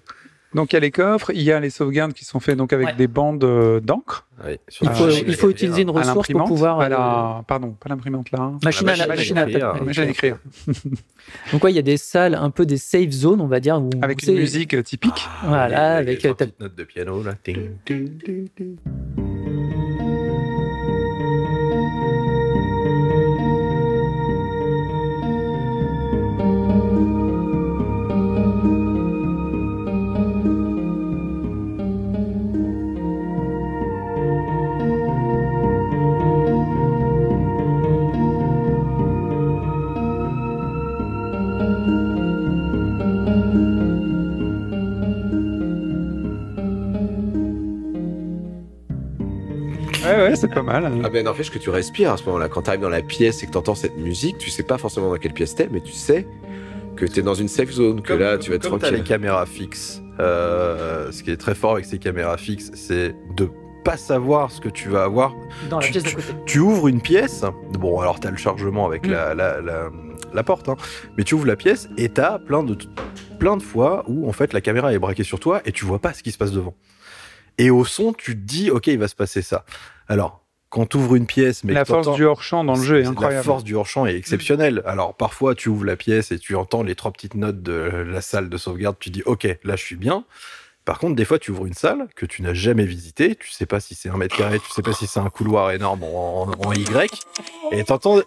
Donc 0.57 0.73
il 0.73 0.75
y 0.75 0.77
a 0.77 0.79
les 0.79 0.91
coffres, 0.91 1.31
il 1.33 1.41
y 1.43 1.51
a 1.51 1.59
les 1.59 1.69
sauvegardes 1.69 2.13
qui 2.13 2.25
sont 2.25 2.39
faits 2.39 2.57
donc 2.57 2.73
avec 2.73 2.87
Ouais. 2.87 2.93
des 2.95 3.07
bandes 3.07 3.43
euh, 3.43 3.79
d'encre 3.79 4.25
Oui, 4.45 4.57
Il 4.81 4.89
faut, 4.89 5.49
il 5.49 5.51
utiliser 5.51 5.83
une 5.83 5.91
ressource 5.91 6.27
pour 6.29 6.43
pouvoir. 6.45 6.79
à 6.81 6.85
euh, 6.85 6.89
la- 6.89 7.43
Pardon, 7.47 7.75
pas 7.79 7.89
l'imprimante 7.89 8.31
là. 8.31 8.39
hein. 8.41 8.57
Machine 8.63 8.89
à, 8.89 8.95
La 8.95 9.05
machine 9.07 9.37
à 9.37 9.47
écrire. 9.47 9.71
taper. 9.73 9.85
Machine 9.85 10.03
à 10.03 10.09
écrire. 10.09 10.37
Donc 11.51 11.63
ouais, 11.63 11.71
il 11.71 11.75
y 11.75 11.79
a 11.79 11.83
des 11.83 11.97
salles, 11.97 12.33
un 12.35 12.49
peu 12.49 12.65
des 12.65 12.77
safe 12.77 13.11
zones, 13.11 13.39
on 13.41 13.47
va 13.47 13.59
dire. 13.59 13.79
Où 13.79 13.89
Avec 14.01 14.23
une 14.23 14.33
musique 14.35 14.83
typique. 14.83 15.27
Ah, 15.43 15.47
Voilà, 15.47 15.95
avec, 15.97 16.21
ta- 16.21 16.33
petites 16.33 16.59
notes 16.59 16.75
de 16.75 16.83
piano 16.83 17.21
là. 17.21 17.33
Ting, 17.43 17.69
ting, 17.85 18.17
ting, 18.55 18.77
c'est 50.37 50.47
pas 50.53 50.61
mal. 50.63 50.91
Ah 51.03 51.09
ben 51.09 51.25
n'empêche 51.25 51.51
que 51.51 51.57
tu 51.59 51.69
respires 51.69 52.11
à 52.13 52.17
ce 52.17 52.23
moment-là. 52.25 52.47
Quand 52.49 52.61
tu 52.63 52.69
arrives 52.69 52.81
dans 52.81 52.89
la 52.89 53.01
pièce 53.01 53.43
et 53.43 53.47
que 53.47 53.51
tu 53.51 53.57
entends 53.57 53.75
cette 53.75 53.97
musique, 53.97 54.37
tu 54.37 54.49
sais 54.49 54.63
pas 54.63 54.77
forcément 54.77 55.09
dans 55.09 55.17
quelle 55.17 55.33
pièce 55.33 55.55
t'es, 55.55 55.67
mais 55.71 55.81
tu 55.81 55.91
sais 55.93 56.27
que 56.95 57.05
t'es 57.05 57.21
dans 57.21 57.33
une 57.35 57.47
safe 57.47 57.71
zone, 57.71 58.01
que 58.01 58.07
Comme- 58.09 58.19
là 58.19 58.37
tu 58.37 58.49
vas 58.49 58.55
être 58.55 58.69
comme 58.69 58.79
tranquille. 58.79 58.97
les 58.97 59.03
caméras 59.03 59.45
fixes, 59.45 60.01
euh, 60.19 61.11
ce 61.11 61.21
qui 61.23 61.31
est 61.31 61.37
très 61.37 61.53
fort 61.55 61.73
avec 61.73 61.85
ces 61.85 61.99
caméras 61.99 62.37
fixes, 62.37 62.71
c'est 62.73 63.15
de 63.35 63.49
pas 63.83 63.97
savoir 63.97 64.51
ce 64.51 64.59
que 64.59 64.69
tu 64.69 64.89
vas 64.89 65.03
avoir. 65.03 65.33
dans 65.69 65.79
la 65.79 65.85
tu- 65.85 65.91
pièce 65.91 66.03
d'à 66.03 66.11
côté. 66.11 66.27
Tu 66.45 66.59
ouvres 66.59 66.87
une 66.87 67.01
pièce, 67.01 67.43
bon 67.79 67.99
alors 67.99 68.19
t'as 68.19 68.31
le 68.31 68.37
chargement 68.37 68.85
avec 68.87 69.07
Mm. 69.07 69.11
la, 69.11 69.33
la, 69.35 69.61
la, 69.61 69.89
la 70.33 70.43
porte, 70.43 70.69
hein, 70.69 70.75
mais 71.17 71.23
tu 71.23 71.35
ouvres 71.35 71.45
la 71.47 71.55
pièce 71.55 71.87
et 71.97 72.09
t'as 72.09 72.39
plein 72.39 72.63
de, 72.63 72.75
plein 73.39 73.57
de 73.57 73.63
fois 73.63 74.03
où 74.07 74.27
en 74.27 74.33
fait 74.33 74.51
la 74.53 74.61
caméra 74.61 74.91
est 74.93 74.99
braquée 74.99 75.23
sur 75.23 75.39
toi 75.39 75.61
et 75.65 75.71
tu 75.71 75.85
vois 75.85 75.99
pas 75.99 76.13
ce 76.13 76.23
qui 76.23 76.31
se 76.31 76.37
passe 76.37 76.51
devant. 76.51 76.73
Et 77.59 77.69
au 77.71 77.85
son, 77.85 78.13
tu 78.13 78.33
te 78.33 78.39
dis, 78.45 78.69
ok, 78.69 78.85
il 78.87 78.99
va 78.99 79.07
se 79.07 79.15
passer 79.15 79.41
ça. 79.41 79.65
Alors, 80.07 80.41
quand 80.69 80.85
tu 80.85 80.97
ouvres 80.97 81.15
une 81.15 81.25
pièce, 81.25 81.63
mais 81.63 81.73
la 81.73 81.85
force 81.85 82.07
du 82.15 82.25
hors-champ 82.25 82.63
dans 82.63 82.75
le 82.75 82.81
jeu 82.81 82.99
est 82.99 83.05
incroyable. 83.05 83.35
La 83.37 83.43
force 83.43 83.63
du 83.63 83.75
hors-champ 83.75 84.05
est 84.05 84.15
exceptionnelle. 84.15 84.81
Alors 84.85 85.15
parfois 85.15 85.55
tu 85.55 85.69
ouvres 85.69 85.85
la 85.85 85.95
pièce 85.95 86.31
et 86.31 86.39
tu 86.39 86.55
entends 86.55 86.83
les 86.83 86.95
trois 86.95 87.11
petites 87.11 87.35
notes 87.35 87.61
de 87.63 87.73
la 87.73 88.21
salle 88.21 88.49
de 88.49 88.57
sauvegarde, 88.57 88.97
tu 88.99 89.09
dis 89.09 89.23
ok, 89.25 89.43
là 89.63 89.75
je 89.75 89.83
suis 89.83 89.95
bien. 89.95 90.25
Par 90.83 90.99
contre, 90.99 91.15
des 91.17 91.25
fois, 91.25 91.37
tu 91.37 91.51
ouvres 91.51 91.65
une 91.65 91.73
salle 91.73 92.07
que 92.15 92.25
tu 92.25 92.41
n'as 92.41 92.53
jamais 92.53 92.85
visitée, 92.85 93.35
tu 93.35 93.51
sais 93.51 93.65
pas 93.65 93.81
si 93.81 93.93
c'est 93.93 94.07
un 94.07 94.15
mètre 94.15 94.37
carré, 94.37 94.57
tu 94.61 94.69
sais 94.71 94.81
pas 94.81 94.93
si 94.93 95.05
c'est 95.05 95.19
un 95.19 95.29
couloir 95.29 95.71
énorme 95.71 96.03
en, 96.03 96.43
en- 96.43 96.51
en 96.65 96.71
Y, 96.71 97.09
et 97.71 97.83
t'entends 97.83 98.21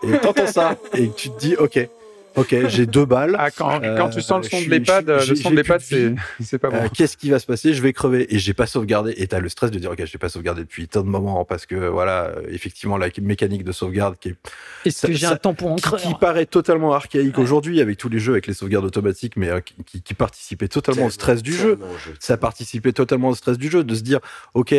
ça, 0.46 0.76
et 0.92 1.08
tu 1.10 1.30
te 1.30 1.38
dis, 1.40 1.56
ok, 1.56 1.88
ok, 2.36 2.68
j'ai 2.68 2.86
deux 2.86 3.04
balles, 3.04 3.36
Ah, 3.38 3.50
quand, 3.50 3.82
Euh, 3.82 3.96
quand 3.96 4.10
tu 4.10 4.20
sens 4.22 4.44
le 4.44 4.50
son 4.50 4.58
je 4.60 4.66
de 4.66 4.70
l'EHPAD, 4.70 5.08
le 5.28 5.34
son 5.36 5.50
de 5.50 5.56
l'EHPAD, 5.56 5.80
c'est 5.80 6.14
c'est 6.40 6.58
pas 6.58 6.70
bon. 6.70 6.76
euh, 6.76 6.88
qu'est-ce 6.94 7.16
qui 7.16 7.30
va 7.30 7.38
se 7.38 7.46
passer? 7.46 7.74
Je 7.74 7.82
vais 7.82 7.92
crever 7.92 8.34
et 8.34 8.38
j'ai 8.38 8.54
pas 8.54 8.66
sauvegardé. 8.66 9.14
Et 9.16 9.26
t'as 9.26 9.40
le 9.40 9.48
stress 9.48 9.70
de 9.70 9.78
dire 9.78 9.90
ok, 9.90 10.02
j'ai 10.04 10.18
pas 10.18 10.28
sauvegardé 10.28 10.62
depuis 10.62 10.88
tant 10.88 11.02
de 11.02 11.08
moments 11.08 11.44
parce 11.44 11.66
que 11.66 11.74
voilà, 11.74 12.26
euh, 12.36 12.42
effectivement 12.50 12.96
la 12.96 13.08
mécanique 13.20 13.64
de 13.64 13.72
sauvegarde 13.72 14.16
qui 14.20 14.30
est 14.30 14.36
Est-ce 14.84 15.06
que 15.06 15.12
j'ai 15.12 15.26
un 15.26 15.36
tampon 15.36 15.76
qui, 15.76 15.82
qui 16.08 16.14
paraît 16.20 16.46
totalement 16.46 16.92
archaïque 16.92 17.36
Ouais. 17.36 17.42
aujourd'hui 17.42 17.80
avec 17.80 17.96
tous 17.98 18.08
les 18.08 18.18
jeux 18.18 18.32
avec 18.32 18.46
les 18.46 18.54
sauvegardes 18.54 18.84
automatiques, 18.84 19.36
mais 19.36 19.48
euh, 19.50 19.60
qui, 19.60 20.14
participait 20.14 20.68
totalement 20.68 21.06
au 21.06 21.10
stress 21.10 21.42
du 21.42 21.52
jeu. 21.52 21.78
Ça 22.18 22.36
participait 22.36 22.92
totalement 22.92 23.28
au 23.30 23.34
stress 23.34 23.58
du 23.58 23.70
jeu 23.70 23.84
de 23.84 23.94
se 23.94 24.02
dire 24.02 24.20
ok, 24.54 24.74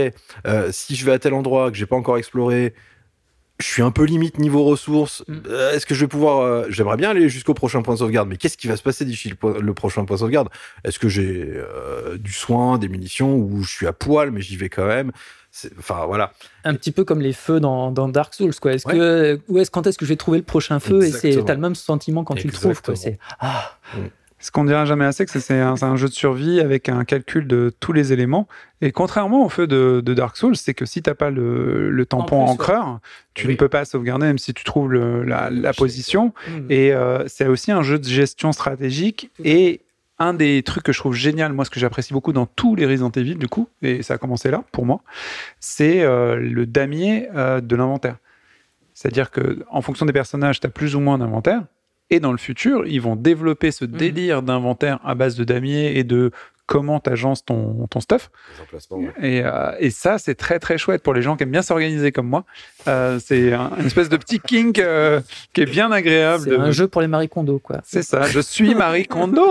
euh, 0.48 0.70
si 0.72 0.96
je 0.96 1.06
vais 1.06 1.12
à 1.14 1.20
tel 1.20 1.34
endroit 1.34 1.72
que 1.72 1.78
j'ai 1.78 1.86
pas 1.86 1.96
encore 1.96 2.18
exploré. 2.18 2.74
Je 3.62 3.67
suis 3.67 3.82
un 3.82 3.91
peu 3.91 4.04
limite 4.04 4.38
niveau 4.39 4.63
ressources. 4.63 5.24
Mm. 5.28 5.38
Euh, 5.47 5.71
Est-ce 5.74 5.86
que 5.86 5.95
je 5.95 6.02
vais 6.02 6.08
pouvoir 6.10 6.39
euh, 6.41 6.65
J'aimerais 6.69 6.97
bien 6.97 7.12
aller 7.12 7.30
jusqu'au 7.30 7.54
prochain 7.54 7.82
point 7.82 7.93
de 7.93 8.00
sauvegarde, 8.00 8.28
mais 8.28 8.38
qu'est-ce 8.38 8.58
qui 8.58 8.67
va 8.67 8.76
se 8.76 8.84
passer 8.84 9.06
d'ici 9.06 9.30
le, 9.30 9.36
po- 9.36 9.60
le 9.62 9.74
prochain 9.74 10.04
point 10.06 10.15
de 10.15 10.19
sauvegarde? 10.19 10.50
Est-ce 10.84 11.00
que 11.00 11.08
j'ai 11.08 11.47
euh, 11.56 12.17
du 12.17 12.34
soin, 12.34 12.78
des 12.78 12.88
munitions, 12.89 13.36
ou 13.38 13.63
je 13.63 13.69
suis 13.71 13.88
à 13.88 13.93
poil, 13.93 14.32
mais 14.32 14.41
j'y 14.41 14.58
vais 14.58 14.69
quand 14.69 14.86
même? 14.88 15.12
Enfin 15.78 16.06
voilà. 16.06 16.32
Un 16.63 16.76
petit 16.76 16.91
peu 16.91 17.04
comme 17.04 17.19
les 17.21 17.34
feux 17.34 17.60
dans, 17.60 17.91
dans 17.91 18.08
Dark 18.08 18.34
Souls, 18.34 18.56
quoi. 18.56 18.74
Est-ce 18.74 18.88
Ouais. 18.88 18.93
que, 18.93 19.39
où 19.50 19.58
est-ce, 19.60 19.69
quand 19.69 19.86
est-ce 19.86 19.97
que 19.97 20.06
je 20.06 20.10
vais 20.12 20.15
trouver 20.15 20.38
le 20.38 20.45
prochain 20.45 20.80
feu? 20.80 21.04
Et 21.04 21.12
c'est, 21.12 21.43
t'as 21.45 21.56
le 21.56 21.60
même 21.60 21.76
sentiment 21.76 22.24
quand 22.24 22.36
tu 22.36 22.47
le 22.47 22.54
trouves, 22.54 22.82
quoi. 22.82 22.95
C'est, 22.95 23.19
ah, 23.39 23.78
Ce 24.42 24.52
qu'on 24.52 24.64
dira 24.66 24.86
jamais 24.86 25.06
assez, 25.06 25.26
que 25.26 25.32
c'est- 25.40 25.54
un, 25.60 25.76
c'est 25.76 25.86
un 25.86 25.96
jeu 25.96 26.08
de 26.08 26.14
survie 26.14 26.60
avec 26.60 26.90
un 26.90 27.04
calcul 27.06 27.48
de 27.48 27.72
tous 27.80 27.94
les 27.94 28.12
éléments. 28.12 28.48
Et 28.82 28.92
contrairement 28.92 29.46
au 29.46 29.50
feu 29.50 29.68
de, 29.68 30.02
de 30.04 30.14
Dark 30.14 30.36
Souls, 30.36 30.56
c'est 30.56 30.74
que 30.74 30.86
si 30.86 31.02
t'as 31.02 31.14
pas 31.14 31.30
le, 31.30 31.90
le 31.92 32.06
tampon 32.06 32.38
plus, 32.38 32.46
ouais. 32.46 32.50
encreur, 32.50 33.00
tu 33.36 33.46
Oui. 33.48 33.54
ne 33.54 33.58
peux 33.58 33.70
pas 33.70 33.86
sauvegarder 33.86 34.26
même 34.26 34.40
si 34.40 34.54
tu 34.54 34.64
trouves 34.64 34.92
le- 34.92 35.24
la, 35.24 35.50
la 35.52 35.74
position. 35.74 36.34
hmm. 36.48 36.72
Et 36.72 36.92
euh, 36.92 37.24
c'est 37.28 37.48
aussi 37.48 37.72
un 37.72 37.84
jeu 37.84 38.00
de 38.00 38.06
gestion 38.06 38.52
stratégique. 38.52 39.30
Et 39.44 39.82
un 40.18 40.34
des 40.34 40.62
trucs 40.64 40.84
que 40.84 40.92
je 40.94 41.00
trouve 41.00 41.14
génial, 41.16 41.52
moi, 41.54 41.66
ce 41.66 41.70
que 41.72 41.80
j'apprécie 41.80 42.14
beaucoup 42.14 42.34
dans 42.34 42.46
tous 42.46 42.76
les 42.76 42.86
Resident 42.86 43.10
Evil, 43.12 43.36
du 43.36 43.48
coup, 43.48 43.68
et 43.82 44.04
ça 44.04 44.16
a 44.16 44.18
commencé 44.20 44.52
là 44.52 44.64
pour 44.72 44.86
moi, 44.86 45.02
c'est 45.60 46.02
euh, 46.02 46.36
le 46.36 46.66
damier 46.66 47.28
euh, 47.36 47.60
de 47.62 47.76
l'inventaire. 47.76 48.18
C'est-à-dire 48.94 49.32
que 49.32 49.64
en 49.72 49.82
fonction 49.82 50.06
des 50.06 50.14
personnages, 50.14 50.60
tu 50.60 50.68
as 50.68 50.70
plus 50.70 50.96
ou 50.96 51.00
moins 51.00 51.18
d'inventaire. 51.18 51.64
Et 52.12 52.19
dans 52.19 52.32
le 52.32 52.38
futur, 52.38 52.86
ils 52.86 53.02
vont 53.02 53.15
développer 53.15 53.71
ce 53.71 53.86
délire 53.86 54.43
d'inventaire 54.43 55.00
à 55.04 55.15
base 55.15 55.36
de 55.36 55.43
damier 55.43 55.97
et 55.97 56.04
de 56.04 56.30
comment 56.67 57.00
tu 57.02 57.10
agences 57.10 57.43
ton, 57.43 57.88
ton 57.89 58.00
stuff. 58.00 58.30
Les 58.56 58.62
emplacements, 58.63 58.97
ouais. 58.97 59.12
Et, 59.21 59.41
euh, 59.43 59.71
et 59.80 59.89
ça, 59.89 60.17
c'est 60.19 60.36
très 60.36 60.60
très 60.60 60.78
chouette 60.78 61.04
pour 61.04 61.13
les 61.13 61.21
gens 61.21 61.36
qui 61.36 61.43
aiment 61.43 61.52
bien 61.52 61.62
s'organiser 61.63 62.12
comme 62.13 62.28
moi. 62.28 62.45
Euh, 62.88 63.19
c'est 63.21 63.52
un, 63.54 63.71
une 63.80 63.88
espèce 63.88 64.08
de 64.10 64.15
petit 64.17 64.39
kink 64.39 64.78
euh, 64.80 65.19
qui 65.54 65.62
est 65.62 65.65
bien 65.65 65.91
agréable. 65.91 66.43
c'est 66.45 66.50
de- 66.52 66.58
un 66.58 66.71
jeu 66.71 66.88
pour 66.88 67.02
les 67.02 67.08
Marie 67.08 67.28
Kondo, 67.28 67.60
quoi. 67.60 67.82
C'est 67.84 68.04
ça, 68.04 68.21
je 68.24 68.39
suis 68.39 68.76
Marie 68.76 69.06
Kondo 69.08 69.45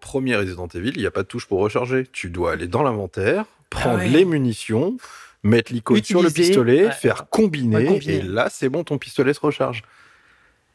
premier 0.00 0.36
Resident 0.36 0.68
Evil, 0.74 0.92
il 0.94 1.00
n'y 1.00 1.06
a 1.06 1.10
pas 1.10 1.22
de 1.22 1.26
touche 1.28 1.46
pour 1.46 1.58
recharger. 1.60 2.06
Tu 2.12 2.28
dois 2.30 2.52
aller 2.52 2.68
dans 2.68 2.82
l'inventaire, 2.82 3.44
prendre 3.70 3.98
ouais. 3.98 4.08
les 4.08 4.24
munitions, 4.24 4.96
mettre 5.42 5.72
l'icône 5.72 6.02
sur 6.04 6.22
le 6.22 6.30
pistolet, 6.30 6.86
ouais. 6.86 6.92
faire 6.92 7.28
combiner, 7.30 7.76
Ouais, 7.76 7.84
combiner. 7.86 8.14
et 8.16 8.22
là, 8.22 8.48
c'est 8.50 8.68
bon, 8.68 8.84
ton 8.84 8.98
pistolet 8.98 9.32
se 9.32 9.40
recharge. 9.40 9.82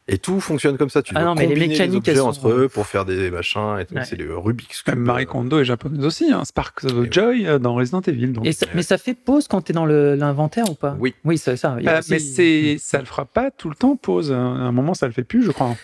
Et 0.06 0.18
tout 0.18 0.38
fonctionne 0.38 0.76
comme 0.76 0.90
ça. 0.90 1.02
Tu 1.02 1.14
Ah 1.16 1.20
dois 1.20 1.28
non, 1.30 1.34
mais 1.34 1.46
les 1.46 1.66
mécaniques, 1.68 1.96
objets 1.98 2.12
elles 2.12 2.18
sont- 2.18 2.28
entre 2.28 2.50
eux 2.50 2.68
pour 2.68 2.86
faire 2.86 3.06
des 3.06 3.30
machins. 3.30 3.78
Et. 3.90 3.94
Ouais. 3.94 4.04
C'est 4.04 4.16
le 4.16 4.36
Rubik's 4.36 4.82
Cube. 4.82 4.94
Même 4.96 5.04
Marie 5.04 5.24
Kondo 5.24 5.58
est 5.58 5.64
japonaise 5.64 6.04
aussi, 6.04 6.30
hein, 6.30 6.44
Sparks 6.44 6.84
of. 6.84 7.10
Joy 7.10 7.46
euh, 7.46 7.58
dans 7.58 7.74
Resident 7.74 8.02
Evil. 8.02 8.28
Donc. 8.28 8.44
Et 8.44 8.52
ça- 8.52 8.66
mais 8.74 8.82
ça 8.82 8.98
fait 8.98 9.14
pause 9.14 9.48
quand 9.48 9.62
t'es 9.62 9.72
dans 9.72 9.86
le, 9.86 10.14
l'inventaire 10.14 10.70
ou 10.70 10.74
pas? 10.74 10.94
Oui. 11.00 11.14
Oui, 11.24 11.38
c'est 11.38 11.56
ça. 11.56 11.76
Il 11.78 11.86
y 11.86 11.88
a 11.88 11.94
Euh, 11.94 11.98
aussi- 12.00 12.10
mais 12.10 12.18
c'est, 12.18 12.76
ça 12.78 12.98
le 12.98 13.06
fera 13.06 13.24
pas 13.24 13.50
tout 13.50 13.70
le 13.70 13.74
temps 13.76 13.96
pause. 13.96 14.30
À 14.30 14.36
un 14.36 14.72
moment, 14.72 14.92
ça 14.92 15.06
le 15.06 15.12
fait 15.14 15.24
plus, 15.24 15.42
je 15.42 15.50
crois. 15.52 15.74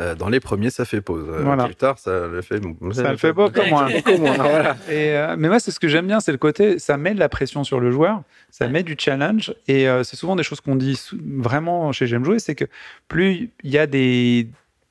Euh, 0.00 0.14
dans 0.14 0.28
les 0.28 0.40
premiers, 0.40 0.70
ça 0.70 0.84
fait 0.84 1.00
pause. 1.00 1.26
Euh, 1.28 1.42
Voilà. 1.42 1.66
Plus 1.66 1.74
tard, 1.74 1.98
ça 1.98 2.26
le 2.26 2.40
fait. 2.40 2.60
Ça 2.92 3.10
le 3.10 3.16
fait 3.18 3.32
beaucoup 3.32 3.60
moins. 3.68 3.90
beaucoup 3.92 4.16
moins. 4.16 4.34
Voilà. 4.36 4.76
Et, 4.88 5.14
euh, 5.14 5.36
mais 5.38 5.48
moi, 5.48 5.60
c'est 5.60 5.70
ce 5.70 5.78
que 5.78 5.88
j'aime 5.88 6.06
bien, 6.06 6.20
c'est 6.20 6.32
le 6.32 6.38
côté, 6.38 6.78
ça 6.78 6.96
met 6.96 7.12
de 7.14 7.18
la 7.18 7.28
pression 7.28 7.62
sur 7.62 7.78
le 7.78 7.90
joueur, 7.90 8.22
ça 8.50 8.68
met 8.68 8.82
du 8.82 8.96
challenge, 8.98 9.54
et 9.68 9.88
euh, 9.88 10.02
c'est 10.02 10.16
souvent 10.16 10.34
des 10.34 10.42
choses 10.42 10.60
qu'on 10.60 10.76
dit 10.76 10.98
vraiment 11.14 11.92
chez 11.92 12.06
J'aime 12.06 12.24
jouer, 12.24 12.38
c'est 12.38 12.54
que 12.54 12.64
plus 13.08 13.50
il 13.62 13.70
y 13.70 13.78
a 13.78 13.86
des, 13.86 14.48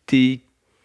des, 0.07 0.39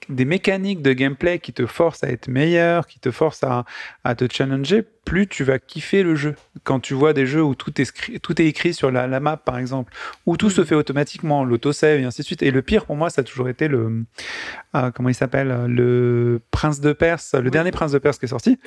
des 0.08 0.24
mécaniques 0.24 0.82
de 0.82 0.92
gameplay 0.92 1.38
qui 1.38 1.52
te 1.52 1.66
forcent 1.66 2.04
à 2.04 2.08
être 2.08 2.28
meilleur, 2.28 2.86
qui 2.86 2.98
te 2.98 3.10
forcent 3.10 3.44
à, 3.44 3.64
à 4.04 4.14
te 4.14 4.26
challenger, 4.30 4.84
plus 5.04 5.26
tu 5.26 5.44
vas 5.44 5.58
kiffer 5.58 6.02
le 6.02 6.14
jeu. 6.16 6.34
Quand 6.64 6.80
tu 6.80 6.94
vois 6.94 7.12
des 7.12 7.26
jeux 7.26 7.42
où 7.42 7.54
tout 7.54 7.80
est, 7.80 8.20
tout 8.20 8.40
est 8.40 8.46
écrit 8.46 8.74
sur 8.74 8.90
la, 8.90 9.06
la 9.06 9.20
map, 9.20 9.36
par 9.36 9.58
exemple, 9.58 9.92
où 10.26 10.36
tout 10.36 10.50
se 10.50 10.64
fait 10.64 10.74
automatiquement, 10.74 11.44
l'autosave 11.44 12.00
et 12.00 12.04
ainsi 12.04 12.22
de 12.22 12.26
suite. 12.26 12.42
Et 12.42 12.50
le 12.50 12.62
pire 12.62 12.86
pour 12.86 12.96
moi, 12.96 13.10
ça 13.10 13.20
a 13.20 13.24
toujours 13.24 13.48
été 13.48 13.68
le, 13.68 14.04
ah, 14.72 14.90
comment 14.94 15.08
il 15.08 15.14
s'appelle, 15.14 15.66
le 15.68 16.40
Prince 16.50 16.80
de 16.80 16.92
Perse, 16.92 17.34
le 17.34 17.50
dernier 17.50 17.70
Prince 17.70 17.92
de 17.92 17.98
Perse 17.98 18.18
qui 18.18 18.26
est 18.26 18.28
sorti 18.28 18.58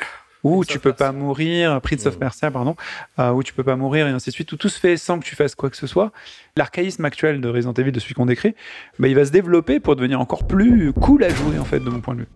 où 0.43 0.58
Prince 0.58 0.67
tu 0.67 0.80
peux 0.80 0.93
pas 0.93 1.12
mourir, 1.12 1.82
Prince 1.82 2.06
of 2.06 2.13
Mhm. 2.15 2.19
Persia, 2.19 2.52
pardon, 2.52 2.75
euh, 3.19 3.32
où 3.32 3.43
tu 3.43 3.54
peux 3.54 3.63
pas 3.63 3.75
mourir 3.75 4.08
et 4.08 4.12
ainsi 4.12 4.30
de 4.30 4.34
suite, 4.36 4.52
où 4.52 4.58
tout 4.58 4.69
se 4.69 4.80
fait 4.80 4.97
sans 4.97 5.19
que 5.19 5.25
tu 5.25 5.36
fasses 5.36 5.56
quoi 5.56 5.69
que 5.69 5.78
ce 5.78 5.88
soit. 5.88 6.12
L'archaïsme 6.56 7.04
actuel 7.06 7.41
de 7.41 7.49
Resident 7.49 7.73
Evil, 7.73 7.91
de 7.91 7.99
celui 7.99 8.13
qu'on 8.15 8.25
décrit, 8.25 8.56
bah, 8.99 9.08
il 9.08 9.15
va 9.15 9.25
se 9.25 9.32
développer 9.32 9.80
pour 9.80 9.95
devenir 9.95 10.19
encore 10.21 10.47
plus 10.47 10.93
cool 10.93 11.23
à 11.23 11.30
jouer, 11.30 11.60
en 11.60 11.65
fait, 11.65 11.80
de 11.80 11.89
mon 11.89 11.99
point 12.02 12.15
de 12.15 12.21
vue. 12.21 12.28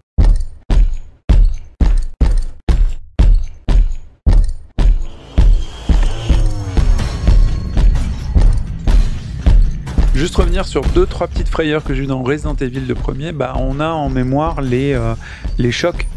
Juste 10.16 10.36
revenir 10.36 10.66
sur 10.68 10.82
deux, 10.90 11.06
trois 11.08 11.28
petites 11.28 11.50
frayeurs 11.50 11.84
que 11.84 11.94
j'ai 11.96 12.04
eu 12.04 12.08
dans 12.08 12.22
Resident 12.22 12.56
Evil 12.56 12.82
le 12.88 12.94
premier, 12.96 13.32
bah, 13.32 13.56
on 13.58 13.80
a 13.80 13.88
en 13.90 14.10
mémoire 14.10 14.62
les, 14.62 14.94
euh, 14.94 15.16
les 15.58 15.72
chocs. 15.72 16.08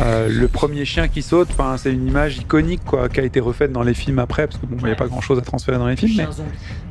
Euh, 0.00 0.28
le 0.28 0.48
premier 0.48 0.84
chien 0.84 1.08
qui 1.08 1.22
saute, 1.22 1.48
enfin, 1.50 1.76
c'est 1.76 1.92
une 1.92 2.06
image 2.08 2.38
iconique 2.38 2.82
quoi, 2.84 3.08
qui 3.08 3.20
a 3.20 3.24
été 3.24 3.40
refaite 3.40 3.72
dans 3.72 3.82
les 3.82 3.94
films 3.94 4.18
après, 4.18 4.46
parce 4.46 4.58
qu'il 4.58 4.68
n'y 4.84 4.90
a 4.90 4.94
pas 4.96 5.06
grand 5.06 5.20
chose 5.20 5.38
à 5.38 5.42
transférer 5.42 5.78
dans 5.78 5.86
les 5.86 5.96
films. 5.96 6.12
Mais 6.16 6.24
Chien 6.24 6.32
zombie. 6.32 6.50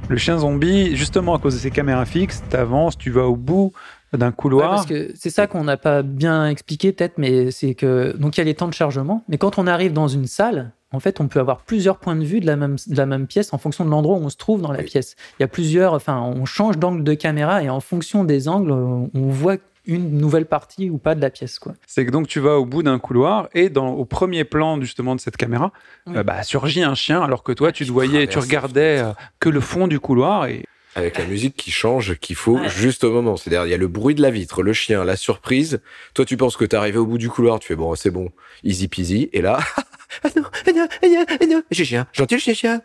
le 0.10 0.18
chien 0.18 0.38
zombie, 0.38 0.96
justement 0.96 1.36
à 1.36 1.40
cause 1.40 1.56
de 1.56 1.60
ses 1.60 1.72
caméras 1.72 2.06
fixes, 2.06 2.44
t'avances, 2.50 2.98
tu 2.98 3.10
vas 3.10 3.26
au 3.26 3.36
bout 3.36 3.74
d'un 4.14 4.28
Ouais, 4.28 4.34
couloir. 4.36 4.70
parce 4.72 4.86
que 4.86 5.12
c'est 5.16 5.30
ça 5.30 5.48
qu'on 5.48 5.64
n'a 5.64 5.78
pas 5.78 6.04
bien 6.04 6.48
expliqué 6.48 6.92
peut-être, 6.92 7.18
mais 7.18 7.50
c'est 7.50 7.74
que 7.76 8.16
donc 8.18 8.38
il 8.38 8.40
y 8.40 8.42
a 8.42 8.46
les 8.46 8.54
temps 8.56 8.68
de 8.68 8.74
chargement, 8.74 9.24
mais 9.30 9.38
quand 9.38 9.58
on 9.58 9.68
arrive 9.68 9.94
dans 9.94 10.08
une 10.10 10.28
salle, 10.28 10.72
en 10.94 11.00
fait, 11.00 11.22
on 11.22 11.28
peut 11.30 11.40
avoir 11.40 11.62
plusieurs 11.62 11.98
points 11.98 12.18
de 12.18 12.24
vue 12.26 12.42
de 12.42 12.46
la 12.46 12.58
même, 12.58 12.76
de 12.86 12.96
la 12.98 13.06
même 13.06 13.26
pièce 13.26 13.54
en 13.54 13.58
fonction 13.58 13.86
de 13.86 13.90
l'endroit 13.90 14.18
où 14.18 14.22
on 14.26 14.30
se 14.30 14.36
trouve 14.36 14.62
dans 14.62 14.74
la 14.74 14.80
Oui. 14.80 14.86
pièce. 14.86 15.16
Il 15.40 15.42
y 15.42 15.46
a 15.46 15.48
plusieurs, 15.48 15.94
enfin, 15.94 16.20
on 16.22 16.44
change 16.44 16.78
d'angle 16.78 17.04
de 17.06 17.14
caméra 17.14 17.64
et 17.64 17.70
en 17.70 17.80
fonction 17.80 18.26
des 18.26 18.50
angles, 18.50 18.74
on 18.74 19.10
on 19.14 19.28
voit 19.30 19.56
une 19.86 20.18
nouvelle 20.18 20.46
partie 20.46 20.90
ou 20.90 20.98
pas 20.98 21.16
de 21.16 21.22
la 21.22 21.30
pièce, 21.30 21.58
quoi. 21.60 21.74
C'est 21.88 22.06
que 22.06 22.12
donc 22.12 22.28
tu 22.28 22.40
vas 22.40 22.58
au 22.60 22.66
bout 22.66 22.84
d'un 22.84 23.00
couloir 23.00 23.50
et 23.54 23.70
dans, 23.70 23.90
au 23.90 24.06
premier 24.06 24.44
plan 24.44 24.80
justement 24.80 25.16
de 25.16 25.20
cette 25.22 25.38
caméra, 25.38 25.72
Oui. 26.08 26.18
euh, 26.18 26.24
bah, 26.24 26.44
surgit 26.44 26.84
un 26.84 26.96
chien 26.96 27.22
alors 27.22 27.44
que 27.44 27.52
toi 27.52 27.72
tu 27.72 27.86
te 27.86 27.92
voyais, 27.92 28.28
tu 28.28 28.38
regardais 28.40 29.00
euh, 29.00 29.12
que 29.40 29.50
le 29.50 29.60
fond 29.60 29.88
du 29.88 30.00
couloir 30.00 30.46
et 30.46 30.66
Avec 30.96 31.18
la 31.18 31.26
musique 31.26 31.56
qui 31.56 31.72
change, 31.72 32.16
qu'il 32.20 32.36
faut 32.36 32.58
Ouais. 32.60 32.70
juste 32.70 33.04
au 33.04 33.12
moment. 33.12 33.38
C'est-à-dire, 33.38 33.66
il 33.66 33.70
y 33.70 33.74
a 33.74 33.78
le 33.78 33.88
bruit 33.88 34.14
de 34.14 34.22
la 34.22 34.30
vitre, 34.30 34.62
le 34.62 34.74
chien, 34.74 35.04
la 35.06 35.16
surprise. 35.16 35.80
Toi, 36.14 36.26
tu 36.26 36.36
penses 36.38 36.58
que 36.58 36.66
t'es 36.66 36.76
arrivé 36.78 36.98
au 36.98 37.06
bout 37.06 37.18
du 37.18 37.30
couloir, 37.30 37.60
tu 37.60 37.68
fais 37.70 37.76
bon, 37.78 37.96
c'est 37.96 38.12
bon, 38.12 38.30
easy 38.64 38.88
peasy. 38.90 39.30
Et 39.34 39.42
là, 39.42 39.58
ah 40.24 40.30
non, 40.36 40.44
ah 40.68 40.72
non, 40.76 40.88
ah 41.02 41.08
non, 41.08 41.26
ah 41.42 41.46
non, 41.48 41.64
j'ai 41.72 41.86
chien, 41.86 42.08
gentil 42.14 42.40
chien, 42.40 42.54
chien. 42.54 42.82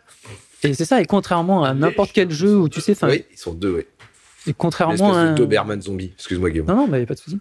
Et 0.63 0.73
c'est 0.73 0.85
ça, 0.85 0.99
et 1.01 1.05
contrairement 1.05 1.63
à 1.63 1.73
n'importe 1.75 2.11
quel 2.13 2.31
jeu 2.31 2.57
où 2.57 2.67
tu 2.69 2.81
sais, 2.81 2.93
enfin, 2.93 3.09
Oui, 3.09 3.25
ils 3.31 3.37
sont 3.37 3.53
deux, 3.53 3.75
oui. 3.75 3.83
Et 4.47 4.53
contrairement 4.53 4.93
L'espèce 4.93 5.15
à 5.15 5.23
de 5.25 5.29
un- 5.29 5.33
Doberman 5.35 5.81
zombie. 5.81 6.11
Excuse-moi, 6.15 6.49
Guillaume. 6.49 6.67
Non, 6.67 6.75
non, 6.75 6.87
bah, 6.87 6.99
y 6.99 7.03
a 7.03 7.05
pas 7.05 7.13
de 7.13 7.19
souci. 7.19 7.39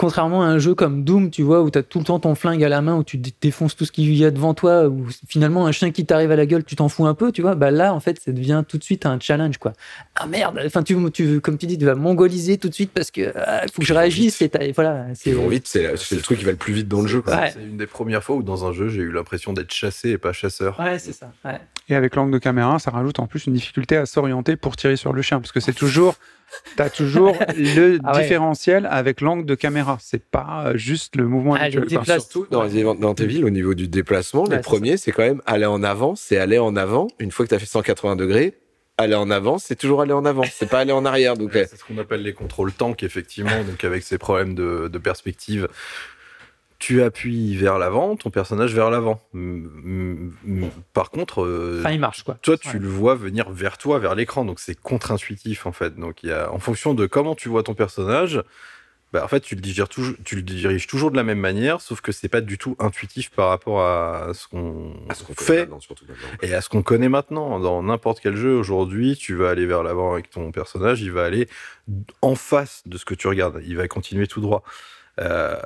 Contrairement 0.00 0.42
à 0.42 0.46
un 0.46 0.58
jeu 0.58 0.74
comme 0.74 1.04
Doom, 1.04 1.30
tu 1.30 1.42
vois, 1.42 1.60
où 1.60 1.70
tu 1.70 1.76
as 1.78 1.82
tout 1.82 1.98
le 1.98 2.06
temps 2.06 2.18
ton 2.18 2.34
flingue 2.34 2.64
à 2.64 2.70
la 2.70 2.80
main, 2.80 2.96
où 2.96 3.04
tu 3.04 3.18
dé- 3.18 3.34
défonces 3.42 3.76
tout 3.76 3.84
ce 3.84 3.92
qu'il 3.92 4.10
y 4.16 4.24
a 4.24 4.30
devant 4.30 4.54
toi, 4.54 4.88
où 4.88 5.04
finalement 5.28 5.66
un 5.66 5.72
chien 5.72 5.90
qui 5.90 6.06
t'arrive 6.06 6.30
à 6.30 6.36
la 6.36 6.46
gueule, 6.46 6.64
tu 6.64 6.74
t'en 6.74 6.88
fous 6.88 7.04
un 7.04 7.12
peu, 7.12 7.32
tu 7.32 7.42
vois, 7.42 7.54
bah 7.54 7.70
là, 7.70 7.92
en 7.92 8.00
fait, 8.00 8.18
ça 8.18 8.32
devient 8.32 8.64
tout 8.66 8.78
de 8.78 8.82
suite 8.82 9.04
un 9.04 9.20
challenge, 9.20 9.58
quoi. 9.58 9.74
Ah 10.14 10.26
merde, 10.26 10.58
enfin, 10.64 10.82
tu, 10.82 10.96
tu, 11.12 11.42
comme 11.42 11.58
tu 11.58 11.66
dis, 11.66 11.76
tu 11.76 11.84
vas 11.84 11.96
mongoliser 11.96 12.56
tout 12.56 12.70
de 12.70 12.74
suite 12.74 12.92
parce 12.94 13.10
que 13.10 13.30
ah, 13.36 13.66
faut 13.70 13.82
que 13.82 13.86
je 13.86 13.92
réagisse, 13.92 14.40
et 14.40 14.48
t'as- 14.48 14.72
voilà. 14.74 15.04
c'est 15.14 15.32
vite, 15.32 15.66
c'est 15.66 15.82
le 16.12 16.22
truc 16.22 16.38
qui 16.38 16.46
va 16.46 16.52
le 16.52 16.56
plus 16.56 16.72
vite 16.72 16.88
dans 16.88 17.02
le 17.02 17.06
jeu. 17.06 17.20
quoi. 17.20 17.36
Ouais. 17.36 17.50
C'est 17.52 17.62
une 17.62 17.76
des 17.76 17.86
premières 17.86 18.24
fois 18.24 18.36
où 18.36 18.42
dans 18.42 18.64
un 18.64 18.72
jeu 18.72 18.88
j'ai 18.88 19.02
eu 19.02 19.12
l'impression 19.12 19.52
d'être 19.52 19.70
chassé 19.74 20.08
et 20.12 20.16
pas 20.18 20.32
chasseur. 20.32 20.80
Ouais, 20.80 20.98
c'est 20.98 21.12
ça. 21.12 21.30
Ouais. 21.44 21.60
Et 21.90 21.94
avec 21.94 22.16
l'angle 22.16 22.32
de 22.32 22.38
caméra, 22.38 22.78
ça 22.78 22.90
rajoute 22.90 23.18
en 23.18 23.26
plus 23.26 23.46
une 23.48 23.52
difficulté 23.52 23.98
à 23.98 24.06
s'orienter 24.06 24.56
pour 24.56 24.76
tirer 24.76 24.96
sur 24.96 25.12
le 25.12 25.20
chien, 25.20 25.40
parce 25.40 25.52
que 25.52 25.60
c'est 25.60 25.74
toujours, 25.74 26.14
t'as 26.76 26.90
toujours 26.90 27.36
le 27.56 27.98
Ah 28.04 28.14
ouais. 28.14 28.22
différentiel 28.22 28.86
avec 28.90 29.20
l'angle 29.20 29.44
de 29.44 29.54
caméra. 29.54 29.98
C'est 30.00 30.24
pas 30.24 30.64
euh, 30.66 30.76
juste 30.76 31.16
le 31.16 31.26
mouvement 31.26 31.54
Ah, 31.54 31.64
habituel, 31.64 32.00
le 32.06 32.20
Surtout 32.20 32.46
dans 32.50 32.62
les 32.64 32.82
dans 32.82 33.14
tes 33.14 33.26
villes, 33.26 33.44
au 33.44 33.50
niveau 33.50 33.74
du 33.74 33.88
déplacement, 33.88 34.42
Ouais, 34.44 34.50
les 34.50 34.56
c'est 34.56 34.62
premiers, 34.62 34.96
c'est 34.96 35.12
quand 35.12 35.22
même 35.22 35.42
aller 35.46 35.66
en 35.66 35.82
avant, 35.82 36.14
c'est 36.16 36.38
aller 36.38 36.58
en 36.58 36.76
avant. 36.76 37.08
Une 37.18 37.30
fois 37.30 37.44
que 37.44 37.50
tu 37.50 37.54
as 37.54 37.58
fait 37.58 37.66
180 37.66 38.16
degrés, 38.16 38.54
aller 38.98 39.14
en 39.14 39.30
avant, 39.30 39.58
c'est 39.58 39.76
toujours 39.76 40.02
aller 40.02 40.12
en 40.12 40.24
avant, 40.24 40.42
c'est 40.52 40.68
pas 40.68 40.80
aller 40.80 40.92
en 40.92 41.04
arrière. 41.04 41.36
Donc, 41.36 41.50
C'est 41.52 41.76
ce 41.76 41.84
qu'on 41.84 41.98
appelle 41.98 42.22
les 42.22 42.34
contrôles 42.34 42.72
tank, 42.72 43.02
effectivement, 43.02 43.64
donc 43.64 43.82
avec 43.84 44.02
ces 44.02 44.18
problèmes 44.18 44.54
de, 44.54 44.88
de 44.88 44.98
perspective. 44.98 45.68
Tu 46.80 47.02
appuies 47.02 47.54
vers 47.56 47.78
l'avant, 47.78 48.16
ton 48.16 48.30
personnage 48.30 48.74
vers 48.74 48.90
l'avant. 48.90 49.20
Par 50.92 51.10
contre, 51.10 51.42
euh, 51.44 51.78
Enfin, 51.80 51.90
il 51.92 52.00
marche, 52.00 52.22
quoi. 52.24 52.38
toi, 52.42 52.56
tu 52.56 52.68
Ouais. 52.68 52.78
le 52.78 52.88
vois 52.88 53.14
venir 53.14 53.50
vers 53.50 53.78
toi, 53.78 53.98
vers 53.98 54.14
l'écran, 54.14 54.44
donc 54.44 54.60
c'est 54.60 54.74
contre-intuitif 54.74 55.66
en 55.66 55.72
fait. 55.72 55.96
Donc, 55.96 56.22
il 56.22 56.30
y 56.30 56.32
a, 56.32 56.50
en 56.52 56.58
fonction 56.58 56.94
de 56.94 57.06
comment 57.06 57.34
tu 57.34 57.48
vois 57.48 57.62
ton 57.62 57.74
personnage, 57.74 58.42
bah, 59.12 59.24
en 59.24 59.28
fait, 59.28 59.40
tu 59.40 59.56
le, 59.56 59.60
diriges 59.60 59.88
toujours, 59.88 60.14
tu 60.24 60.36
le 60.36 60.42
diriges 60.42 60.86
toujours 60.86 61.10
de 61.10 61.16
la 61.16 61.24
même 61.24 61.40
manière, 61.40 61.80
sauf 61.80 62.00
que 62.00 62.12
c'est 62.12 62.28
pas 62.28 62.40
du 62.40 62.58
tout 62.58 62.76
intuitif 62.78 63.30
par 63.30 63.48
rapport 63.48 63.82
à 63.82 64.28
ce 64.34 64.46
qu'on 64.48 64.94
fait 65.36 65.68
surtout 65.80 66.04
et 66.42 66.54
à 66.54 66.60
ce 66.60 66.68
qu'on 66.68 66.82
connaît 66.82 67.08
maintenant. 67.08 67.58
Dans 67.58 67.82
n'importe 67.82 68.20
quel 68.20 68.36
jeu 68.36 68.54
aujourd'hui, 68.56 69.16
tu 69.16 69.34
vas 69.34 69.50
aller 69.50 69.66
vers 69.66 69.82
l'avant 69.82 70.12
avec 70.12 70.30
ton 70.30 70.50
personnage, 70.52 71.02
il 71.02 71.10
va 71.12 71.24
aller 71.24 71.48
en 72.22 72.36
face 72.36 72.82
de 72.86 72.96
ce 72.96 73.04
que 73.04 73.14
tu 73.14 73.26
regardes, 73.26 73.60
il 73.66 73.76
va 73.76 73.86
continuer 73.88 74.26
tout 74.28 74.40
droit. 74.40 74.62
Euh, 75.20 75.56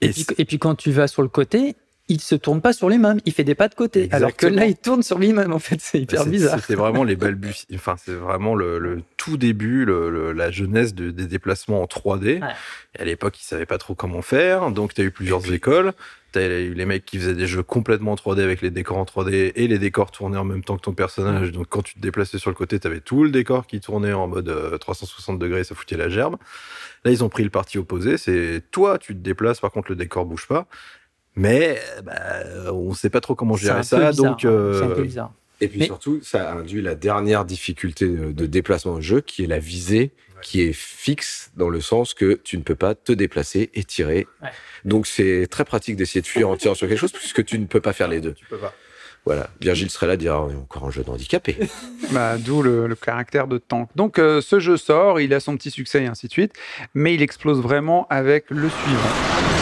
Et, 0.00 0.10
puis, 0.10 0.26
et 0.38 0.44
puis 0.44 0.58
quand 0.58 0.74
tu 0.74 0.90
vas 0.90 1.06
sur 1.08 1.22
le 1.22 1.28
côté, 1.28 1.74
il 2.08 2.20
se 2.20 2.36
tourne 2.36 2.60
pas 2.60 2.72
sur 2.72 2.88
lui-même, 2.88 3.18
il 3.24 3.32
fait 3.32 3.42
des 3.42 3.56
pas 3.56 3.66
de 3.68 3.74
côté. 3.74 4.08
Alors 4.12 4.34
que 4.36 4.46
là, 4.46 4.66
il 4.66 4.76
tourne 4.76 5.02
sur 5.02 5.18
lui-même, 5.18 5.52
en 5.52 5.58
fait, 5.58 5.80
c'est 5.80 6.00
hyper 6.00 6.22
C'est- 6.22 6.30
bizarre. 6.30 6.60
C'était 6.60 6.76
vraiment 6.76 7.02
les 7.02 7.16
balbuties. 7.16 7.66
Enfin, 7.74 7.96
c'est 7.98 8.12
vraiment 8.14 8.54
le, 8.54 8.78
le 8.78 9.02
tout 9.16 9.36
début, 9.36 9.84
le- 9.84 10.08
le- 10.10 10.32
la 10.32 10.52
jeunesse 10.52 10.94
de- 10.94 11.10
des 11.10 11.26
déplacements 11.26 11.82
en 11.82 11.86
3D. 11.86 12.40
Ouais. 12.40 12.48
Et 12.96 13.00
à 13.02 13.04
l'époque, 13.04 13.40
ils 13.40 13.44
savaient 13.44 13.66
pas 13.66 13.78
trop 13.78 13.94
comment 13.96 14.22
faire. 14.22 14.70
Donc, 14.70 14.94
tu 14.94 15.00
as 15.00 15.04
eu 15.04 15.10
plusieurs 15.10 15.52
écoles. 15.52 15.92
Tu 16.36 16.42
as 16.42 16.60
eu 16.60 16.74
les 16.74 16.86
mecs 16.86 17.04
qui 17.04 17.18
faisaient 17.18 17.34
des 17.34 17.46
jeux 17.46 17.62
complètement 17.62 18.12
en 18.12 18.14
3D 18.16 18.40
avec 18.40 18.60
les 18.62 18.70
décors 18.70 18.98
en 18.98 19.04
3D 19.04 19.52
et 19.54 19.68
les 19.68 19.78
décors 19.78 20.10
tournaient 20.10 20.36
en 20.38 20.44
même 20.44 20.62
temps 20.62 20.76
que 20.76 20.82
ton 20.82 20.92
personnage. 20.92 21.52
Donc, 21.52 21.66
quand 21.68 21.82
tu 21.82 21.94
te 21.94 22.00
déplaçais 22.00 22.38
sur 22.38 22.50
le 22.50 22.56
côté, 22.56 22.78
tu 22.78 22.86
avais 22.86 23.00
tout 23.00 23.24
le 23.24 23.30
décor 23.30 23.66
qui 23.66 23.80
tournait 23.80 24.12
en 24.12 24.28
mode 24.28 24.48
euh, 24.48 24.76
360 24.78 25.38
degrés. 25.38 25.64
Ça 25.64 25.74
foutait 25.74 25.96
la 25.96 26.08
gerbe. 26.08 26.36
Là, 27.04 27.10
ils 27.10 27.24
ont 27.24 27.28
pris 27.28 27.44
le 27.44 27.50
parti 27.50 27.78
opposé. 27.78 28.16
C'est 28.18 28.62
toi, 28.70 28.98
tu 28.98 29.14
te 29.14 29.20
déplaces. 29.20 29.60
Par 29.60 29.70
contre, 29.70 29.90
le 29.90 29.96
décor 29.96 30.26
bouge 30.26 30.46
pas. 30.46 30.66
Mais 31.36 31.78
bah, 32.04 32.14
on 32.72 32.94
sait 32.94 33.10
pas 33.10 33.20
trop 33.20 33.34
comment 33.34 33.56
C'est 33.56 33.64
un 33.68 33.68
gérer 33.68 33.78
peu 33.80 33.84
ça. 33.84 34.10
bizarre, 34.10 34.30
donc, 34.30 34.44
euh, 34.44 34.78
c'est 34.78 34.84
un 34.84 34.94
peu 34.94 35.02
bizarre. 35.02 35.32
Et 35.60 35.68
puis 35.68 35.80
Mais- 35.80 35.86
surtout, 35.86 36.20
ça 36.22 36.52
induit 36.52 36.82
la 36.82 36.94
dernière 36.94 37.44
difficulté 37.46 38.06
de, 38.08 38.32
de 38.32 38.46
déplacement 38.46 38.96
de 38.96 39.00
jeu, 39.02 39.20
qui 39.22 39.44
est 39.44 39.46
la 39.46 39.58
visée, 39.58 40.12
qui 40.42 40.62
est 40.62 40.72
fixe 40.72 41.50
dans 41.56 41.68
le 41.68 41.80
sens 41.80 42.14
que 42.14 42.34
tu 42.44 42.56
ne 42.58 42.62
peux 42.62 42.74
pas 42.74 42.94
te 42.94 43.12
déplacer 43.12 43.70
et 43.74 43.84
tirer. 43.84 44.26
Ouais. 44.42 44.48
Donc 44.84 45.06
c'est 45.06 45.46
très 45.50 45.64
pratique 45.64 45.96
d'essayer 45.96 46.20
de 46.20 46.26
fuir 46.26 46.48
en 46.48 46.56
tirant 46.56 46.74
sur 46.74 46.88
quelque 46.88 46.98
chose, 46.98 47.12
puisque 47.12 47.44
tu 47.44 47.58
ne 47.58 47.66
peux 47.66 47.80
pas 47.80 47.92
faire 47.92 48.08
les 48.08 48.20
deux. 48.20 48.32
tu 48.34 48.46
peux 48.46 48.58
pas. 48.58 48.74
Voilà. 49.24 49.50
Virgile 49.60 49.90
serait 49.90 50.06
là 50.06 50.12
à 50.12 50.16
dire, 50.16 50.34
on 50.34 50.50
est 50.50 50.54
encore 50.54 50.86
un 50.86 50.90
jeu 50.90 51.02
d'handicapé. 51.02 51.56
Bah, 52.12 52.38
D'où 52.38 52.62
le, 52.62 52.86
le 52.86 52.94
caractère 52.94 53.48
de 53.48 53.58
tank. 53.58 53.88
Donc 53.96 54.20
euh, 54.20 54.40
ce 54.40 54.60
jeu 54.60 54.76
sort, 54.76 55.20
il 55.20 55.34
a 55.34 55.40
son 55.40 55.56
petit 55.56 55.72
succès 55.72 56.04
et 56.04 56.06
ainsi 56.06 56.28
de 56.28 56.32
suite, 56.32 56.52
mais 56.94 57.14
il 57.14 57.22
explose 57.22 57.60
vraiment 57.60 58.06
avec 58.08 58.44
le 58.50 58.68
suivant. 58.68 59.55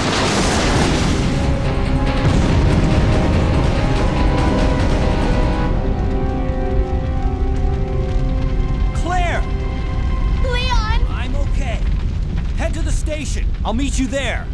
I'll 13.66 13.74
meet 13.74 13.98
you 13.98 14.06
there. 14.06 14.44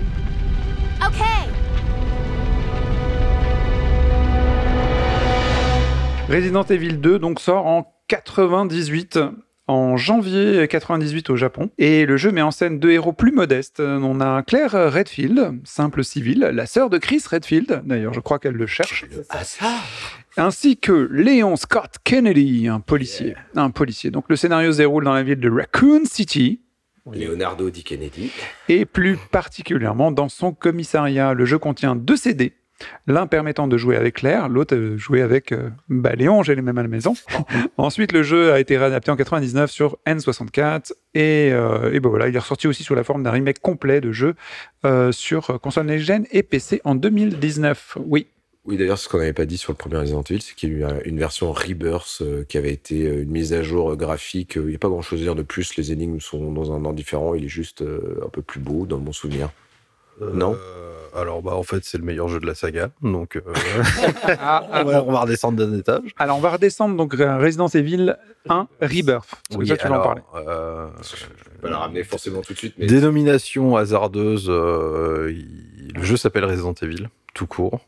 Okay. 1.05 1.51
Resident 6.29 6.63
Evil 6.71 7.01
2 7.01 7.19
donc 7.19 7.41
sort 7.41 7.67
en 7.67 7.93
98 8.07 9.19
en 9.67 9.97
janvier 9.97 10.69
98 10.69 11.31
au 11.31 11.37
Japon 11.37 11.71
et 11.79 12.07
le 12.07 12.17
jeu 12.17 12.31
met 12.31 12.43
en 12.43 12.53
scène 12.53 12.79
deux 12.79 12.93
héros 12.93 13.13
plus 13.13 13.33
modestes. 13.33 13.81
On 13.81 14.21
a 14.21 14.43
Claire 14.45 14.93
Redfield, 14.93 15.61
simple 15.65 16.05
civile, 16.05 16.51
la 16.53 16.67
sœur 16.67 16.89
de 16.89 16.99
Chris 16.99 17.23
Redfield, 17.29 17.83
d'ailleurs 17.85 18.15
je 18.15 18.21
crois 18.21 18.39
qu'elle 18.39 18.55
le 18.55 18.67
cherche, 18.67 19.07
ça 19.43 19.73
ainsi 20.37 20.77
que 20.77 21.09
Léon 21.11 21.57
Scott 21.57 21.97
Kennedy, 22.05 22.69
un 22.69 22.81
policier. 22.81 23.35
Un 23.57 23.71
policier. 23.71 24.11
Donc 24.11 24.27
le 24.29 24.37
scénario 24.37 24.73
se 24.73 24.79
déroule 24.79 25.05
dans 25.05 25.13
la 25.13 25.25
ville 25.25 25.41
de 25.41 25.51
Raccoon 25.51 26.03
City 26.05 26.61
Leonardo 27.13 27.71
Di 27.71 27.83
Kennedy. 27.85 28.31
et 28.69 28.85
plus 28.85 29.17
particulièrement 29.17 30.13
dans 30.13 30.29
son 30.29 30.53
commissariat. 30.53 31.35
Le 31.35 31.45
jeu 31.45 31.59
contient 31.59 31.97
deux 31.97 32.17
CD. 32.17 32.53
L'un 33.07 33.27
permettant 33.27 33.69
de 33.69 33.77
jouer 33.77 33.97
avec 33.97 34.15
Claire, 34.17 34.49
l'autre 34.49 34.75
euh, 34.75 34.97
jouer 34.97 35.21
avec 35.21 35.53
euh, 35.53 35.69
bah, 35.91 36.15
Léon, 36.15 36.43
j'ai 36.43 36.55
les 36.55 36.63
mêmes 36.63 36.79
à 36.79 36.83
la 36.83 36.89
maison. 36.89 37.13
Ensuite, 37.77 38.13
le 38.13 38.23
jeu 38.23 38.53
a 38.55 38.59
été 38.59 38.79
réadapté 38.79 39.11
en 39.11 39.17
99 39.17 39.71
sur 39.71 39.99
N64 40.07 40.93
et, 41.13 41.51
euh, 41.53 41.93
et 41.93 42.01
ben 42.01 42.09
voilà, 42.09 42.29
il 42.29 42.35
est 42.35 42.39
ressorti 42.39 42.69
aussi 42.69 42.83
sous 42.83 42.95
la 42.95 43.05
forme 43.05 43.23
d'un 43.23 43.33
remake 43.33 43.61
complet 43.61 44.01
de 44.01 44.13
jeu 44.13 44.35
euh, 44.87 45.13
sur 45.13 45.61
console 45.61 45.87
next-gen 45.87 46.25
et 46.31 46.43
PC 46.43 46.81
en 46.85 46.95
2019. 46.95 47.99
Oui, 48.07 48.29
Oui, 48.67 48.77
d'ailleurs, 48.77 48.99
ce 48.99 49.09
qu'on 49.09 49.19
n'avait 49.19 49.33
pas 49.33 49.47
dit 49.47 49.57
sur 49.57 49.73
le 49.73 49.77
premier 49.77 49.97
Resident 49.97 50.23
Evil, 50.23 50.43
c'est 50.43 50.55
qu'il 50.55 50.71
y 50.71 50.75
a 50.75 50.79
eu 50.79 50.85
un- 50.85 51.01
une 51.05 51.19
version 51.19 51.51
Rebirth 51.51 52.19
euh, 52.21 52.45
qui 52.45 52.59
avait 52.59 52.73
été 52.73 53.07
euh, 53.07 53.23
une 53.23 53.31
mise 53.31 53.55
à 53.55 53.63
jour 53.63 53.93
euh, 53.93 53.97
graphique. 53.97 54.53
Il 54.57 54.67
n'y 54.67 54.75
a 54.75 54.79
pas 54.79 54.89
grand-chose 54.91 55.21
à 55.21 55.23
dire 55.23 55.35
de 55.35 55.43
plus. 55.43 55.77
Les 55.77 55.93
énigmes 55.93 56.21
sont 56.21 56.53
dans 56.53 56.71
un 56.73 56.85
ordre 56.85 56.93
différent. 56.93 57.35
Il 57.35 57.45
est 57.45 57.49
juste 57.49 57.81
euh, 57.81 58.21
un 58.25 58.29
peu 58.29 58.43
plus 58.43 58.61
beau, 58.61 58.85
dans 58.85 58.99
mon 58.99 59.13
souvenir. 59.13 59.49
Non? 60.21 60.55
Alors, 61.17 61.41
bah, 61.41 61.55
en 61.55 61.63
fait, 61.63 61.83
c'est 61.85 61.97
le 61.97 62.05
meilleur 62.05 62.29
jeu 62.29 62.39
de 62.39 62.47
la 62.47 62.55
saga. 62.55 62.91
Donc, 63.01 63.37
euh, 63.37 63.41
Ah, 64.39 64.63
on, 64.73 64.85
va, 64.85 65.03
on 65.05 65.11
va 65.13 65.21
redescendre 65.23 65.57
d'un 65.57 65.77
étage. 65.79 66.11
Alors, 66.19 66.37
on 66.37 66.41
va 66.41 66.51
redescendre 66.51 66.95
donc 66.97 67.15
Resident 67.15 67.69
Evil 67.69 68.15
1 68.51 68.69
Rebirth. 68.83 69.27
Parce 69.49 69.59
que 69.63 69.65
ça, 69.65 69.77
tu 69.79 69.89
vas 69.89 69.91
en 69.91 69.95
alors, 69.95 70.05
parler. 70.05 70.23
euh, 70.35 70.89
Je 71.03 71.17
vais 71.55 71.61
pas 71.63 71.71
la 71.71 71.79
ramener 71.79 72.05
forcément 72.05 72.43
tout 72.43 72.53
de 72.53 72.59
suite, 72.59 72.75
mais 72.77 72.87
Dénomination 72.87 73.77
hasardeuse. 73.77 74.47
euh, 74.51 75.33
il- 75.35 75.93
le 75.95 76.03
jeu 76.03 76.19
s'appelle 76.19 76.45
Resident 76.45 76.75
Evil, 76.83 77.09
tout 77.35 77.47
court. 77.47 77.81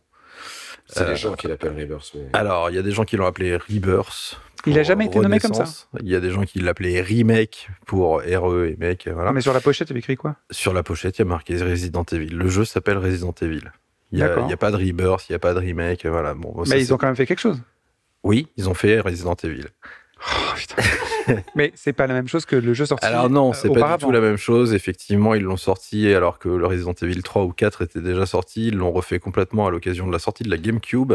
C'est 0.92 1.02
euh, 1.02 1.10
les 1.10 1.16
gens 1.16 1.34
qui 1.34 1.48
l'appellent 1.48 1.78
Rebirth. 1.78 2.12
Mais... 2.14 2.28
Alors, 2.34 2.70
il 2.70 2.76
y 2.76 2.78
a 2.78 2.82
des 2.82 2.90
gens 2.90 3.04
qui 3.04 3.16
l'ont 3.16 3.26
appelé 3.26 3.56
Rebirth. 3.56 4.38
Il 4.66 4.72
pour 4.74 4.80
a 4.80 4.82
jamais 4.84 5.06
été 5.06 5.18
nommé 5.18 5.40
comme 5.40 5.54
ça. 5.54 5.64
Il 6.00 6.08
y 6.08 6.14
a 6.14 6.20
des 6.20 6.30
gens 6.30 6.44
qui 6.44 6.60
l'appelaient 6.60 7.00
Remake 7.00 7.68
pour 7.86 8.18
RE 8.20 8.66
et 8.66 8.76
Make. 8.78 9.08
Voilà. 9.08 9.32
Mais 9.32 9.40
sur 9.40 9.52
la 9.52 9.60
pochette, 9.60 9.88
il 9.88 9.92
y 9.92 9.94
avait 9.94 10.00
écrit 10.00 10.16
quoi? 10.16 10.36
Sur 10.50 10.72
la 10.72 10.82
pochette, 10.82 11.18
il 11.18 11.22
y 11.22 11.22
a 11.22 11.24
marqué 11.24 11.56
Resident 11.56 12.04
Evil. 12.12 12.28
Le 12.28 12.48
jeu 12.48 12.64
s'appelle 12.64 12.98
Resident 12.98 13.34
Evil. 13.42 13.72
Il 14.12 14.18
n'y 14.18 14.22
a, 14.22 14.26
a 14.26 14.56
pas 14.56 14.70
de 14.70 14.76
Rebirth, 14.76 15.28
il 15.28 15.32
n'y 15.32 15.36
a 15.36 15.38
pas 15.38 15.54
de 15.54 15.58
remake. 15.58 16.04
Voilà. 16.06 16.34
Bon, 16.34 16.64
ça, 16.64 16.74
Mais 16.74 16.82
ils 16.82 16.92
ont 16.92 16.98
quand 16.98 17.06
même 17.06 17.16
fait 17.16 17.26
quelque 17.26 17.40
chose. 17.40 17.60
Oui, 18.22 18.46
ils 18.56 18.68
ont 18.68 18.74
fait 18.74 19.00
Resident 19.00 19.34
Evil. 19.42 19.66
Oh, 20.24 20.52
putain. 20.56 20.82
Mais 21.54 21.72
c'est 21.74 21.92
pas 21.92 22.06
la 22.06 22.14
même 22.14 22.28
chose 22.28 22.44
que 22.46 22.56
le 22.56 22.74
jeu 22.74 22.84
sorti. 22.86 23.06
Alors 23.06 23.30
non, 23.30 23.52
c'est 23.52 23.68
euh, 23.70 23.74
pas 23.80 23.96
du 23.96 24.04
tout 24.04 24.10
la 24.12 24.20
même 24.20 24.36
chose. 24.36 24.74
Effectivement, 24.74 25.34
ils 25.34 25.42
l'ont 25.42 25.56
sorti 25.56 26.12
alors 26.12 26.38
que 26.38 26.48
le 26.48 26.66
Resident 26.66 26.94
Evil 27.02 27.22
3 27.22 27.42
ou 27.44 27.52
4 27.52 27.82
était 27.82 28.00
déjà 28.00 28.26
sorti. 28.26 28.68
Ils 28.68 28.76
l'ont 28.76 28.92
refait 28.92 29.18
complètement 29.18 29.66
à 29.66 29.70
l'occasion 29.70 30.06
de 30.06 30.12
la 30.12 30.18
sortie 30.18 30.42
de 30.44 30.50
la 30.50 30.56
GameCube. 30.58 31.14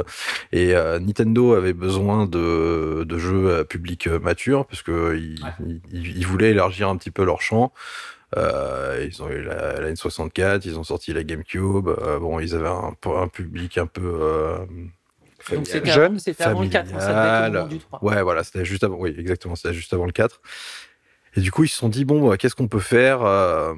Et 0.51 0.75
euh, 0.75 0.99
Nintendo 0.99 1.53
avait 1.53 1.73
besoin 1.73 2.25
de, 2.25 3.03
de 3.07 3.17
jeux 3.17 3.59
à 3.59 3.65
public 3.65 4.07
euh, 4.07 4.19
mature 4.19 4.65
parce 4.65 4.81
que 4.81 5.15
ils, 5.17 5.39
ils- 5.91 6.17
ils 6.17 6.25
voulaient 6.27 6.51
élargir 6.51 6.89
un 6.89 6.97
petit 6.97 7.11
peu 7.11 7.23
leur 7.25 7.41
champ. 7.41 7.71
Euh, 8.35 9.07
ils 9.09 9.23
ont 9.23 9.29
eu 9.29 9.41
la, 9.41 9.79
la 9.79 9.91
N64, 9.93 10.61
ils 10.65 10.77
ont 10.77 10.83
sorti 10.83 11.13
la 11.13 11.23
GameCube. 11.23 11.87
Euh, 11.87 12.19
bon, 12.19 12.39
ils 12.39 12.55
avaient 12.55 12.67
un, 12.67 12.93
un 13.15 13.27
public 13.29 13.77
un 13.77 13.85
peu 13.87 14.01
euh, 14.21 14.57
Donc 15.55 15.67
c'était 15.67 15.91
Jeune, 15.91 16.05
avant, 16.05 16.19
c'était 16.19 16.43
avant 16.43 16.61
le 16.61 16.67
4, 16.69 16.93
hein, 16.93 16.99
ça 16.99 17.49
devait 17.49 17.59
être 17.59 17.67
du 17.69 17.79
3. 17.79 18.03
Ouais, 18.03 18.21
voilà, 18.21 18.43
c'était 18.43 18.65
juste 18.65 18.83
avant. 18.83 18.97
Oui, 18.97 19.15
exactement, 19.17 19.55
c'était 19.55 19.73
juste 19.73 19.93
avant 19.93 20.05
le 20.05 20.11
4. 20.11 20.41
Et 21.35 21.41
du 21.41 21.51
coup, 21.51 21.63
ils 21.63 21.69
se 21.69 21.77
sont 21.77 21.89
dit 21.89 22.03
bon, 22.05 22.27
bah, 22.27 22.37
qu'est-ce 22.37 22.55
qu'on 22.55 22.67
peut 22.67 22.79
faire 22.79 23.21
euh, 23.23 23.73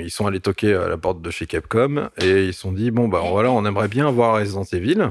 Ils 0.00 0.10
sont 0.10 0.26
allés 0.26 0.40
toquer 0.40 0.74
à 0.74 0.88
la 0.88 0.96
porte 0.96 1.20
de 1.22 1.30
chez 1.30 1.46
Capcom 1.46 2.08
et 2.22 2.46
ils 2.46 2.54
se 2.54 2.60
sont 2.60 2.72
dit 2.72 2.90
bon, 2.90 3.08
bah 3.08 3.20
voilà, 3.28 3.50
on 3.50 3.64
aimerait 3.66 3.88
bien 3.88 4.10
voir 4.10 4.36
Resident 4.38 4.64
Evil. 4.72 5.10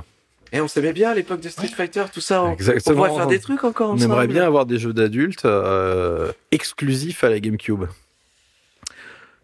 Et 0.54 0.62
on 0.62 0.68
s'aimait 0.70 0.94
bien 0.94 1.10
à 1.10 1.14
l'époque 1.14 1.42
de 1.42 1.50
Street 1.50 1.68
Fighter, 1.68 2.06
tout 2.14 2.22
ça. 2.22 2.42
On, 2.44 2.48
on 2.48 2.54
Exactement. 2.54 2.96
pourrait 2.96 3.16
faire 3.16 3.28
des 3.28 3.40
trucs 3.40 3.64
encore 3.66 3.90
On 3.90 3.94
ensemble. 3.96 4.14
aimerait 4.14 4.28
bien 4.28 4.46
avoir 4.46 4.66
des 4.66 4.78
jeux 4.80 4.94
d'adultes 4.94 5.44
euh, 5.44 6.32
exclusifs 6.52 7.24
à 7.26 7.30
la 7.30 7.40
GameCube. 7.42 7.84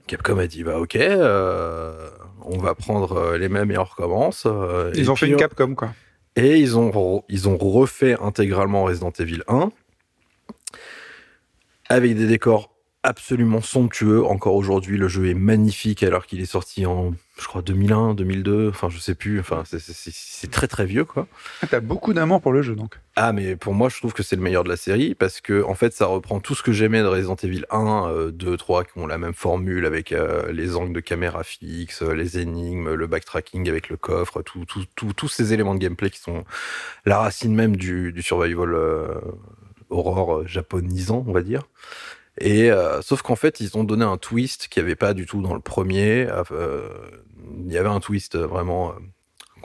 Capcom 0.07 0.37
a 0.37 0.47
dit 0.47 0.63
bah 0.63 0.79
ok, 0.79 0.95
euh, 0.95 2.09
on 2.41 2.57
va 2.57 2.75
prendre 2.75 3.13
euh, 3.13 3.37
les 3.37 3.49
mêmes 3.49 3.71
et 3.71 3.77
on 3.77 3.83
recommence. 3.83 4.43
euh, 4.45 4.91
Ils 4.95 5.05
et 5.05 5.09
ont 5.09 5.15
fait 5.15 5.27
une 5.27 5.37
Capcom, 5.37 5.75
quoi. 5.75 5.93
Et 6.35 6.57
ils 6.59 6.77
ont, 6.77 7.23
ils 7.29 7.47
ont 7.47 7.57
refait 7.57 8.15
intégralement 8.19 8.83
Resident 8.83 9.11
Evil 9.19 9.43
1 9.47 9.69
avec 11.89 12.15
des 12.17 12.27
décors 12.27 12.72
absolument 13.03 13.61
somptueux. 13.61 14.23
Encore 14.25 14.55
aujourd'hui, 14.55 14.97
le 14.97 15.07
jeu 15.07 15.27
est 15.27 15.33
magnifique 15.33 16.03
alors 16.03 16.25
qu'il 16.25 16.39
est 16.41 16.45
sorti 16.45 16.85
en, 16.85 17.13
je 17.39 17.45
crois, 17.45 17.61
2001, 17.61 18.13
2002. 18.13 18.69
Enfin, 18.69 18.89
je 18.89 18.97
sais 18.97 19.13
plus. 19.15 19.39
Enfin, 19.41 19.63
c'est- 19.65 20.49
très 20.51 20.67
très 20.67 20.85
vieux, 20.85 21.03
quoi. 21.05 21.27
Ah, 21.61 21.67
T'as 21.69 21.79
beaucoup 21.79 22.13
d'amour 22.13 22.39
pour 22.41 22.51
le 22.53 22.61
jeu, 22.61 22.75
donc. 22.75 22.99
Ah, 23.15 23.33
mais 23.33 23.55
pour 23.55 23.73
moi, 23.73 23.89
je 23.89 23.97
trouve 23.97 24.13
que 24.13 24.23
c'est 24.23 24.35
le 24.35 24.41
meilleur 24.41 24.63
de 24.63 24.69
la 24.69 24.77
série 24.77 25.15
parce 25.15 25.41
que, 25.41 25.63
en 25.63 25.75
fait, 25.75 25.93
ça 25.93 26.05
reprend 26.05 26.39
tout 26.39 26.55
ce 26.55 26.63
que 26.63 26.71
j'aimais 26.71 27.01
de 27.01 27.07
Resident 27.07 27.35
Evil 27.35 27.65
1, 27.69 28.07
euh, 28.09 28.31
2, 28.31 28.55
3, 28.57 28.83
qui 28.85 28.97
ont 28.97 29.05
la 29.07 29.17
même 29.17 29.33
formule 29.33 29.85
avec 29.85 30.11
euh, 30.11 30.51
les 30.51 30.75
angles 30.75 30.93
de 30.93 30.99
caméra 30.99 31.43
fixes, 31.43 32.01
euh, 32.03 32.13
les 32.13 32.39
énigmes, 32.39 32.93
le 32.93 33.07
backtracking 33.07 33.67
avec 33.69 33.89
le 33.89 33.97
coffre, 33.97 34.41
tout, 34.41 34.65
tout, 34.65 34.85
tout- 34.95 35.13
tous 35.13 35.27
ces 35.27 35.53
éléments 35.53 35.75
de 35.75 35.79
gameplay 35.79 36.09
qui 36.09 36.19
sont 36.19 36.45
la 37.05 37.19
racine 37.19 37.53
même 37.53 37.75
du, 37.75 38.11
du 38.13 38.21
survival 38.21 38.73
euh, 38.73 39.07
horror 39.89 40.47
japonisant, 40.47 41.23
on 41.27 41.33
va 41.33 41.41
dire. 41.41 41.63
Et 42.39 42.71
euh, 42.71 43.01
sauf 43.01 43.21
qu'en 43.21 43.35
fait, 43.35 43.59
ils 43.59 43.77
ont 43.77 43.83
donné 43.83 44.03
un 44.03 44.17
twist 44.17 44.67
qu'il 44.67 44.81
n'y 44.83 44.87
avait 44.87 44.95
pas 44.95 45.13
du 45.13 45.25
tout 45.25 45.41
dans 45.41 45.53
le 45.53 45.59
premier. 45.59 46.27
Euh, 46.51 46.89
il 47.65 47.71
y 47.71 47.77
avait 47.77 47.89
un 47.89 47.99
twist 47.99 48.35
euh, 48.35 48.47
vraiment. 48.47 48.93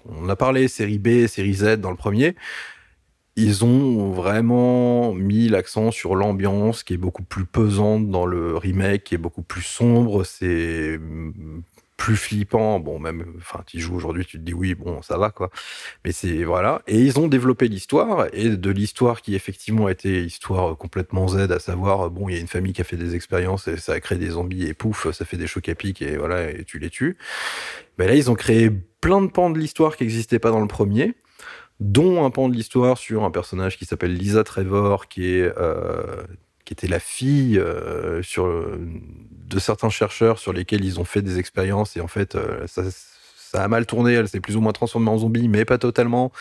on 0.06 0.28
a 0.28 0.36
parlé 0.36 0.68
série 0.68 0.98
B, 0.98 1.26
série 1.26 1.54
Z 1.54 1.76
dans 1.76 1.90
le 1.90 1.96
premier. 1.96 2.36
Ils 3.36 3.64
ont 3.64 4.10
vraiment 4.10 5.14
mis 5.14 5.48
l'accent 5.48 5.92
sur 5.92 6.16
l'ambiance 6.16 6.82
qui 6.82 6.94
est 6.94 6.98
beaucoup 6.98 7.22
plus 7.22 7.46
pesante 7.46 8.10
dans 8.10 8.26
le 8.26 8.56
remake, 8.56 9.04
qui 9.04 9.14
est 9.14 9.18
beaucoup 9.18 9.42
plus 9.42 9.62
sombre. 9.62 10.24
C'est 10.24 10.98
plus 11.98 12.16
flippant. 12.16 12.80
Bon, 12.80 12.98
même, 12.98 13.34
enfin, 13.36 13.62
tu 13.66 13.78
joues 13.78 13.94
aujourd'hui, 13.96 14.24
tu 14.24 14.38
te 14.38 14.42
dis 14.42 14.54
oui, 14.54 14.74
bon, 14.74 15.02
ça 15.02 15.18
va 15.18 15.30
quoi. 15.30 15.50
Mais 16.04 16.12
c'est 16.12 16.44
voilà. 16.44 16.80
Et 16.86 16.98
ils 16.98 17.18
ont 17.18 17.28
développé 17.28 17.68
l'histoire 17.68 18.28
et 18.32 18.48
de 18.48 18.70
l'histoire 18.70 19.20
qui 19.20 19.34
effectivement 19.34 19.86
a 19.86 19.92
été 19.92 20.24
histoire 20.24 20.78
complètement 20.78 21.28
Z, 21.28 21.50
à 21.50 21.58
savoir 21.58 22.08
bon, 22.10 22.30
il 22.30 22.34
y 22.36 22.38
a 22.38 22.40
une 22.40 22.46
famille 22.46 22.72
qui 22.72 22.80
a 22.80 22.84
fait 22.84 22.96
des 22.96 23.14
expériences 23.14 23.68
et 23.68 23.76
ça 23.76 23.92
a 23.92 24.00
créé 24.00 24.16
des 24.16 24.30
zombies 24.30 24.66
et 24.66 24.74
pouf, 24.74 25.10
ça 25.10 25.26
fait 25.26 25.36
des 25.36 25.48
chocs 25.48 25.68
à 25.68 25.74
pic 25.74 26.00
et 26.00 26.16
voilà 26.16 26.50
et 26.50 26.64
tu 26.64 26.78
les 26.78 26.88
tues. 26.88 27.18
Ben 27.98 28.06
là, 28.06 28.14
ils 28.14 28.30
ont 28.30 28.36
créé 28.36 28.70
plein 28.70 29.20
de 29.20 29.26
pans 29.26 29.50
de 29.50 29.58
l'histoire 29.58 29.96
qui 29.96 30.04
n'existaient 30.04 30.38
pas 30.38 30.50
dans 30.50 30.60
le 30.60 30.68
premier 30.68 31.14
dont 31.80 32.24
un 32.24 32.30
pan 32.30 32.48
de 32.48 32.54
l'histoire 32.54 32.98
sur 32.98 33.22
un 33.24 33.30
personnage 33.30 33.76
qui 33.76 33.84
s'appelle 33.84 34.14
Lisa 34.14 34.42
Trevor, 34.42 35.08
qui 35.08 35.26
est 35.26 35.52
euh, 35.58 36.24
qui 36.64 36.74
était 36.74 36.88
la 36.88 37.00
fille 37.00 37.58
euh, 37.58 38.22
sur 38.22 38.46
de 39.48 39.58
certains 39.58 39.90
chercheurs 39.90 40.38
sur 40.38 40.52
lesquels 40.52 40.84
ils 40.84 41.00
ont 41.00 41.04
fait 41.04 41.22
des 41.22 41.38
expériences 41.38 41.96
et 41.96 42.00
en 42.00 42.08
fait 42.08 42.34
euh, 42.34 42.66
ça 42.66 42.82
ça 43.50 43.64
a 43.64 43.68
mal 43.68 43.86
tourné, 43.86 44.12
elle 44.12 44.28
s'est 44.28 44.40
plus 44.40 44.56
ou 44.56 44.60
moins 44.60 44.72
transformée 44.72 45.08
en 45.08 45.18
zombie, 45.18 45.48
mais 45.48 45.64
pas 45.64 45.78
totalement. 45.78 46.32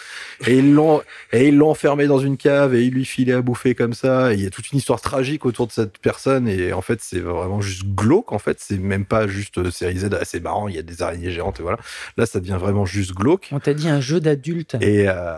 Et 0.46 0.58
ils 0.58 0.74
l'ont, 0.74 1.02
et 1.32 1.48
ils 1.48 1.58
l'ont 1.58 1.70
enfermée 1.70 2.08
dans 2.08 2.20
une 2.20 2.36
cave 2.36 2.76
et 2.76 2.84
ils 2.84 2.94
lui 2.94 3.06
filaient 3.06 3.34
à 3.34 3.42
bouffer 3.42 3.76
comme 3.76 3.94
ça. 3.94 4.34
Et 4.34 4.36
il 4.36 4.44
y 4.44 4.46
a 4.46 4.50
toute 4.50 4.72
une 4.72 4.78
histoire 4.78 5.00
tragique 5.00 5.46
autour 5.46 5.68
de 5.68 5.72
cette 5.72 6.00
personne. 6.00 6.48
Et 6.50 6.74
en 6.74 6.82
fait, 6.82 7.00
c'est 7.02 7.20
vraiment 7.20 7.62
juste 7.62 7.86
glauque. 7.86 8.34
En 8.34 8.40
fait, 8.40 8.58
c'est 8.60 8.78
même 8.78 9.06
pas 9.06 9.28
juste 9.28 9.58
euh, 9.58 9.72
série 9.72 10.00
Z, 10.00 10.10
ah, 10.14 10.26
c'est 10.26 10.42
marrant, 10.42 10.68
il 10.68 10.76
y 10.76 10.80
a 10.80 10.82
des 10.82 11.02
araignées 11.02 11.32
géantes 11.32 11.60
et 11.60 11.64
voilà. 11.64 11.78
Là, 12.18 12.26
ça 12.26 12.40
devient 12.40 12.58
vraiment 12.60 12.86
juste 12.86 13.14
glauque. 13.14 13.50
On 13.54 13.60
t'a 13.60 13.74
dit 13.74 13.88
un 13.88 14.02
jeu 14.02 14.20
d'adulte. 14.20 14.76
Et 14.82 15.06
euh, 15.08 15.38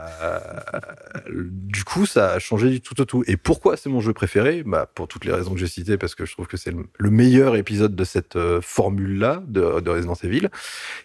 du 1.30 1.84
coup, 1.84 2.07
ça 2.07 2.32
a 2.34 2.39
changé 2.39 2.70
du 2.70 2.82
tout 2.82 2.99
au 2.99 3.05
tout. 3.05 3.24
Et 3.28 3.38
pourquoi 3.38 3.78
c'est 3.78 3.89
mon 3.89 4.01
jeu 4.01 4.13
préféré? 4.13 4.63
Bah, 4.65 4.89
Pour 4.93 5.07
toutes 5.07 5.26
les 5.26 5.34
raisons 5.34 5.53
que 5.53 5.59
j'ai 5.59 5.67
citées, 5.67 5.97
parce 5.97 6.15
que 6.15 6.26
je 6.26 6.34
trouve 6.34 6.47
que 6.47 6.57
c'est 6.57 6.72
le, 6.72 6.88
le 6.97 7.11
meilleur 7.11 7.55
épisode 7.55 7.95
de 7.95 8.03
cette 8.03 8.36
euh, 8.36 8.59
formule-là 8.61 9.43
de, 9.47 9.82
de 9.82 9.89
Resident 9.89 10.15
Evil. 10.24 10.49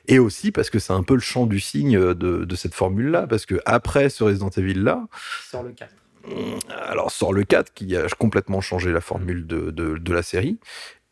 Et 0.09 0.19
aussi 0.19 0.53
parce 0.55 0.71
que 0.71 0.79
c'est 0.79 0.93
un 0.93 1.03
peu 1.03 1.15
le 1.15 1.21
champ 1.21 1.47
du 1.47 1.61
signe 1.61 1.99
de, 1.99 2.15
de 2.45 2.57
cette 2.57 2.75
formule-là. 2.75 3.27
Parce 3.27 3.45
que 3.45 3.61
après 3.67 4.09
ce 4.09 4.25
Resident 4.25 4.51
Evil-là, 4.51 5.07
Sur 5.51 5.63
le 5.63 5.73
4. 5.73 5.93
alors 6.89 7.11
sort 7.11 7.33
le 7.33 7.45
4 7.45 7.75
qui 7.75 7.97
a 7.97 8.07
complètement 8.19 8.61
changé 8.61 8.93
la 8.93 9.01
formule 9.03 9.47
de, 9.47 9.71
de, 9.71 9.99
de 9.99 10.13
la 10.15 10.23
série. 10.23 10.59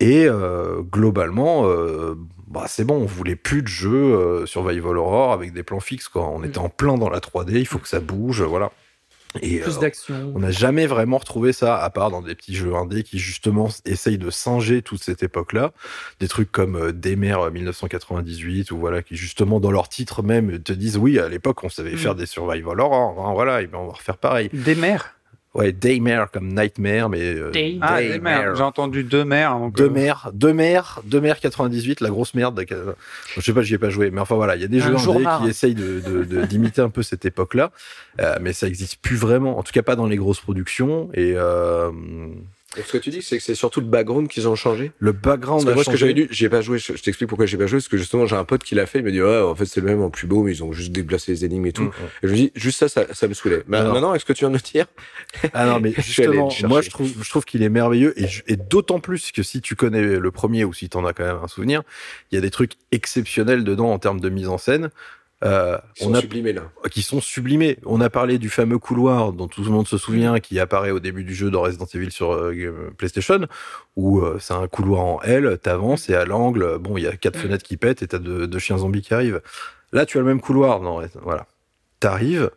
Et 0.01 0.26
euh, 0.26 0.82
globalement, 0.82 1.66
euh, 1.66 2.16
bah, 2.49 2.64
c'est 2.66 2.84
bon, 2.84 3.03
on 3.03 3.07
voulait 3.07 3.36
plus 3.36 3.62
de 3.62 3.68
jeux 3.68 4.14
euh, 4.16 4.47
survival 4.47 4.97
horror 4.97 5.32
avec 5.32 5.53
des 5.53 5.62
plans 5.62 5.78
fixes. 5.78 6.09
Quoi. 6.09 6.28
On 6.28 6.43
était 6.43 6.59
en 6.59 6.68
plein 6.68 6.97
dans 6.97 7.09
la 7.09 7.20
3D, 7.20 7.53
il 7.53 7.66
faut 7.66 7.78
que 7.78 7.86
ça 7.86 8.01
bouge, 8.01 8.43
voilà. 8.43 8.72
Et, 9.41 9.61
Plus 9.61 9.76
euh, 9.76 9.80
d'action. 9.80 10.33
on 10.35 10.41
n'a 10.41 10.51
jamais 10.51 10.87
vraiment 10.87 11.18
retrouvé 11.18 11.53
ça, 11.53 11.78
à 11.78 11.89
part 11.91 12.11
dans 12.11 12.20
des 12.20 12.35
petits 12.35 12.55
jeux 12.55 12.74
indés 12.74 13.03
qui 13.03 13.18
justement 13.18 13.68
essayent 13.87 14.18
de 14.18 14.30
singer 14.30 14.83
toute 14.83 15.03
cette 15.03 15.22
époque-là. 15.22 15.72
Des 16.20 16.28
trucs 16.28 16.53
comme 16.53 16.76
euh, 16.76 16.93
Demer 16.93 17.33
euh, 17.39 17.51
1998, 17.51 18.70
ou 18.72 18.78
voilà, 18.78 19.03
qui 19.03 19.16
justement 19.16 19.61
dans 19.61 19.70
leur 19.70 19.89
titre 19.89 20.22
même 20.22 20.59
te 20.62 20.72
disent 20.72 20.97
oui, 20.99 21.18
à 21.18 21.28
l'époque 21.28 21.64
on 21.64 21.68
savait 21.68 21.93
Mm. 21.93 21.99
faire 21.99 22.14
des 22.14 22.26
survival 22.26 22.80
horror, 22.80 23.26
hein, 23.26 23.33
voilà, 23.35 23.62
et 23.62 23.66
ben 23.66 23.78
on 23.78 23.87
va 23.87 23.93
refaire 23.93 24.16
pareil. 24.18 24.51
Des 24.53 24.74
mères 24.74 25.14
Ouais, 25.55 25.70
Daymare 25.72 26.30
comme 26.30 26.48
Nightmare, 26.48 27.11
mais 27.11 27.20
euh, 27.34 27.50
Day- 27.50 27.76
Ah, 27.82 28.00
Daymare. 28.00 28.55
J'ai 28.57 28.62
entendu 28.62 29.05
deux 29.05 29.24
mères. 29.24 29.55
Euh, 29.55 29.68
Deux 29.70 29.90
mères, 29.90 30.30
deux 30.32 30.55
mères, 30.55 31.00
deux 31.05 31.20
mères 31.20 31.40
98, 31.40 32.00
la 32.00 32.09
grosse 32.09 32.32
merde. 32.32 32.55
de- 32.59 32.66
Je 33.36 33.40
sais 33.42 33.53
pas, 33.53 33.61
j'y 33.61 33.74
ai 33.74 33.78
pas 33.78 33.90
joué, 33.90 34.11
mais 34.11 34.20
enfin 34.22 34.34
voilà, 34.34 34.57
il 34.57 34.62
y 34.62 34.64
a 34.64 34.68
des 34.68 34.80
Un 34.80 34.86
jeux 34.92 34.96
jour 34.96 35.16
indés 35.16 35.26
qui 35.44 35.50
essayent 35.50 35.74
de, 35.74 36.00
de, 36.00 36.24
de- 36.24 36.42
d'imiter 36.46 36.80
un 36.80 36.88
peu 36.88 37.03
cette 37.03 37.26
époque-là, 37.26 37.70
euh, 38.20 38.36
mais 38.40 38.55
ça 38.55 38.66
existe 38.66 38.96
plus 39.03 39.16
vraiment, 39.16 39.59
en 39.59 39.62
tout 39.62 39.72
cas 39.72 39.82
pas 39.82 39.94
dans 39.94 40.07
les 40.07 40.16
grosses 40.16 40.40
productions. 40.40 41.11
Et 41.12 41.34
euh, 41.36 41.90
Donc, 42.76 42.86
ce 42.86 42.92
que 42.92 42.98
tu 42.98 43.10
dis, 43.10 43.22
c'est 43.22 43.38
que 43.38 43.42
c'est 43.42 43.54
surtout 43.54 43.80
le 43.80 43.86
background 43.86 44.28
qu'ils 44.28 44.48
ont 44.48 44.54
changé. 44.54 44.92
le 44.98 45.12
background 45.12 45.64
Parce 45.64 45.66
que 45.66 45.70
a 45.70 45.74
moi, 45.74 45.84
ce 45.84 45.90
que 45.90 45.96
j'avais 45.96 46.12
lu, 46.12 46.28
j'ai 46.30 46.48
pas 46.48 46.60
joué. 46.60 46.78
Je, 46.78 46.94
je 46.94 47.02
t'explique 47.02 47.28
pourquoi 47.28 47.46
j'ai 47.46 47.58
pas 47.58 47.66
joué. 47.66 47.78
Parce 47.78 47.88
que 47.88 47.98
justement, 47.98 48.26
j'ai 48.26 48.36
un 48.36 48.44
pote 48.44 48.64
qui 48.64 48.74
l'a 48.74 48.86
fait. 48.86 49.00
Il 49.00 49.04
m'a 49.04 49.10
dit, 49.10 49.20
ouais, 49.20 49.40
en 49.40 49.54
fait, 49.54 49.66
c'est 49.66 49.80
le 49.80 49.86
même 49.86 50.02
en 50.02 50.10
plus 50.10 50.26
beau, 50.26 50.42
mais 50.42 50.52
ils 50.52 50.64
ont 50.64 50.72
juste 50.72 50.92
déplacé 50.92 51.32
les 51.32 51.44
énigmes 51.44 51.66
et 51.66 51.72
tout. 51.72 51.82
Mm, 51.82 51.86
mm. 51.86 52.22
Et 52.22 52.28
je 52.28 52.32
me 52.32 52.36
dis, 52.36 52.52
juste 52.54 52.78
ça, 52.78 52.88
ça, 52.88 53.12
ça 53.12 53.28
me 53.28 53.34
saoulait. 53.34 53.62
Mais 53.66 53.78
Alors. 53.78 53.92
maintenant, 53.92 54.14
est-ce 54.14 54.24
que 54.24 54.32
tu 54.32 54.40
viens 54.40 54.50
de 54.50 54.54
me 54.54 54.60
dire? 54.60 54.86
Ah 55.52 55.66
non, 55.66 55.80
mais 55.80 55.92
justement, 55.98 56.48
moi 56.64 56.80
je 56.80 56.90
trouve, 56.90 57.12
je 57.22 57.28
trouve 57.28 57.44
qu'il 57.44 57.62
est 57.62 57.68
merveilleux 57.68 58.18
et, 58.20 58.26
et 58.46 58.56
d'autant 58.56 59.00
plus 59.00 59.32
que 59.32 59.42
si 59.42 59.60
tu 59.60 59.76
connais 59.76 60.02
le 60.02 60.30
premier 60.30 60.64
ou 60.64 60.72
si 60.72 60.88
t'en 60.88 61.04
as 61.04 61.12
quand 61.12 61.24
même 61.24 61.38
un 61.42 61.48
souvenir, 61.48 61.82
il 62.30 62.36
y 62.36 62.38
a 62.38 62.40
des 62.40 62.50
trucs 62.50 62.72
exceptionnels 62.90 63.64
dedans 63.64 63.92
en 63.92 63.98
termes 63.98 64.20
de 64.20 64.28
mise 64.28 64.48
en 64.48 64.58
scène. 64.58 64.90
Euh, 65.45 65.76
Ils 66.01 66.05
on 66.05 66.09
sont 66.11 66.14
a 66.14 66.20
sublimés 66.20 66.53
là. 66.53 66.62
qui 66.90 67.03
sont 67.03 67.20
sublimés. 67.20 67.78
On 67.84 68.01
a 68.01 68.09
parlé 68.11 68.38
du 68.38 68.49
fameux 68.49 68.78
couloir 68.78 69.32
dont 69.32 69.49
tout 69.49 69.64
le 69.64 69.70
monde 69.70 69.88
se 69.88 69.99
souvient, 69.99 70.38
qui 70.38 70.61
apparaît 70.61 70.93
au 70.93 71.01
début 71.01 71.24
du 71.24 71.34
jeu 71.34 71.51
dans 71.51 71.62
Resident 71.62 71.86
Evil 71.95 72.11
sur 72.12 72.32
euh, 72.32 72.53
Game- 72.53 72.93
PlayStation, 72.97 73.47
où 73.97 74.20
euh, 74.20 74.38
c'est 74.40 74.55
un 74.55 74.68
couloir 74.68 75.01
en 75.03 75.20
L, 75.22 75.59
t'avances 75.61 76.09
et 76.09 76.14
à 76.14 76.24
l'angle, 76.24 76.78
bon, 76.78 76.97
il 76.97 77.03
y 77.03 77.09
a 77.09 77.16
quatre 77.16 77.38
fenêtres 77.38 77.64
qui 77.64 77.76
pètent 77.76 78.03
et 78.03 78.07
t'as 78.09 78.18
deux, 78.18 78.47
deux 78.47 78.59
chiens 78.61 78.78
zombies 78.78 79.03
qui 79.03 79.14
arrivent. 79.14 79.43
Là, 79.93 80.07
tu 80.07 80.16
as 80.16 80.20
le 80.20 80.26
même 80.26 80.40
couloir, 80.40 80.80
non, 80.80 81.03
voilà. 81.22 81.47
T'arrives, 82.01 82.51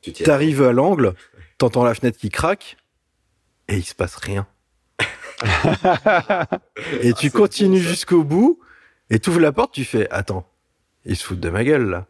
Tu 0.00 0.12
tiens. 0.12 0.26
t'arrives 0.26 0.62
à 0.62 0.72
l'angle, 0.72 1.14
t'entends 1.58 1.84
la 1.84 1.94
fenêtre 1.94 2.18
qui 2.18 2.28
craque 2.30 2.76
et 3.68 3.76
il 3.76 3.84
se 3.84 3.94
passe 3.94 4.14
rien. 4.16 4.46
et 7.02 7.12
tu 7.14 7.28
c'est 7.28 7.32
continues 7.32 7.80
jusqu'au 7.80 8.24
bout 8.24 8.58
et 9.10 9.18
tu 9.18 9.30
ouvres 9.30 9.40
la 9.40 9.52
porte, 9.52 9.72
tu 9.72 9.84
fais 9.84 10.08
attends, 10.10 10.46
ils 11.04 11.16
se 11.16 11.24
foutent 11.24 11.40
de 11.40 11.50
ma 11.50 11.64
gueule 11.64 11.88
là. 11.90 12.06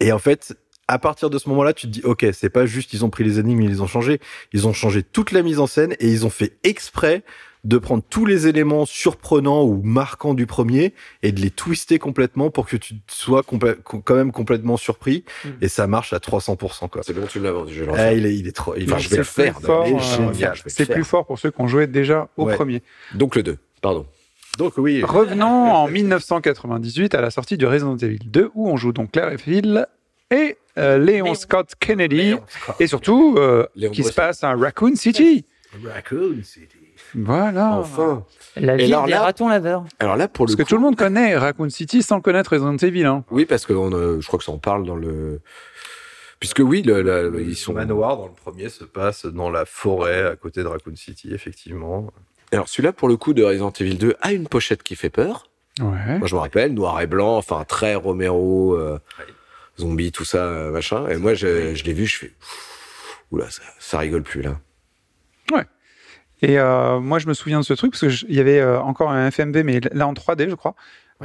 Et 0.00 0.12
en 0.12 0.18
fait, 0.18 0.56
à 0.86 0.98
partir 0.98 1.28
de 1.30 1.38
ce 1.38 1.48
moment-là, 1.48 1.72
tu 1.72 1.86
te 1.86 1.92
dis 1.92 2.02
ok, 2.02 2.26
c'est 2.32 2.50
pas 2.50 2.66
juste 2.66 2.92
ils 2.92 3.04
ont 3.04 3.10
pris 3.10 3.24
les 3.24 3.38
énigmes, 3.38 3.60
ils 3.62 3.70
les 3.70 3.80
ont 3.80 3.86
changé, 3.86 4.20
ils 4.52 4.66
ont 4.66 4.72
changé 4.72 5.02
toute 5.02 5.32
la 5.32 5.42
mise 5.42 5.58
en 5.58 5.66
scène 5.66 5.94
et 6.00 6.08
ils 6.08 6.24
ont 6.24 6.30
fait 6.30 6.56
exprès 6.64 7.22
de 7.64 7.76
prendre 7.76 8.04
tous 8.08 8.24
les 8.24 8.46
éléments 8.46 8.86
surprenants 8.86 9.64
ou 9.64 9.82
marquants 9.82 10.32
du 10.32 10.46
premier 10.46 10.94
et 11.24 11.32
de 11.32 11.40
les 11.40 11.50
twister 11.50 11.98
complètement 11.98 12.50
pour 12.50 12.66
que 12.66 12.76
tu 12.76 12.94
sois 13.08 13.42
quand 13.42 14.14
même 14.14 14.30
complètement 14.30 14.76
surpris. 14.76 15.24
Mm. 15.44 15.48
Et 15.62 15.68
ça 15.68 15.88
marche 15.88 16.12
à 16.12 16.18
300%, 16.20 16.88
quoi. 16.88 17.02
C'est 17.02 17.12
bon, 17.14 17.26
tu 17.26 17.40
l'as 17.40 17.50
vendu. 17.50 17.74
Je 17.74 17.80
vais 17.82 17.86
le 17.92 17.98
Ah, 17.98 18.12
il, 18.14 18.24
est, 18.26 18.36
il 18.36 18.46
est 18.46 18.52
trop. 18.52 18.76
il 18.76 18.84
Enfin, 18.84 18.98
est- 18.98 19.00
je 19.00 19.08
vais 19.10 19.16
le 19.16 19.22
faire. 19.24 19.58
euh, 19.68 19.98
C'est 20.68 20.86
plus 20.88 21.02
fort 21.04 21.26
pour 21.26 21.36
ceux 21.38 21.50
qui 21.50 21.60
ont 21.60 21.66
joué 21.66 21.88
déjà 21.88 22.28
au 22.36 22.44
Ouais. 22.44 22.54
premier. 22.54 22.80
Donc 23.14 23.34
le 23.34 23.42
2, 23.42 23.58
pardon. 23.82 24.06
Donc 24.56 24.74
oui. 24.78 25.02
Revenons 25.04 25.46
en 25.72 25.88
1998 25.88 27.14
à 27.14 27.20
la 27.20 27.30
sortie 27.30 27.56
du 27.56 27.66
Resident 27.66 27.96
Evil 27.96 28.18
2 28.24 28.50
où 28.54 28.68
on 28.68 28.76
joue 28.76 28.92
donc 28.92 29.12
Claire 29.12 29.30
et 29.32 29.38
Phil 29.38 29.86
et 30.30 30.56
euh, 30.78 30.98
Léon 30.98 31.26
Léon. 31.26 31.34
Scott 31.34 31.72
Kennedy 31.78 32.34
et 32.80 32.86
surtout 32.86 33.36
euh, 33.38 33.66
qui 33.92 34.02
se 34.04 34.12
passe 34.12 34.42
à 34.44 34.54
Raccoon 34.54 34.94
City. 34.96 35.44
Raccoon 35.84 36.42
City. 36.42 36.76
Voilà. 37.14 37.76
Enfin. 37.78 38.24
La 38.56 38.76
ville 38.76 38.92
alors 38.92 39.06
des 39.06 39.12
là- 39.12 39.22
ratons 39.22 39.48
laveurs. 39.48 39.84
Alors 40.00 40.16
là, 40.16 40.28
pour 40.28 40.44
le 40.44 40.48
Parce 40.50 40.56
que 40.56 40.62
coup- 40.62 40.68
tout 40.70 40.74
le 40.74 40.80
monde 40.82 40.96
connaît 40.96 41.36
Raccoon 41.36 41.70
City 41.70 42.02
sans 42.02 42.20
connaître 42.20 42.52
Resident 42.52 42.76
Evil. 42.76 43.04
Hein. 43.04 43.24
Oui, 43.30 43.44
parce 43.46 43.64
que 43.64 43.72
on, 43.72 43.92
euh, 43.92 44.20
je 44.20 44.26
crois 44.26 44.38
que 44.38 44.44
ça 44.44 44.52
en 44.52 44.58
parle 44.58 44.84
dans 44.84 44.96
le. 44.96 45.40
Puisque 46.40 46.60
oui, 46.60 46.82
le, 46.82 47.02
le- 47.02 47.42
ils 47.42 47.56
sont. 47.56 47.72
Manoir 47.72 48.16
dans 48.16 48.26
le 48.26 48.32
premier 48.32 48.68
se 48.68 48.84
passe 48.84 49.24
dans 49.26 49.50
la 49.50 49.64
forêt 49.64 50.26
à 50.26 50.36
côté 50.36 50.62
de 50.62 50.66
Raccoon 50.68 50.96
City, 50.96 51.32
effectivement. 51.32 52.10
Alors 52.52 52.68
celui-là, 52.68 52.92
pour 52.92 53.08
le 53.08 53.16
coup, 53.16 53.34
de 53.34 53.42
Resident 53.42 53.70
Evil 53.78 53.96
2, 53.96 54.16
a 54.20 54.32
une 54.32 54.48
pochette 54.48 54.82
qui 54.82 54.96
fait 54.96 55.10
peur. 55.10 55.48
Ouais. 55.80 56.18
Moi, 56.18 56.26
je 56.26 56.34
me 56.34 56.40
rappelle, 56.40 56.74
noir 56.74 57.00
et 57.00 57.06
blanc, 57.06 57.36
enfin 57.36 57.64
très 57.64 57.94
Romero, 57.94 58.74
euh, 58.74 58.98
Ouais. 59.18 59.24
zombie, 59.78 60.10
tout 60.12 60.24
ça, 60.24 60.38
euh, 60.44 60.70
machin. 60.70 61.06
Et 61.08 61.16
moi, 61.16 61.34
je, 61.34 61.74
je 61.74 61.84
l'ai 61.84 61.92
vu, 61.92 62.06
je 62.06 62.16
fais. 62.18 62.32
Oula, 63.30 63.48
ça, 63.50 63.62
ça 63.78 63.98
rigole 63.98 64.22
plus 64.22 64.42
là. 64.42 64.56
Et 66.40 66.56
euh, 66.56 67.00
moi, 67.00 67.18
je 67.18 67.26
me 67.26 67.34
souviens 67.34 67.58
de 67.58 67.64
ce 67.64 67.74
truc 67.74 67.90
parce 67.98 68.16
qu'il 68.16 68.32
y 68.32 68.38
avait 68.38 68.60
euh, 68.60 68.80
encore 68.80 69.10
un 69.10 69.26
FMV, 69.28 69.64
mais 69.64 69.80
là 69.90 70.06
en 70.06 70.12
3D, 70.12 70.48
je 70.48 70.54
crois, 70.54 70.76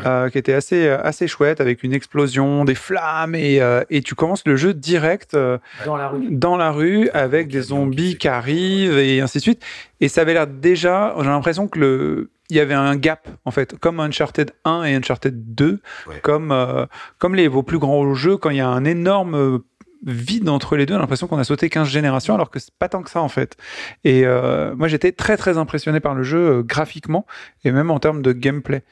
euh, 0.05 0.29
qui 0.29 0.37
était 0.37 0.53
assez, 0.53 0.87
euh, 0.87 0.97
assez 1.03 1.27
chouette 1.27 1.61
avec 1.61 1.83
une 1.83 1.93
explosion, 1.93 2.65
des 2.65 2.75
flammes 2.75 3.35
et, 3.35 3.61
euh, 3.61 3.83
et 3.89 4.01
tu 4.01 4.15
commences 4.15 4.43
le 4.45 4.55
jeu 4.55 4.73
direct 4.73 5.33
euh, 5.35 5.57
Dans 5.85 5.95
la 5.97 6.07
rue. 6.09 6.27
dans 6.31 6.57
la 6.57 6.71
rue 6.71 7.09
avec 7.09 7.47
des 7.49 7.61
zombies 7.61 8.17
qui 8.17 8.27
arrivent 8.27 8.97
et 8.97 9.21
ainsi 9.21 9.37
de 9.37 9.43
suite. 9.43 9.63
Et 10.01 10.07
ça 10.07 10.21
avait 10.21 10.33
l'air 10.33 10.47
déjà, 10.47 11.13
j'ai 11.19 11.25
l'impression 11.25 11.67
que 11.67 11.77
le, 11.79 12.31
il 12.49 12.57
y 12.57 12.59
avait 12.59 12.73
un 12.73 12.95
gap 12.95 13.27
en 13.45 13.51
fait, 13.51 13.77
comme 13.79 13.99
Uncharted 13.99 14.51
1 14.65 14.83
et 14.83 14.95
Uncharted 14.95 15.53
2, 15.55 15.79
Ouais. 16.07 16.15
comme 16.21 16.51
euh, 16.51 16.85
comme 17.19 17.35
les 17.35 17.47
vos 17.47 17.63
plus 17.63 17.79
grands 17.79 18.13
jeux 18.13 18.37
quand 18.37 18.49
il 18.49 18.57
y 18.57 18.61
a 18.61 18.67
un 18.67 18.85
énorme 18.85 19.61
vide 20.05 20.49
entre 20.49 20.75
les 20.75 20.85
deux, 20.85 20.95
on 20.95 20.97
a 20.97 20.99
l'impression 20.99 21.27
qu'on 21.27 21.37
a 21.39 21.45
sauté 21.45 21.69
15 21.69 21.87
générations 21.87 22.35
alors 22.35 22.49
que 22.49 22.59
c'est 22.59 22.73
pas 22.77 22.89
tant 22.89 23.01
que 23.03 23.09
ça 23.09 23.21
en 23.21 23.29
fait. 23.29 23.55
Et 24.03 24.23
euh, 24.25 24.75
moi 24.75 24.89
j'étais 24.89 25.13
très 25.13 25.37
très 25.37 25.57
impressionné 25.57 26.01
par 26.01 26.13
le 26.13 26.23
jeu 26.23 26.37
euh, 26.57 26.61
graphiquement 26.63 27.25
et 27.63 27.71
même 27.71 27.89
en 27.89 27.99
termes 27.99 28.21
de 28.21 28.33
gameplay. 28.33 28.83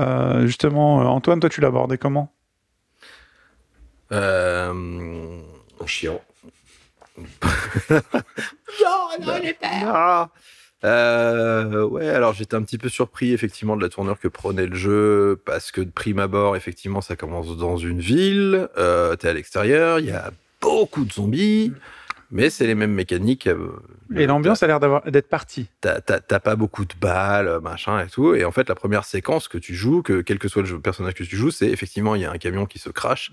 Euh, 0.00 0.46
justement, 0.46 1.02
euh, 1.02 1.04
Antoine, 1.04 1.40
toi 1.40 1.50
tu 1.50 1.60
l'as 1.60 1.68
abordé 1.68 1.98
comment? 1.98 2.32
Euh, 4.12 4.72
En 5.78 5.86
chiant. 5.86 6.20
Ah. 9.62 10.30
Euh, 10.82 11.84
ouais, 11.84 12.08
alors 12.08 12.32
j'étais 12.32 12.54
un 12.54 12.62
petit 12.62 12.78
peu 12.78 12.88
surpris 12.88 13.32
effectivement 13.32 13.76
de 13.76 13.82
la 13.82 13.90
tournure 13.90 14.18
que 14.18 14.28
prenait 14.28 14.66
le 14.66 14.76
jeu 14.76 15.40
parce 15.44 15.72
que 15.72 15.82
de 15.82 15.90
prime 15.90 16.18
abord, 16.18 16.56
effectivement, 16.56 17.02
ça 17.02 17.16
commence 17.16 17.54
dans 17.58 17.76
une 17.76 18.00
ville, 18.00 18.68
euh, 18.78 19.14
t'es 19.16 19.28
à 19.28 19.34
l'extérieur, 19.34 19.98
il 19.98 20.06
y 20.06 20.12
a 20.12 20.30
beaucoup 20.60 21.04
de 21.04 21.12
zombies, 21.12 21.72
mais 22.30 22.50
c'est 22.50 22.66
les 22.66 22.74
mêmes 22.74 22.92
mécaniques. 22.92 23.46
euh, 23.46 23.70
Et 24.16 24.26
l'ambiance 24.26 24.62
a 24.62 24.66
l'air 24.66 24.80
d'avoir- 24.80 25.02
d'être 25.10 25.28
partie. 25.28 25.68
t'as 25.80 26.00
pas 26.40 26.56
beaucoup 26.56 26.84
de 26.84 26.94
balles, 27.00 27.60
machin 27.62 28.00
et 28.04 28.08
tout. 28.08 28.34
Et 28.34 28.44
en 28.44 28.50
fait, 28.52 28.68
la 28.68 28.74
première 28.74 29.04
séquence 29.04 29.48
que 29.48 29.58
tu 29.58 29.74
joues, 29.74 30.02
que 30.02 30.20
quel 30.20 30.38
que 30.38 30.48
soit 30.48 30.62
le 30.62 30.68
jeu- 30.68 30.80
personnage 30.80 31.14
que 31.14 31.24
tu 31.24 31.36
joues, 31.36 31.50
c'est 31.50 31.68
effectivement 31.68 32.14
il 32.14 32.22
y 32.22 32.24
a 32.24 32.30
un 32.32 32.38
camion 32.38 32.66
qui 32.66 32.78
se 32.78 32.90
crache. 32.90 33.32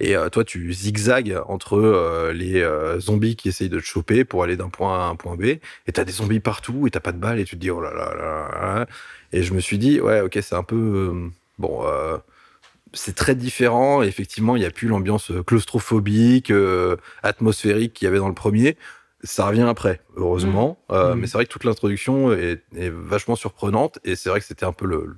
Et 0.00 0.16
euh, 0.16 0.28
toi, 0.28 0.44
tu 0.44 0.72
zigzags 0.72 1.40
entre 1.46 1.76
euh, 1.78 2.32
les 2.32 2.60
euh, 2.62 2.98
zombies 3.00 3.36
qui 3.36 3.48
essayent 3.48 3.68
de 3.68 3.80
te 3.80 3.84
choper 3.84 4.24
pour 4.24 4.42
aller 4.42 4.56
d'un 4.56 4.68
point 4.68 4.98
A 5.00 5.04
à 5.04 5.08
un 5.08 5.16
point 5.16 5.36
B. 5.36 5.44
Et 5.44 5.92
t'as 5.92 6.04
des 6.04 6.12
zombies 6.12 6.40
partout 6.40 6.86
et 6.86 6.90
t'as 6.90 7.00
pas 7.00 7.12
de 7.12 7.18
balles 7.18 7.38
et 7.40 7.44
tu 7.44 7.56
te 7.56 7.60
dis 7.60 7.70
oh 7.70 7.80
là 7.80 7.92
là 7.92 8.14
là. 8.14 8.48
là. 8.78 8.86
Et 9.32 9.42
je 9.42 9.52
me 9.54 9.60
suis 9.60 9.78
dit 9.78 10.00
ouais 10.00 10.20
ok 10.20 10.38
c'est 10.42 10.54
un 10.54 10.62
peu 10.62 10.76
euh, 10.76 11.28
bon. 11.58 11.82
Euh, 12.94 12.96
c'est 12.96 13.14
très 13.14 13.34
différent. 13.34 14.02
Et 14.02 14.06
effectivement, 14.06 14.56
il 14.56 14.60
n'y 14.60 14.66
a 14.66 14.70
plus 14.70 14.88
l'ambiance 14.88 15.30
claustrophobique, 15.46 16.50
euh, 16.50 16.96
atmosphérique 17.22 17.94
qu'il 17.94 18.06
y 18.06 18.08
avait 18.08 18.18
dans 18.18 18.28
le 18.28 18.34
premier. 18.34 18.76
Ça 19.22 19.46
revient 19.46 19.62
après, 19.68 20.00
heureusement. 20.16 20.78
Euh, 20.90 21.14
Mhm. 21.14 21.20
Mais 21.20 21.26
c'est 21.26 21.38
vrai 21.38 21.46
que 21.46 21.50
toute 21.50 21.64
l'introduction 21.64 22.32
est, 22.32 22.62
est 22.76 22.90
vachement 22.90 23.36
surprenante. 23.36 23.98
Et 24.04 24.16
c'est 24.16 24.28
vrai 24.28 24.40
que 24.40 24.46
c'était 24.46 24.66
un 24.66 24.72
peu 24.72 24.86
le. 24.86 25.16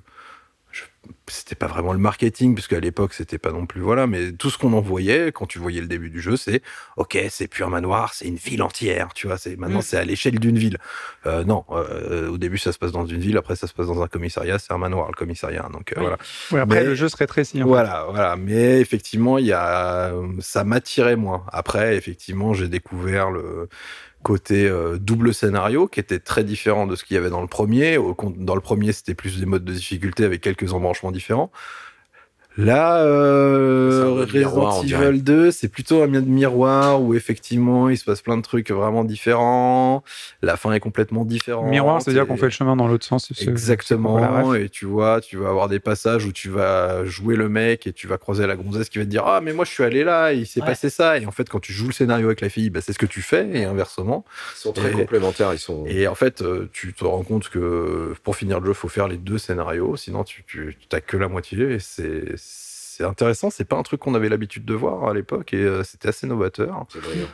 C'était 1.29 1.55
pas 1.55 1.67
vraiment 1.67 1.91
le 1.93 1.99
marketing, 1.99 2.53
puisque 2.55 2.73
à 2.73 2.79
l'époque, 2.79 3.13
c'était 3.13 3.37
pas 3.37 3.51
non 3.51 3.65
plus. 3.65 3.81
Voilà, 3.81 4.07
mais 4.07 4.31
tout 4.31 4.49
ce 4.49 4.57
qu'on 4.57 4.73
en 4.73 4.79
voyait, 4.81 5.31
quand 5.33 5.45
tu 5.45 5.59
voyais 5.59 5.81
le 5.81 5.87
début 5.87 6.09
du 6.09 6.21
jeu, 6.21 6.37
c'est 6.37 6.61
OK, 6.95 7.17
c'est 7.29 7.47
plus 7.47 7.63
un 7.63 7.69
manoir, 7.69 8.13
c'est 8.13 8.27
une 8.27 8.35
ville 8.37 8.61
entière. 8.63 9.09
Tu 9.13 9.27
vois, 9.27 9.37
c'est 9.37 9.57
maintenant, 9.57 9.77
Mhm. 9.77 9.81
c'est 9.81 9.97
à 9.97 10.05
l'échelle 10.05 10.39
d'une 10.39 10.57
ville. 10.57 10.77
Euh, 11.25 11.43
non, 11.43 11.65
euh, 11.71 12.29
au 12.29 12.37
début, 12.37 12.57
ça 12.57 12.71
se 12.71 12.77
passe 12.79 12.91
dans 12.91 13.05
une 13.05 13.19
ville, 13.19 13.37
après, 13.37 13.55
ça 13.55 13.67
se 13.67 13.73
passe 13.73 13.87
dans 13.87 14.01
un 14.01 14.07
commissariat, 14.07 14.57
c'est 14.59 14.71
un 14.73 14.77
manoir, 14.77 15.07
le 15.07 15.13
commissariat. 15.15 15.67
Donc, 15.73 15.91
euh, 15.91 15.95
Oui. 16.01 16.05
voilà. 16.49 16.63
Après, 16.63 16.79
Mais- 16.81 16.85
le 16.85 16.95
jeu 16.95 17.09
se 17.09 17.17
rétrécit. 17.17 17.57
fait. 17.57 17.63
Voilà, 17.63 18.05
voilà. 18.09 18.35
Mais 18.37 18.79
effectivement, 18.79 19.37
il 19.37 19.47
y 19.47 19.53
a, 19.53 20.13
ça 20.39 20.63
m'attirait 20.63 21.15
moins. 21.17 21.45
Après, 21.51 21.95
effectivement, 21.97 22.53
j'ai 22.53 22.67
découvert 22.69 23.31
le 23.31 23.67
côté 24.27 24.67
euh, 24.67 24.97
double 24.97 25.33
scénario 25.33 25.87
qui 25.87 26.01
était 26.01 26.19
très 26.19 26.43
différent 26.43 26.85
de 26.85 26.97
ce 26.97 27.05
qu'il 27.05 27.15
y 27.15 27.17
avait 27.17 27.29
dans 27.29 27.39
le 27.39 27.47
premier. 27.47 27.97
Dans 28.35 28.55
le 28.55 28.61
premier, 28.61 28.91
c'était 28.91 29.13
plus 29.15 29.39
des 29.39 29.45
modes 29.45 29.63
de 29.63 29.71
difficulté 29.71 30.25
avec 30.25 30.41
quelques 30.41 30.73
embranchements 30.73 31.13
différents. 31.13 31.49
Là, 32.57 33.03
euh, 33.03 34.25
Resident. 34.25 34.81
Evil 34.83 35.21
2, 35.21 35.51
c'est 35.51 35.67
plutôt 35.67 36.01
un 36.01 36.07
miroir 36.07 37.01
où 37.01 37.13
effectivement 37.13 37.89
il 37.89 37.97
se 37.97 38.03
passe 38.03 38.21
plein 38.21 38.35
de 38.37 38.41
trucs 38.41 38.71
vraiment 38.71 39.03
différents. 39.03 40.03
La 40.41 40.57
fin 40.57 40.71
est 40.73 40.79
complètement 40.79 41.23
différente. 41.25 41.69
Miroir, 41.69 42.01
c'est-à 42.01 42.13
dire 42.13 42.23
et- 42.23 42.27
qu'on 42.27 42.37
fait 42.37 42.45
le 42.45 42.49
chemin 42.51 42.75
dans 42.75 42.87
l'autre 42.87 43.05
sens. 43.05 43.27
c'est- 43.27 43.43
c'est- 43.43 43.49
Exactement. 43.49 44.53
Et 44.55 44.69
tu 44.69 44.85
vois, 44.85 45.21
tu 45.21 45.37
vas 45.37 45.49
avoir 45.49 45.69
des 45.69 45.79
passages 45.79 46.25
où 46.25 46.31
tu 46.31 46.49
vas 46.49 47.05
jouer 47.05 47.35
le 47.35 47.47
mec 47.49 47.85
et 47.87 47.93
tu 47.93 48.07
vas 48.07 48.17
croiser 48.17 48.47
la 48.47 48.55
gonzesse 48.55 48.89
qui 48.89 48.97
va 48.97 49.05
te 49.05 49.09
dire 49.09 49.23
Ah, 49.25 49.39
mais 49.41 49.53
moi 49.53 49.65
je 49.65 49.71
suis 49.71 49.83
allé 49.83 50.03
là, 50.03 50.33
et 50.33 50.37
il 50.37 50.45
s'est 50.47 50.61
Ouais. 50.61 50.67
passé 50.67 50.89
ça. 50.89 51.17
Et 51.19 51.25
en 51.25 51.31
fait, 51.31 51.49
quand 51.49 51.59
tu 51.59 51.73
joues 51.73 51.87
le 51.87 51.93
scénario 51.93 52.25
avec 52.27 52.41
la 52.41 52.49
fille, 52.49 52.69
bah, 52.69 52.79
c'est 52.81 52.93
ce 52.93 52.99
que 52.99 53.05
tu 53.05 53.21
fais, 53.21 53.47
et 53.53 53.65
inversement. 53.65 54.25
Ils 54.55 54.59
sont 54.59 54.71
très 54.73 54.89
Et- 54.89 54.93
complémentaires. 54.93 55.53
Ils 55.53 55.59
sont. 55.59 55.85
Et 55.87 56.07
en 56.07 56.15
fait, 56.15 56.41
euh, 56.41 56.69
tu 56.73 56.93
te 56.93 57.03
rends 57.03 57.23
compte 57.23 57.49
que 57.49 58.13
pour 58.23 58.35
finir 58.35 58.59
le 58.59 58.67
jeu, 58.67 58.73
faut 58.73 58.87
faire 58.87 59.07
les 59.07 59.17
deux 59.17 59.37
scénarios, 59.37 59.95
sinon 59.95 60.23
tu, 60.23 60.43
tu 60.47 60.75
t'as 60.89 61.01
que 61.01 61.17
la 61.17 61.27
moitié. 61.27 61.73
Et 61.73 61.79
c'est 61.79 62.35
c'est 62.97 63.03
intéressant, 63.03 63.51
c'est 63.51 63.65
pas 63.65 63.75
un 63.75 63.83
truc 63.83 63.99
qu'on 63.99 64.15
avait 64.15 64.27
l'habitude 64.27 64.65
de 64.65 64.73
voir 64.73 65.07
à 65.07 65.13
l'époque, 65.13 65.53
et 65.53 65.57
euh, 65.57 65.83
c'était 65.83 66.07
assez 66.07 66.25
novateur. 66.25 66.87
C'est 66.89 66.99
brillant. 66.99 67.27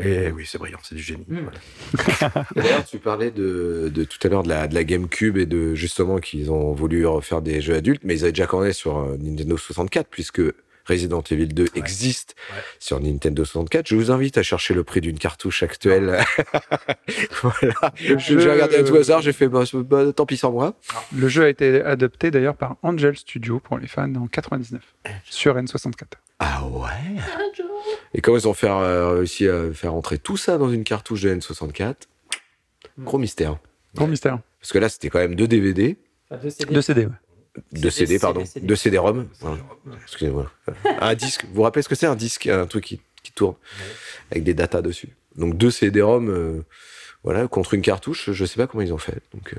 Et 0.00 0.32
oui, 0.32 0.46
c'est 0.46 0.56
brillant, 0.56 0.78
c'est 0.82 0.94
du 0.94 1.02
génie. 1.02 1.26
Mm. 1.28 1.40
voilà. 1.40 2.44
D'ailleurs, 2.56 2.84
tu 2.86 2.98
parlais 2.98 3.30
de, 3.30 3.90
de 3.94 4.04
tout 4.04 4.16
à 4.22 4.30
l'heure 4.30 4.42
de 4.42 4.48
la, 4.48 4.68
de 4.68 4.74
la 4.74 4.84
GameCube 4.84 5.36
et 5.36 5.44
de 5.44 5.74
justement 5.74 6.18
qu'ils 6.18 6.50
ont 6.50 6.72
voulu 6.72 7.04
refaire 7.04 7.42
des 7.42 7.60
jeux 7.60 7.74
adultes, 7.74 8.00
mais 8.04 8.14
ils 8.14 8.22
avaient 8.22 8.32
déjà 8.32 8.46
commencé 8.46 8.72
sur 8.72 9.00
euh, 9.00 9.18
Nintendo 9.18 9.58
64 9.58 10.08
puisque 10.10 10.40
Resident 10.86 11.22
Evil 11.30 11.46
2 11.48 11.66
existe 11.74 12.34
Ouais. 12.50 12.62
sur 12.78 13.00
Nintendo 13.00 13.44
64. 13.44 13.86
Je 13.88 13.94
vous 13.96 14.10
invite 14.10 14.38
à 14.38 14.42
chercher 14.42 14.74
le 14.74 14.84
prix 14.84 15.00
d'une 15.00 15.18
cartouche 15.18 15.62
actuelle. 15.62 16.18
voilà. 17.42 17.74
Le 18.08 18.18
J'ai 18.18 18.38
jeu- 18.40 18.52
regardé 18.52 18.76
à 18.76 18.82
tout 18.84 18.96
hasard, 18.96 19.22
j'ai 19.22 19.32
fait 19.32 19.48
bah, 19.48 19.64
c'est- 19.66 19.76
bah, 19.78 20.12
tant 20.12 20.26
pis 20.26 20.36
sans 20.36 20.50
moi. 20.52 20.74
Le 21.16 21.28
jeu 21.28 21.44
a 21.44 21.48
été 21.48 21.82
adopté 21.82 22.30
d'ailleurs 22.30 22.56
par 22.56 22.76
Angel 22.82 23.16
Studio 23.16 23.60
pour 23.60 23.78
les 23.78 23.86
fans 23.86 24.14
en 24.14 24.26
99 24.26 24.82
sur 25.24 25.56
N64. 25.56 25.92
Ah 26.38 26.64
ouais? 26.66 26.88
Et 28.14 28.20
comment 28.20 28.36
ils 28.36 28.48
ont 28.48 28.54
fait, 28.54 28.68
euh, 28.68 29.10
réussi 29.18 29.48
à 29.48 29.72
faire 29.72 29.94
entrer 29.94 30.18
tout 30.18 30.36
ça 30.36 30.58
dans 30.58 30.70
une 30.70 30.84
cartouche 30.84 31.22
de 31.22 31.34
N64 31.34 31.94
Gros 32.98 33.18
mystère. 33.18 33.58
Gros 33.94 34.06
mystère. 34.06 34.40
Parce 34.60 34.72
que 34.72 34.78
là, 34.78 34.88
c'était 34.88 35.08
quand 35.08 35.18
même 35.18 35.34
deux 35.34 35.46
DVD, 35.48 35.96
Enfin, 36.30 36.42
deux 36.42 36.50
CD. 36.50 36.74
De 36.74 36.80
CD, 36.80 37.06
ouais. 37.06 37.12
Deux 37.72 37.90
CD, 37.90 38.06
CD, 38.06 38.18
pardon, 38.18 38.44
CD. 38.44 38.66
deux 38.66 38.76
CD-ROM. 38.76 39.28
Voilà. 39.40 39.58
Excusez-moi. 40.04 40.50
un 41.00 41.14
disque. 41.14 41.44
Vous 41.46 41.54
vous 41.54 41.62
rappelez 41.62 41.82
ce 41.82 41.88
que 41.88 41.94
c'est 41.94 42.06
un 42.06 42.16
disque, 42.16 42.46
un 42.46 42.66
truc 42.66 42.84
qui, 42.84 43.00
qui 43.22 43.32
tourne 43.32 43.56
avec 44.30 44.44
des 44.44 44.54
datas 44.54 44.82
dessus. 44.82 45.10
Donc 45.36 45.56
deux 45.56 45.70
CD-ROM, 45.70 46.28
euh, 46.30 46.62
voilà, 47.24 47.46
contre 47.48 47.74
une 47.74 47.82
cartouche. 47.82 48.30
Je 48.32 48.44
sais 48.44 48.56
pas 48.56 48.66
comment 48.66 48.82
ils 48.82 48.92
ont 48.92 48.98
fait. 48.98 49.22
Donc, 49.34 49.54
euh, 49.54 49.58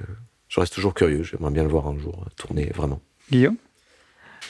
je 0.50 0.60
reste 0.60 0.74
toujours 0.74 0.94
curieux. 0.94 1.24
J'aimerais 1.24 1.52
bien 1.52 1.64
le 1.64 1.70
voir 1.70 1.88
un 1.88 1.98
jour 1.98 2.24
euh, 2.26 2.30
tourner 2.36 2.72
vraiment. 2.74 3.02
Guillaume? 3.32 3.58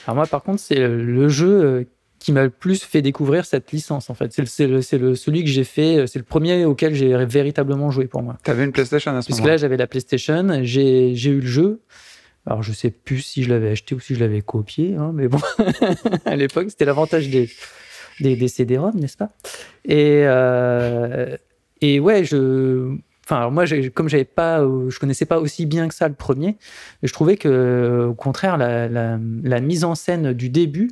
Alors 0.08 0.16
moi, 0.16 0.28
par 0.28 0.44
contre, 0.44 0.60
c'est 0.60 0.80
le 0.80 1.30
jeu 1.30 1.88
qui 2.20 2.32
m'a 2.32 2.44
le 2.44 2.50
plus 2.50 2.84
fait 2.84 3.02
découvrir 3.02 3.46
cette 3.46 3.72
licence, 3.72 4.10
en 4.10 4.14
fait. 4.14 4.34
C'est 4.46 4.68
le, 4.68 4.82
celui 4.82 5.44
que 5.44 5.50
j'ai 5.50 5.64
fait, 5.66 6.08
c'est 6.08 6.20
le 6.20 6.26
premier 6.26 6.66
auquel 6.66 6.96
j'ai 6.96 7.14
véritablement 7.26 7.92
joué 7.92 8.08
pour 8.08 8.24
moi. 8.24 8.38
T'avais 8.44 8.64
une 8.64 8.72
PlayStation 8.72 9.12
à 9.16 9.22
ce 9.22 9.28
Parce 9.28 9.38
que 9.40 9.42
moment-là? 9.44 9.54
là, 9.54 9.58
j'avais 9.58 9.78
la 9.78 9.88
PlayStation, 9.88 10.60
j'ai 10.64 11.16
j'ai 11.16 11.30
eu 11.32 11.42
le 11.42 11.48
jeu. 11.48 11.82
Alors, 12.46 12.62
je 12.64 12.74
sais 12.74 12.92
plus 12.92 13.22
si 13.22 13.44
je 13.44 13.50
l'avais 13.50 13.70
acheté 13.70 13.96
ou 13.96 14.00
si 14.00 14.16
je 14.16 14.20
l'avais 14.20 14.42
copié, 14.42 14.96
hein, 14.96 15.12
mais 15.14 15.28
bon, 15.28 15.40
à 16.26 16.36
l'époque, 16.36 16.70
c'était 16.70 16.86
l'avantage 16.86 17.30
des, 17.30 17.50
des, 18.20 18.48
CD-ROM, 18.48 18.96
n'est-ce 18.96 19.18
pas? 19.18 19.30
Et, 19.86 20.24
euh, 20.26 21.38
et 21.82 22.00
ouais, 22.00 22.26
je, 22.26 22.98
Enfin, 23.26 23.50
moi, 23.50 23.64
comme 23.94 24.10
j'avais 24.10 24.26
pas, 24.26 24.60
euh, 24.60 24.90
je 24.90 25.00
connaissais 25.00 25.26
pas 25.26 25.40
aussi 25.40 25.66
bien 25.66 25.88
que 25.88 25.96
ça 25.96 26.10
le 26.10 26.14
premier, 26.14 26.58
je 27.04 27.14
trouvais 27.14 27.38
que, 27.38 28.08
au 28.10 28.14
contraire, 28.14 28.58
la, 28.58 28.90
la- 28.90 29.62
mise 29.62 29.86
en 29.86 29.96
scène 29.96 30.34
du 30.34 30.50
début, 30.50 30.92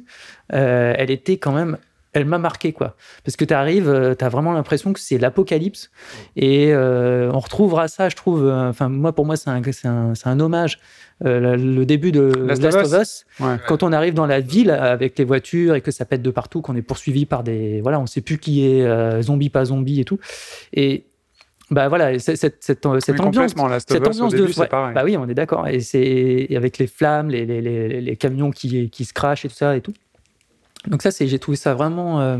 euh, 0.53 0.93
elle 0.97 1.11
était 1.11 1.37
quand 1.37 1.51
même, 1.51 1.77
elle 2.13 2.23
m'a 2.23 2.37
marqué 2.37 2.71
quoi. 2.71 2.95
Parce 3.25 3.35
que 3.35 3.43
tu 3.43 3.53
arrives, 3.53 4.15
tu 4.17 4.23
as 4.23 4.29
vraiment 4.29 4.53
l'impression 4.53 4.93
que 4.93 4.99
c'est 5.01 5.17
l'apocalypse, 5.17 5.91
et 6.37 6.71
euh, 6.73 7.29
on 7.33 7.39
retrouvera 7.39 7.89
ça, 7.89 8.07
je 8.07 8.15
trouve. 8.15 8.49
Enfin, 8.49 8.87
moi, 8.87 9.13
pour 9.13 9.25
moi, 9.25 9.35
c'est 9.35 9.49
un, 9.49 9.61
un, 9.61 10.15
c'est 10.15 10.27
un 10.27 10.39
hommage. 10.39 10.79
Euh, 11.25 11.55
le 11.55 11.85
début 11.85 12.11
de 12.11 12.31
Last 12.45 12.61
Last, 12.61 12.77
of 12.93 13.01
Us. 13.01 13.25
Ouais. 13.39 13.57
quand 13.67 13.83
on 13.83 13.91
arrive 13.91 14.13
dans 14.13 14.25
la 14.25 14.39
ville 14.39 14.71
avec 14.71 15.17
les 15.19 15.25
voitures 15.25 15.75
et 15.75 15.81
que 15.81 15.91
ça 15.91 16.05
pète 16.05 16.21
de 16.21 16.31
partout, 16.31 16.61
qu'on 16.61 16.75
est 16.75 16.81
poursuivi 16.81 17.25
par 17.25 17.43
des. 17.43 17.81
Voilà, 17.81 17.99
on 17.99 18.05
sait 18.05 18.21
plus 18.21 18.37
qui 18.39 18.65
est 18.65 18.83
euh, 18.83 19.21
zombie, 19.21 19.49
pas 19.49 19.65
zombie 19.65 19.99
et 19.99 20.05
tout. 20.05 20.19
Et 20.73 21.05
bah 21.69 21.87
voilà, 21.87 22.19
cette, 22.19 22.37
cette, 22.37 22.63
cette 22.63 22.85
Oui, 22.85 23.21
ambiance. 23.21 23.51
Cette 23.87 24.07
ambiance 24.07 24.33
début, 24.33 24.53
de. 24.53 24.59
ouais, 24.59 24.67
bah 24.69 25.03
oui, 25.03 25.15
on 25.15 25.27
est 25.29 25.33
d'accord. 25.33 25.67
Et 25.67 25.79
c'est 25.79 26.47
avec 26.55 26.77
les 26.77 26.87
flammes, 26.87 27.29
les, 27.29 27.45
les, 27.45 27.61
les, 27.61 28.01
les 28.01 28.15
camions 28.17 28.51
qui, 28.51 28.89
qui 28.89 29.05
se 29.05 29.13
crachent 29.13 29.45
et 29.45 29.47
tout 29.49 29.55
ça 29.55 29.77
et 29.77 29.81
tout. 29.81 29.93
Donc, 30.87 31.01
ça, 31.01 31.11
c'est 31.11 31.27
j'ai 31.27 31.39
trouvé 31.39 31.55
ça 31.55 31.73
vraiment. 31.75 32.37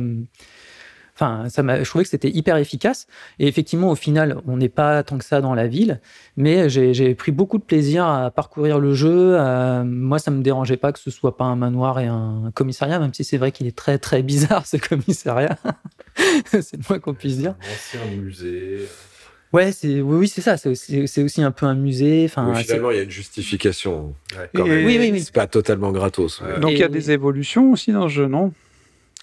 Enfin, 1.22 1.50
ça 1.50 1.62
m'a, 1.62 1.84
je 1.84 1.88
trouvais 1.88 2.04
que 2.04 2.10
c'était 2.10 2.32
hyper 2.32 2.58
efficace. 2.58 3.06
Et 3.38 3.48
effectivement, 3.48 3.92
au 3.92 3.96
final, 3.96 4.40
on 4.48 4.58
n'est 4.58 4.70
pas 4.70 5.04
tant 5.04 5.20
que 5.20 5.24
ça 5.24 5.40
dans 5.40 5.54
la 5.54 5.68
ville, 5.68 6.02
mais 6.36 6.68
j'ai, 6.68 6.96
j'ai 6.96 7.14
pris 7.14 7.32
beaucoup 7.32 7.60
de 7.60 7.64
plaisir 7.64 8.06
à 8.08 8.32
parcourir 8.32 8.80
le 8.80 8.96
jeu. 8.96 9.36
Euh, 9.40 9.84
moi, 9.84 10.18
ça 10.18 10.32
me 10.32 10.42
dérangeait 10.42 10.78
pas 10.78 10.92
que 10.92 10.98
ce 10.98 11.12
soit 11.12 11.38
pas 11.38 11.46
un 11.46 11.56
manoir 11.56 12.00
et 12.00 12.08
un 12.08 12.52
commissariat, 12.56 12.98
même 12.98 13.14
si 13.14 13.24
c'est 13.24 13.38
vrai 13.38 13.52
qu'il 13.52 13.68
est 13.68 13.78
très 13.78 14.00
très 14.00 14.24
bizarre 14.24 14.66
ce 14.66 14.78
commissariat. 14.78 15.58
c'est 16.46 16.74
le 16.74 16.80
moins 16.90 16.98
qu'on 16.98 17.14
puisse 17.14 17.38
dire. 17.38 17.54
Un 17.62 18.00
ancien 18.00 18.18
musée. 18.18 18.80
Ouais, 19.54 19.72
c'est 19.74 20.02
oui, 20.02 20.18
oui, 20.18 20.28
c'est 20.28 20.42
ça. 20.42 20.58
C'est 20.58 20.70
aussi, 20.70 21.08
c'est 21.08 21.22
aussi 21.22 21.44
un 21.44 21.52
peu 21.52 21.68
un 21.68 21.76
musée. 21.76 22.24
Enfin, 22.26 22.56
finalement, 22.56 22.90
il 22.90 22.98
y 22.98 23.00
a 23.00 23.04
une 23.04 23.12
justification. 23.12 24.16
Ouais. 24.36 24.50
quand 24.56 24.66
Et- 24.66 24.70
même. 24.70 24.86
Oui, 24.86 24.98
oui, 24.98 25.10
oui. 25.12 25.22
C'est 25.22 25.36
pas 25.36 25.46
totalement 25.48 25.92
gratos. 25.92 26.42
Ouais. 26.42 26.60
Donc 26.60 26.72
il 26.72 26.80
y 26.80 26.84
a 26.84 26.88
des 26.88 27.12
évolutions 27.12 27.72
aussi 27.74 27.92
dans 27.92 28.08
ce 28.08 28.14
jeu, 28.14 28.28
non? 28.28 28.54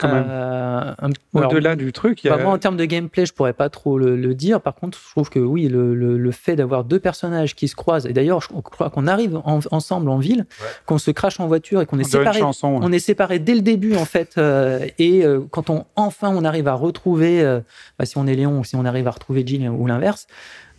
Euh, 0.05 0.95
Au-delà 1.33 1.77
du 1.77 1.93
truc, 1.93 2.23
il 2.23 2.29
y 2.29 2.31
a... 2.31 2.37
bah, 2.37 2.43
moi, 2.45 2.53
en 2.53 2.59
termes 2.59 2.77
de 2.77 2.85
gameplay, 2.85 3.27
je 3.27 3.33
pourrais 3.33 3.53
pas 3.53 3.69
trop 3.69 3.99
le, 3.99 4.17
le 4.17 4.35
dire. 4.35 4.61
Par 4.61 4.75
contre, 4.75 4.99
je 5.05 5.11
trouve 5.11 5.29
que 5.31 5.39
oui, 5.39 5.69
le, 5.69 5.95
le- 5.95 6.17
le 6.19 6.31
fait 6.31 6.57
d'avoir 6.57 6.85
deux 6.85 7.01
personnages 7.01 7.55
qui 7.55 7.69
se 7.69 7.75
croisent, 7.75 8.07
et 8.07 8.13
d'ailleurs, 8.13 8.41
je 8.41 8.49
crois 8.49 8.91
qu'on 8.91 9.07
arrive 9.07 9.37
en- 9.45 9.61
ensemble 9.71 10.09
en 10.11 10.19
ville, 10.19 10.47
Ouais. 10.61 10.67
qu'on 10.87 10.99
se 10.99 11.11
crache 11.11 11.41
en 11.41 11.47
voiture 11.47 11.81
et 11.81 11.87
qu'on 11.87 11.97
on 11.97 12.01
est 12.01 12.05
séparés. 12.05 12.39
chanson. 12.41 12.75
ouais. 12.75 12.81
On 12.83 12.93
est 12.93 12.99
séparés 12.99 13.39
dès 13.39 13.55
le 13.55 13.61
début 13.63 13.97
en 13.97 14.05
fait, 14.05 14.35
euh, 14.39 14.87
et 14.99 15.25
euh, 15.25 15.41
quand 15.51 15.71
on 15.71 15.85
enfin 15.97 16.29
on 16.35 16.45
arrive 16.45 16.69
à 16.69 16.75
retrouver, 16.75 17.43
euh, 17.43 17.61
bah, 17.99 18.05
si 18.05 18.17
on 18.19 18.27
est 18.27 18.35
Léon 18.35 18.61
ou 18.61 18.65
si 18.65 18.77
on 18.77 18.85
arrive 18.85 19.09
à 19.09 19.11
retrouver 19.13 19.45
Jill 19.47 19.69
ou 19.69 19.87
l'inverse, 19.87 20.27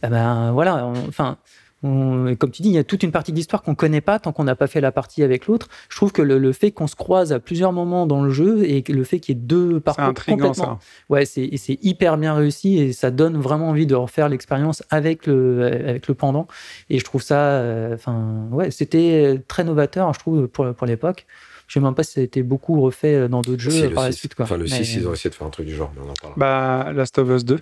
eh 0.04 0.08
ben 0.08 0.52
voilà, 0.54 0.86
enfin. 1.08 1.38
On- 1.84 2.28
et 2.28 2.36
comme 2.36 2.52
tu 2.52 2.62
dis, 2.62 2.70
il 2.70 2.76
y 2.76 2.78
a 2.78 2.84
toute 2.84 3.04
une 3.04 3.12
partie 3.12 3.32
de 3.32 3.38
l'histoire 3.38 3.62
qu'on 3.62 3.76
connaît 3.76 4.02
pas 4.02 4.20
tant 4.20 4.32
qu'on 4.32 4.44
n'a 4.44 4.56
pas 4.56 4.68
fait 4.68 4.82
la 4.82 4.92
partie 4.92 5.24
avec 5.24 5.48
l'autre. 5.48 5.68
Je 5.90 5.96
trouve 5.96 6.12
que 6.12 6.22
le, 6.22 6.38
le 6.38 6.52
fait 6.52 6.72
qu'on 6.72 6.88
se 6.88 6.96
croise 6.96 7.32
à 7.34 7.40
plusieurs 7.40 7.72
moments 7.72 8.06
dans 8.06 8.22
le 8.24 8.30
jeu 8.32 8.64
et 8.66 8.84
le 8.88 9.04
fait 9.04 9.20
qu'il 9.20 9.36
y 9.36 9.40
ait 9.40 9.42
deux 9.42 9.80
parcours 9.80 10.14
complètement, 10.14 10.54
ça. 10.54 10.80
ouais, 11.10 11.26
c'est 11.26 11.50
hyper 11.82 12.18
bien 12.18 12.34
réussi 12.34 12.78
et 12.80 12.94
ça 12.94 13.12
donne 13.12 13.38
vraiment 13.38 13.70
envie 13.70 13.86
de 13.86 13.96
refaire 13.96 14.30
l'expérience 14.30 14.84
avec 14.90 15.26
le 15.28 15.64
avec 15.88 16.08
le 16.08 16.14
pendant. 16.14 16.48
Et 16.90 17.00
je 17.00 17.04
trouve 17.06 17.22
ça, 17.22 17.40
euh, 17.40 17.96
enfin, 17.96 18.48
ouais, 18.52 18.72
c'était 18.72 19.42
très 19.48 19.64
novateur, 19.64 20.14
je 20.14 20.20
trouve 20.20 20.48
pour 20.48 20.74
pour 20.74 20.88
l'époque. 20.88 21.26
Je 21.68 21.76
sais 21.76 21.80
même 21.80 21.94
pas 21.94 22.02
si 22.04 22.14
ça 22.14 22.22
a 22.22 22.24
été 22.24 22.42
beaucoup 22.42 22.82
refait 22.82 23.30
dans 23.30 23.42
d'autres 23.42 23.62
jeux 23.62 23.90
par 23.92 24.04
la 24.06 24.12
6. 24.12 24.18
suite. 24.18 24.34
Quoi. 24.36 24.46
Enfin, 24.46 24.58
le 24.58 24.64
Mais- 24.64 24.70
6, 24.84 24.96
ils 24.96 25.08
ont 25.08 25.14
essayé 25.14 25.30
de 25.30 25.36
faire 25.36 25.46
un 25.46 25.52
truc 25.52 25.68
du 25.68 25.76
genre, 25.76 25.92
mais 25.96 26.02
on 26.04 26.10
en 26.10 26.14
parlera. 26.36 26.40
Bah, 26.86 26.92
Last 26.94 27.18
of 27.20 27.30
Us 27.30 27.46
2. 27.46 27.60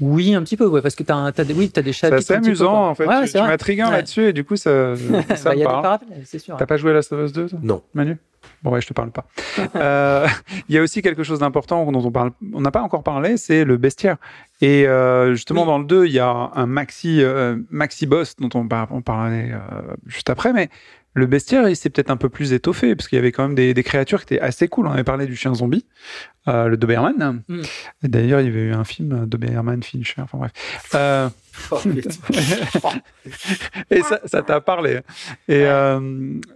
Oui, 0.00 0.34
un 0.34 0.42
petit 0.42 0.56
peu, 0.56 0.66
ouais, 0.66 0.82
parce 0.82 0.94
que 0.96 1.02
t'as, 1.04 1.14
un- 1.14 1.30
t'as 1.32 1.44
des, 1.44 1.54
oui, 1.54 1.70
t'as 1.70 1.82
des 1.82 1.92
C'est 1.92 2.10
chapitres. 2.10 2.26
peu, 2.28 2.34
amusant 2.34 2.88
en 2.90 2.94
fait. 2.94 3.06
Ouais, 3.06 3.22
tu 3.22 3.28
c'est 3.28 3.38
tu 3.38 3.44
m'intrigues 3.44 3.80
Ouais. 3.84 3.90
là-dessus 3.92 4.28
et 4.28 4.32
du 4.32 4.44
coup 4.44 4.56
ça, 4.56 4.94
Bah, 5.28 5.36
ça 5.36 5.54
il 5.54 5.58
me 5.58 5.62
y 5.62 5.64
a 5.64 5.66
des 5.66 5.72
parle. 5.72 5.82
parallèles, 5.82 6.22
c'est 6.24 6.38
sûr. 6.40 6.56
T'as 6.56 6.66
pas 6.66 6.76
joué 6.76 6.90
à 6.90 6.94
Last 6.94 7.12
of 7.12 7.24
Us 7.26 7.32
2 7.32 7.48
toi 7.48 7.58
Non. 7.62 7.82
Manu 7.94 8.18
Bon 8.62 8.72
ouais, 8.72 8.80
je 8.82 8.86
te 8.88 8.92
parle 8.92 9.10
pas. 9.10 9.24
Euh, 9.76 10.26
Il 10.68 10.74
y 10.74 10.78
a 10.78 10.82
aussi 10.82 11.00
quelque 11.00 11.22
chose 11.22 11.38
d'important 11.38 11.90
dont 11.90 12.04
on 12.04 12.10
parle, 12.10 12.32
on 12.52 12.60
n'a 12.60 12.70
pas 12.70 12.82
encore 12.82 13.02
parlé, 13.02 13.36
c'est 13.36 13.64
le 13.64 13.76
bestiaire. 13.76 14.16
Et 14.60 14.86
euh, 14.86 15.32
justement 15.34 15.62
Oui. 15.62 15.66
dans 15.68 15.78
le 15.78 15.84
2, 15.84 16.06
il 16.06 16.12
y 16.12 16.18
a 16.18 16.50
un 16.54 16.66
maxi 16.66 17.22
euh, 17.22 17.56
maxi 17.70 18.06
boss 18.06 18.36
dont 18.36 18.48
on, 18.54 18.66
par- 18.68 18.88
on 18.90 19.00
parlait 19.00 19.52
euh, 19.52 19.58
juste 20.06 20.28
après, 20.28 20.52
mais 20.52 20.68
le 21.14 21.26
bestiaire, 21.26 21.68
il 21.68 21.76
s'est 21.76 21.90
peut-être 21.90 22.10
un 22.10 22.16
peu 22.16 22.28
plus 22.28 22.52
étoffé 22.52 22.96
parce 22.96 23.08
qu'il 23.08 23.16
y 23.16 23.18
avait 23.20 23.30
quand 23.30 23.44
même 23.44 23.54
des, 23.54 23.72
des 23.72 23.82
créatures 23.84 24.24
qui 24.24 24.34
étaient 24.34 24.42
assez 24.42 24.66
cool. 24.66 24.88
On 24.88 24.90
avait 24.90 25.04
parlé 25.04 25.26
du 25.26 25.36
chien 25.36 25.54
zombie, 25.54 25.86
euh, 26.48 26.66
le 26.66 26.76
Doberman. 26.76 27.42
Mm. 27.46 27.60
Et 28.02 28.08
D'ailleurs, 28.08 28.40
il 28.40 28.46
y 28.46 28.48
avait 28.48 28.62
eu 28.62 28.74
un 28.74 28.84
film 28.84 29.26
Doberman 29.26 29.82
Fincher. 29.82 30.22
Enfin 30.22 30.38
bref. 30.38 30.52
Euh, 30.94 31.28
et 33.90 34.02
ça, 34.02 34.20
ça 34.24 34.42
t'a 34.42 34.60
parlé. 34.60 35.00
Et, 35.48 35.66
euh, 35.66 36.00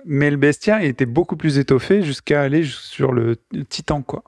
mais 0.05 0.31
le 0.31 0.37
bestiaire, 0.37 0.83
il 0.83 0.89
était 0.89 1.07
beaucoup 1.07 1.37
plus 1.37 1.59
étoffé 1.59 2.03
jusqu'à 2.03 2.43
aller 2.43 2.65
sur 2.65 3.13
le 3.13 3.37
titan, 3.69 4.03
quoi. 4.03 4.25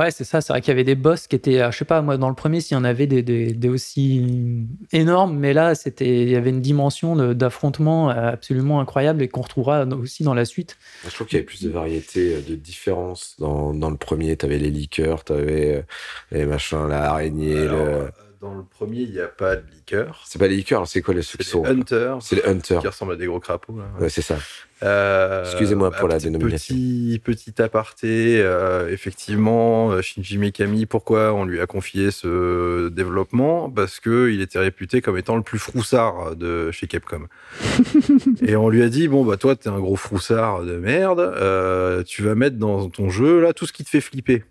Ouais, 0.00 0.10
c'est 0.10 0.24
ça. 0.24 0.40
C'est 0.40 0.50
vrai 0.50 0.62
qu'il 0.62 0.70
y 0.70 0.72
avait 0.72 0.84
des 0.84 0.94
boss 0.94 1.26
qui 1.26 1.36
étaient, 1.36 1.60
euh, 1.60 1.70
je 1.70 1.76
sais 1.76 1.84
pas, 1.84 2.00
moi, 2.00 2.16
dans 2.16 2.30
le 2.30 2.34
premier, 2.34 2.62
s'il 2.62 2.74
y 2.74 2.80
en 2.80 2.84
avait 2.84 3.06
des, 3.06 3.22
des, 3.22 3.52
des 3.52 3.68
aussi 3.68 4.66
énormes, 4.92 5.36
mais 5.36 5.52
là, 5.52 5.74
c'était, 5.74 6.22
il 6.22 6.30
y 6.30 6.36
avait 6.36 6.48
une 6.48 6.62
dimension 6.62 7.34
d'affrontement 7.34 8.08
euh, 8.08 8.32
absolument 8.32 8.80
incroyable 8.80 9.20
et 9.20 9.28
qu'on 9.28 9.42
retrouvera 9.42 9.84
aussi 9.84 10.22
dans 10.22 10.32
la 10.32 10.46
suite. 10.46 10.78
Je 11.04 11.14
trouve 11.14 11.26
qu'il 11.26 11.36
y 11.36 11.40
avait 11.40 11.44
plus 11.44 11.62
de 11.62 11.68
variété, 11.68 12.36
euh, 12.36 12.40
de 12.40 12.54
différences. 12.54 13.36
Dans, 13.38 13.74
dans 13.74 13.90
le 13.90 13.98
premier, 13.98 14.38
tu 14.38 14.46
avais 14.46 14.56
les 14.56 14.70
liqueurs, 14.70 15.22
tu 15.22 15.34
avais 15.34 15.84
les 16.32 16.46
machins, 16.46 16.88
la 16.88 17.10
araignée. 17.10 17.58
Alors, 17.58 17.84
le... 17.84 18.08
Dans 18.40 18.54
le 18.54 18.62
premier, 18.64 19.00
il 19.00 19.10
n'y 19.10 19.20
a 19.20 19.26
pas 19.28 19.56
de 19.56 19.62
liqueur. 19.70 20.22
C'est 20.26 20.38
pas 20.38 20.46
les 20.48 20.56
liqueurs, 20.56 20.86
c'est 20.88 21.02
quoi 21.02 21.12
les 21.12 21.20
ceux 21.20 21.36
C'est 21.38 21.44
qui 21.44 21.50
sont 21.50 21.62
les 21.62 21.68
hunters. 21.70 22.18
C'est 22.22 22.36
les 22.36 22.44
hunters. 22.46 22.80
Qui 22.80 22.86
ressemblent 22.86 23.12
à 23.12 23.16
des 23.16 23.26
gros 23.26 23.38
crapauds. 23.38 23.76
Là. 23.76 23.84
Ouais, 24.00 24.08
c'est 24.08 24.22
ça. 24.22 24.38
Euh, 24.82 25.44
Excusez-moi 25.44 25.90
pour 25.90 26.08
la 26.08 26.14
petit- 26.16 26.24
dénomination. 26.30 26.74
Petit, 26.74 27.20
petit 27.22 27.60
aparté, 27.60 28.40
euh, 28.40 28.88
effectivement, 28.90 29.90
euh, 29.90 30.00
Shinji 30.00 30.38
Mikami, 30.38 30.86
pourquoi 30.86 31.34
on 31.34 31.44
lui 31.44 31.60
a 31.60 31.66
confié 31.66 32.10
ce 32.10 32.88
développement? 32.88 33.68
Parce 33.68 34.00
que 34.00 34.30
il 34.30 34.40
était 34.40 34.58
réputé 34.58 35.02
comme 35.02 35.18
étant 35.18 35.36
le 35.36 35.42
plus 35.42 35.58
froussard 35.58 36.34
de 36.34 36.70
chez 36.70 36.86
Capcom. 36.86 37.26
Et 38.42 38.56
on 38.56 38.70
lui 38.70 38.82
a 38.82 38.88
dit 38.88 39.06
bon 39.08 39.22
bah 39.22 39.36
toi 39.36 39.54
t'es 39.54 39.68
un 39.68 39.78
gros 39.80 39.96
froussard 39.96 40.62
de 40.64 40.76
merde, 40.78 41.20
euh, 41.20 42.02
tu 42.04 42.22
vas 42.22 42.34
mettre 42.34 42.56
dans 42.56 42.88
ton 42.88 43.10
jeu 43.10 43.40
là 43.42 43.52
tout 43.52 43.66
ce 43.66 43.74
qui 43.74 43.84
te 43.84 43.90
fait 43.90 44.00
flipper. 44.00 44.44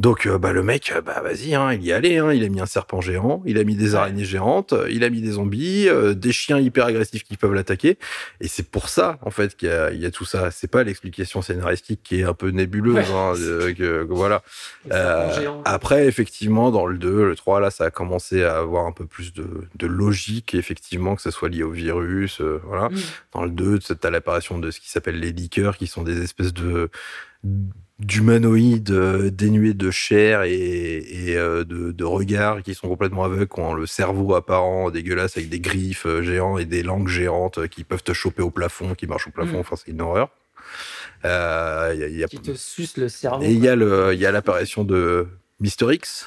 Donc 0.00 0.24
euh, 0.26 0.38
bah 0.38 0.52
le 0.52 0.62
mec 0.62 0.92
euh, 0.96 1.02
bah 1.02 1.20
vas-y 1.22 1.54
hein, 1.54 1.74
il 1.74 1.82
y 1.84 1.90
est 1.90 1.92
allé 1.92 2.16
hein, 2.16 2.32
il 2.32 2.42
a 2.42 2.48
mis 2.48 2.58
un 2.60 2.64
serpent 2.66 3.02
géant, 3.02 3.42
il 3.44 3.58
a 3.58 3.64
mis 3.64 3.76
des 3.76 3.94
araignées 3.94 4.24
géantes, 4.24 4.72
euh, 4.72 4.88
il 4.90 5.04
a 5.04 5.10
mis 5.10 5.20
des 5.20 5.32
zombies, 5.32 5.88
euh, 5.90 6.14
des 6.14 6.32
chiens 6.32 6.58
hyper 6.58 6.86
agressifs 6.86 7.22
qui 7.22 7.36
peuvent 7.36 7.52
l'attaquer 7.52 7.98
et 8.40 8.48
c'est 8.48 8.62
pour 8.70 8.88
ça 8.88 9.18
en 9.20 9.30
fait 9.30 9.54
qu'il 9.56 9.68
y 9.68 9.72
a, 9.72 9.92
il 9.92 10.00
y 10.00 10.06
a 10.06 10.10
tout 10.10 10.24
ça, 10.24 10.50
c'est 10.50 10.68
pas 10.70 10.84
l'explication 10.84 11.42
scénaristique 11.42 12.00
qui 12.02 12.20
est 12.20 12.24
un 12.24 12.32
peu 12.32 12.48
nébuleuse 12.48 12.94
Ouais. 12.94 13.04
hein, 13.14 13.34
que- 13.76 14.06
voilà. 14.08 14.42
Après, 15.66 16.06
effectivement, 16.06 16.70
dans 16.70 16.86
le 16.86 16.96
2, 16.96 17.26
le 17.26 17.36
3, 17.36 17.60
là, 17.60 17.70
ça 17.70 17.84
a 17.84 17.90
commencé 17.90 18.42
à 18.42 18.56
avoir 18.58 18.86
un 18.86 18.92
peu 18.92 19.04
plus 19.06 19.32
de, 19.34 19.46
de 19.76 19.86
logique, 19.86 20.54
effectivement, 20.54 21.14
que 21.14 21.22
ça 21.22 21.30
soit 21.30 21.48
lié 21.50 21.62
au 21.62 21.70
virus. 21.70 22.40
voilà. 22.40 22.88
Mm. 22.88 22.96
Dans 23.34 23.44
le 23.44 23.50
2, 23.50 23.78
tu 23.78 23.92
as 24.02 24.10
l'apparition 24.10 24.58
de 24.58 24.70
ce 24.70 24.80
qui 24.80 24.90
s'appelle 24.90 25.20
les 25.20 25.32
liqueurs, 25.32 25.76
qui 25.76 25.86
sont 25.86 26.02
des 26.02 26.22
espèces 26.22 26.54
de 26.54 26.90
d'humanoïdes 28.00 28.90
euh, 28.90 29.30
dénués 29.30 29.74
de 29.74 29.90
chair 29.90 30.42
et, 30.42 30.52
et, 30.52 31.36
euh, 31.36 31.64
de, 31.64 31.92
de 31.92 32.04
regard 32.04 32.62
qui 32.62 32.74
sont 32.74 32.88
complètement 32.88 33.24
aveugles, 33.24 33.46
qui 33.48 33.60
ont 33.60 33.74
le 33.74 33.86
cerveau 33.86 34.34
apparent 34.34 34.90
dégueulasse 34.90 35.36
avec 35.36 35.48
des 35.50 35.60
griffes 35.60 36.06
euh, 36.06 36.22
géants 36.22 36.58
et 36.58 36.64
des 36.64 36.82
langues 36.82 37.08
géantes 37.08 37.68
qui 37.68 37.84
peuvent 37.84 38.02
te 38.02 38.12
choper 38.12 38.42
au 38.42 38.50
plafond, 38.50 38.94
qui 38.94 39.06
marchent 39.06 39.28
au 39.28 39.30
plafond. 39.30 39.58
Mm. 39.58 39.60
Enfin, 39.60 39.76
c'est 39.76 39.90
une 39.92 40.00
horreur. 40.00 40.30
Euh, 41.24 41.90
il 41.94 42.00
y 42.00 42.04
a- 42.04 42.08
il 42.08 42.16
y 42.18 42.24
a- 42.24 42.28
Qui 42.28 42.40
te 42.40 42.54
suce 42.54 42.96
le 42.96 43.08
cerveau. 43.08 43.44
et 43.44 43.50
il 43.50 43.58
y 43.62 43.68
a 43.68 43.76
le, 43.76 44.14
il 44.14 44.20
y 44.20 44.26
a 44.26 44.32
l'apparition 44.32 44.84
de 44.84 45.26
Mister 45.60 45.86
X, 45.92 46.26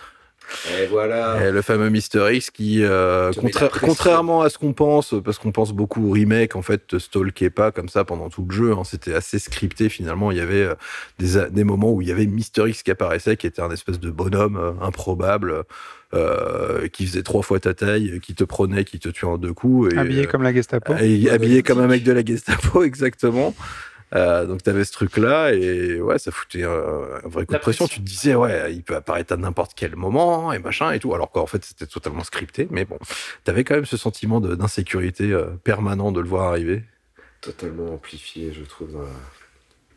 Et 0.80 0.86
voilà. 0.88 1.52
le 1.52 1.62
fameux 1.62 1.90
Mister 1.90 2.28
X 2.32 2.52
qui, 2.52 2.84
euh, 2.84 3.32
contra- 3.34 3.70
contrairement 3.70 4.42
à 4.42 4.50
ce 4.50 4.58
qu'on 4.58 4.74
pense, 4.74 5.16
parce 5.24 5.38
qu'on 5.38 5.52
pense 5.52 5.74
beaucoup 5.74 6.08
au 6.10 6.12
remake, 6.12 6.56
en 6.56 6.62
fait, 6.62 6.86
te 6.88 7.00
stalkait 7.00 7.50
pas 7.50 7.72
comme 7.72 7.90
ça 7.90 8.04
pendant 8.06 8.30
tout 8.30 8.46
le 8.48 8.54
jeu. 8.56 8.72
hein, 8.74 8.84
C'était 8.84 9.14
assez 9.14 9.40
scripté 9.40 9.90
finalement. 9.90 10.32
Il 10.32 10.38
y 10.38 10.42
avait 10.42 10.64
euh, 11.22 11.50
des, 11.50 11.64
moments 11.64 11.92
où 11.92 12.02
il 12.02 12.08
y 12.08 12.12
avait 12.12 12.26
Mister 12.26 12.64
X 12.68 12.84
qui 12.84 12.92
apparaissait, 12.92 13.36
qui 13.38 13.48
était 13.48 13.62
un 13.62 13.72
espèce 13.72 14.00
de 14.00 14.12
bonhomme 14.12 14.58
euh, 14.58 14.72
improbable. 14.86 15.64
euh, 16.14 16.88
qui 16.90 17.08
faisait 17.08 17.24
trois 17.24 17.42
fois 17.42 17.60
ta 17.60 17.74
taille, 17.74 18.20
qui 18.22 18.36
te 18.36 18.44
prenait, 18.44 18.84
qui 18.84 19.00
te 19.00 19.10
tuait 19.10 19.28
en 19.28 19.40
deux 19.40 19.54
coups. 19.54 19.96
Et, 19.96 19.98
Habillé 19.98 20.28
comme 20.28 20.44
la 20.44 20.54
Gestapo. 20.54 20.94
et 21.00 21.28
habillé 21.32 21.64
comme 21.64 21.80
un 21.80 21.88
mec 21.88 22.04
de 22.04 22.12
la 22.12 22.24
Gestapo, 22.24 22.84
exactement. 22.92 23.56
Euh, 24.16 24.46
donc 24.46 24.62
t'avais 24.62 24.84
ce 24.84 24.92
truc-là 24.92 25.54
et 25.54 26.00
ouais, 26.00 26.20
ça 26.20 26.32
foutait 26.32 26.64
un, 26.64 26.70
un 26.70 27.28
vrai 27.28 27.46
coup 27.46 27.54
La 27.54 27.58
de 27.58 27.64
pression. 27.64 27.86
pression. 27.86 27.88
Tu 27.88 28.00
te 28.00 28.06
disais 28.06 28.36
ouais, 28.36 28.74
il 28.74 28.84
peut 28.84 28.96
apparaître 28.96 29.34
à 29.34 29.38
n'importe 29.38 29.74
quel 29.76 29.96
moment 29.96 30.54
et 30.54 30.60
machin 30.60 30.92
et 30.92 31.00
tout. 31.00 31.14
Alors 31.16 31.32
qu'en 31.32 31.46
fait 31.48 31.64
c'était 31.66 31.88
totalement 31.88 32.24
scripté, 32.24 32.68
mais 32.70 32.86
bon, 32.86 33.00
t'avais 33.44 33.64
quand 33.64 33.76
même 33.76 33.86
ce 33.86 33.98
sentiment 33.98 34.40
d'insécurité 34.40 35.32
euh, 35.32 35.48
permanent 35.64 36.12
de 36.12 36.20
le 36.22 36.28
voir 36.28 36.50
arriver. 36.50 36.84
Totalement 37.42 37.94
amplifié, 37.94 38.54
je 38.54 38.64
trouve. 38.64 38.92
dans 38.94 39.02
la- 39.02 39.08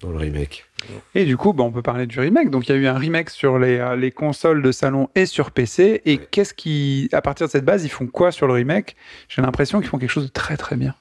dans 0.03 0.11
le 0.11 0.19
remake. 0.19 0.67
Et 1.15 1.25
du 1.25 1.39
coup, 1.39 1.55
bah, 1.55 1.65
on 1.65 1.73
peut 1.73 1.81
parler 1.81 2.07
du 2.07 2.21
remake. 2.21 2.51
Donc, 2.51 2.69
il 2.69 2.73
y 2.73 2.75
a 2.75 2.79
eu 2.79 2.87
un 2.87 2.99
remake 2.99 3.31
sur 3.31 3.59
les, 3.59 3.79
euh, 3.79 3.97
les 3.97 4.11
consoles 4.11 4.61
de 4.61 4.71
salon 4.71 5.09
et 5.15 5.25
sur 5.25 5.53
PC. 5.53 6.03
Et 6.05 6.19
Ouais. 6.19 6.29
qu'est-ce 6.31 6.53
qui, 6.53 7.09
à 7.13 7.23
partir 7.23 7.47
de 7.47 7.51
cette 7.51 7.65
base, 7.65 7.83
ils 7.83 7.89
font 7.89 8.07
quoi 8.07 8.31
sur 8.31 8.47
le 8.47 8.53
remake? 8.53 8.95
J'ai 9.31 9.41
l'impression 9.41 9.81
qu'ils 9.81 9.89
font 9.89 9.97
quelque 9.97 10.11
chose 10.11 10.27
de 10.27 10.31
très 10.31 10.59
très 10.59 10.77
bien. 10.77 10.95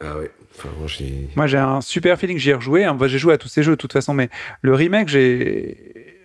Ah 0.00 0.18
ouais. 0.18 0.30
Enfin, 0.56 0.68
moi, 1.36 1.46
j'ai. 1.46 1.58
Un 1.58 1.80
super 1.80 2.18
feeling. 2.18 2.38
J'y 2.38 2.50
ai 2.50 2.54
rejoué. 2.54 2.84
hein. 2.84 2.96
J'ai 3.06 3.18
joué 3.18 3.34
à 3.34 3.38
tous 3.38 3.48
ces 3.48 3.62
jeux 3.62 3.72
de 3.72 3.80
toute 3.80 3.92
façon, 3.92 4.14
mais 4.14 4.28
le 4.62 4.74
remake, 4.74 5.08
j'ai, 5.08 6.20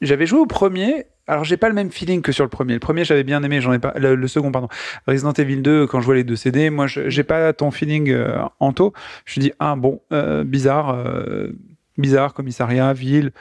j'avais 0.00 0.26
joué 0.26 0.40
au 0.40 0.46
premier. 0.46 1.06
Alors, 1.28 1.44
j'ai 1.44 1.56
pas 1.56 1.68
le 1.68 1.74
même 1.74 1.90
feeling 1.90 2.20
que 2.20 2.32
sur 2.32 2.44
le 2.44 2.50
premier. 2.50 2.74
Le 2.74 2.80
premier, 2.80 3.04
j'avais 3.04 3.22
bien 3.22 3.42
aimé. 3.42 3.60
J'en 3.60 3.72
ai 3.72 3.78
pas. 3.78 3.94
Le, 3.96 4.26
second, 4.26 4.50
pardon. 4.50 4.68
Resident 5.06 5.32
Evil 5.32 5.62
2, 5.62 5.86
quand 5.86 6.00
je 6.00 6.06
vois 6.06 6.16
les 6.16 6.24
deux 6.24 6.36
CD, 6.36 6.68
moi, 6.70 6.86
j'ai 6.88 7.22
pas 7.22 7.52
ton 7.52 7.70
feeling 7.70 8.10
euh, 8.10 8.42
en 8.58 8.72
taux. 8.72 8.92
Je 9.24 9.38
me 9.38 9.44
dis 9.44 9.52
ah 9.60 9.76
bon, 9.76 10.00
euh, 10.12 10.42
bizarre, 10.42 10.90
euh, 10.90 11.52
bizarre, 11.96 12.34
commissariat, 12.34 12.92
ville. 12.92 13.32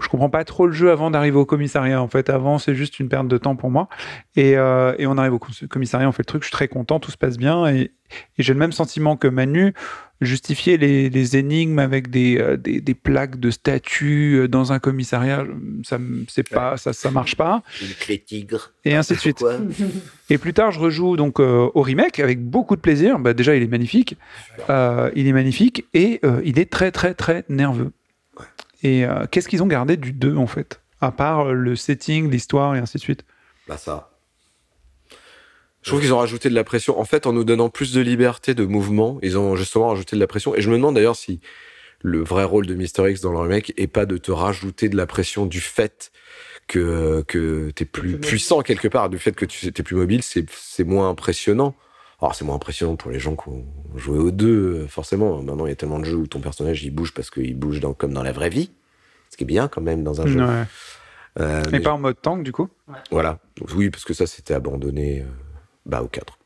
Je 0.00 0.08
comprends 0.08 0.28
pas 0.30 0.44
trop 0.44 0.66
le 0.66 0.72
jeu 0.72 0.90
avant 0.90 1.10
d'arriver 1.10 1.36
au 1.38 1.46
commissariat. 1.46 2.00
En 2.02 2.08
fait, 2.08 2.28
avant, 2.28 2.58
c'est 2.58 2.74
juste 2.74 3.00
une 3.00 3.08
perte 3.08 3.28
de 3.28 3.38
temps 3.38 3.56
pour 3.56 3.70
moi. 3.70 3.88
Et, 4.36 4.56
euh, 4.56 4.94
et 4.98 5.06
on 5.06 5.16
arrive 5.16 5.32
au 5.34 5.38
com- 5.38 5.54
commissariat, 5.70 6.06
on 6.08 6.12
fait 6.12 6.22
le 6.22 6.26
truc. 6.26 6.42
Je 6.42 6.48
suis 6.48 6.52
très 6.52 6.68
content, 6.68 7.00
tout 7.00 7.10
se 7.10 7.16
passe 7.16 7.38
bien. 7.38 7.66
Et, 7.66 7.80
et 7.80 8.42
j'ai 8.42 8.52
le 8.52 8.58
même 8.58 8.72
sentiment 8.72 9.16
que 9.16 9.26
Manu 9.28 9.72
justifier 10.22 10.78
les, 10.78 11.10
les 11.10 11.36
énigmes 11.36 11.78
avec 11.78 12.08
des, 12.08 12.38
euh, 12.38 12.56
des, 12.56 12.80
des 12.80 12.94
plaques 12.94 13.38
de 13.38 13.50
statues 13.50 14.36
euh, 14.40 14.48
dans 14.48 14.72
un 14.72 14.78
commissariat, 14.78 15.44
ça 15.82 15.98
c'est 16.28 16.48
pas 16.48 16.78
ça 16.78 16.94
ça 16.94 17.10
marche 17.10 17.36
pas 17.36 17.62
Une 17.82 17.88
clé 17.94 18.18
tigre. 18.18 18.72
et 18.86 18.94
ainsi 18.94 19.12
de 19.12 19.18
suite. 19.18 19.44
Et 20.30 20.38
plus 20.38 20.54
tard, 20.54 20.72
je 20.72 20.80
rejoue 20.80 21.16
donc 21.16 21.38
euh, 21.38 21.68
au 21.74 21.82
remake 21.82 22.18
avec 22.18 22.42
beaucoup 22.42 22.76
de 22.76 22.80
plaisir. 22.80 23.18
Bah, 23.18 23.34
déjà, 23.34 23.54
il 23.56 23.62
est 23.62 23.66
magnifique, 23.66 24.16
Euh, 24.70 25.10
il 25.14 25.26
est 25.26 25.32
magnifique 25.32 25.84
et 25.94 26.20
il 26.44 26.58
est 26.58 26.70
très 26.70 26.90
très 26.92 27.12
très 27.14 27.44
nerveux. 27.50 27.92
Et 28.86 29.04
euh, 29.04 29.26
qu'est-ce 29.28 29.48
qu'ils 29.48 29.64
ont 29.64 29.66
gardé 29.66 29.96
du 29.96 30.12
2 30.12 30.36
en 30.36 30.46
fait, 30.46 30.80
à 31.00 31.10
part 31.10 31.48
euh, 31.48 31.52
le 31.52 31.74
setting, 31.74 32.30
l'histoire 32.30 32.76
et 32.76 32.78
ainsi 32.78 32.98
de 32.98 33.02
suite? 33.02 33.24
Bah 33.66 33.76
ça. 33.76 34.12
Je 35.82 35.90
trouve 35.90 36.00
qu'ils 36.00 36.14
ont 36.14 36.18
rajouté 36.18 36.48
de 36.48 36.54
la 36.54 36.62
pression. 36.62 37.00
En 37.00 37.04
fait, 37.04 37.26
en 37.26 37.32
nous 37.32 37.42
donnant 37.42 37.68
plus 37.68 37.92
de 37.92 38.00
liberté 38.00 38.54
de 38.54 38.64
mouvement, 38.64 39.18
ils 39.22 39.36
ont 39.38 39.56
justement 39.56 39.88
rajouté 39.88 40.14
de 40.14 40.20
la 40.20 40.28
pression. 40.28 40.54
Et 40.54 40.60
je 40.60 40.70
me 40.70 40.76
demande 40.76 40.94
d'ailleurs 40.94 41.16
si 41.16 41.40
le 42.00 42.22
vrai 42.22 42.44
rôle 42.44 42.66
de 42.66 42.74
Mister 42.74 43.10
X 43.10 43.20
dans 43.22 43.32
le 43.32 43.38
remake 43.38 43.72
est 43.76 43.88
pas 43.88 44.06
de 44.06 44.18
te 44.18 44.30
rajouter 44.30 44.88
de 44.88 44.96
la 44.96 45.06
pression 45.06 45.46
du 45.46 45.60
fait 45.60 46.12
que 46.68 47.24
que 47.26 47.70
t'es 47.70 47.84
plus 47.86 48.18
puissant 48.18 48.62
quelque 48.62 48.86
part, 48.86 49.08
du 49.10 49.18
fait 49.18 49.32
que 49.32 49.44
tu 49.46 49.66
es 49.66 49.82
plus 49.82 49.96
mobile, 49.96 50.22
c'est 50.22 50.44
c'est 50.50 50.84
moins 50.84 51.08
impressionnant. 51.08 51.74
Alors 52.20 52.34
c'est 52.34 52.44
moins 52.44 52.56
impressionnant 52.56 52.96
pour 52.96 53.10
les 53.10 53.18
gens 53.18 53.36
qui 53.36 53.48
ont 53.48 53.64
joué 53.94 54.18
aux 54.18 54.30
deux, 54.30 54.84
euh, 54.84 54.86
forcément. 54.88 55.42
Maintenant, 55.42 55.66
il 55.66 55.70
y 55.70 55.72
a 55.72 55.76
tellement 55.76 55.98
de 55.98 56.04
jeux 56.04 56.16
où 56.16 56.26
ton 56.26 56.40
personnage 56.40 56.82
il 56.82 56.90
bouge 56.90 57.12
parce 57.12 57.28
qu'il 57.30 57.54
bouge 57.56 57.80
dans, 57.80 57.92
comme 57.92 58.12
dans 58.14 58.22
la 58.22 58.32
vraie 58.32 58.48
vie, 58.48 58.70
ce 59.30 59.36
qui 59.36 59.44
est 59.44 59.46
bien 59.46 59.68
quand 59.68 59.82
même 59.82 60.02
dans 60.02 60.20
un 60.22 60.26
jeu. 60.26 60.40
Ouais. 60.40 60.64
Euh, 61.38 61.62
Et 61.64 61.72
mais- 61.72 61.80
pas 61.80 61.92
en 61.92 61.98
mode 61.98 62.20
tank 62.22 62.42
du 62.42 62.52
coup? 62.52 62.68
voilà. 63.10 63.38
Oui, 63.74 63.90
parce 63.90 64.04
que 64.04 64.14
ça, 64.14 64.26
c'était 64.26 64.54
abandonné 64.54 65.20
euh, 65.20 65.24
bah, 65.84 66.02
au 66.02 66.08
4. 66.08 66.38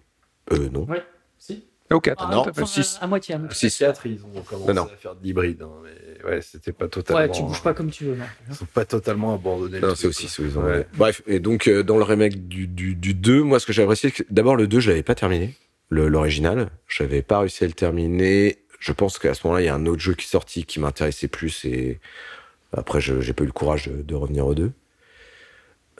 Euh, 0.52 0.68
non. 0.70 0.84
Ouais, 0.86 1.04
si. 1.90 1.94
Au 1.94 2.00
4. 2.00 2.24
Ah, 2.26 2.30
Non, 2.34 2.46
enfin, 2.48 2.66
six. 2.66 2.98
à, 3.00 3.04
à 3.04 3.06
moitié. 3.06 3.34
à 3.34 3.38
moitié. 3.38 3.68
6 3.70 3.78
4, 3.78 4.06
ils 4.06 4.20
ont 4.24 4.42
commencé 4.42 4.68
Non, 4.72 4.74
non. 4.84 4.90
à 4.92 4.96
faire 4.96 5.14
de 5.14 5.22
l'hybride. 5.24 5.62
hein, 5.62 5.70
mais 5.82 6.24
ouais, 6.30 6.40
c'était 6.42 6.72
pas 6.72 6.88
totalement. 6.88 7.20
Ouais, 7.22 7.30
tu 7.30 7.42
bouges 7.42 7.62
pas 7.62 7.74
comme 7.74 7.90
tu 7.90 8.04
veux. 8.04 8.14
Non. 8.16 8.24
Ils 8.48 8.54
sont 8.54 8.66
pas 8.66 8.84
totalement 8.84 9.34
abandonnés. 9.34 9.80
Non, 9.80 9.94
c'est 9.94 10.06
aussi 10.06 10.24
quoi. 10.24 10.30
sous 10.30 10.42
ils 10.44 10.58
ont- 10.58 10.62
Ouais. 10.64 10.86
Bref, 10.96 11.22
et 11.26 11.40
donc, 11.40 11.66
euh, 11.68 11.82
dans 11.82 11.96
le 11.96 12.04
remake 12.04 12.46
du, 12.48 12.66
du, 12.66 12.94
du 12.94 13.14
2, 13.14 13.42
moi, 13.42 13.58
ce 13.60 13.66
que 13.66 13.72
j'ai 13.72 13.82
apprécié, 13.82 14.10
c'est 14.14 14.24
que 14.24 14.32
d'abord, 14.32 14.56
le 14.56 14.66
2, 14.66 14.80
je 14.80 14.90
l'avais 14.90 15.02
pas 15.02 15.14
terminé. 15.14 15.54
L'original. 15.92 16.70
J'avais 16.86 17.22
pas 17.22 17.40
réussi 17.40 17.64
à 17.64 17.66
le 17.66 17.72
terminer. 17.72 18.58
Je 18.78 18.92
pense 18.92 19.18
qu'à 19.18 19.34
ce 19.34 19.44
moment-là, 19.46 19.62
il 19.62 19.66
y 19.66 19.68
a 19.68 19.74
un 19.74 19.86
autre 19.86 20.00
jeu 20.00 20.14
qui 20.14 20.24
est 20.24 20.28
sorti 20.30 20.64
qui 20.64 20.78
m'intéressait 20.78 21.26
plus 21.28 21.64
et 21.64 21.98
après, 22.72 23.00
je- 23.00 23.20
j'ai 23.20 23.32
pas 23.32 23.42
eu 23.42 23.46
le 23.46 23.52
courage 23.52 23.88
de, 23.88 24.00
de 24.02 24.14
revenir 24.14 24.46
aux 24.46 24.54
deux. 24.54 24.70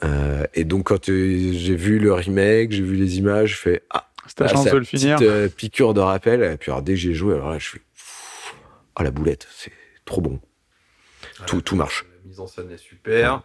Euh, 0.03 0.45
et 0.55 0.63
donc, 0.63 0.85
quand 0.87 1.09
euh, 1.09 1.51
j'ai 1.53 1.75
vu 1.75 1.99
le 1.99 2.13
remake, 2.13 2.71
j'ai 2.71 2.81
vu 2.81 2.95
les 2.95 3.17
images, 3.19 3.51
je 3.51 3.57
fais 3.57 3.83
Ah, 3.91 4.09
C'était 4.27 4.43
la 4.43 4.49
chance 4.51 4.65
de 4.65 4.77
le 4.77 4.83
finir. 4.83 5.17
petite, 5.17 5.27
euh, 5.29 5.47
piqûre 5.49 5.93
de 5.93 5.99
rappel. 5.99 6.43
Et 6.43 6.57
puis 6.57 6.71
alors, 6.71 6.81
dès 6.83 6.93
que 6.93 6.99
j'ai 6.99 7.13
joué, 7.13 7.33
alors 7.35 7.49
là, 7.51 7.59
je 7.59 7.65
suis 7.67 7.81
ah 8.95 9.03
la 9.03 9.11
boulette, 9.11 9.47
c'est 9.51 9.71
trop 10.05 10.21
bon. 10.21 10.39
Tout, 11.47 11.61
tout 11.61 11.75
marche. 11.75 12.05
La 12.23 12.29
mise 12.29 12.39
en 12.39 12.47
scène 12.47 12.69
est 12.71 12.77
super. 12.77 13.41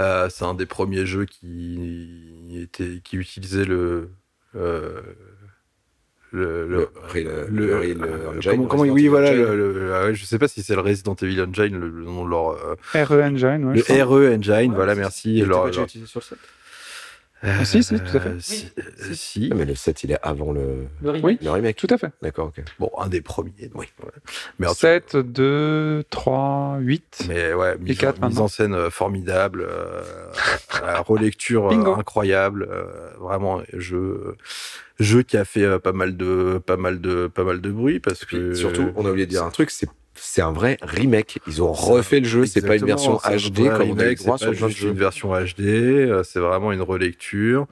Euh, 0.00 0.28
c'est 0.28 0.44
un 0.44 0.54
des 0.54 0.66
premiers 0.66 1.06
jeux 1.06 1.24
qui 1.24 2.58
était 2.60 3.00
qui 3.02 3.16
utilisait 3.16 3.64
le 3.64 4.10
euh, 4.54 5.00
le, 6.30 6.68
le, 6.68 6.88
Le 7.10 7.46
le 7.48 7.76
Real 7.78 8.02
euh, 8.04 8.36
Engine, 8.36 8.68
comment, 8.68 8.82
oui 8.82 9.08
voilà 9.08 9.32
le, 9.32 9.56
le- 9.56 9.94
ah 9.94 10.04
ouais, 10.06 10.14
je 10.14 10.24
sais 10.26 10.38
pas 10.38 10.46
si 10.46 10.62
c'est 10.62 10.74
le 10.74 10.82
Resident 10.82 11.14
Evil 11.14 11.40
Engine 11.40 11.78
le, 11.78 11.88
le 11.88 12.04
nom 12.04 12.24
de 12.26 12.30
leur 12.30 12.50
euh, 12.50 12.74
RE 12.94 13.22
Engine, 13.22 13.64
ouais, 13.64 13.82
le 13.88 14.04
RE 14.04 14.34
Engine 14.36 14.74
voilà 14.74 14.94
merci 14.94 15.38
Il 15.38 15.46
leur- 15.46 15.62
pas 15.62 15.66
déjà 15.68 15.80
leur- 15.80 15.86
utilisé 15.88 16.08
sur 16.10 16.20
le 16.20 16.24
7 16.24 16.38
Euh, 17.44 17.64
si, 17.64 17.82
si, 17.84 17.94
tout 18.00 18.16
à 18.16 18.20
fait. 18.20 18.34
si, 18.40 18.72
Oui. 18.76 18.82
euh, 18.84 19.12
si. 19.14 19.48
Ah, 19.52 19.54
mais 19.54 19.64
le 19.64 19.74
7, 19.76 20.02
il 20.04 20.10
est 20.12 20.18
avant 20.22 20.50
le, 20.52 20.86
Le 21.02 21.10
remake. 21.10 21.24
Oui. 21.24 21.38
le 21.40 21.50
remake. 21.50 21.76
Tout 21.76 21.86
à 21.90 21.96
fait. 21.96 22.10
D'accord, 22.20 22.48
ok. 22.48 22.64
bon 22.80 22.90
un 22.98 23.08
des 23.08 23.20
premiers 23.20 23.70
Oui. 23.74 23.86
mais 24.58 24.66
en 24.66 24.70
tout- 24.72 24.78
7, 24.80 25.16
2, 25.16 26.02
3, 26.10 26.78
8. 26.80 27.26
Mais 27.28 27.52
ouais, 27.54 27.78
mise, 27.78 27.96
quatre 27.98 28.22
en, 28.22 28.26
mise 28.26 28.34
maintenant. 28.36 28.44
en 28.44 28.48
scène 28.48 28.74
euh, 28.74 28.90
formidable, 28.90 29.64
euh, 29.68 30.02
la 30.82 31.00
relecture 31.06 31.66
euh, 31.66 31.70
Bingo. 31.70 31.94
incroyable, 31.94 32.68
euh, 32.70 32.84
vraiment 33.20 33.62
jeu 33.72 34.34
jeu 34.98 35.22
qui 35.22 35.36
a 35.36 35.44
fait 35.44 35.62
euh, 35.62 35.78
pas 35.78 35.92
mal 35.92 36.16
de 36.16 36.60
pas 36.66 36.76
mal 36.76 37.00
de 37.00 37.28
pas 37.28 37.44
mal 37.44 37.60
de 37.60 37.70
bruit 37.70 38.00
parce 38.00 38.24
que 38.24 38.52
surtout, 38.54 38.90
on 38.96 39.06
a 39.06 39.10
oublié 39.10 39.26
de 39.26 39.30
dire 39.30 39.44
un 39.44 39.50
truc, 39.50 39.70
c'est 39.70 39.88
c'est 40.20 40.42
un 40.42 40.52
vrai 40.52 40.78
remake. 40.82 41.38
Ils 41.46 41.62
ont 41.62 41.72
refait 41.72 42.20
le 42.20 42.26
jeu, 42.26 42.46
c'est 42.46 42.66
pas 42.66 42.76
une 42.76 42.86
version 42.86 43.16
HD 43.16 43.68
comme 43.70 43.90
on 43.90 43.98
a 43.98 44.14
droit 44.14 44.38
sur 44.38 44.50
pas 44.50 44.56
plein 44.56 44.66
de 44.66 44.72
juste 44.72 44.78
jeux. 44.78 44.88
une 44.90 44.98
version 44.98 45.30
HD, 45.30 45.60
euh, 45.60 46.22
c'est 46.22 46.40
vraiment 46.40 46.72
une 46.72 46.82
relecture. 46.82 47.66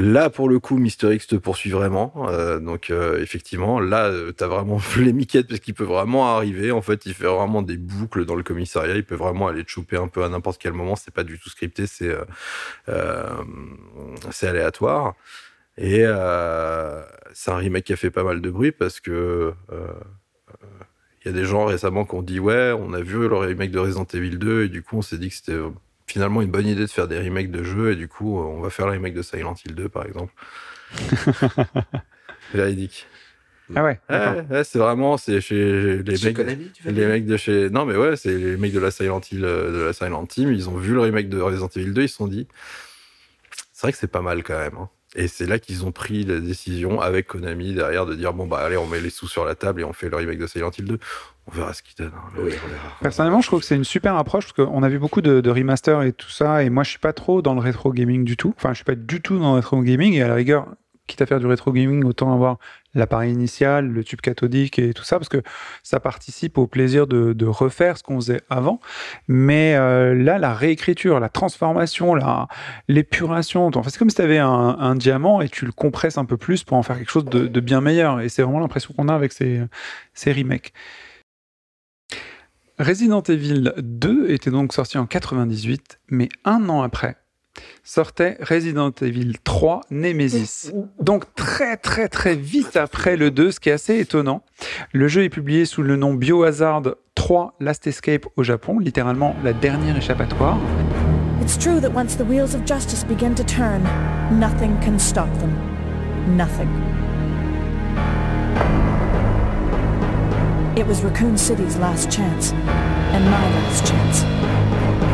Là, 0.00 0.30
pour 0.30 0.48
le 0.48 0.60
coup, 0.60 0.78
Mister 0.78 1.12
X 1.12 1.26
te 1.26 1.34
poursuit 1.34 1.70
vraiment. 1.70 2.12
euh, 2.28 2.60
donc, 2.60 2.90
euh, 2.90 3.20
effectivement, 3.20 3.80
là, 3.80 4.04
euh, 4.04 4.30
t'as 4.30 4.46
vraiment 4.46 4.80
les 4.96 5.12
miquettes 5.12 5.48
parce 5.48 5.58
qu'il 5.58 5.74
peut 5.74 5.82
vraiment 5.82 6.36
arriver. 6.36 6.70
En 6.70 6.82
fait, 6.82 7.04
il 7.04 7.14
fait 7.14 7.26
vraiment 7.26 7.62
des 7.62 7.76
boucles 7.76 8.24
dans 8.24 8.36
le 8.36 8.44
commissariat. 8.44 8.94
Il 8.94 9.04
peut 9.04 9.16
vraiment 9.16 9.48
aller 9.48 9.64
te 9.64 9.70
choper 9.70 9.96
un 9.96 10.06
peu 10.06 10.22
à 10.22 10.28
n'importe 10.28 10.62
quel 10.62 10.72
moment. 10.72 10.94
C'est 10.94 11.12
pas 11.12 11.24
du 11.24 11.36
tout 11.40 11.50
scripté, 11.50 11.88
c'est 11.88 12.14
c'est 14.30 14.46
aléatoire. 14.46 15.14
Et 15.76 16.04
c'est 17.32 17.50
un 17.50 17.56
remake 17.56 17.84
qui 17.84 17.92
a 17.92 17.96
fait 17.96 18.10
pas 18.10 18.22
mal 18.24 18.40
de 18.40 18.50
bruit 18.50 18.72
parce 18.72 19.00
que 19.00 19.52
il 21.28 21.36
y 21.36 21.38
a 21.38 21.42
des 21.42 21.46
gens 21.46 21.66
récemment 21.66 22.06
qui 22.06 22.14
ont 22.14 22.22
dit 22.22 22.40
ouais, 22.40 22.72
on 22.72 22.94
a 22.94 23.02
vu 23.02 23.28
le 23.28 23.36
remake 23.36 23.70
de 23.70 23.78
Resident 23.78 24.06
Evil 24.14 24.38
2 24.38 24.64
et 24.64 24.68
du 24.68 24.82
coup 24.82 24.96
on 24.96 25.02
s'est 25.02 25.18
dit 25.18 25.28
que 25.28 25.34
c'était 25.34 25.58
finalement 26.06 26.40
une 26.40 26.50
bonne 26.50 26.66
idée 26.66 26.80
de 26.80 26.90
faire 26.90 27.06
des 27.06 27.18
remakes 27.18 27.50
de 27.50 27.62
jeux 27.62 27.92
et 27.92 27.96
du 27.96 28.08
coup 28.08 28.38
on 28.38 28.60
va 28.60 28.70
faire 28.70 28.86
le 28.86 28.92
remake 28.92 29.12
de 29.12 29.20
Silent 29.20 29.54
Hill 29.64 29.74
2 29.74 29.88
par 29.90 30.06
exemple. 30.06 30.32
Véridique. 32.54 33.06
Ah 33.76 33.84
ouais. 33.84 34.00
Ouais, 34.08 34.44
ouais, 34.50 34.64
c'est 34.64 34.78
vraiment 34.78 35.18
c'est 35.18 35.42
chez 35.42 36.02
mecs 36.02 36.34
Konami, 36.34 36.70
les 36.86 37.06
mecs 37.06 37.26
de 37.26 37.36
chez 37.36 37.68
non 37.68 37.84
mais 37.84 37.94
ouais 37.94 38.16
c'est 38.16 38.34
les 38.34 38.56
mecs 38.56 38.72
de 38.72 38.78
la 38.78 38.90
Silent 38.90 39.20
Hill 39.30 39.44
euh, 39.44 39.70
de 39.70 39.82
la 39.84 39.92
Silent 39.92 40.24
Team 40.24 40.50
ils 40.50 40.70
ont 40.70 40.76
vu 40.78 40.94
le 40.94 41.00
remake 41.00 41.28
de 41.28 41.38
Resident 41.38 41.68
Evil 41.76 41.92
2 41.92 42.02
ils 42.04 42.08
se 42.08 42.16
sont 42.16 42.28
dit 42.28 42.48
c'est 43.74 43.82
vrai 43.82 43.92
que 43.92 43.98
c'est 43.98 44.10
pas 44.10 44.22
mal 44.22 44.42
quand 44.42 44.58
même 44.58 44.76
hein. 44.80 44.88
Et 45.18 45.28
c'est 45.28 45.46
là 45.46 45.58
qu'ils 45.58 45.84
ont 45.84 45.92
pris 45.92 46.24
la 46.24 46.38
décision 46.38 47.00
avec 47.00 47.26
Konami 47.26 47.74
derrière 47.74 48.06
de 48.06 48.14
dire 48.14 48.32
bon 48.32 48.46
bah 48.46 48.58
allez 48.58 48.76
on 48.76 48.86
met 48.86 49.00
les 49.00 49.10
sous 49.10 49.28
sur 49.28 49.44
la 49.44 49.54
table 49.54 49.80
et 49.80 49.84
on 49.84 49.92
fait 49.92 50.08
le 50.08 50.16
remake 50.16 50.38
de 50.38 50.46
Silent 50.46 50.70
Hill 50.78 50.84
2 50.86 50.98
on 51.48 51.56
verra 51.56 51.72
ce 51.72 51.82
qu'ils 51.82 51.96
donnent 51.96 52.12
hein. 52.14 52.30
Oui. 52.38 52.52
Personnellement, 53.00 53.40
je 53.40 53.46
trouve 53.46 53.60
que 53.60 53.66
c'est 53.66 53.76
une 53.76 53.84
super 53.84 54.16
approche 54.16 54.52
parce 54.52 54.68
qu'on 54.68 54.82
a 54.82 54.88
vu 54.88 54.98
beaucoup 54.98 55.22
de, 55.22 55.40
de 55.40 55.50
remaster 55.50 56.02
et 56.02 56.12
tout 56.12 56.28
ça, 56.28 56.62
et 56.62 56.70
moi 56.70 56.84
je 56.84 56.90
suis 56.90 56.98
pas 56.98 57.12
trop 57.12 57.42
dans 57.42 57.54
le 57.54 57.60
rétro 57.60 57.92
gaming 57.92 58.24
du 58.24 58.36
tout. 58.36 58.52
Enfin, 58.56 58.70
je 58.70 58.76
suis 58.76 58.84
pas 58.84 58.94
du 58.94 59.22
tout 59.22 59.38
dans 59.38 59.52
le 59.52 59.56
rétro 59.56 59.80
gaming, 59.80 60.12
et 60.14 60.22
à 60.22 60.28
la 60.28 60.34
rigueur, 60.34 60.66
quitte 61.06 61.22
à 61.22 61.26
faire 61.26 61.40
du 61.40 61.46
rétro 61.46 61.72
gaming, 61.72 62.04
autant 62.04 62.32
avoir 62.34 62.58
l'appareil 62.94 63.32
initial, 63.32 63.86
le 63.86 64.04
tube 64.04 64.20
cathodique 64.20 64.78
et 64.78 64.94
tout 64.94 65.04
ça, 65.04 65.18
parce 65.18 65.28
que 65.28 65.42
ça 65.82 66.00
participe 66.00 66.58
au 66.58 66.66
plaisir 66.66 67.06
de, 67.06 67.46
refaire 67.46 67.96
ce 67.96 68.02
qu'on 68.02 68.16
faisait 68.16 68.42
avant. 68.50 68.80
Mais 69.26 69.74
euh, 69.74 70.14
là, 70.14 70.38
la 70.38 70.54
réécriture, 70.54 71.20
la 71.20 71.28
transformation, 71.28 72.14
la, 72.14 72.48
l'épuration, 72.88 73.66
enfin, 73.66 73.88
c'est 73.90 73.98
comme 73.98 74.10
si 74.10 74.16
tu 74.16 74.22
avais 74.22 74.38
un, 74.38 74.94
diamant 74.96 75.40
et 75.40 75.48
tu 75.48 75.64
le 75.64 75.72
compresses 75.72 76.18
un 76.18 76.24
peu 76.24 76.36
plus 76.36 76.64
pour 76.64 76.76
en 76.76 76.82
faire 76.82 76.96
quelque 76.98 77.10
chose 77.10 77.24
de, 77.24 77.60
bien 77.60 77.80
meilleur. 77.80 78.20
Et 78.20 78.28
c'est 78.28 78.42
vraiment 78.42 78.60
l'impression 78.60 78.94
qu'on 78.96 79.08
a 79.08 79.14
avec 79.14 79.32
ces, 79.32 79.62
ces 80.14 80.32
remakes. 80.32 80.72
Resident 82.78 83.22
Evil 83.22 83.72
2 83.76 84.30
était 84.30 84.50
donc 84.50 84.72
sorti 84.72 84.98
en 84.98 85.06
98, 85.06 86.00
mais 86.10 86.28
un 86.44 86.68
an 86.68 86.82
après 86.82 87.16
sortait 87.84 88.36
Resident 88.40 88.92
Evil 89.00 89.34
3 89.44 89.82
Nemesis. 89.90 90.72
Donc 91.00 91.24
très 91.34 91.76
très 91.76 92.08
très 92.08 92.34
vite 92.34 92.76
après 92.76 93.16
le 93.16 93.30
2, 93.30 93.50
ce 93.50 93.60
qui 93.60 93.68
est 93.68 93.72
assez 93.72 93.98
étonnant. 93.98 94.42
Le 94.92 95.08
jeu 95.08 95.24
est 95.24 95.28
publié 95.28 95.64
sous 95.64 95.82
le 95.82 95.96
nom 95.96 96.14
Biohazard 96.14 96.82
3 97.14 97.56
Last 97.60 97.86
Escape 97.86 98.26
au 98.36 98.42
Japon, 98.42 98.78
littéralement 98.78 99.34
la 99.42 99.52
dernière 99.52 99.96
échappatoire. 99.96 100.58
It's 101.40 101.58
true 101.58 101.80
that 101.80 101.94
once 101.94 102.16
the 102.16 102.26
wheels 102.28 102.54
of 102.54 102.64
justice 102.66 103.04
begin 103.04 103.34
to 103.34 103.44
turn, 103.44 103.82
nothing 104.38 104.78
can 104.80 104.98
stop 104.98 105.32
them. 105.38 105.52
Nothing. 106.36 106.68
It 110.76 110.86
was 110.86 111.02
Raccoon 111.02 111.36
City's 111.36 111.76
last 111.78 112.10
chance, 112.10 112.52
and 112.52 113.24
my 113.24 113.50
last 113.54 113.86
chance. 113.86 114.22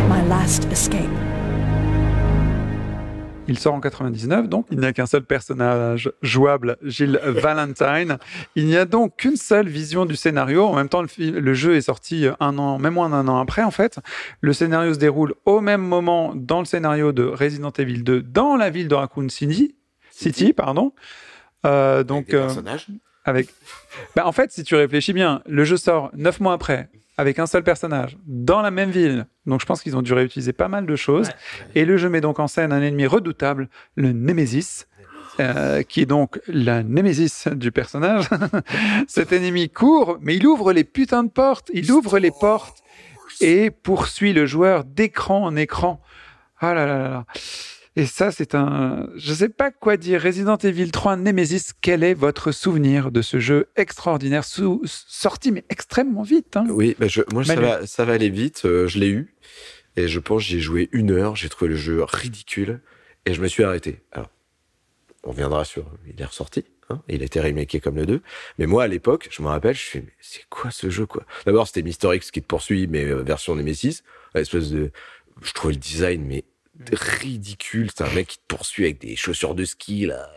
My 0.09 0.23
last 0.27 0.65
escape. 0.67 1.24
Il 3.47 3.59
sort 3.59 3.75
en 3.75 3.81
99, 3.81 4.49
donc 4.49 4.67
il 4.71 4.79
n'y 4.79 4.87
a 4.87 4.93
qu'un 4.93 5.07
seul 5.07 5.23
personnage 5.23 6.11
jouable, 6.23 6.79
Gilles 6.83 7.21
Valentine. 7.25 8.19
Il 8.57 8.67
n'y 8.67 8.77
a 8.77 8.87
donc 8.87 9.17
qu'une 9.17 9.37
seule 9.37 9.69
vision 9.69 10.07
du 10.07 10.17
scénario. 10.17 10.65
En 10.65 10.75
même 10.75 10.89
temps, 10.89 11.03
le, 11.19 11.55
jeu 11.55 11.77
est 11.77 11.83
sorti 11.83 12.27
un 12.41 12.59
an, 12.59 12.79
même 12.79 12.95
moins 12.95 13.11
d'un 13.11 13.29
an 13.29 13.39
après, 13.39 13.63
en 13.63 13.71
fait. 13.71 13.99
Le 14.41 14.53
scénario 14.53 14.95
se 14.95 14.99
déroule 14.99 15.35
au 15.45 15.61
même 15.61 15.83
moment 15.83 16.33
dans 16.35 16.61
le 16.61 16.65
scénario 16.65 17.13
de 17.13 17.25
Resident 17.25 17.71
Evil 17.71 18.03
2, 18.03 18.23
dans 18.23 18.57
la 18.57 18.71
ville 18.71 18.89
de 18.89 18.95
Raccoon 18.95 19.29
City. 19.29 19.75
City, 20.11 20.53
pardon. 20.53 20.93
Euh, 21.67 22.03
donc, 22.03 22.33
Avec 22.33 22.57
des 22.65 22.73
euh, 22.73 22.97
avec. 23.25 23.49
Bah, 24.15 24.27
en 24.27 24.33
fait, 24.33 24.53
si 24.53 24.65
tu 24.65 24.75
réfléchis 24.75 25.13
bien, 25.13 25.43
le 25.47 25.65
jeu 25.65 25.77
sort 25.77 26.11
neuf 26.15 26.41
mois 26.41 26.53
après, 26.53 26.89
avec 27.17 27.39
un 27.39 27.47
seul 27.47 27.63
personnage, 27.63 28.17
dans 28.27 28.61
la 28.63 28.71
même 28.71 28.91
ville. 28.91 29.27
Donc, 29.47 29.61
je 29.61 29.67
pense 29.67 29.83
qu'ils 29.83 29.97
ont 29.97 30.03
dû 30.03 30.13
réutiliser 30.13 30.53
pas 30.53 30.69
mal 30.69 30.87
de 30.87 30.97
choses. 30.97 31.31
Et 31.75 31.85
le 31.85 31.97
jeu 31.97 32.09
met 32.09 32.21
donc 32.21 32.41
en 32.41 32.49
scène 32.49 32.73
un 32.73 32.83
ennemi 32.83 33.07
redoutable, 33.07 33.69
le 33.97 34.13
Nemesis. 34.13 34.87
euh, 35.41 35.83
qui 35.83 36.01
est 36.01 36.07
donc 36.07 36.41
la 36.47 36.85
némésis 36.85 37.49
du 37.49 37.73
personnage. 37.73 38.29
Cet 39.09 39.33
ennemi 39.33 39.69
court, 39.69 40.19
mais 40.21 40.37
il 40.37 40.47
ouvre 40.47 40.73
les 40.73 40.85
putains 40.85 41.25
de 41.25 41.29
portes. 41.31 41.71
Il 41.75 41.91
ouvre 41.91 42.21
les 42.21 42.31
portes 42.31 42.85
et 43.41 43.71
poursuit 43.71 44.33
le 44.33 44.47
joueur 44.47 44.85
d'écran 44.85 45.45
en 45.45 45.57
écran. 45.57 46.01
Ah 46.61 46.73
là 46.73 46.87
là 46.87 46.99
là 46.99 47.09
là. 47.09 47.27
Et 47.97 48.07
ça, 48.07 48.33
c'est 48.33 48.55
un. 48.57 49.09
Je 49.15 49.33
sais 49.33 49.49
pas 49.49 49.71
quoi 49.71 49.97
dire. 49.97 50.21
Resident 50.21 50.57
Evil 50.57 50.91
3 50.91 51.17
Nemesis, 51.17 51.71
quel 51.81 52.03
est 52.03 52.15
votre 52.15 52.51
souvenir 52.51 53.13
de 53.13 53.23
ce 53.23 53.39
jeu 53.39 53.69
extraordinaire, 53.77 54.45
sous... 54.45 54.83
sorti 54.85 55.53
mais 55.53 55.65
extrêmement 55.71 56.23
vite 56.23 56.57
hein? 56.57 56.65
Oui, 56.69 56.97
bah 56.99 57.07
je, 57.07 57.23
moi 57.33 57.45
ça 57.45 57.55
va, 57.55 57.87
ça 57.87 58.05
va 58.05 58.15
aller 58.15 58.31
vite. 58.31 58.65
euh, 58.65 58.89
je 58.89 58.99
l'ai 58.99 59.09
eu 59.09 59.35
et 59.97 60.09
je 60.09 60.19
pense 60.19 60.43
que 60.43 60.49
j'y 60.49 60.57
ai 60.57 60.61
joué 60.61 60.89
une 60.93 61.13
heure. 61.13 61.37
J'ai 61.37 61.49
trouvé 61.49 61.69
le 61.71 61.77
jeu 61.77 62.03
ridicule 62.03 62.81
et 63.27 63.35
je 63.35 63.41
me 63.41 63.47
suis 63.47 63.63
arrêté. 63.63 64.01
Alors, 64.11 64.31
on 65.23 65.31
viendra 65.31 65.65
sur. 65.65 65.89
Il 66.07 66.21
est 66.21 66.25
ressorti. 66.25 66.65
Hein, 66.91 67.01
il 67.09 67.23
a 67.23 67.25
été 67.27 67.41
remaké 67.41 67.81
comme 67.81 67.97
le 67.97 68.07
2. 68.07 68.21
Mais 68.59 68.67
moi, 68.67 68.83
à 68.83 68.89
l'époque, 68.89 69.29
je 69.31 69.41
me 69.41 69.47
rappelle, 69.49 69.75
je 69.75 69.99
mais 69.99 70.13
c'est 70.21 70.45
quoi 70.51 70.71
ce 70.71 70.91
jeu, 70.91 71.07
quoi? 71.07 71.25
D'abord, 71.47 71.67
c'était 71.67 71.83
Mister 71.83 72.15
X 72.15 72.31
qui 72.31 72.43
te 72.43 72.47
poursuit, 72.47 72.89
mais 72.89 73.05
euh, 73.05 73.23
version 73.23 73.55
Nemesis. 73.55 74.03
Espèce 74.35 74.71
de. 74.71 74.91
Je 75.43 75.53
trouvais 75.53 75.75
le 75.75 75.81
design, 75.81 76.25
mais 76.27 76.45
ridicule. 76.93 77.91
C'est 77.97 78.05
un 78.05 78.13
mec 78.15 78.27
qui 78.29 78.39
te 78.39 78.43
poursuit 78.49 78.85
avec 78.85 79.01
des 79.01 79.17
chaussures 79.17 79.55
de 79.55 79.65
ski, 79.65 80.07
là. 80.07 80.29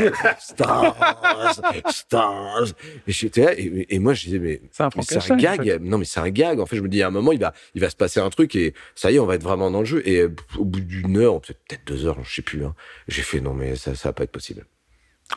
Stars, 0.38 1.60
stars. 1.90 2.66
Et 3.06 3.12
j'étais 3.12 3.44
là, 3.44 3.52
et, 3.58 3.86
et 3.94 3.98
moi, 3.98 4.14
je 4.14 4.24
disais, 4.24 4.38
mais 4.38 4.60
C'est 4.72 4.82
un 4.82 4.90
mais 4.96 5.02
c'est 5.02 5.16
un 5.16 5.20
Frankenstein. 5.20 5.36
en 5.36 5.56
gag. 5.64 5.64
fait. 5.64 5.78
Non, 5.80 5.98
mais 5.98 6.04
c'est 6.04 6.20
un 6.20 6.30
gag. 6.30 6.60
En 6.60 6.66
fait, 6.66 6.76
je 6.76 6.82
me 6.82 6.88
dis, 6.88 7.02
à 7.02 7.08
un 7.08 7.10
moment, 7.10 7.32
il 7.32 7.40
va, 7.40 7.52
il 7.74 7.80
va 7.80 7.90
se 7.90 7.96
passer 7.96 8.20
un 8.20 8.30
truc 8.30 8.54
et 8.56 8.74
ça 8.94 9.10
y 9.10 9.16
est, 9.16 9.18
on 9.18 9.26
va 9.26 9.34
être 9.36 9.42
vraiment 9.42 9.70
dans 9.70 9.80
le 9.80 9.86
jeu. 9.86 10.02
Et 10.08 10.24
au 10.58 10.64
bout 10.64 10.80
d'une 10.80 11.16
heure, 11.16 11.40
peut-être 11.40 11.60
peut-être 11.68 11.86
deux 11.86 12.06
heures, 12.06 12.22
je 12.24 12.34
sais 12.34 12.42
plus. 12.42 12.64
hein, 12.64 12.74
j'ai 13.08 13.22
fait, 13.22 13.40
non, 13.40 13.54
mais 13.54 13.76
ça, 13.76 13.94
ça 13.94 14.10
va 14.10 14.12
pas 14.12 14.24
être 14.24 14.32
possible. 14.32 14.66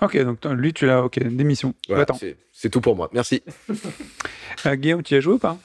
Ok, 0.01 0.17
donc 0.23 0.45
lui, 0.45 0.71
tu 0.73 0.85
l'as. 0.85 1.01
Ok, 1.03 1.17
démission. 1.23 1.73
Voilà, 1.87 2.03
Attends. 2.03 2.19
c'est 2.51 2.69
tout 2.69 2.81
pour 2.81 2.95
moi. 2.95 3.09
Merci. 3.13 3.41
Euh, 4.65 4.75
Guillaume, 4.75 5.03
tu 5.03 5.13
y 5.13 5.17
as 5.17 5.21
joué 5.21 5.35
ou 5.35 5.37
pas? 5.39 5.57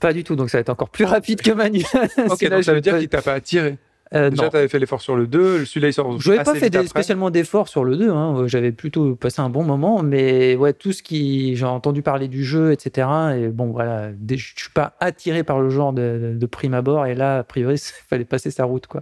Pas 0.00 0.12
du 0.12 0.24
tout, 0.24 0.34
donc 0.34 0.50
ça 0.50 0.58
va 0.58 0.60
être 0.62 0.70
encore 0.70 0.88
plus 0.90 1.04
rapide 1.04 1.40
que 1.40 1.52
Manu. 1.52 1.84
Ok, 2.28 2.44
donc 2.50 2.64
ça 2.64 2.74
veut 2.74 2.80
dire 2.80 2.98
qu'il 2.98 3.08
t'a 3.08 3.22
pas 3.22 3.34
attiré. 3.34 3.78
Euh, 4.14 4.28
Déjà, 4.30 4.48
tu 4.48 4.56
avais 4.56 4.66
fait 4.68 4.78
l'effort 4.80 5.00
sur 5.00 5.14
le 5.14 5.26
2, 5.28 5.64
celui-là, 5.64 5.88
il 5.88 5.92
sort. 5.92 6.20
Je 6.20 6.30
n'avais 6.30 6.42
pas 6.42 6.54
fait 6.54 6.68
des- 6.70 6.78
spécialement 6.88 7.30
d'efforts 7.30 7.68
sur 7.68 7.84
le 7.84 7.96
2. 7.96 8.10
hein. 8.10 8.42
J'avais 8.46 8.72
plutôt 8.72 9.14
passé 9.14 9.40
un 9.40 9.50
bon 9.50 9.62
moment, 9.62 10.02
mais 10.02 10.56
ouais, 10.56 10.72
tout 10.72 10.92
ce 10.92 11.02
qui. 11.02 11.54
J'ai 11.56 11.64
entendu 11.64 12.02
parler 12.02 12.26
du 12.26 12.44
jeu, 12.44 12.72
etc. 12.72 13.08
Et 13.38 13.48
bon, 13.48 13.70
voilà, 13.70 14.10
je 14.28 14.34
suis 14.36 14.70
pas 14.74 14.96
attiré 15.00 15.44
par 15.44 15.60
le 15.60 15.70
genre 15.70 15.92
de, 15.92 16.34
de- 16.36 16.46
prime 16.46 16.74
abord. 16.74 17.06
Et 17.06 17.14
là, 17.14 17.38
a 17.38 17.42
priori, 17.44 17.74
il 17.76 18.08
fallait 18.08 18.24
passer 18.24 18.50
sa 18.50 18.64
route, 18.64 18.86
quoi. 18.88 19.00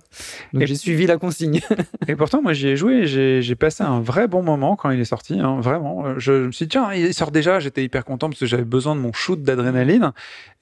Donc 0.52 0.64
j'ai 0.66 0.74
suivi 0.74 1.06
la 1.06 1.16
consigne. 1.16 1.60
Et 2.08 2.14
pourtant, 2.14 2.42
moi, 2.42 2.52
j'y 2.52 2.68
ai 2.68 2.76
joué 2.76 3.06
j'ai 3.06 3.54
passé 3.54 3.82
un 3.82 4.00
vrai 4.00 4.28
bon 4.28 4.42
moment 4.42 4.76
quand 4.76 4.90
il 4.90 5.00
est 5.00 5.04
sorti. 5.06 5.40
hein, 5.40 5.58
vraiment. 5.60 6.04
Euh, 6.06 6.14
Je, 6.18 6.42
je 6.42 6.46
me 6.46 6.52
suis 6.52 6.66
dit, 6.66 6.70
tiens, 6.70 6.92
il 6.92 7.14
sort 7.14 7.30
déjà. 7.30 7.60
J'étais 7.60 7.82
hyper 7.82 8.04
content 8.04 8.28
parce 8.28 8.40
que 8.40 8.46
j'avais 8.46 8.64
besoin 8.64 8.94
de 8.94 9.00
mon 9.00 9.12
shoot 9.14 9.42
d'adrénaline. 9.42 10.12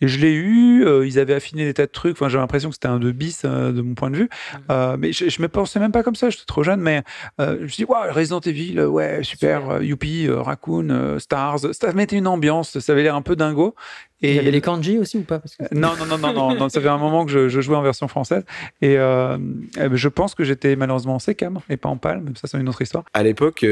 Et 0.01 0.07
je 0.09 0.20
l'ai 0.20 0.32
eu. 0.34 0.84
euh, 0.86 1.05
ils 1.07 1.18
avaient 1.18 1.34
affiné 1.34 1.64
des 1.64 1.74
tas 1.74 1.86
de 1.86 1.90
trucs. 1.90 2.12
Enfin, 2.12 2.28
j'avais 2.28 2.42
l'impression 2.42 2.68
que 2.68 2.74
c'était 2.76 2.86
un 2.88 2.99
2 3.01 3.12
bis 3.12 3.42
euh, 3.44 3.72
de 3.72 3.80
mon 3.82 3.94
point 3.94 4.11
de 4.11 4.16
vue. 4.16 4.28
Euh, 4.70 4.97
mais 4.99 5.12
je, 5.12 5.28
je 5.28 5.43
me 5.43 5.49
pensais 5.49 5.78
même 5.78 5.93
pas 5.93 6.03
comme 6.03 6.14
ça. 6.14 6.30
J'étais 6.30 6.45
trop 6.47 6.62
jeune. 6.62 6.80
Mais 6.80 7.03
euh, 7.41 7.57
je 7.59 7.62
me 7.62 7.68
suis 7.68 7.84
dit, 7.84 7.91
ouais, 7.91 8.11
Resident 8.11 8.41
Evil, 8.41 8.78
euh, 8.78 8.87
ouais, 8.89 9.20
super. 9.22 9.82
Youpi, 9.82 10.28
Raccoon, 10.28 11.18
Stars. 11.18 11.61
Ça 11.72 11.93
mettait 11.93 12.16
une 12.16 12.26
ambiance. 12.26 12.78
Ça 12.78 12.93
avait 12.93 13.03
l'air 13.03 13.14
un 13.16 13.22
peu 13.22 13.37
dingo. 13.37 13.74
Il 14.22 14.32
y 14.34 14.39
avait 14.39 14.51
les 14.51 14.62
kanji 14.62 14.99
aussi 14.99 15.18
ou 15.18 15.22
pas? 15.22 15.39
Parce 15.39 15.57
que- 15.57 15.64
non, 15.74 15.91
non, 15.99 16.07
non, 16.07 16.16
non, 16.18 16.32
non, 16.32 16.55
non, 16.55 16.68
ça 16.70 16.80
fait 16.80 16.89
un 16.89 16.97
moment 16.97 17.26
que 17.26 17.30
je, 17.30 17.49
je 17.51 17.61
jouais 17.61 17.76
en 17.76 17.82
version 17.82 18.09
française. 18.09 18.45
Et 18.80 18.97
euh, 18.97 19.37
eh 19.76 19.89
ben, 19.91 19.95
je 19.95 20.09
pense 20.09 20.34
que 20.34 20.43
j'étais 20.43 20.74
malheureusement 20.74 21.16
en 21.16 21.18
sécam 21.18 21.59
et 21.68 21.76
pas 21.76 21.91
en 21.91 21.99
palme. 21.99 22.24
mais 22.28 22.32
Ça, 22.34 22.49
c'est 22.49 22.59
une 22.59 22.68
autre 22.68 22.80
histoire. 22.80 23.05
À 23.12 23.22
l'époque, 23.22 23.64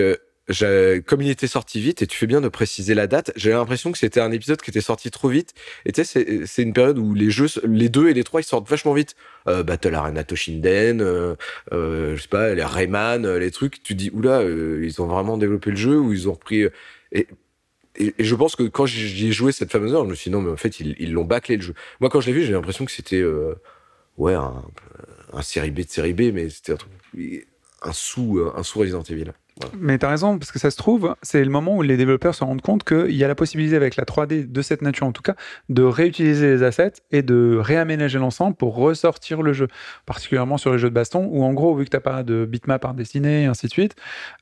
comme 1.07 1.23
il 1.23 1.31
était 1.31 1.47
sorti 1.47 1.81
vite, 1.81 2.03
et 2.03 2.07
tu 2.07 2.17
fais 2.19 2.27
bien 2.27 2.41
de 2.41 2.49
préciser 2.49 2.95
la 2.95 3.07
date, 3.07 3.33
j'ai 3.37 3.51
l'impression 3.51 3.93
que 3.93 3.99
c'était 3.99 4.21
un 4.21 4.31
épisode 4.31 4.61
qui 4.61 4.71
était 4.71 4.81
sorti 4.83 5.11
trop 5.11 5.29
vite. 5.29 5.55
Et 5.87 5.93
tu 5.93 6.05
sais, 6.05 6.47
c'est- 6.47 6.63
une 6.63 6.73
période 6.75 6.99
où 6.99 7.15
les 7.15 7.31
jeux, 7.31 7.49
les 7.65 7.89
deux 7.89 8.09
et 8.09 8.15
les 8.15 8.25
trois, 8.25 8.41
ils 8.41 8.45
sortent 8.45 8.69
vachement 8.69 8.93
vite. 8.95 9.17
Euh, 9.49 9.63
Battle 9.63 9.95
Arena 9.95 10.23
Toshinden, 10.25 11.01
euh, 11.01 11.35
euh, 11.73 12.17
je 12.17 12.23
sais 12.23 12.29
pas, 12.29 12.55
les 12.55 12.63
Rayman, 12.65 13.25
euh, 13.27 13.39
les 13.39 13.51
trucs. 13.51 13.83
Tu 13.83 13.95
dis, 13.95 14.11
oula, 14.13 14.41
euh, 14.41 14.81
ils 14.85 15.01
ont 15.03 15.07
vraiment 15.07 15.39
développé 15.39 15.71
le 15.71 15.77
jeu 15.77 15.99
ou 15.99 16.13
ils 16.13 16.29
ont 16.29 16.33
repris. 16.35 16.63
euh, 16.63 16.71
Et, 17.13 17.27
et, 17.97 18.15
je 18.19 18.35
pense 18.35 18.57
que 18.57 18.65
quand 18.65 18.87
j'y 18.87 19.29
ai 19.29 19.33
joué 19.33 19.53
cette 19.53 19.71
fameuse 19.73 19.95
heure, 19.95 20.05
je 20.05 20.11
me 20.11 20.15
suis 20.15 20.31
dit, 20.31 20.35
non, 20.37 20.43
mais 20.43 20.51
en 20.51 20.57
fait, 20.57 20.81
ils 20.81 21.13
l'ont 21.13 21.25
bâclé 21.25 21.57
le 21.57 21.63
jeu. 21.63 21.75
Moi, 22.01 22.11
quand 22.11 22.21
je 22.21 22.27
l'ai 22.27 22.33
vu, 22.33 22.43
j'ai 22.45 22.53
l'impression 22.53 22.85
que 22.85 22.93
c'était, 22.93 23.23
ouais, 24.19 24.35
un, 24.35 24.63
un 25.33 25.43
série 25.43 25.71
B 25.71 25.81
de 25.81 25.89
série 25.89 26.13
B, 26.15 26.33
mais 26.33 26.51
c'était 26.51 26.73
un 26.73 26.77
truc, 26.77 26.93
un 27.83 27.93
sous, 27.93 28.41
un 28.55 28.63
sous 28.63 28.81
Resident 28.81 29.03
Evil. 29.03 29.33
Mais 29.79 29.99
tu 29.99 30.07
as 30.07 30.09
raison, 30.09 30.39
parce 30.39 30.51
que 30.51 30.59
ça 30.59 30.71
se 30.71 30.77
trouve, 30.77 31.15
c'est 31.23 31.45
le 31.45 31.51
moment 31.51 31.77
où 31.77 31.83
les 31.83 31.97
développeurs 31.97 32.35
se 32.35 32.43
rendent 32.43 32.61
compte 32.61 32.83
qu'il 32.83 33.15
y 33.15 33.23
a 33.23 33.29
la 33.29 33.37
possibilité, 33.37 33.77
avec 33.77 33.95
la 33.97 34.05
3D 34.05 34.51
de 34.51 34.63
cette 34.63 34.83
nature 34.83 35.07
en 35.07 35.13
tout 35.13 35.23
cas, 35.23 35.37
de 35.69 35.83
réutiliser 35.83 36.49
les 36.49 36.63
assets 36.65 36.95
et 37.13 37.23
de 37.23 37.57
réaménager 37.61 38.19
l'ensemble 38.19 38.57
pour 38.57 38.75
ressortir 38.75 39.43
le 39.43 39.53
jeu. 39.53 39.69
Particulièrement 40.07 40.59
sur 40.59 40.73
les 40.73 40.79
jeux 40.79 40.89
de 40.91 40.95
baston, 40.95 41.29
où 41.31 41.45
en 41.45 41.53
gros, 41.53 41.75
vu 41.77 41.85
que 41.85 41.91
tu 41.91 42.01
pas 42.01 42.25
de 42.25 42.45
bitmap 42.45 42.85
à 42.85 42.93
dessiner 42.93 43.45
et 43.45 43.47
ainsi 43.47 43.67
de 43.67 43.73
suite, 43.73 43.95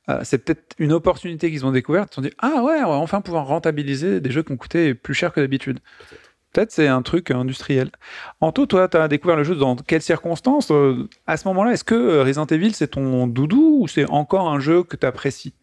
euh, 0.09 0.21
c'est 0.23 0.39
peut-être 0.39 0.75
une 0.79 0.93
opportunité 0.93 1.51
qu'ils 1.51 1.67
ont 1.67 1.73
découverte. 1.73 2.09
Ils 2.11 2.15
se 2.15 2.15
sont 2.17 2.23
dit, 2.23 2.35
ah 2.39 2.63
ouais, 2.63 2.83
on 2.83 2.91
va 2.91 2.97
enfin 2.97 3.21
pouvoir 3.21 3.47
rentabiliser 3.47 4.21
des 4.21 4.31
jeux 4.31 4.43
qui 4.43 4.53
ont 4.53 4.57
coûté 4.57 4.95
plus 4.95 5.15
cher 5.15 5.33
que 5.33 5.41
d'habitude. 5.41 5.79
Peut-être 5.79 6.32
c'est 6.69 6.87
un 6.87 7.03
truc 7.03 7.31
industriel. 7.31 7.91
Anto, 8.41 8.67
toi, 8.67 8.89
tu 8.89 8.97
as 8.97 9.09
découvert 9.09 9.37
le 9.37 9.45
jeu 9.45 9.55
dans 9.55 9.77
quelles 9.77 10.03
circonstances 10.03 10.71
Euh, 10.71 11.09
À 11.27 11.37
ce 11.37 11.49
moment-là, 11.49 11.73
est-ce 11.73 11.85
que 11.85 11.95
euh, 11.95 12.23
Resident 12.23 12.47
Evil, 12.47 12.73
c'est 12.75 12.89
ton 12.89 13.27
doudou 13.27 13.79
ou 13.83 13.89
c'est 13.89 14.09
encore 14.11 14.49
un 14.49 14.61
jeu 14.61 14.83
que 14.83 14.97
tu 14.97 15.07
apprécies 15.07 15.55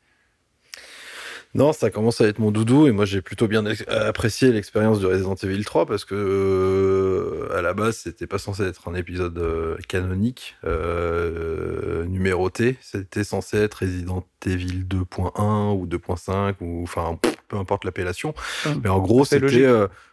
Non, 1.55 1.73
ça 1.73 1.89
commence 1.89 2.21
à 2.21 2.27
être 2.27 2.37
mon 2.39 2.51
doudou 2.51 2.85
et 2.87 2.91
moi 2.91 3.05
j'ai 3.05 3.21
plutôt 3.23 3.47
bien 3.47 3.63
apprécié 3.87 4.51
l'expérience 4.51 4.99
de 4.99 5.07
Resident 5.07 5.33
Evil 5.35 5.63
3 5.65 5.87
parce 5.87 6.05
que 6.05 6.13
euh, 6.15 7.57
à 7.57 7.61
la 7.63 7.73
base 7.73 7.97
c'était 7.97 8.27
pas 8.27 8.37
censé 8.37 8.63
être 8.63 8.87
un 8.87 8.93
épisode 8.93 9.37
euh, 9.39 9.75
canonique 9.87 10.55
euh, 10.63 12.05
numéroté, 12.05 12.77
c'était 12.81 13.23
censé 13.23 13.57
être 13.57 13.79
Resident 13.81 14.23
Evil 14.45 14.85
2.1 14.87 15.75
ou 15.75 15.87
2.5 15.87 16.55
ou 16.61 16.83
enfin 16.83 17.17
peu 17.47 17.57
importe 17.57 17.83
l'appellation, 17.83 18.33
Hum, 18.67 18.81
mais 18.83 18.89
en 18.89 18.99
gros 18.99 19.25
c'était 19.25 19.67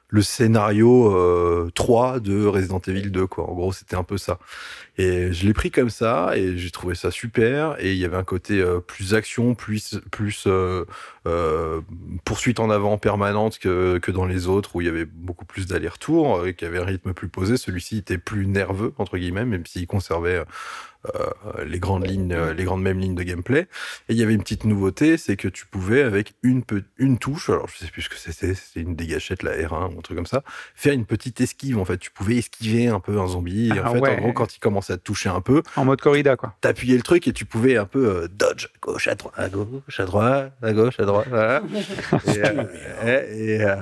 le 0.08 0.22
scénario 0.22 1.14
euh, 1.14 1.70
3 1.74 2.20
de 2.20 2.46
Resident 2.46 2.80
Evil 2.86 3.10
2 3.10 3.26
quoi. 3.26 3.50
En 3.50 3.54
gros 3.54 3.72
c'était 3.72 3.96
un 3.96 4.04
peu 4.04 4.18
ça. 4.18 4.38
Et 4.98 5.32
je 5.32 5.46
l'ai 5.46 5.52
pris 5.52 5.70
comme 5.70 5.90
ça 5.90 6.32
et 6.36 6.56
j'ai 6.56 6.70
trouvé 6.70 6.94
ça 6.94 7.10
super 7.10 7.76
et 7.80 7.92
il 7.92 7.98
y 7.98 8.04
avait 8.04 8.16
un 8.16 8.24
côté 8.24 8.60
euh, 8.60 8.80
plus 8.80 9.14
action, 9.14 9.54
plus 9.54 9.98
plus 10.10 10.44
euh, 10.46 10.84
euh, 11.26 11.80
poursuite 12.24 12.60
en 12.60 12.70
avant 12.70 12.98
permanente 12.98 13.58
que, 13.58 13.98
que 13.98 14.10
dans 14.10 14.24
les 14.26 14.46
autres 14.46 14.76
où 14.76 14.80
il 14.80 14.86
y 14.86 14.90
avait 14.90 15.04
beaucoup 15.04 15.44
plus 15.44 15.66
d'allers-retours, 15.66 16.38
euh, 16.38 16.52
qui 16.52 16.64
avait 16.64 16.78
un 16.78 16.84
rythme 16.84 17.12
plus 17.12 17.28
posé. 17.28 17.56
Celui-ci 17.56 17.98
était 17.98 18.18
plus 18.18 18.46
nerveux 18.46 18.94
entre 18.98 19.18
guillemets, 19.18 19.44
même 19.44 19.66
s'il 19.66 19.86
conservait 19.86 20.42
euh, 21.14 21.64
les 21.64 21.78
grandes 21.78 22.06
lignes, 22.06 22.34
les 22.56 22.64
grandes 22.64 22.82
mêmes 22.82 22.98
lignes 22.98 23.14
de 23.14 23.22
gameplay. 23.22 23.68
Et 24.08 24.12
il 24.12 24.16
y 24.16 24.22
avait 24.22 24.34
une 24.34 24.42
petite 24.42 24.64
nouveauté, 24.64 25.16
c'est 25.16 25.36
que 25.36 25.46
tu 25.48 25.66
pouvais 25.66 26.02
avec 26.02 26.34
une 26.42 26.64
touche, 27.18 27.48
alors 27.50 27.68
je 27.68 27.78
sais 27.84 27.90
plus 27.92 28.02
ce 28.02 28.08
que 28.08 28.16
c'était, 28.16 28.54
c'était 28.54 28.80
une 28.80 28.96
dégâchette 28.96 29.42
la 29.44 29.52
R1 29.56 29.94
ou 29.94 29.98
un 29.98 30.02
truc 30.02 30.16
comme 30.16 30.26
ça, 30.26 30.42
faire 30.74 30.92
une 30.94 31.04
petite 31.06 31.40
esquive 31.40 31.78
en 31.78 31.84
fait. 31.84 31.98
Tu 31.98 32.10
pouvais 32.10 32.36
esquiver 32.36 32.88
un 32.88 32.98
peu 33.00 33.20
un 33.20 33.26
zombie. 33.28 33.68
Et 33.68 33.78
Ah 33.78 33.90
en 33.90 33.94
fait, 33.94 34.00
ouais. 34.00 34.16
en 34.16 34.20
gros, 34.20 34.32
quand 34.32 34.56
il 34.56 34.58
commençait 34.58 34.94
à 34.94 34.96
te 34.96 35.02
toucher 35.02 35.28
un 35.28 35.40
peu, 35.40 35.62
En 35.76 35.84
mode 35.84 36.00
corrida, 36.00 36.36
quoi. 36.36 36.56
t'appuyais 36.60 36.96
le 36.96 37.02
truc 37.02 37.28
et 37.28 37.32
tu 37.32 37.44
pouvais 37.44 37.76
un 37.76 37.86
peu 37.86 38.06
euh, 38.08 38.28
dodge 38.28 38.68
gauche 38.82 39.06
à 39.08 39.14
droite 39.14 39.34
à 39.36 39.48
gauche 39.48 40.00
à 40.00 40.04
droite 40.06 40.52
à 40.62 40.72
gauche 40.72 40.98
à 40.98 41.04
droite 41.04 41.15
voilà. 41.26 41.62
et, 42.26 42.38
euh, 42.44 42.64
et, 43.04 43.54
et, 43.54 43.62
euh, 43.62 43.76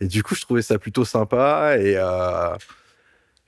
et 0.00 0.06
du 0.06 0.22
coup 0.22 0.34
je 0.34 0.42
trouvais 0.42 0.62
ça 0.62 0.78
plutôt 0.78 1.04
sympa 1.04 1.76
et 1.78 1.94
euh, 1.96 2.54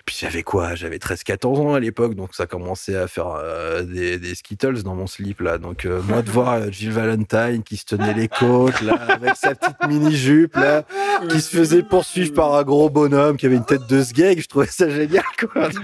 Puis 0.04 0.16
j'avais 0.18 0.42
quoi? 0.42 0.74
J'avais 0.74 0.96
13-14 0.98 1.46
ans 1.60 1.74
à 1.74 1.80
l'époque, 1.80 2.14
donc 2.14 2.34
ça 2.34 2.46
commençait 2.46 2.96
à 2.96 3.06
faire 3.06 3.28
euh, 3.36 3.82
des, 3.82 4.18
des 4.18 4.34
Skittles 4.34 4.82
dans 4.82 4.94
mon 4.96 5.06
slip 5.06 5.40
là. 5.40 5.58
Donc 5.58 5.84
euh, 5.84 6.02
moi 6.02 6.22
de 6.22 6.30
voir 6.30 6.72
Jill 6.72 6.90
Valentine 6.90 7.62
qui 7.62 7.76
se 7.76 7.84
tenait 7.84 8.14
les 8.14 8.26
côtes 8.26 8.80
là, 8.80 8.94
avec 8.94 9.36
sa 9.36 9.54
petite 9.54 9.76
mini 9.86 10.16
jupe 10.16 10.56
là, 10.56 10.84
qui 11.28 11.40
se 11.40 11.56
faisait 11.56 11.82
poursuivre 11.82 12.32
par 12.34 12.54
un 12.54 12.62
gros 12.64 12.90
bonhomme 12.90 13.36
qui 13.36 13.46
avait 13.46 13.56
une 13.56 13.64
tête 13.64 13.86
de 13.88 14.02
sgeg, 14.02 14.40
je 14.40 14.48
trouvais 14.48 14.66
ça 14.66 14.88
génial 14.90 15.22
quoi. 15.38 15.68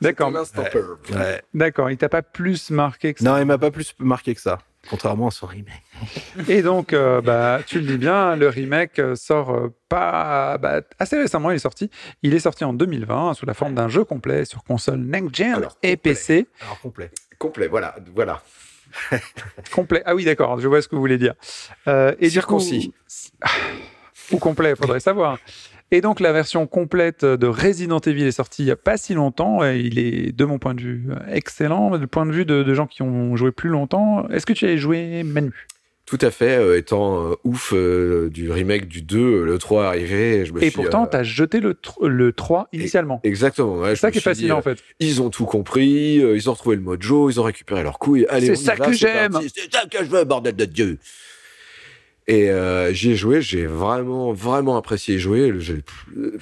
D'accord. 0.00 0.32
Ouais. 1.10 1.42
D'accord. 1.52 1.90
Il 1.90 1.96
t'a 1.96 2.08
pas 2.08 2.22
plus 2.22 2.70
marqué 2.70 3.12
que 3.14 3.20
ça? 3.22 3.24
Non, 3.30 3.38
il 3.38 3.44
m'a 3.44 3.58
pas 3.58 3.70
plus 3.72 3.94
marqué 3.98 4.34
que 4.34 4.40
ça. 4.40 4.58
Contrairement 4.90 5.28
à 5.28 5.30
son 5.30 5.46
remake. 5.46 5.82
Et 6.48 6.62
donc, 6.62 6.92
euh, 6.92 7.20
bah, 7.20 7.60
tu 7.66 7.80
le 7.80 7.86
dis 7.86 7.98
bien, 7.98 8.36
le 8.36 8.48
remake 8.48 8.98
euh, 8.98 9.14
sort 9.16 9.50
euh, 9.54 9.74
pas 9.88 10.56
bah, 10.58 10.80
assez 10.98 11.16
récemment. 11.18 11.50
Il 11.50 11.56
est 11.56 11.58
sorti. 11.58 11.90
Il 12.22 12.32
est 12.34 12.38
sorti 12.40 12.64
en 12.64 12.72
2020 12.72 13.34
sous 13.34 13.44
la 13.46 13.54
forme 13.54 13.74
d'un 13.74 13.88
jeu 13.88 14.04
complet 14.04 14.44
sur 14.44 14.64
console 14.64 15.00
next 15.00 15.34
gen 15.34 15.54
Alors, 15.54 15.76
et 15.82 15.96
complet. 15.96 16.12
PC. 16.14 16.46
Alors 16.62 16.80
complet. 16.80 17.10
Complet, 17.38 17.68
voilà, 17.68 17.94
voilà. 18.14 18.42
Complet. 19.74 20.02
Ah 20.06 20.14
oui, 20.14 20.24
d'accord. 20.24 20.58
Je 20.60 20.66
vois 20.66 20.80
ce 20.80 20.88
que 20.88 20.94
vous 20.94 21.02
voulez 21.02 21.18
dire. 21.18 21.34
Euh, 21.86 22.12
et 22.18 22.30
du 22.30 22.40
coup- 22.40 22.58
Circoncis. 22.58 22.94
ou 24.32 24.38
complet, 24.38 24.74
faudrait 24.74 25.00
savoir. 25.00 25.38
Et 25.90 26.00
donc 26.00 26.20
la 26.20 26.32
version 26.32 26.66
complète 26.66 27.24
de 27.24 27.46
Resident 27.46 27.98
Evil 28.00 28.24
est 28.26 28.32
sortie 28.32 28.62
il 28.62 28.66
n'y 28.66 28.70
a 28.70 28.76
pas 28.76 28.96
si 28.96 29.14
longtemps. 29.14 29.64
Et 29.64 29.78
il 29.78 29.98
est, 29.98 30.32
de 30.36 30.44
mon 30.44 30.58
point 30.58 30.74
de 30.74 30.80
vue, 30.80 31.04
excellent. 31.30 31.96
Du 31.96 32.06
point 32.06 32.26
de 32.26 32.32
vue 32.32 32.44
de, 32.44 32.62
de 32.62 32.74
gens 32.74 32.86
qui 32.86 33.02
ont 33.02 33.36
joué 33.36 33.52
plus 33.52 33.70
longtemps, 33.70 34.28
est-ce 34.28 34.46
que 34.46 34.52
tu 34.52 34.66
as 34.66 34.76
joué 34.76 35.22
Manu? 35.22 35.52
Tout 36.08 36.18
à 36.22 36.30
fait, 36.30 36.56
euh, 36.56 36.78
étant 36.78 37.22
euh, 37.22 37.34
ouf 37.44 37.74
euh, 37.74 38.30
du 38.30 38.50
remake 38.50 38.88
du 38.88 39.02
2, 39.02 39.18
euh, 39.18 39.44
le 39.44 39.58
3 39.58 39.84
est 39.84 39.86
arrivé. 39.88 40.46
Je 40.46 40.54
me 40.54 40.62
Et 40.62 40.70
suis, 40.70 40.80
pourtant, 40.80 41.06
tu 41.06 41.14
as 41.18 41.22
jeté 41.22 41.60
le, 41.60 41.76
le 42.00 42.32
3 42.32 42.68
initialement. 42.72 43.20
Exactement. 43.24 43.76
ouais, 43.76 43.90
C'est 43.90 43.96
ça 43.96 44.10
qui 44.10 44.16
est 44.16 44.20
dit, 44.20 44.24
fascinant 44.24 44.56
en 44.56 44.62
fait. 44.62 44.78
Ils 45.00 45.20
ont 45.20 45.28
tout 45.28 45.44
compris, 45.44 46.14
ils 46.14 46.48
ont 46.48 46.54
retrouvé 46.54 46.76
le 46.76 46.82
mojo, 46.82 47.28
ils 47.28 47.38
ont 47.38 47.42
récupéré 47.42 47.82
leurs 47.82 47.98
couilles. 47.98 48.24
Allez, 48.30 48.46
C'est 48.46 48.56
ça 48.56 48.74
va, 48.74 48.86
que 48.86 48.92
j'aime. 48.94 49.38
C'est 49.54 49.70
ça 49.70 49.84
que 49.84 50.02
je 50.02 50.08
veux, 50.08 50.24
bordel 50.24 50.56
de 50.56 50.64
Dieu. 50.64 50.98
Et 52.28 52.50
euh, 52.50 52.92
j'y 52.92 53.12
ai 53.12 53.16
joué, 53.16 53.40
j'ai 53.42 53.66
vraiment, 53.66 54.32
vraiment 54.32 54.76
apprécié 54.76 55.18
jouer. 55.18 55.52
J'ai 55.58 55.82
euh, 56.16 56.38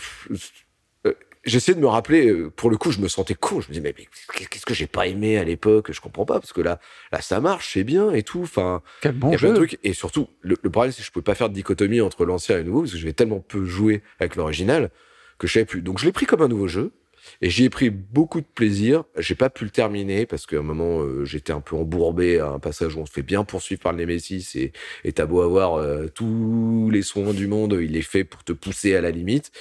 j'ai 1.45 1.59
essayé 1.59 1.76
de 1.76 1.80
me 1.80 1.87
rappeler, 1.87 2.26
euh, 2.28 2.51
pour 2.51 2.70
le 2.70 2.76
coup, 2.76 2.91
je 2.91 2.99
me 2.99 3.07
sentais 3.07 3.34
con. 3.37 3.61
Je 3.61 3.68
me 3.68 3.74
disais, 3.74 3.80
mais, 3.80 3.95
mais 3.97 4.47
qu'est-ce 4.47 4.66
que 4.66 4.74
j'ai 4.74 4.89
pas 4.89 5.07
aimé 5.07 5.39
à 5.39 5.45
l'époque? 5.45 5.93
Je 5.93 6.01
comprends 6.01 6.24
pas, 6.26 6.41
parce 6.41 6.53
que 6.53 6.61
là, 6.61 6.80
là, 7.12 7.20
ça 7.20 7.41
marche, 7.41 7.72
c'est 7.72 7.84
bien 7.84 8.11
et 8.11 8.24
tout. 8.24 8.41
Enfin, 8.43 8.82
Quel 9.01 9.12
bon 9.12 9.30
y 9.30 9.34
a 9.37 9.39
plein 9.39 9.49
jeu. 9.49 9.53
de 9.53 9.59
trucs. 9.59 9.78
Et 9.84 9.93
surtout, 9.93 10.28
le, 10.41 10.57
le 10.61 10.70
problème, 10.70 10.91
c'est 10.91 11.03
que 11.03 11.07
je 11.07 11.12
pouvais 11.12 11.22
pas 11.22 11.37
faire 11.37 11.49
de 11.49 11.55
dichotomie 11.55 12.01
entre 12.01 12.24
l'ancien 12.24 12.57
et 12.57 12.59
le 12.59 12.64
nouveau, 12.64 12.80
parce 12.80 12.93
que 12.93 12.99
j'avais 12.99 13.12
tellement 13.12 13.39
peu 13.39 13.64
joué 13.64 14.03
avec 14.18 14.34
l'original 14.34 14.91
que 15.39 15.47
je 15.47 15.53
savais 15.53 15.66
plus. 15.66 15.82
Donc, 15.82 16.01
je 16.01 16.05
l'ai 16.07 16.12
pris 16.12 16.26
comme 16.26 16.43
un 16.43 16.49
nouveau 16.49 16.66
jeu. 16.66 16.91
Et 17.40 17.50
j'y 17.50 17.64
ai 17.64 17.70
pris 17.70 17.90
beaucoup 17.90 18.40
de 18.40 18.46
plaisir. 18.46 19.04
J'ai 19.18 19.34
pas 19.34 19.50
pu 19.50 19.64
le 19.64 19.70
terminer 19.70 20.26
parce 20.26 20.46
qu'à 20.46 20.58
un 20.58 20.62
moment 20.62 21.00
euh, 21.00 21.24
j'étais 21.24 21.52
un 21.52 21.60
peu 21.60 21.76
embourbé 21.76 22.38
à 22.38 22.48
un 22.48 22.58
passage 22.58 22.94
où 22.96 23.00
on 23.00 23.06
se 23.06 23.12
fait 23.12 23.22
bien 23.22 23.44
poursuivre 23.44 23.80
par 23.80 23.92
le 23.92 23.98
Nemesis 23.98 24.52
et 24.56 24.72
et 25.04 25.12
t'as 25.12 25.26
beau 25.26 25.42
avoir 25.42 25.74
euh, 25.74 26.06
tous 26.08 26.90
les 26.92 27.02
soins 27.02 27.32
du 27.32 27.46
monde, 27.46 27.78
il 27.80 27.96
est 27.96 28.02
fait 28.02 28.24
pour 28.24 28.44
te 28.44 28.52
pousser 28.52 28.94
à 28.96 29.00
la 29.00 29.10
limite. 29.10 29.52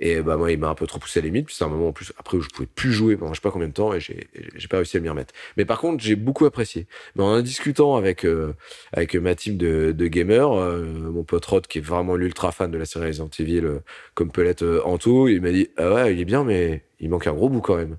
Et 0.00 0.20
bah 0.20 0.36
moi 0.36 0.52
il 0.52 0.58
m'a 0.58 0.68
un 0.68 0.74
peu 0.74 0.86
trop 0.86 0.98
poussé 1.00 1.18
à 1.18 1.22
la 1.22 1.26
limite. 1.26 1.46
Puis 1.46 1.56
c'est 1.56 1.64
un 1.64 1.68
moment 1.68 1.88
en 1.88 1.92
plus 1.92 2.12
après 2.18 2.36
où 2.36 2.40
je 2.40 2.48
pouvais 2.48 2.68
plus 2.72 2.92
jouer 2.92 3.16
pendant 3.16 3.32
je 3.32 3.40
sais 3.40 3.42
pas 3.42 3.50
combien 3.50 3.68
de 3.68 3.72
temps 3.72 3.92
et 3.94 4.00
j'ai 4.00 4.68
pas 4.68 4.76
réussi 4.76 4.96
à 4.96 5.00
m'y 5.00 5.08
remettre. 5.08 5.34
Mais 5.56 5.64
par 5.64 5.80
contre 5.80 6.02
j'ai 6.02 6.16
beaucoup 6.16 6.44
apprécié. 6.46 6.86
Mais 7.16 7.24
en 7.24 7.28
en 7.38 7.42
discutant 7.42 7.96
avec 7.96 8.24
euh, 8.24 8.54
avec 8.92 9.14
ma 9.16 9.34
team 9.34 9.56
de, 9.56 9.92
de 9.92 10.06
gamers, 10.06 10.52
euh, 10.52 10.84
mon 10.84 11.24
pote 11.24 11.44
Rod 11.46 11.66
qui 11.66 11.78
est 11.78 11.82
vraiment 11.82 12.14
l'ultra 12.16 12.52
fan 12.52 12.70
de 12.70 12.78
la 12.78 12.84
série 12.84 13.06
Resident 13.06 13.30
Evil, 13.38 13.64
euh, 13.64 13.80
comme 14.14 14.30
peut 14.30 14.42
l'être 14.42 14.62
euh, 14.62 14.82
Anto, 14.84 15.28
il 15.28 15.40
m'a 15.42 15.50
dit 15.50 15.68
ah 15.76 15.92
ouais 15.92 16.14
il 16.14 16.20
est 16.20 16.24
bien 16.24 16.44
mais 16.44 16.84
il 17.00 17.10
manque 17.10 17.26
un 17.26 17.32
gros 17.32 17.48
bout 17.48 17.60
quand 17.60 17.76
même. 17.76 17.96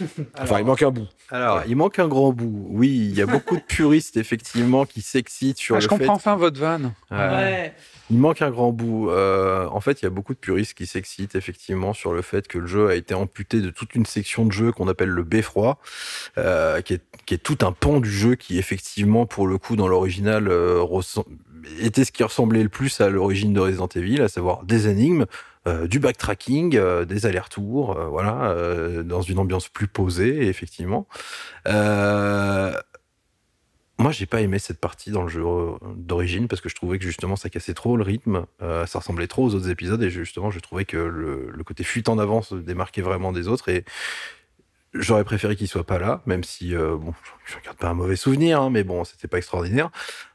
Enfin, 0.38 0.58
il 0.58 0.64
manque 0.64 0.82
un 0.82 0.90
bout. 0.90 1.06
Alors, 1.30 1.62
il 1.66 1.76
manque 1.76 1.98
un 1.98 2.08
grand 2.08 2.32
bout. 2.32 2.66
Oui, 2.70 2.88
il 2.88 3.16
y 3.16 3.22
a 3.22 3.26
beaucoup 3.26 3.56
de 3.56 3.62
puristes, 3.62 4.16
effectivement, 4.16 4.84
qui 4.84 5.02
s'excitent 5.02 5.58
sur 5.58 5.76
Ah, 5.76 5.78
le 5.78 5.82
je 5.82 5.88
fait... 5.88 5.98
comprends 5.98 6.14
enfin 6.14 6.36
votre 6.36 6.58
vanne. 6.58 6.92
Ouais. 7.10 7.72
Il 8.10 8.18
manque 8.18 8.42
un 8.42 8.50
grand 8.50 8.72
bout. 8.72 9.10
Euh, 9.10 9.66
en 9.68 9.80
fait, 9.80 10.02
il 10.02 10.04
y 10.04 10.06
a 10.06 10.10
beaucoup 10.10 10.34
de 10.34 10.38
puristes 10.38 10.74
qui 10.74 10.86
s'excitent, 10.86 11.36
effectivement, 11.36 11.94
sur 11.94 12.12
le 12.12 12.22
fait 12.22 12.48
que 12.48 12.58
le 12.58 12.66
jeu 12.66 12.88
a 12.88 12.94
été 12.94 13.14
amputé 13.14 13.60
de 13.60 13.70
toute 13.70 13.94
une 13.94 14.04
section 14.04 14.44
de 14.44 14.52
jeu 14.52 14.72
qu'on 14.72 14.88
appelle 14.88 15.08
le 15.08 15.22
beffroi, 15.22 15.78
euh, 16.38 16.80
qui, 16.80 16.94
est, 16.94 17.02
qui 17.24 17.34
est 17.34 17.38
tout 17.38 17.58
un 17.62 17.72
pan 17.72 18.00
du 18.00 18.10
jeu 18.10 18.34
qui, 18.34 18.58
effectivement, 18.58 19.26
pour 19.26 19.46
le 19.46 19.58
coup, 19.58 19.76
dans 19.76 19.88
l'original, 19.88 20.48
euh, 20.48 20.84
était 21.80 22.04
ce 22.04 22.12
qui 22.12 22.22
ressemblait 22.22 22.62
le 22.62 22.68
plus 22.68 23.00
à 23.00 23.08
l'origine 23.08 23.52
de 23.52 23.60
Resident 23.60 23.88
Evil, 23.94 24.20
à 24.20 24.28
savoir 24.28 24.64
des 24.64 24.88
énigmes, 24.88 25.24
euh, 25.66 25.86
du 25.86 25.98
backtracking, 25.98 26.76
euh, 26.76 27.06
des 27.06 27.24
allers-retours, 27.24 27.96
euh, 27.96 28.06
voilà, 28.08 28.54
dans 29.02 29.22
une 29.22 29.38
ambiance 29.38 29.68
plus 29.68 29.88
posée, 29.88 30.46
effectivement. 30.48 31.06
Moi, 33.96 34.10
j'ai 34.10 34.26
pas 34.26 34.40
aimé 34.40 34.58
cette 34.58 34.80
partie 34.80 35.12
dans 35.12 35.22
le 35.22 35.28
jeu 35.28 35.44
d'origine 35.96 36.48
parce 36.48 36.60
que 36.60 36.68
je 36.68 36.74
trouvais 36.74 36.98
que 36.98 37.04
justement 37.04 37.36
ça 37.36 37.48
cassait 37.48 37.74
trop 37.74 37.96
le 37.96 38.02
rythme, 38.02 38.44
ça 38.58 38.98
ressemblait 38.98 39.28
trop 39.28 39.44
aux 39.44 39.54
autres 39.54 39.70
épisodes 39.70 40.02
et 40.02 40.10
justement 40.10 40.50
je 40.50 40.58
trouvais 40.58 40.84
que 40.84 40.96
le, 40.96 41.52
le 41.54 41.64
côté 41.64 41.84
fuite 41.84 42.08
en 42.08 42.18
avant 42.18 42.42
se 42.42 42.56
démarquait 42.56 43.02
vraiment 43.02 43.30
des 43.30 43.46
autres 43.46 43.68
et 43.68 43.84
j'aurais 44.94 45.24
préféré 45.24 45.56
qu'il 45.56 45.68
soit 45.68 45.84
pas 45.84 45.98
là, 45.98 46.22
même 46.26 46.44
si 46.44 46.74
euh, 46.74 46.96
bon, 46.96 47.12
je 47.44 47.56
regarde 47.56 47.76
pas 47.76 47.88
un 47.88 47.94
mauvais 47.94 48.16
souvenir, 48.16 48.60
hein, 48.62 48.70
mais 48.70 48.84
bon, 48.84 49.04
c'était 49.04 49.28
pas 49.28 49.38
extraordinaire. 49.38 49.90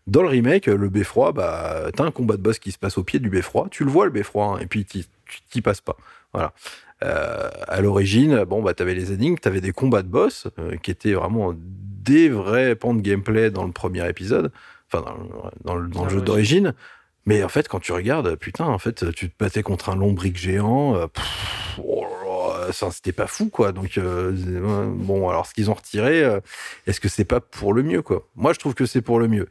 Dans 0.08 0.22
le 0.22 0.28
remake, 0.28 0.66
le 0.68 0.90
beffroi, 0.90 1.32
bah 1.32 1.86
t'as 1.96 2.04
un 2.04 2.12
combat 2.12 2.36
de 2.38 2.42
boss 2.42 2.60
qui 2.60 2.72
se 2.72 2.78
passe 2.78 2.98
au 2.98 3.04
pied 3.04 3.20
du 3.20 3.30
beffroi, 3.30 3.68
tu 3.72 3.84
le 3.86 3.90
vois 3.92 4.06
le 4.06 4.12
beffroi 4.12 4.46
hein, 4.46 4.60
et 4.60 4.66
puis 4.68 4.86
t'y- 4.86 5.08
tu 5.26 5.42
t'y 5.50 5.62
passes 5.62 5.82
pas, 5.82 5.98
voilà. 6.34 6.54
Euh, 7.02 7.50
à 7.70 7.80
l'origine, 7.80 8.44
bon, 8.44 8.62
bah, 8.62 8.74
t'avais 8.74 8.94
les 8.94 9.14
énigmes, 9.14 9.38
t'avais 9.38 9.62
des 9.62 9.72
combats 9.72 10.02
de 10.02 10.10
boss 10.10 10.48
euh, 10.60 10.76
qui 10.76 10.92
étaient 10.92 11.14
vraiment 11.14 11.54
des 11.56 12.28
vrais 12.30 12.76
pans 12.76 12.94
de 12.94 13.00
gameplay 13.02 13.52
dans 13.52 13.64
le 13.66 13.72
premier 13.72 14.08
épisode, 14.10 14.52
enfin 14.92 15.06
dans, 15.06 15.14
le- 15.16 15.52
dans 15.64 15.76
le, 15.76 15.88
dans 15.88 16.04
le 16.04 16.10
jeu 16.10 16.22
d'origine. 16.22 16.74
Mais 17.26 17.44
en 17.44 17.48
fait, 17.50 17.68
quand 17.68 17.80
tu 17.80 17.92
regardes, 17.92 18.36
putain, 18.36 18.66
en 18.66 18.80
fait, 18.80 19.12
tu 19.14 19.30
te 19.30 19.36
battais 19.40 19.62
contre 19.64 19.90
un 19.90 19.96
lombric 19.96 20.36
géant. 20.36 20.96
euh, 20.96 21.08
pff, 21.08 21.80
oh 21.84 21.99
c'était 22.74 23.12
pas 23.12 23.28
fou, 23.28 23.50
quoi. 23.50 23.72
Donc, 23.72 23.98
euh, 23.98 24.32
bon, 24.88 25.30
alors 25.30 25.46
ce 25.46 25.54
qu'ils 25.54 25.70
ont 25.70 25.74
retiré, 25.74 26.24
euh, 26.24 26.40
est-ce 26.88 27.00
que 27.00 27.10
c'est 27.10 27.26
pas 27.26 27.40
pour 27.40 27.74
le 27.74 27.84
mieux, 27.84 28.02
quoi? 28.02 28.28
Moi, 28.36 28.54
je 28.54 28.60
trouve 28.60 28.74
que 28.74 28.86
c'est 28.86 29.02
pour 29.02 29.20
le 29.20 29.28
mieux. 29.28 29.48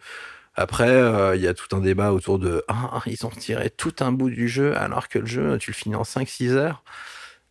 Après, 0.54 0.88
euh, 0.90 1.36
il 1.36 1.42
y 1.42 1.46
a 1.46 1.54
tout 1.54 1.74
un 1.76 1.80
débat 1.80 2.12
autour 2.12 2.38
de 2.38 2.64
ah, 2.68 3.00
ils 3.06 3.24
ont 3.24 3.28
retiré 3.28 3.70
tout 3.70 3.94
un 4.00 4.10
bout 4.12 4.30
du 4.30 4.48
jeu 4.48 4.76
alors 4.76 5.08
que 5.08 5.20
le 5.20 5.26
jeu, 5.26 5.58
tu 5.58 5.70
le 5.70 5.76
finis 5.76 5.94
en 5.94 6.02
5-6 6.02 6.50
heures? 6.50 6.82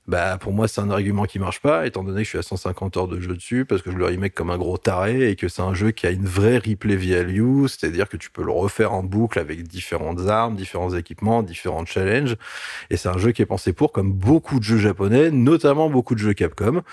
Bah, 0.07 0.37
pour 0.37 0.53
moi, 0.53 0.69
c'est 0.69 0.79
un 0.79 0.89
argument 0.89 1.25
qui 1.25 1.37
marche 1.37 1.59
pas, 1.59 1.85
étant 1.85 2.01
donné 2.01 2.19
que 2.19 2.23
je 2.23 2.29
suis 2.29 2.37
à 2.37 2.41
150 2.41 2.95
heures 2.95 3.07
de 3.09 3.19
jeu 3.19 3.35
dessus, 3.35 3.65
parce 3.65 3.81
que 3.81 3.91
je 3.91 3.97
le 3.97 4.05
remake 4.05 4.33
comme 4.33 4.49
un 4.49 4.57
gros 4.57 4.77
taré 4.77 5.29
et 5.29 5.35
que 5.35 5.49
c'est 5.49 5.61
un 5.61 5.73
jeu 5.73 5.91
qui 5.91 6.07
a 6.07 6.11
une 6.11 6.25
vraie 6.25 6.59
replay 6.59 6.95
value, 6.95 7.65
c'est-à-dire 7.67 8.07
que 8.07 8.15
tu 8.15 8.29
peux 8.29 8.43
le 8.43 8.51
refaire 8.51 8.93
en 8.93 9.03
boucle 9.03 9.37
avec 9.37 9.63
différentes 9.63 10.27
armes, 10.29 10.55
différents 10.55 10.95
équipements, 10.95 11.43
différents 11.43 11.85
challenges. 11.85 12.37
Et 12.89 12.95
c'est 12.95 13.09
un 13.09 13.17
jeu 13.17 13.33
qui 13.33 13.41
est 13.41 13.45
pensé 13.45 13.73
pour, 13.73 13.91
comme 13.91 14.13
beaucoup 14.13 14.59
de 14.59 14.63
jeux 14.63 14.77
japonais, 14.77 15.29
notamment 15.29 15.89
beaucoup 15.89 16.15
de 16.15 16.19
jeux 16.19 16.33
Capcom. 16.33 16.83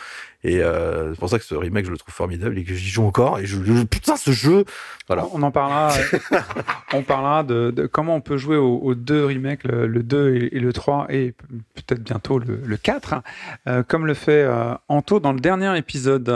Et 0.46 0.62
euh, 0.62 1.14
c'est 1.14 1.18
pour 1.18 1.30
ça 1.30 1.38
que 1.38 1.44
ce 1.44 1.54
remake, 1.54 1.86
je 1.86 1.90
le 1.90 1.96
trouve 1.96 2.12
formidable 2.14 2.58
et 2.58 2.64
que 2.64 2.74
j'y 2.74 2.90
joue 2.90 3.04
encore. 3.04 3.38
Et 3.38 3.46
je, 3.46 3.56
je- 3.64 3.82
putain, 3.84 4.16
ce 4.16 4.30
jeu, 4.30 4.64
voilà. 5.08 5.26
On 5.32 5.42
en 5.42 5.50
parlera. 5.50 5.92
euh, 5.94 6.38
on 6.92 7.02
parlera 7.02 7.42
de, 7.44 7.70
de 7.70 7.86
comment 7.86 8.14
on 8.16 8.20
peut 8.20 8.36
jouer 8.36 8.56
aux, 8.58 8.76
aux 8.78 8.94
deux 8.94 9.24
remakes, 9.24 9.64
le, 9.64 9.86
le 9.86 10.02
2 10.02 10.34
et, 10.36 10.56
et 10.56 10.60
le 10.60 10.72
3, 10.72 11.06
et 11.08 11.32
peut-être 11.74 12.02
bientôt 12.02 12.38
le, 12.38 12.60
le 12.62 12.76
4, 12.76 13.14
hein, 13.14 13.22
euh, 13.68 13.82
comme 13.82 14.06
le 14.06 14.12
fait 14.14 14.42
euh, 14.44 14.74
Anto 14.88 15.18
dans 15.18 15.32
le 15.32 15.40
dernier 15.40 15.76
épisode. 15.78 16.28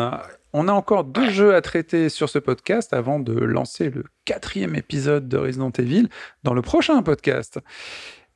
On 0.55 0.67
a 0.69 0.73
encore 0.73 1.05
deux 1.05 1.29
jeux 1.29 1.55
à 1.55 1.61
traiter 1.61 2.09
sur 2.09 2.31
ce 2.31 2.39
podcast 2.39 2.95
avant 2.95 3.21
de 3.21 3.35
lancer 3.39 3.91
le 3.91 4.05
quatrième 4.25 4.75
épisode 4.75 5.29
de 5.29 5.37
Resident 5.37 5.71
Evil 5.79 6.09
dans 6.45 6.55
le 6.55 6.63
prochain 6.63 7.03
podcast. 7.03 7.61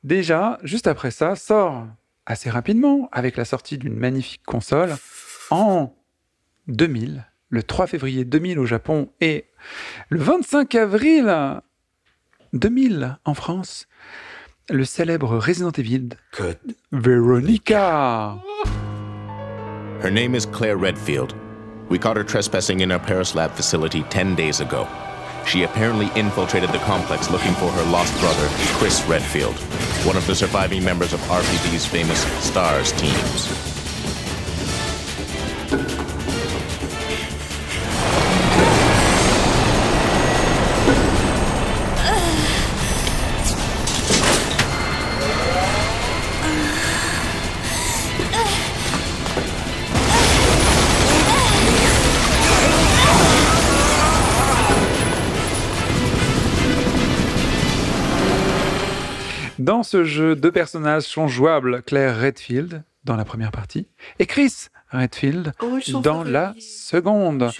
Déjà, 0.03 0.59
juste 0.63 0.85
après 0.87 1.09
ça, 1.09 1.35
sort 1.35 1.87
assez 2.27 2.49
rapidement, 2.51 3.09
avec 3.11 3.35
la 3.37 3.45
sortie 3.45 3.77
d'une 3.79 3.95
magnifique 3.95 4.43
console, 4.45 4.95
en 5.53 5.95
2000, 6.67 7.25
le 7.49 7.63
3 7.63 7.85
février 7.85 8.25
2000 8.25 8.57
au 8.57 8.65
Japon 8.65 9.09
et 9.21 9.45
le 10.09 10.19
25 10.19 10.73
avril 10.75 11.61
2000 12.53 13.19
en 13.23 13.33
France, 13.35 13.87
le 14.69 14.83
célèbre 14.83 15.37
Resident 15.37 15.71
Evil 15.77 16.09
Cut. 16.31 16.57
Veronica. 16.91 18.39
Her 20.01 20.09
name 20.11 20.33
is 20.33 20.47
Claire 20.47 20.77
Redfield. 20.77 21.35
We 21.89 21.99
caught 21.99 22.17
her 22.17 22.23
trespassing 22.23 22.81
in 22.81 22.91
our 22.91 22.99
Paris 22.99 23.35
lab 23.35 23.51
facility 23.51 24.03
10 24.09 24.35
days 24.35 24.59
ago. 24.59 24.87
She 25.45 25.63
apparently 25.63 26.09
infiltrated 26.19 26.71
the 26.71 26.79
complex 26.79 27.29
looking 27.29 27.53
for 27.55 27.69
her 27.69 27.91
lost 27.91 28.17
brother, 28.19 28.47
Chris 28.79 29.05
Redfield, 29.07 29.55
one 30.05 30.17
of 30.17 30.25
the 30.25 30.33
surviving 30.33 30.83
members 30.83 31.13
of 31.13 31.19
RPD's 31.29 31.85
famous 31.85 32.23
STARS 32.43 32.91
teams. 32.93 33.72
Ce 59.93 60.05
jeu, 60.05 60.35
deux 60.35 60.51
personnages 60.51 61.03
sont 61.03 61.27
jouables. 61.27 61.83
Claire 61.83 62.19
Redfield 62.19 62.83
dans 63.03 63.15
la 63.15 63.25
première 63.25 63.51
partie 63.51 63.87
et 64.17 64.25
Chris 64.25 64.69
Redfield 64.89 65.53
dans 66.01 66.23
la 66.23 66.55
seconde. 66.59 67.51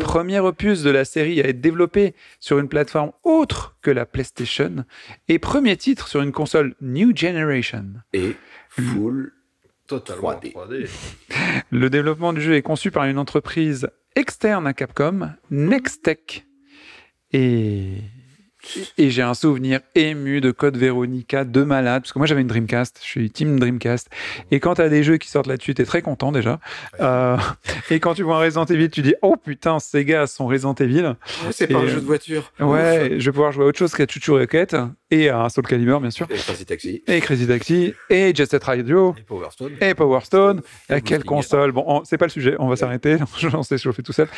Premier 0.00 0.40
opus 0.40 0.82
de 0.82 0.90
la 0.90 1.04
série 1.04 1.40
à 1.40 1.46
être 1.46 1.60
développé 1.60 2.16
sur 2.40 2.58
une 2.58 2.68
plateforme 2.68 3.12
autre 3.22 3.76
que 3.82 3.92
la 3.92 4.04
PlayStation 4.04 4.84
et 5.28 5.38
premier 5.38 5.76
titre 5.76 6.08
sur 6.08 6.22
une 6.22 6.32
console 6.32 6.74
New 6.80 7.16
Generation. 7.16 7.84
Et 8.12 8.34
full 8.68 9.32
Totalement 9.86 10.32
3D. 10.32 10.54
3D. 10.54 10.88
Le 11.70 11.88
développement 11.88 12.32
du 12.32 12.40
jeu 12.40 12.56
est 12.56 12.62
conçu 12.62 12.90
par 12.90 13.04
une 13.04 13.18
entreprise 13.18 13.88
externe 14.16 14.66
à 14.66 14.72
Capcom, 14.72 15.30
Nextech. 15.52 16.48
Et, 17.30 17.98
et 18.98 19.10
j'ai 19.10 19.22
un 19.22 19.34
souvenir 19.34 19.80
ému 19.94 20.40
de 20.40 20.50
Code 20.50 20.76
Veronica 20.76 21.44
de 21.44 21.62
malade, 21.62 22.02
parce 22.02 22.12
que 22.12 22.18
moi 22.18 22.26
j'avais 22.26 22.40
une 22.42 22.46
Dreamcast, 22.48 22.98
je 23.02 23.06
suis 23.06 23.30
team 23.30 23.58
Dreamcast. 23.58 24.08
Et 24.50 24.60
quand 24.60 24.74
tu 24.76 24.82
as 24.82 24.88
des 24.88 25.02
jeux 25.02 25.16
qui 25.16 25.28
sortent 25.28 25.46
là-dessus, 25.46 25.74
tu 25.74 25.82
es 25.82 25.84
très 25.84 26.02
content 26.02 26.32
déjà. 26.32 26.58
Euh, 27.00 27.36
et 27.90 28.00
quand 28.00 28.14
tu 28.14 28.22
vois 28.22 28.36
un 28.36 28.40
Resident 28.40 28.64
Evil, 28.64 28.90
tu 28.90 29.02
dis 29.02 29.14
Oh 29.22 29.36
putain, 29.36 29.78
Sega 29.78 30.22
a 30.22 30.26
son 30.26 30.46
Resident 30.46 30.74
Evil. 30.74 31.14
C'est 31.50 31.66
pas 31.66 31.78
un 31.78 31.86
jeu 31.86 32.00
de 32.00 32.06
voiture. 32.06 32.52
Ouais, 32.60 33.16
je 33.18 33.24
vais 33.26 33.32
pouvoir 33.32 33.52
jouer 33.52 33.64
à 33.64 33.66
autre 33.68 33.78
chose 33.78 33.92
qu'à 33.94 34.06
Chuchu 34.06 34.30
Rocket 34.32 34.76
et 35.10 35.28
à 35.28 35.48
Soul 35.48 35.64
Calibur, 35.66 36.00
bien 36.00 36.10
sûr. 36.10 36.26
Et 36.30 36.36
Crazy 36.36 36.64
Taxi. 36.66 37.02
Et 37.06 37.20
Crazy 37.20 37.46
Taxi, 37.46 37.94
et 38.10 38.34
Jet 38.34 38.50
Set 38.50 38.64
Radio, 38.64 39.14
Et 39.18 39.22
Power 39.22 39.48
Stone. 39.52 39.72
et 39.80 39.94
Power 39.94 40.20
Stone. 40.24 40.62
À 40.88 40.98
Et 40.98 41.00
quelle 41.00 41.18
Bluesling. 41.20 41.24
console 41.42 41.72
Bon, 41.72 41.84
on- 41.86 42.04
c'est 42.04 42.18
pas 42.18 42.26
le 42.26 42.30
sujet, 42.30 42.56
on 42.58 42.68
va 42.68 42.76
s'arrêter. 42.76 43.16
J'en 43.38 43.62
sais 43.62 43.78
chauffer 43.78 44.02
tout 44.02 44.12
seul. 44.12 44.28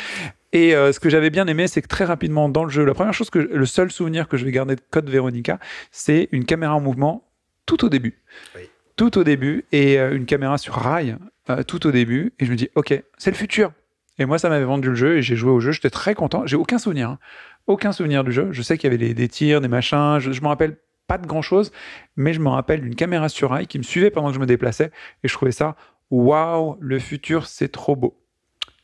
Et 0.51 0.75
euh, 0.75 0.91
ce 0.91 0.99
que 0.99 1.09
j'avais 1.09 1.29
bien 1.29 1.45
aimé, 1.47 1.67
c'est 1.67 1.81
que 1.81 1.87
très 1.87 2.05
rapidement 2.05 2.49
dans 2.49 2.63
le 2.63 2.69
jeu, 2.69 2.83
la 2.85 2.93
première 2.93 3.13
chose 3.13 3.29
que 3.29 3.39
le 3.39 3.65
seul 3.65 3.91
souvenir 3.91 4.27
que 4.27 4.35
je 4.37 4.45
vais 4.45 4.51
garder 4.51 4.75
de 4.75 4.81
Code 4.89 5.09
Veronica, 5.09 5.59
c'est 5.91 6.27
une 6.31 6.45
caméra 6.45 6.75
en 6.75 6.81
mouvement 6.81 7.27
tout 7.65 7.85
au 7.85 7.89
début. 7.89 8.19
Oui. 8.55 8.63
Tout 8.95 9.17
au 9.17 9.23
début 9.23 9.65
et 9.71 9.99
euh, 9.99 10.15
une 10.15 10.25
caméra 10.25 10.57
sur 10.57 10.73
rail 10.73 11.17
euh, 11.49 11.63
tout 11.63 11.85
au 11.85 11.91
début. 11.91 12.33
Et 12.39 12.45
je 12.45 12.51
me 12.51 12.55
dis, 12.55 12.69
ok, 12.75 13.01
c'est 13.17 13.31
le 13.31 13.35
futur. 13.35 13.71
Et 14.17 14.25
moi, 14.25 14.37
ça 14.39 14.49
m'avait 14.49 14.65
vendu 14.65 14.89
le 14.89 14.95
jeu 14.95 15.17
et 15.17 15.21
j'ai 15.21 15.35
joué 15.35 15.51
au 15.51 15.59
jeu. 15.59 15.71
J'étais 15.71 15.89
très 15.89 16.15
content. 16.15 16.45
J'ai 16.45 16.57
aucun 16.57 16.77
souvenir. 16.77 17.09
hein. 17.09 17.19
Aucun 17.67 17.91
souvenir 17.91 18.23
du 18.23 18.31
jeu. 18.31 18.49
Je 18.51 18.61
sais 18.61 18.77
qu'il 18.77 18.91
y 18.91 18.93
avait 18.93 18.97
des, 18.97 19.13
des 19.13 19.27
tirs, 19.29 19.61
des 19.61 19.67
machins. 19.67 20.17
Je, 20.19 20.31
je 20.31 20.41
me 20.41 20.47
rappelle 20.47 20.75
pas 21.07 21.17
de 21.17 21.25
grand 21.25 21.41
chose, 21.41 21.71
mais 22.17 22.33
je 22.33 22.39
me 22.39 22.49
rappelle 22.49 22.81
d'une 22.81 22.95
caméra 22.95 23.29
sur 23.29 23.51
rail 23.51 23.67
qui 23.67 23.77
me 23.77 23.83
suivait 23.83 24.09
pendant 24.11 24.29
que 24.29 24.35
je 24.35 24.39
me 24.39 24.45
déplaçais. 24.45 24.91
Et 25.23 25.27
je 25.27 25.33
trouvais 25.33 25.51
ça, 25.51 25.75
waouh, 26.11 26.75
le 26.81 26.99
futur, 26.99 27.47
c'est 27.47 27.69
trop 27.69 27.95
beau. 27.95 28.19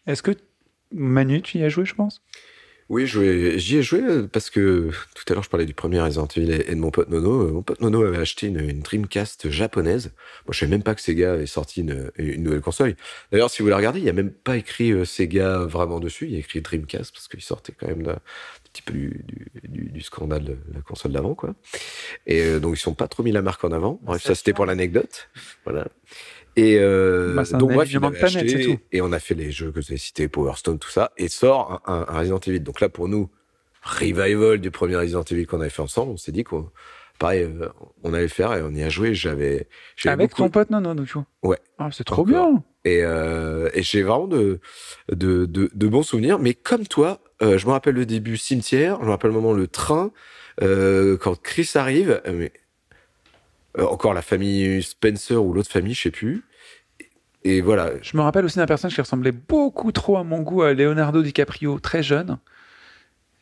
Est-ce 0.08 0.24
que 0.24 0.32
Manu, 0.96 1.42
tu 1.42 1.60
y 1.60 1.64
as 1.64 1.70
joué, 1.70 1.86
je 1.86 1.94
pense? 1.96 2.22
Oui, 2.88 3.08
j'y 3.08 3.78
ai 3.78 3.82
joué 3.82 4.00
euh, 4.04 4.28
parce 4.32 4.52
que 4.52 4.92
tout 5.16 5.24
à 5.28 5.34
l'heure 5.34 5.42
je 5.42 5.50
parlais 5.50 5.66
du 5.66 5.74
premier 5.74 6.00
Resident 6.00 6.28
Evil 6.36 6.52
et 6.52 6.76
de 6.76 6.80
mon 6.80 6.92
pote 6.92 7.10
Nono. 7.10 7.42
Euh, 7.42 7.52
Mon 7.52 7.64
pote 7.64 7.82
Nono 7.82 8.04
avait 8.04 8.20
acheté 8.20 8.46
une, 8.46 8.60
une 8.60 8.82
Dreamcast 8.82 9.50
japonaise. 9.50 10.12
Moi, 10.46 10.52
je 10.54 10.60
savais 10.60 10.70
même 10.70 10.84
pas 10.84 10.94
que 10.94 11.02
Sega 11.02 11.34
avait 11.34 11.48
sorti 11.48 11.82
une, 11.82 12.12
une 12.20 12.44
nouvelle 12.44 12.62
console. 12.62 12.96
D'ailleurs, 13.32 13.50
si 13.50 13.64
vous 13.64 13.70
la 13.70 13.78
regardez, 13.78 14.02
il 14.02 14.06
y 14.06 14.10
a 14.10 14.14
même 14.14 14.30
pas 14.30 14.56
écrit 14.56 14.92
euh, 14.92 15.04
Sega 15.04 15.66
vraiment 15.66 16.00
dessus. 16.00 16.26
Il 16.28 16.34
y 16.34 16.36
a 16.36 16.40
écrit 16.40 16.62
Dreamcast 16.62 17.12
parce 17.12 17.28
qu'il 17.28 17.42
sortait 17.42 17.74
quand 17.76 17.88
même 17.88 18.04
d'un 18.04 18.12
un 18.14 18.68
petit 18.72 18.82
peu 18.84 18.94
du, 18.94 19.24
du, 19.26 19.48
du- 19.70 19.90
du 19.90 20.02
scandale 20.02 20.44
de 20.44 20.58
la 20.74 20.82
console 20.82 21.14
d'avant, 21.14 21.34
quoi. 21.34 21.56
Et 22.28 22.42
euh, 22.44 22.60
donc 22.60 22.76
ils 22.78 22.80
sont 22.80 22.94
pas 22.94 23.08
trop 23.08 23.24
mis 23.24 23.32
la 23.32 23.42
marque 23.42 23.64
en 23.64 23.72
avant. 23.72 24.00
Bref, 24.04 24.22
ça 24.22 24.36
c'était 24.36 24.54
pour 24.54 24.66
l'anecdote. 24.66 25.30
Voilà. 25.64 25.88
Et 26.58 26.78
euh, 26.80 27.34
Bah, 27.36 27.44
donc 27.58 27.74
bref, 27.74 27.90
il 27.92 28.00
acheté, 28.46 28.64
tout. 28.66 28.80
et 28.92 29.02
on 29.02 29.12
a 29.12 29.20
fait 29.20 29.36
les 29.36 29.52
jeux 29.52 29.72
que 29.72 29.80
vous 29.80 29.86
avez 29.90 29.98
cités, 29.98 30.28
Power 30.28 30.54
Stone, 30.56 30.80
tout 30.80 30.90
ça, 30.90 31.12
et 31.18 31.28
sort 31.28 31.82
un, 31.86 31.94
un- 31.94 32.06
un 32.08 32.20
Resident 32.20 32.40
Evil. 32.40 32.62
Donc 32.62 32.80
là, 32.82 32.88
pour 32.90 33.08
nous, 33.10 33.30
revival 33.84 34.60
du 34.60 34.72
premier 34.72 34.96
Resident 34.96 35.24
Evil 35.24 35.46
qu'on 35.46 35.62
avait 35.62 35.70
fait 35.70 35.82
ensemble, 35.82 36.12
on 36.14 36.18
s'est 36.18 36.32
dit 36.32 36.44
qu'on, 36.44 36.70
pareil, 37.20 37.44
euh, 37.44 37.68
on 38.04 38.14
allait 38.14 38.24
le 38.24 38.30
faire 38.30 38.54
et 38.54 38.62
on 38.62 38.72
y 38.72 38.84
a 38.84 38.90
joué. 38.90 39.14
J'avais, 39.14 39.68
Avec 40.06 40.30
beaucoup- 40.32 40.44
ton 40.44 40.50
pote 40.50 40.70
Non, 40.70 40.82
non, 40.82 40.96
non, 40.96 41.04
tu 41.04 41.14
vois. 41.14 41.26
Ouais. 41.44 41.60
Ah, 41.78 41.90
c'est 41.92 42.04
trop 42.06 42.22
Encore. 42.22 42.26
bien. 42.52 42.64
et, 42.86 43.02
euh, 43.04 43.70
et 43.74 43.84
j'ai 43.84 44.02
vraiment 44.04 44.28
de, 44.28 44.60
de, 45.12 45.46
de, 45.46 45.70
de 45.74 45.88
bons 45.88 46.04
souvenirs. 46.04 46.40
Mais 46.40 46.54
comme 46.54 46.88
toi, 46.88 47.20
euh, 47.42 47.58
je 47.58 47.66
me 47.68 47.72
rappelle 47.72 47.96
le 47.96 48.06
début 48.06 48.38
cimetière, 48.38 48.98
je 49.02 49.06
me 49.06 49.10
rappelle 49.12 49.32
le 49.32 49.36
moment 49.36 49.54
le 49.54 49.68
train, 49.68 50.12
euh, 50.62 51.18
quand 51.18 51.40
Chris 51.42 51.70
arrive, 51.76 52.22
euh, 52.26 52.32
mais 52.34 52.46
euh, 52.46 52.50
encore 53.80 54.14
la 54.14 54.22
famille 54.22 54.82
Spencer 54.84 55.36
ou 55.44 55.54
l'autre 55.54 55.72
famille, 55.72 55.94
je 55.94 56.04
sais 56.04 56.12
plus. 56.12 56.44
Et, 57.44 57.62
voilà, 57.62 57.92
Je 58.02 58.18
me 58.18 58.22
rappelle 58.24 58.44
aussi 58.46 58.58
d'un 58.58 58.66
personnage 58.66 58.96
qui 58.96 59.02
ressemblait 59.02 59.32
beaucoup 59.32 59.92
trop 59.92 60.18
à 60.18 60.24
mon 60.24 60.40
goût 60.42 60.64
à 60.64 60.74
Leonardo 60.74 61.22
DiCaprio, 61.22 61.80
très 61.80 62.02
jeune. 62.02 62.40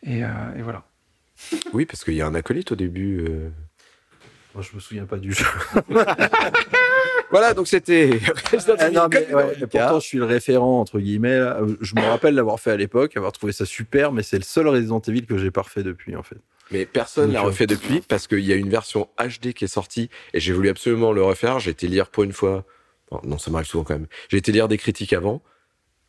Et, 0.04 0.24
euh, 0.26 0.28
et 0.58 0.62
voilà. 0.62 0.84
oui, 1.74 1.86
parce 1.86 2.04
qu'il 2.04 2.16
y 2.16 2.22
a 2.22 2.28
un 2.28 2.36
acolyte 2.36 2.72
au 2.74 2.76
début. 2.76 3.26
euh. 3.30 3.50
Moi, 4.54 4.64
je 4.70 4.76
me 4.76 4.82
souviens 4.82 5.06
pas 5.06 5.18
du 5.18 5.32
jeu. 5.34 5.46
Voilà, 7.32 7.56
donc 7.56 7.68
c'était 7.68 8.20
Ah, 8.78 8.92
non, 8.92 9.08
mais, 9.12 9.34
ouais, 9.34 9.56
pourtant, 9.62 10.00
je 10.00 10.06
suis 10.06 10.20
le 10.20 10.26
référent, 10.26 10.80
entre 10.80 11.00
guillemets. 11.00 11.40
là. 11.40 11.62
Je 11.82 11.96
me 11.96 12.02
rappelle 12.02 12.36
l'avoir 12.36 12.60
fait 12.60 12.70
à 12.70 12.78
l'époque, 12.78 13.18
avoir 13.18 13.32
trouvé 13.32 13.52
ça 13.54 13.66
super, 13.66 14.12
mais 14.12 14.22
c'est 14.22 14.38
le 14.38 14.44
seul 14.44 14.68
Resident 14.68 15.00
Evil 15.00 15.26
que 15.26 15.40
j'ai 15.40 15.50
pas 15.50 15.64
refait 15.64 15.82
depuis, 15.82 16.16
en 16.16 16.22
fait. 16.22 16.38
Mais 16.74 16.86
personne 16.86 17.32
l'a 17.32 17.40
euh, 17.40 17.44
refait 17.44 17.68
depuis 17.68 18.02
parce 18.02 18.28
qu'il 18.28 18.40
y 18.41 18.52
a 18.52 18.56
une 18.56 18.70
version 18.70 19.08
HD 19.18 19.54
qui 19.54 19.64
est 19.64 19.68
sortie 19.68 20.10
et 20.34 20.40
j'ai 20.40 20.52
voulu 20.52 20.70
absolument 20.70 21.14
le 21.14 21.24
refaire. 21.24 21.60
J'ai 21.60 21.72
été 21.72 21.88
lire 21.88 22.10
pour 22.10 22.24
une 22.24 22.34
fois. 22.34 22.66
bon, 23.12 23.22
non, 23.24 23.38
ça 23.38 23.52
m'arrive 23.52 23.68
souvent 23.68 23.84
quand 23.84 23.94
même. 23.94 24.08
J'ai 24.30 24.38
été 24.38 24.52
lire 24.52 24.68
des 24.68 24.78
critiques 24.78 25.14
avant. 25.14 25.41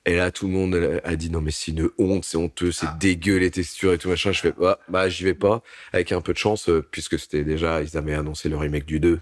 Et 0.07 0.17
là, 0.17 0.31
tout 0.31 0.47
le 0.47 0.53
monde 0.53 1.01
a 1.03 1.17
dit 1.17 1.31
non, 1.31 1.41
mais 1.41 1.51
c'est 1.51 1.73
une 1.73 1.89
honte, 1.99 2.25
c'est 2.25 2.37
honteux, 2.37 2.73
c'est 2.73 2.99
dégueu 2.99 3.39
les 3.39 3.51
textures 3.51 3.95
et 3.95 3.99
tout 3.99 4.11
machin. 4.11 4.33
Je 4.33 4.41
fais, 4.41 4.53
bah, 4.53 4.79
bah 4.89 5.09
j'y 5.09 5.25
vais 5.25 5.35
pas. 5.35 5.63
Avec 5.95 6.13
un 6.13 6.21
peu 6.21 6.35
de 6.35 6.39
chance, 6.39 6.69
euh, 6.69 6.87
puisque 6.91 7.19
c'était 7.19 7.43
déjà, 7.43 7.83
ils 7.83 7.97
avaient 7.97 8.15
annoncé 8.15 8.51
le 8.51 8.57
remake 8.59 8.85
du 8.85 9.01
2 9.01 9.21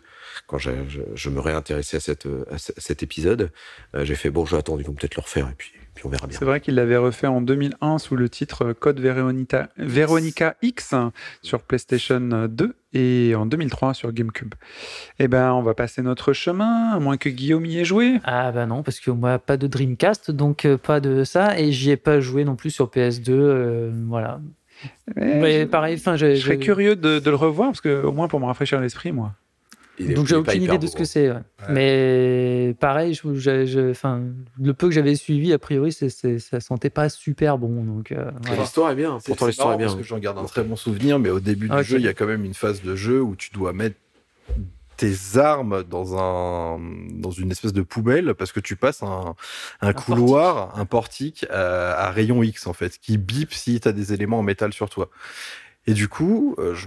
quand 0.48 0.59
je, 0.59 0.70
je 1.14 1.31
me 1.31 1.39
réintéressais 1.39 1.98
à, 1.98 2.01
cette, 2.01 2.27
euh, 2.27 2.44
à 2.51 2.59
cet 2.59 3.02
épisode. 3.05 3.52
Euh, 3.94 4.05
j'ai 4.05 4.16
fait, 4.16 4.31
bon, 4.31 4.44
j'ai 4.44 4.56
attendu, 4.56 4.82
ils 4.82 4.86
vont 4.86 4.94
peut-être 4.94 5.14
le 5.14 5.23
refaire 5.23 5.48
et 5.48 5.55
puis, 5.56 5.70
puis 5.94 6.06
on 6.06 6.09
verra 6.09 6.27
bien. 6.27 6.39
C'est 6.39 6.44
vrai 6.44 6.60
qu'il 6.60 6.74
l'avait 6.74 6.97
refait 6.97 7.27
en 7.27 7.40
2001 7.43 7.98
sous 7.98 8.16
le 8.16 8.28
titre 8.28 8.73
Code 8.73 8.98
Veronica, 9.01 9.69
Veronica 9.77 10.56
X 10.62 10.94
sur 11.43 11.62
PlayStation 11.62 12.47
2 12.48 12.74
et 12.94 13.35
en 13.36 13.47
2003 13.47 13.94
sur 13.94 14.12
GameCube. 14.12 14.55
Eh 15.19 15.28
ben, 15.28 15.52
on 15.52 15.62
va 15.62 15.74
passer 15.74 16.02
notre 16.02 16.32
chemin, 16.32 16.90
à 16.93 16.98
moins 16.98 17.16
que 17.16 17.28
Guillaume 17.28 17.66
y 17.66 17.78
ait 17.78 17.85
joué. 17.85 18.20
Ah 18.24 18.52
bah 18.52 18.66
non, 18.66 18.82
parce 18.82 19.01
que 19.01 19.10
moi, 19.10 19.39
pas 19.39 19.56
de 19.56 19.66
Dreamcast, 19.66 20.31
donc 20.31 20.64
euh, 20.64 20.77
pas 20.78 21.01
de 21.01 21.24
ça, 21.24 21.59
et 21.59 21.73
j'y 21.73 21.90
ai 21.90 21.97
pas 21.97 22.20
joué 22.20 22.44
non 22.44 22.56
plus 22.56 22.70
sur 22.70 22.89
PS2, 22.89 23.31
euh, 23.31 23.90
voilà. 24.09 24.40
Mais 25.16 25.40
Mais 25.40 25.60
je- 25.60 25.66
pareil, 25.66 25.97
enfin, 25.97 26.16
je, 26.16 26.35
je 26.35 26.40
serais 26.40 26.55
je- 26.55 26.60
curieux 26.60 26.97
de, 26.97 27.19
de 27.19 27.31
le 27.31 27.36
revoir, 27.36 27.69
parce 27.69 27.81
que 27.81 28.02
au 28.02 28.12
moins 28.12 28.28
pour 28.28 28.40
me 28.40 28.47
rafraîchir 28.47 28.81
l'esprit, 28.81 29.12
moi. 29.12 29.32
Il 29.98 30.10
est- 30.10 30.14
Donc 30.14 30.27
j'ai 30.27 30.35
est 30.35 30.39
aucune 30.39 30.62
idée 30.62 30.78
de 30.78 30.86
ce 30.86 30.97
que 30.97 31.05
c'est. 31.05 31.31
ouais. 31.31 31.39
Mais 31.69 32.74
pareil, 32.81 33.12
je, 33.14 33.35
je- 33.35 33.66
je- 33.66 33.90
enfin, 33.90 34.23
le 34.60 34.73
peu 34.74 34.89
que 34.89 34.94
j'avais 34.94 35.14
suivi, 35.14 35.52
a 35.52 35.59
priori, 35.59 35.93
c'est, 35.93 36.09
c'est- 36.09 36.39
ça 36.39 36.60
sentait 36.60 36.90
pas 36.90 37.09
super 37.10 37.59
bon. 37.59 37.85
Donc, 37.85 38.10
euh, 38.10 38.31
voilà. 38.47 38.62
L'histoire 38.62 38.90
est 38.90 38.97
bien. 38.97 39.19
Pourtant, 39.24 39.47
l'histoire 39.47 39.74
est 39.74 39.77
bien. 39.77 39.86
Parce 39.89 39.98
que 39.98 40.05
j'en 40.05 40.19
garde 40.19 40.39
un 40.39 40.44
très 40.44 40.64
bon 40.64 40.77
souvenir, 40.77 41.19
mais 41.19 41.28
au 41.31 41.40
début 41.40 41.69
du 41.69 41.74
Ok. 41.77 41.82
jeu, 41.82 41.98
il 41.98 42.05
y 42.05 42.09
a 42.09 42.14
quand 42.14 42.27
même 42.27 42.44
une 42.44 42.55
phase 42.55 42.82
de 42.82 42.97
jeu 42.97 43.20
où 43.23 43.36
tu 43.36 43.51
dois 43.52 43.73
mettre 43.74 43.97
tes 44.97 45.14
armes 45.36 45.82
dans 45.82 46.16
un 46.16 46.78
dans 47.10 47.31
une 47.31 47.51
espèce 47.51 47.73
de 47.73 47.82
poubelle 47.82 48.35
parce 48.35 48.52
que 48.52 48.60
tu 48.60 48.77
passes 48.77 49.02
un, 49.02 49.35
un, 49.81 49.93
couloir, 49.93 50.78
un 50.78 50.85
portique 50.85 51.44
à, 51.51 51.93
à 52.06 52.10
rayon 52.10 52.43
X 52.43 52.66
en 52.66 52.73
fait, 52.73 52.98
qui 52.98 53.19
bip 53.19 53.52
si 53.52 53.81
tu 53.81 53.89
as 53.89 53.93
des 53.93 54.12
éléments 54.12 54.39
en 54.39 54.43
métal 54.43 54.73
sur 54.73 54.89
toi. 54.90 55.10
Et 55.86 55.94
du 55.94 56.09
coup, 56.09 56.55
euh, 56.59 56.74
je, 56.74 56.86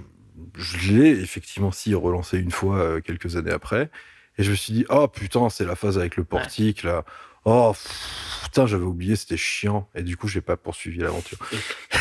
je 0.58 0.92
l'ai 0.94 1.10
effectivement 1.10 1.72
si 1.72 1.94
relancé 1.96 2.38
une 2.38 2.52
fois 2.52 2.78
euh, 2.80 3.02
quelques 3.02 3.36
années 3.36 3.52
après, 3.52 3.90
et 4.38 4.44
je 4.44 4.52
me 4.52 4.56
suis 4.56 4.74
dit 4.74 4.86
oh 4.90 5.08
putain 5.08 5.50
c'est 5.50 5.66
la 5.66 5.76
phase 5.76 5.98
avec 5.98 6.16
le 6.18 6.24
portique 6.24 6.84
là. 6.84 7.04
Oh 7.48 7.74
pff, 7.74 8.40
putain 8.46 8.66
j'avais 8.66 8.86
oublié 8.86 9.16
c'était 9.16 9.38
chiant 9.38 9.88
et 9.94 10.02
du 10.02 10.18
coup 10.18 10.28
j'ai 10.28 10.42
pas 10.42 10.58
poursuivi 10.58 10.98
l'aventure. 11.00 11.38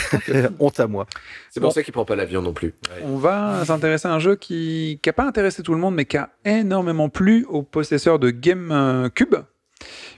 Honte 0.59 0.81
à 0.81 0.87
moi. 0.87 1.07
C'est 1.51 1.61
pour 1.61 1.69
Bon. 1.69 1.75
ça 1.75 1.83
qu'il 1.83 1.93
prend 1.93 2.07
pas 2.07 2.17
l'avion 2.17 2.41
non 2.41 2.55
plus. 2.55 2.73
On 3.03 3.19
va 3.19 3.63
s'intéresser 3.67 4.09
à 4.09 4.13
un 4.13 4.19
jeu 4.21 4.37
qui 4.37 4.99
n'a 5.05 5.13
pas 5.13 5.27
intéressé 5.27 5.63
tout 5.63 5.75
le 5.75 5.81
monde, 5.81 5.95
mais 5.95 6.07
qui 6.07 6.17
a 6.17 6.31
énormément 6.47 7.11
plu 7.11 7.45
aux 7.51 7.63
possesseurs 7.63 8.19
de 8.19 8.31
GameCube, 8.31 9.35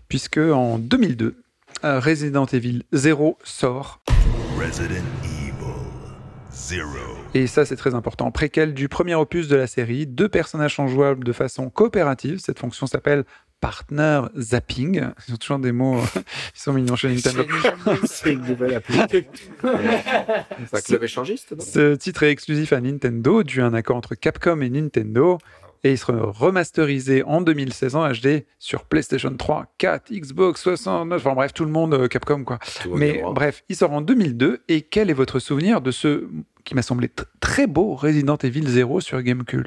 puisque 0.09 0.39
en 0.39 0.79
2002, 0.79 1.43
euh, 1.85 1.99
Resident 1.99 2.47
Evil 2.47 2.85
0 2.93 3.37
sort. 3.43 4.01
Resident 4.59 4.95
Evil. 5.25 5.36
Et 7.35 7.47
ça, 7.47 7.65
c'est 7.65 7.77
très 7.77 7.95
important. 7.95 8.31
Préquel 8.31 8.75
du 8.75 8.89
premier 8.89 9.15
opus 9.15 9.49
de 9.49 9.57
la 9.57 9.67
série, 9.67 10.07
deux 10.07 10.29
personnages 10.29 10.77
sont 10.77 10.89
jouables 10.89 11.23
de 11.23 11.33
façon 11.33 11.69
coopérative. 11.69 12.39
Cette 12.39 12.59
fonction 12.59 12.87
s'appelle 12.87 13.25
Partner 13.61 14.23
Zapping. 14.39 15.07
Ce 15.19 15.33
sont 15.33 15.37
toujours 15.37 15.59
des 15.59 15.73
mots 15.73 16.01
qui 16.55 16.61
sont 16.61 16.73
mignons 16.73 16.97
chez 16.97 17.09
Nintendo. 17.09 17.45
c'est 18.05 18.33
une 18.33 18.47
nouvelle 18.47 18.75
appli. 18.75 18.99
C'est 19.11 20.77
un 20.77 20.81
club 20.81 21.05
échangiste, 21.05 21.53
non? 21.53 21.65
Ce 21.65 21.95
titre 21.95 22.23
est 22.23 22.31
exclusif 22.31 22.73
à 22.73 22.81
Nintendo, 22.81 23.43
dû 23.43 23.61
à 23.61 23.67
un 23.67 23.75
accord 23.75 23.97
entre 23.97 24.15
Capcom 24.15 24.61
et 24.61 24.71
Nintendo. 24.71 25.39
Et 25.85 25.93
il 25.93 25.99
sera 25.99 26.15
remasterisé 26.31 27.23
en 27.23 27.41
2016 27.41 27.95
en 27.97 28.09
HD 28.11 28.45
sur 28.59 28.85
PlayStation 28.85 29.35
3, 29.37 29.67
4, 29.79 30.13
Xbox 30.13 30.63
69, 30.63 31.21
enfin 31.25 31.35
bref, 31.35 31.53
tout 31.55 31.65
le 31.65 31.71
monde 31.71 31.95
euh, 31.95 32.09
Capcom 32.09 32.45
quoi. 32.45 32.59
Tout 32.83 32.95
Mais 32.95 33.23
bref, 33.35 33.65
il 33.69 33.77
sort 33.77 33.93
en 33.93 34.01
2002. 34.01 34.63
Et 34.69 34.83
quel 34.83 35.11
est 35.11 35.15
votre 35.15 35.39
souvenir 35.39 35.81
de 35.81 35.91
ce 35.91 36.25
qui 36.65 36.75
m'a 36.75 36.83
semblé 36.83 37.09
tr- 37.09 37.25
très 37.41 37.67
beau 37.67 37.95
Resident 37.95 38.37
Evil 38.37 38.67
0 38.67 39.01
sur 39.01 39.21
GameCube? 39.23 39.67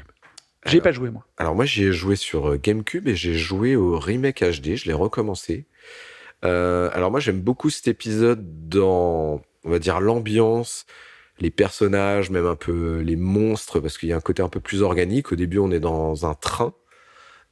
J'ai 0.65 0.81
pas 0.81 0.91
joué 0.91 1.09
moi. 1.09 1.25
Alors 1.37 1.55
moi 1.55 1.63
j'y 1.65 1.85
ai 1.85 1.91
joué 1.93 2.15
sur 2.17 2.49
euh, 2.51 2.59
GameCube 2.61 3.07
et 3.07 3.15
j'ai 3.15 3.33
joué 3.35 3.75
au 3.77 3.97
remake 3.97 4.43
HD, 4.43 4.75
je 4.75 4.85
l'ai 4.87 4.93
recommencé. 4.93 5.65
Euh, 6.45 6.89
alors 6.93 7.11
moi 7.11 7.19
j'aime 7.19 7.41
beaucoup 7.41 7.69
cet 7.69 7.87
épisode 7.87 8.45
dans, 8.69 9.41
on 9.63 9.69
va 9.69 9.79
dire, 9.79 9.99
l'ambiance, 10.01 10.85
les 11.41 11.51
personnages, 11.51 12.29
même 12.29 12.45
un 12.45 12.55
peu 12.55 12.99
les 12.99 13.15
monstres, 13.15 13.79
parce 13.79 13.97
qu'il 13.97 14.09
y 14.09 14.13
a 14.13 14.17
un 14.17 14.21
côté 14.21 14.41
un 14.41 14.49
peu 14.49 14.59
plus 14.59 14.81
organique. 14.81 15.31
Au 15.31 15.35
début 15.35 15.59
on 15.59 15.71
est 15.71 15.79
dans 15.79 16.25
un 16.25 16.33
train. 16.33 16.73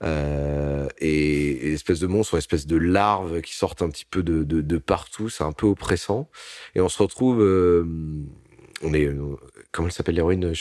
Euh, 0.03 0.87
et, 0.99 1.69
et 1.69 1.73
espèces 1.73 1.99
de 1.99 2.05
monstres, 2.07 2.35
ou 2.35 2.37
espèces 2.37 2.67
de 2.67 2.77
larves 2.77 3.41
qui 3.41 3.55
sortent 3.55 3.81
un 3.81 3.89
petit 3.89 4.05
peu 4.05 4.21
de, 4.21 4.43
de, 4.43 4.61
de 4.61 4.77
partout, 4.77 5.27
c'est 5.29 5.43
un 5.43 5.51
peu 5.53 5.65
oppressant. 5.65 6.29
Et 6.75 6.81
on 6.81 6.89
se 6.89 7.01
retrouve, 7.01 7.41
euh, 7.41 7.83
on 8.83 8.93
est, 8.93 9.05
euh, 9.07 9.35
comment 9.71 9.87
elle 9.87 9.91
s'appelle 9.91 10.13
l'héroïne? 10.13 10.45
Euh, 10.45 10.53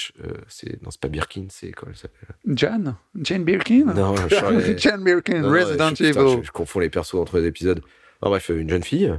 C'est 0.48 0.82
non, 0.82 0.90
c'est 0.90 1.00
pas 1.00 1.08
Birkin, 1.08 1.48
c'est 1.50 1.70
comment 1.72 1.92
elle 1.92 1.98
s'appelle? 1.98 2.28
Jan 2.46 2.96
Jane 3.20 3.44
Birkin? 3.44 3.84
Non, 3.94 4.14
je 4.28 4.74
Jane 4.78 5.04
Birkin, 5.04 5.40
non, 5.42 5.50
non, 5.50 5.60
Resident 5.66 5.88
je, 5.94 6.04
putain, 6.06 6.20
Evil. 6.22 6.38
je- 6.40 6.46
je 6.46 6.50
confonds 6.52 6.80
les 6.80 6.88
persos 6.88 7.16
entre 7.20 7.38
les 7.38 7.46
épisodes. 7.46 7.82
En 8.22 8.30
bref, 8.30 8.48
une 8.48 8.70
jeune 8.70 8.84
fille. 8.84 9.12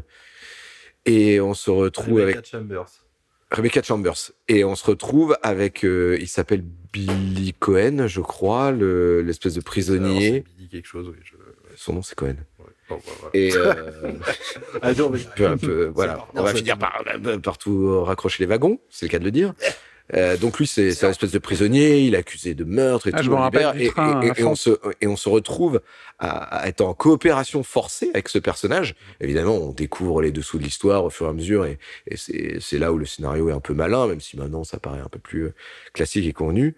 Et 1.06 1.40
on 1.40 1.54
se 1.54 1.70
retrouve 1.70 2.20
avec 2.22 2.44
Chambers. 2.44 2.88
Rebecca 3.52 3.82
Chambers. 3.82 4.32
Et 4.48 4.64
on 4.64 4.76
se 4.76 4.86
retrouve 4.86 5.38
avec, 5.42 5.86
euh, 5.86 6.18
il 6.20 6.28
s'appelle 6.28 6.64
Billy 6.94 7.54
Cohen, 7.58 8.08
je 8.08 8.22
crois, 8.22 8.72
le- 8.72 9.22
l'espèce 9.22 9.54
de 9.54 9.62
prisonnier. 9.62 10.44
dit 10.58 10.68
quelque 10.68 10.88
chose, 10.88 11.08
oui. 11.10 11.16
Je... 11.24 11.36
Son 11.76 11.94
nom, 11.94 12.02
c'est 12.02 12.16
Cohen. 12.16 12.36
Bon, 12.90 12.96
bah, 12.96 13.02
voilà. 13.20 13.30
Et 13.34 13.54
euh, 13.56 13.74
Ah, 14.82 14.94
non, 14.94 15.10
mais- 15.10 15.20
peu 15.36 15.48
à 15.48 15.58
peu, 15.58 15.86
voilà, 15.94 16.26
on 16.34 16.42
va 16.44 16.54
finir 16.54 16.78
par 16.78 17.04
euh, 17.26 17.38
partout 17.40 18.04
raccrocher 18.04 18.44
les 18.44 18.48
wagons, 18.48 18.80
c'est 18.90 19.06
le 19.06 19.12
cas 19.12 19.20
de 19.20 19.26
le 19.26 19.32
dire. 19.32 19.54
Euh, 20.16 20.38
donc 20.38 20.58
lui, 20.58 20.68
c'est 20.68 21.04
un 21.04 21.10
espèce 21.10 21.32
de 21.32 21.38
prisonnier, 21.40 22.00
il 22.02 22.14
est 22.16 22.18
accusé 22.18 22.54
de 22.54 22.64
meurtre 22.64 23.08
et 23.08 23.12
Ah, 23.14 23.18
tout. 23.20 23.26
je 23.26 23.32
on 23.32 23.44
libère, 23.44 23.76
et, 23.76 23.88
et- 23.88 24.42
et 24.42 24.44
on 24.46 24.56
se, 24.56 24.70
et 25.02 25.08
on 25.08 25.18
se 25.18 25.28
retrouve 25.28 25.82
à, 26.18 26.30
à 26.60 26.68
être 26.70 26.80
en 26.82 26.94
coopération 26.94 27.62
forcée 27.62 28.10
avec 28.14 28.30
ce 28.30 28.40
personnage. 28.40 28.96
Évidemment, 29.20 29.56
on 29.56 29.74
découvre 29.74 30.22
les 30.22 30.32
dessous 30.32 30.60
de 30.60 30.64
l'histoire 30.64 31.04
au 31.04 31.10
fur 31.10 31.26
et 31.26 31.30
à 31.30 31.34
mesure, 31.34 31.66
et, 31.66 31.78
et 32.08 32.16
c'est 32.16 32.58
c'est 32.62 32.78
là 32.78 32.94
où 32.94 32.98
le 32.98 33.06
scénario 33.06 33.50
est 33.50 33.54
un 33.54 33.60
peu 33.60 33.74
malin, 33.74 34.08
même 34.08 34.22
si 34.22 34.38
maintenant 34.38 34.64
ça 34.64 34.80
paraît 34.80 35.02
un 35.02 35.10
peu 35.10 35.20
plus 35.20 35.44
euh, 35.48 35.54
classique 35.94 36.26
et 36.26 36.34
connu. 36.34 36.76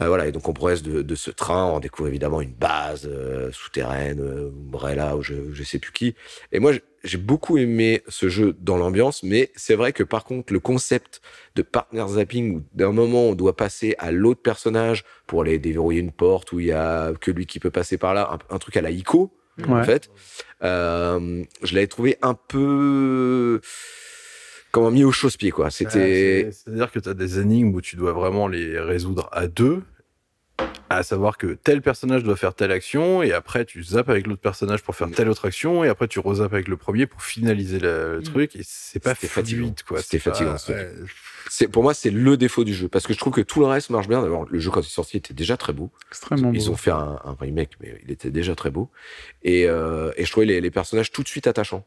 Euh, 0.00 0.06
voilà, 0.08 0.26
et 0.26 0.32
donc 0.32 0.48
on 0.48 0.54
progresse 0.54 0.82
de, 0.82 1.02
de 1.02 1.14
ce 1.14 1.30
train, 1.30 1.66
on 1.66 1.78
découvre 1.78 2.08
évidemment 2.08 2.40
une 2.40 2.54
base 2.54 3.06
euh, 3.06 3.52
souterraine, 3.52 4.20
euh, 4.20 4.48
Umbrella, 4.48 5.16
ou 5.18 5.22
je, 5.22 5.34
je 5.52 5.62
sais 5.62 5.78
plus 5.78 5.92
qui. 5.92 6.14
Et 6.52 6.58
moi, 6.60 6.72
j'ai- 7.04 7.18
beaucoup 7.18 7.58
aimé 7.58 8.02
ce 8.08 8.28
jeu 8.28 8.54
dans 8.60 8.76
l'ambiance, 8.76 9.22
mais 9.22 9.50
c'est 9.56 9.74
vrai 9.74 9.92
que 9.92 10.02
par 10.02 10.24
contre, 10.24 10.52
le 10.52 10.60
concept 10.60 11.20
de 11.56 11.62
partner 11.62 12.04
zapping, 12.08 12.56
où 12.56 12.62
d'un 12.74 12.92
moment 12.92 13.28
on 13.30 13.34
doit 13.34 13.56
passer 13.56 13.94
à 13.98 14.10
l'autre 14.12 14.42
personnage 14.42 15.04
pour 15.26 15.42
aller 15.42 15.58
déverrouiller 15.58 16.00
une 16.00 16.12
porte, 16.12 16.52
où 16.52 16.60
il 16.60 16.66
y 16.66 16.72
a 16.72 17.12
que 17.20 17.30
lui 17.30 17.46
qui 17.46 17.58
peut 17.60 17.70
passer 17.70 17.98
par 17.98 18.14
là, 18.14 18.30
un, 18.50 18.54
un 18.54 18.58
truc 18.58 18.76
à 18.76 18.80
la 18.80 18.90
ICO, 18.90 19.32
en 19.80 19.84
fait, 19.84 20.10
euh, 20.62 21.44
je 21.62 21.74
l'avais 21.74 21.86
trouvé 21.86 22.16
un 22.22 22.34
peu 22.34 23.60
comment 24.70 24.90
mis 24.90 25.04
au 25.04 25.12
chausse-pied, 25.12 25.50
quoi. 25.50 25.70
C'était 25.70 26.44
Ouais, 26.46 26.50
C'est-à-dire 26.52 26.90
que 26.90 26.98
tu 26.98 27.08
as 27.08 27.14
des 27.14 27.38
énigmes 27.38 27.74
où 27.74 27.80
tu 27.82 27.96
dois 27.96 28.12
vraiment 28.12 28.48
les 28.48 28.80
résoudre 28.80 29.28
à 29.32 29.46
deux, 29.48 29.82
à 30.90 31.02
savoir 31.02 31.38
que 31.38 31.54
tel 31.54 31.80
personnage 31.80 32.22
doit 32.22 32.36
faire 32.36 32.54
telle 32.54 32.70
action, 32.70 33.22
et 33.22 33.32
après 33.32 33.64
tu 33.64 33.82
zappes 33.82 34.10
avec 34.10 34.26
l'autre 34.26 34.40
personnage 34.42 34.82
pour 34.82 34.94
faire 34.94 35.08
Mm. 35.08 35.12
telle 35.12 35.28
autre 35.30 35.46
action, 35.46 35.84
et 35.84 35.88
après 35.88 36.06
tu 36.08 36.18
rezappes 36.20 36.52
avec 36.52 36.68
le 36.68 36.76
premier 36.76 37.06
pour 37.06 37.22
finaliser 37.22 37.78
le, 37.78 38.16
le 38.16 38.22
truc, 38.22 38.54
et 38.56 38.60
c'est 38.62 39.00
pas 39.02 39.14
fatigant. 39.14 39.74
quoi. 39.86 40.02
C'était 40.02 40.18
fatigant, 40.18 40.58
ce 40.58 40.72
truc. 40.72 40.76
ouais. 40.76 40.92
c'est 41.48 41.68
pour 41.68 41.82
moi 41.82 41.94
c'est 41.94 42.10
le 42.10 42.36
défaut 42.36 42.64
du 42.64 42.74
jeu 42.74 42.88
parce 42.88 43.06
que 43.06 43.14
je 43.14 43.18
trouve 43.18 43.32
que 43.32 43.40
tout 43.40 43.60
le 43.60 43.66
reste 43.66 43.90
marche 43.90 44.06
bien. 44.08 44.20
D'abord, 44.22 44.46
le 44.48 44.58
jeu 44.58 44.70
quand 44.70 44.80
il 44.80 44.86
est 44.86 44.88
sorti 44.90 45.16
était 45.16 45.34
déjà 45.34 45.56
très 45.56 45.72
beau. 45.72 45.90
Extrêmement 46.10 46.52
Ils 46.54 46.66
beau. 46.66 46.72
ont 46.72 46.76
fait 46.76 46.90
un, 46.90 47.18
un 47.24 47.36
remake, 47.40 47.70
mais 47.80 47.98
il 48.04 48.10
était 48.10 48.30
déjà 48.30 48.54
très 48.54 48.70
beau. 48.70 48.90
Et, 49.42 49.66
euh, 49.68 50.12
et 50.16 50.24
je 50.26 50.30
trouvais 50.30 50.46
les, 50.46 50.60
les 50.60 50.70
personnages 50.70 51.10
tout 51.10 51.22
de 51.22 51.28
suite 51.28 51.46
attachants. 51.46 51.86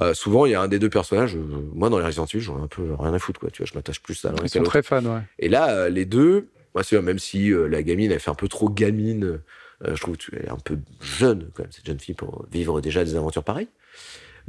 Euh, 0.00 0.14
souvent, 0.14 0.46
il 0.46 0.52
y 0.52 0.54
a 0.54 0.60
un 0.60 0.68
des 0.68 0.78
deux 0.78 0.88
personnages. 0.88 1.36
euh, 1.36 1.40
moi, 1.74 1.90
dans 1.90 1.98
les 1.98 2.04
Resident 2.04 2.24
Evil, 2.26 2.40
j'en 2.40 2.58
ai 2.58 2.62
un 2.62 2.66
peu 2.66 2.82
rien 2.98 3.12
à 3.12 3.18
foutre, 3.18 3.38
quoi. 3.40 3.50
Tu 3.50 3.62
vois, 3.62 3.66
je 3.70 3.74
m'attache 3.76 4.00
plus 4.00 4.24
à 4.24 4.30
l'un 4.30 4.36
Ils 4.42 4.48
sont 4.48 4.60
l'autre. 4.60 4.70
très 4.70 4.82
fans, 4.82 5.04
ouais. 5.04 5.20
Et 5.38 5.48
là, 5.50 5.68
euh, 5.70 5.88
les 5.90 6.06
deux, 6.06 6.48
moi, 6.74 6.82
c'est 6.84 7.00
même 7.00 7.18
si 7.18 7.52
euh, 7.52 7.66
la 7.66 7.82
gamine, 7.82 8.12
elle 8.12 8.20
fait 8.20 8.30
un 8.30 8.34
peu 8.34 8.48
trop 8.48 8.68
gamine. 8.68 9.40
euh, 9.84 9.94
je 9.94 10.00
trouve 10.00 10.16
qu'elle 10.16 10.44
est 10.44 10.50
un 10.50 10.56
peu 10.56 10.78
jeune, 11.00 11.50
quand 11.54 11.62
même, 11.64 11.72
cette 11.72 11.86
jeune 11.86 12.00
fille, 12.00 12.14
pour 12.14 12.46
vivre 12.50 12.80
déjà 12.80 13.04
des 13.04 13.16
aventures 13.16 13.44
pareilles. 13.44 13.68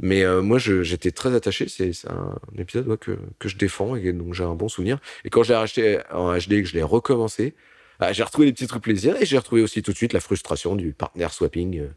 Mais 0.00 0.24
euh, 0.24 0.42
moi, 0.42 0.58
j'étais 0.58 1.10
très 1.10 1.34
attaché. 1.34 1.68
C'est 1.68 1.92
un 2.08 2.36
épisode 2.58 2.88
ouais, 2.88 2.98
que, 2.98 3.18
que 3.38 3.48
je 3.48 3.56
défends 3.56 3.96
et 3.96 4.12
donc 4.12 4.34
j'ai 4.34 4.44
un 4.44 4.54
bon 4.54 4.68
souvenir. 4.68 4.98
Et 5.24 5.30
quand 5.30 5.42
je 5.42 5.50
l'ai 5.50 5.58
racheté 5.58 6.00
en 6.12 6.36
HD 6.36 6.62
que 6.62 6.64
je 6.64 6.74
l'ai 6.74 6.82
recommencé, 6.82 7.54
ah, 8.00 8.12
j'ai 8.12 8.22
retrouvé 8.24 8.46
des 8.46 8.52
petits 8.52 8.66
trucs 8.66 8.82
plaisir 8.82 9.16
et 9.20 9.24
j'ai 9.24 9.38
retrouvé 9.38 9.62
aussi 9.62 9.82
tout 9.82 9.92
de 9.92 9.96
suite 9.96 10.12
la 10.12 10.20
frustration 10.20 10.74
du 10.74 10.92
partner 10.92 11.28
swapping, 11.30 11.78
euh, 11.78 11.88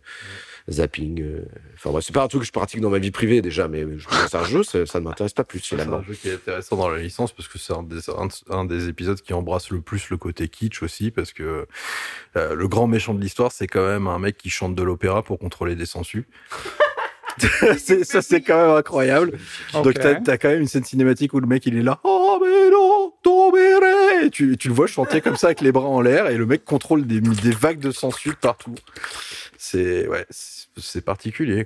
zapping. 0.70 1.22
euh. 1.22 1.46
Enfin 1.76 1.92
bref, 1.92 2.04
c'est 2.06 2.14
pas 2.14 2.24
un 2.24 2.28
truc 2.28 2.42
que 2.42 2.48
je 2.48 2.52
pratique 2.52 2.82
dans 2.82 2.90
ma 2.90 3.00
vie 3.00 3.12
privée 3.12 3.42
déjà, 3.42 3.68
mais 3.68 3.86
je 3.98 4.08
c'est 4.30 4.38
un 4.38 4.44
jeu, 4.44 4.64
ça, 4.64 4.86
ça 4.86 5.00
ne 5.00 5.06
m'intéresse 5.06 5.34
pas 5.34 5.44
plus 5.44 5.60
C'est 5.60 5.70
finalement. 5.76 5.98
un 5.98 6.04
jeu 6.04 6.14
qui 6.14 6.30
est 6.30 6.34
intéressant 6.34 6.76
dans 6.76 6.90
la 6.90 7.00
licence 7.00 7.32
parce 7.32 7.48
que 7.48 7.58
c'est 7.58 7.74
un 7.74 7.84
des, 7.84 8.10
un, 8.10 8.28
un 8.56 8.66
des 8.66 8.88
épisodes 8.90 9.20
qui 9.22 9.34
embrasse 9.34 9.70
le 9.72 9.82
plus 9.82 10.10
le 10.10 10.18
côté 10.18 10.48
kitsch 10.50 10.84
aussi 10.84 11.12
parce 11.12 11.32
que 11.34 11.68
euh, 12.36 12.56
le 12.56 12.68
grand 12.68 12.88
méchant 12.88 13.14
de 13.14 13.22
l'histoire 13.22 13.52
c'est 13.52 13.68
quand 13.68 13.86
même 13.88 14.08
un 14.08 14.20
mec 14.20 14.38
qui 14.38 14.50
chante 14.50 14.76
de 14.76 14.84
l'opéra 14.84 15.24
pour 15.24 15.40
contrôler 15.40 15.76
des. 15.76 15.86
C'est- 17.78 18.04
ça 18.04 18.22
c'est 18.22 18.42
quand 18.42 18.58
même 18.68 18.76
incroyable. 18.76 19.38
Donc 19.74 19.94
t'as 19.94 20.20
as 20.34 20.38
quand 20.38 20.50
même 20.50 20.62
une 20.62 20.68
scène 20.68 20.84
cinématique 20.84 21.34
où 21.34 21.40
le 21.40 21.46
mec 21.48 21.66
il 21.66 21.78
est 21.78 21.84
là, 21.84 22.00
oh 22.04 22.40
mais 22.42 22.70
non, 22.72 23.14
et 24.24 24.30
tu, 24.30 24.58
tu 24.58 24.68
le 24.70 24.74
vois 24.74 24.88
chanter 24.88 25.22
comme 25.22 25.36
ça 25.38 25.48
avec 25.48 25.62
les 25.62 25.72
bras 25.72 25.86
en 25.86 26.02
l'air 26.02 26.28
et 26.28 26.38
le 26.38 26.46
mec 26.46 26.66
contrôle 26.66 27.06
des, 27.06 27.22
des 27.22 27.52
vagues 27.52 27.80
de 27.80 27.92
sangsues 27.92 28.34
partout. 28.34 28.74
C'est 29.58 30.08
ouais, 30.08 30.26
c'est 30.30 31.04
particulier. 31.04 31.66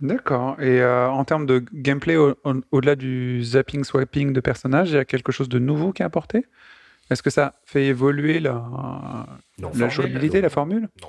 D'accord. 0.00 0.56
Et 0.60 0.80
euh, 0.80 1.08
en 1.08 1.24
termes 1.24 1.46
de 1.46 1.64
gameplay, 1.72 2.16
au- 2.16 2.36
au- 2.44 2.54
au-delà 2.70 2.94
du 2.94 3.42
zapping, 3.42 3.82
swapping 3.84 4.32
de 4.32 4.40
personnages, 4.40 4.90
il 4.90 4.94
y 4.94 4.98
a 4.98 5.04
quelque 5.04 5.32
chose 5.32 5.48
de 5.48 5.58
nouveau 5.58 5.92
qui 5.92 6.02
est 6.02 6.06
apporté? 6.06 6.46
Est-ce 7.10 7.22
que 7.22 7.30
ça 7.30 7.54
fait 7.64 7.86
évoluer 7.86 8.38
la, 8.38 9.26
Non, 9.58 9.70
la 9.74 9.88
jouabilité, 9.88 10.40
la 10.40 10.50
formule? 10.50 10.88
Non. 11.02 11.08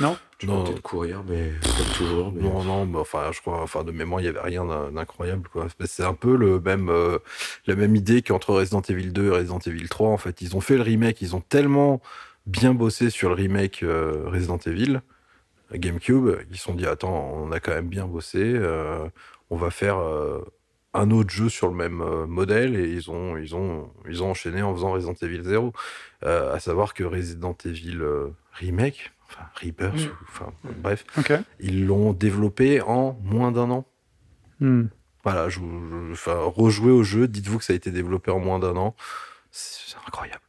Non? 0.00 0.16
Tu 0.38 0.46
peux 0.46 0.52
Non. 0.52 0.64
peut-être 0.64 0.80
courir, 0.82 1.22
mais 1.28 1.50
comme 1.62 1.94
toujours. 1.96 2.32
Mais... 2.32 2.42
Non, 2.42 2.62
non, 2.64 2.86
mais 2.86 2.98
enfin, 2.98 3.30
je 3.32 3.40
crois, 3.40 3.60
enfin, 3.62 3.82
de 3.84 3.92
mémoire, 3.92 4.20
il 4.20 4.24
y 4.24 4.28
avait 4.28 4.40
rien 4.40 4.64
d'in- 4.64 4.90
d'incroyable, 4.90 5.48
quoi. 5.52 5.66
C'est 5.84 6.04
un 6.04 6.14
peu 6.14 6.36
le 6.36 6.60
même, 6.60 6.88
euh, 6.88 7.18
la 7.66 7.74
même 7.74 7.94
idée 7.96 8.22
qu'entre 8.22 8.54
Resident 8.54 8.80
Evil 8.88 9.10
2 9.12 9.26
et 9.26 9.30
Resident 9.30 9.58
Evil 9.66 9.88
3. 9.88 10.08
En 10.08 10.16
fait, 10.16 10.40
ils 10.40 10.56
ont 10.56 10.60
fait 10.60 10.76
le 10.76 10.82
remake, 10.82 11.20
ils 11.22 11.34
ont 11.36 11.40
tellement 11.42 12.00
bien 12.46 12.72
bossé 12.74 13.10
sur 13.10 13.28
le 13.28 13.34
remake 13.34 13.82
euh, 13.82 14.22
Resident 14.26 14.58
Evil 14.66 15.00
GameCube, 15.78 16.28
ils 16.50 16.56
se 16.56 16.64
sont 16.64 16.74
dit 16.74 16.86
attends, 16.86 17.32
on 17.34 17.50
a 17.52 17.60
quand 17.60 17.72
même 17.72 17.88
bien 17.88 18.06
bossé, 18.06 18.40
euh, 18.42 19.08
on 19.50 19.56
va 19.56 19.70
faire 19.70 19.98
euh, 19.98 20.40
un 20.94 21.10
autre 21.10 21.30
jeu 21.30 21.48
sur 21.48 21.68
le 21.68 21.74
même 21.74 22.00
euh, 22.02 22.26
modèle 22.26 22.76
et 22.76 22.88
ils 22.88 23.10
ont, 23.10 23.36
ils 23.36 23.54
ont, 23.56 23.90
ils 24.08 24.22
ont 24.22 24.30
enchaîné 24.30 24.60
en 24.62 24.74
faisant 24.74 24.92
Resident 24.92 25.14
Evil 25.22 25.42
0. 25.42 25.72
Euh, 26.24 26.54
à 26.54 26.60
savoir 26.60 26.92
que 26.94 27.02
Resident 27.04 27.56
Evil 27.64 27.98
remake, 28.52 29.12
enfin 29.28 29.44
Rebirth, 29.62 29.94
Mm. 29.96 30.04
ou- 30.08 30.16
enfin 30.28 30.52
bref. 30.82 31.04
Ils 31.60 31.86
l'ont 31.86 32.12
développé 32.12 32.80
en 32.82 33.18
moins 33.24 33.50
d'un 33.52 33.70
an. 33.70 33.86
Hmm. 34.60 34.84
Voilà, 35.24 35.48
je, 35.48 35.58
je- 35.60 36.12
enfin, 36.12 36.36
rejouez 36.38 36.90
au 36.92 37.02
jeu, 37.02 37.26
dites-vous 37.28 37.58
que 37.58 37.64
ça 37.64 37.72
a 37.72 37.76
été 37.76 37.90
développé 37.90 38.30
en 38.30 38.38
moins 38.40 38.58
d'un 38.58 38.76
an. 38.76 38.94
C'est 39.50 39.96
incroyable. 40.06 40.41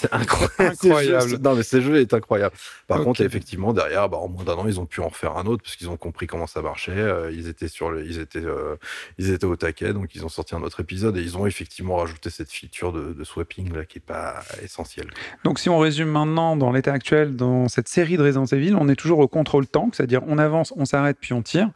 C'est 0.00 0.12
incroyable. 0.14 0.52
Incroyable. 0.58 1.22
Ce 1.22 1.28
jeu- 1.28 1.38
non, 1.38 1.54
mais 1.54 1.62
ce 1.62 1.80
jeu 1.80 2.00
est 2.00 2.14
incroyable. 2.14 2.54
Par 2.86 3.02
contre, 3.02 3.20
effectivement, 3.20 3.72
derrière, 3.72 4.08
bah, 4.08 4.16
en 4.18 4.28
moins 4.28 4.44
d'un 4.44 4.54
an, 4.54 4.66
ils 4.66 4.80
ont 4.80 4.86
pu 4.86 5.00
en 5.00 5.08
refaire 5.08 5.36
un 5.36 5.44
autre 5.46 5.62
parce 5.62 5.76
qu'ils 5.76 5.90
ont 5.90 5.96
compris 5.96 6.26
comment 6.26 6.46
ça 6.46 6.62
marchait. 6.62 6.92
euh, 6.92 7.30
ils 7.32 7.48
étaient 7.48 7.68
sur 7.68 7.90
le, 7.90 8.04
ils 8.06 8.18
étaient, 8.18 8.38
euh, 8.44 8.76
ils 9.18 9.30
étaient 9.30 9.44
au 9.44 9.56
taquet, 9.56 9.92
donc 9.92 10.14
ils 10.14 10.24
ont 10.24 10.28
sorti 10.28 10.54
un 10.54 10.62
autre 10.62 10.80
épisode 10.80 11.16
et 11.16 11.20
ils 11.22 11.36
ont 11.36 11.46
effectivement 11.46 11.96
rajouté 11.96 12.30
cette 12.30 12.50
feature 12.50 12.92
de, 12.92 13.12
de 13.12 13.24
swapping 13.24 13.72
là 13.74 13.84
qui 13.84 13.98
est 13.98 14.02
pas 14.04 14.40
essentielle. 14.62 15.08
Donc 15.44 15.58
si 15.58 15.68
on 15.68 15.78
résume 15.78 16.08
maintenant 16.08 16.56
dans 16.56 16.72
l'état 16.72 16.92
actuel, 16.92 17.36
dans 17.36 17.68
cette 17.68 17.88
série 17.88 18.16
de 18.16 18.22
Resident 18.22 18.46
Evil, 18.46 18.74
on 18.78 18.88
est 18.88 18.96
toujours 18.96 19.18
au 19.18 19.28
contrôle 19.28 19.66
tank, 19.66 19.94
c'est-à-dire 19.94 20.22
on 20.26 20.38
avance, 20.38 20.72
on 20.76 20.84
s'arrête 20.84 21.18
puis 21.20 21.32
on 21.34 21.42
tire. 21.42 21.68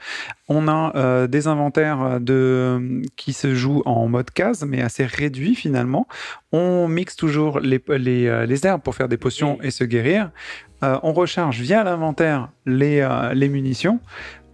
On 0.48 0.68
a 0.68 0.92
euh, 0.94 1.26
des 1.26 1.46
inventaires 1.46 2.20
de, 2.20 3.00
qui 3.16 3.32
se 3.32 3.54
jouent 3.54 3.82
en 3.86 4.08
mode 4.08 4.30
case, 4.30 4.64
mais 4.68 4.82
assez 4.82 5.06
réduit 5.06 5.54
finalement. 5.54 6.06
On 6.52 6.86
mixe 6.86 7.16
toujours 7.16 7.60
les, 7.60 7.82
les, 7.88 8.26
euh, 8.26 8.44
les 8.44 8.66
herbes 8.66 8.82
pour 8.82 8.94
faire 8.94 9.08
des 9.08 9.16
potions 9.16 9.58
et 9.62 9.70
se 9.70 9.84
guérir. 9.84 10.30
Euh, 10.82 10.98
on 11.02 11.14
recharge 11.14 11.60
via 11.60 11.82
l'inventaire 11.82 12.50
les, 12.66 13.00
euh, 13.00 13.32
les 13.32 13.48
munitions. 13.48 14.00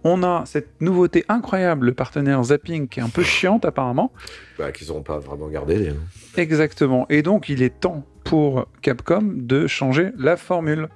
On 0.03 0.23
a 0.23 0.43
cette 0.45 0.81
nouveauté 0.81 1.25
incroyable, 1.27 1.87
le 1.87 1.93
partenaire 1.93 2.41
Zapping, 2.41 2.87
qui 2.87 2.99
est 2.99 3.03
un 3.03 3.09
peu 3.09 3.21
chiante 3.21 3.65
apparemment. 3.65 4.11
Bah, 4.57 4.71
qu'ils 4.71 4.87
n'auront 4.87 5.03
pas 5.03 5.19
vraiment 5.19 5.47
gardé. 5.49 5.89
hein. 5.89 5.95
Exactement. 6.37 7.05
Et 7.09 7.21
donc, 7.21 7.49
il 7.49 7.61
est 7.61 7.81
temps 7.81 8.03
pour 8.23 8.65
Capcom 8.81 9.21
de 9.35 9.67
changer 9.67 10.11
la 10.17 10.37
formule. 10.37 10.87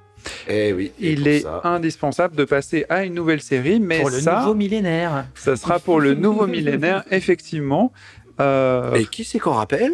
Eh 0.47 0.73
oui. 0.73 0.91
Il 0.99 1.27
est 1.27 1.41
ça- 1.41 1.61
indispensable 1.64 2.35
de 2.35 2.43
passer 2.45 2.85
à 2.89 3.03
une 3.06 3.14
nouvelle 3.14 3.41
série, 3.41 3.80
mais 3.80 3.99
Pour 4.02 4.10
le 4.10 4.19
ça, 4.19 4.39
nouveau 4.39 4.53
millénaire. 4.56 5.26
ça 5.35 5.56
sera 5.56 5.80
pour 5.80 5.99
le 5.99 6.14
nouveau 6.14 6.47
millénaire, 6.47 7.03
effectivement. 7.11 7.91
Euh, 8.39 8.93
Et 8.95 9.06
qui 9.06 9.23
c'est 9.23 9.39
qu'on 9.39 9.52
rappelle? 9.53 9.93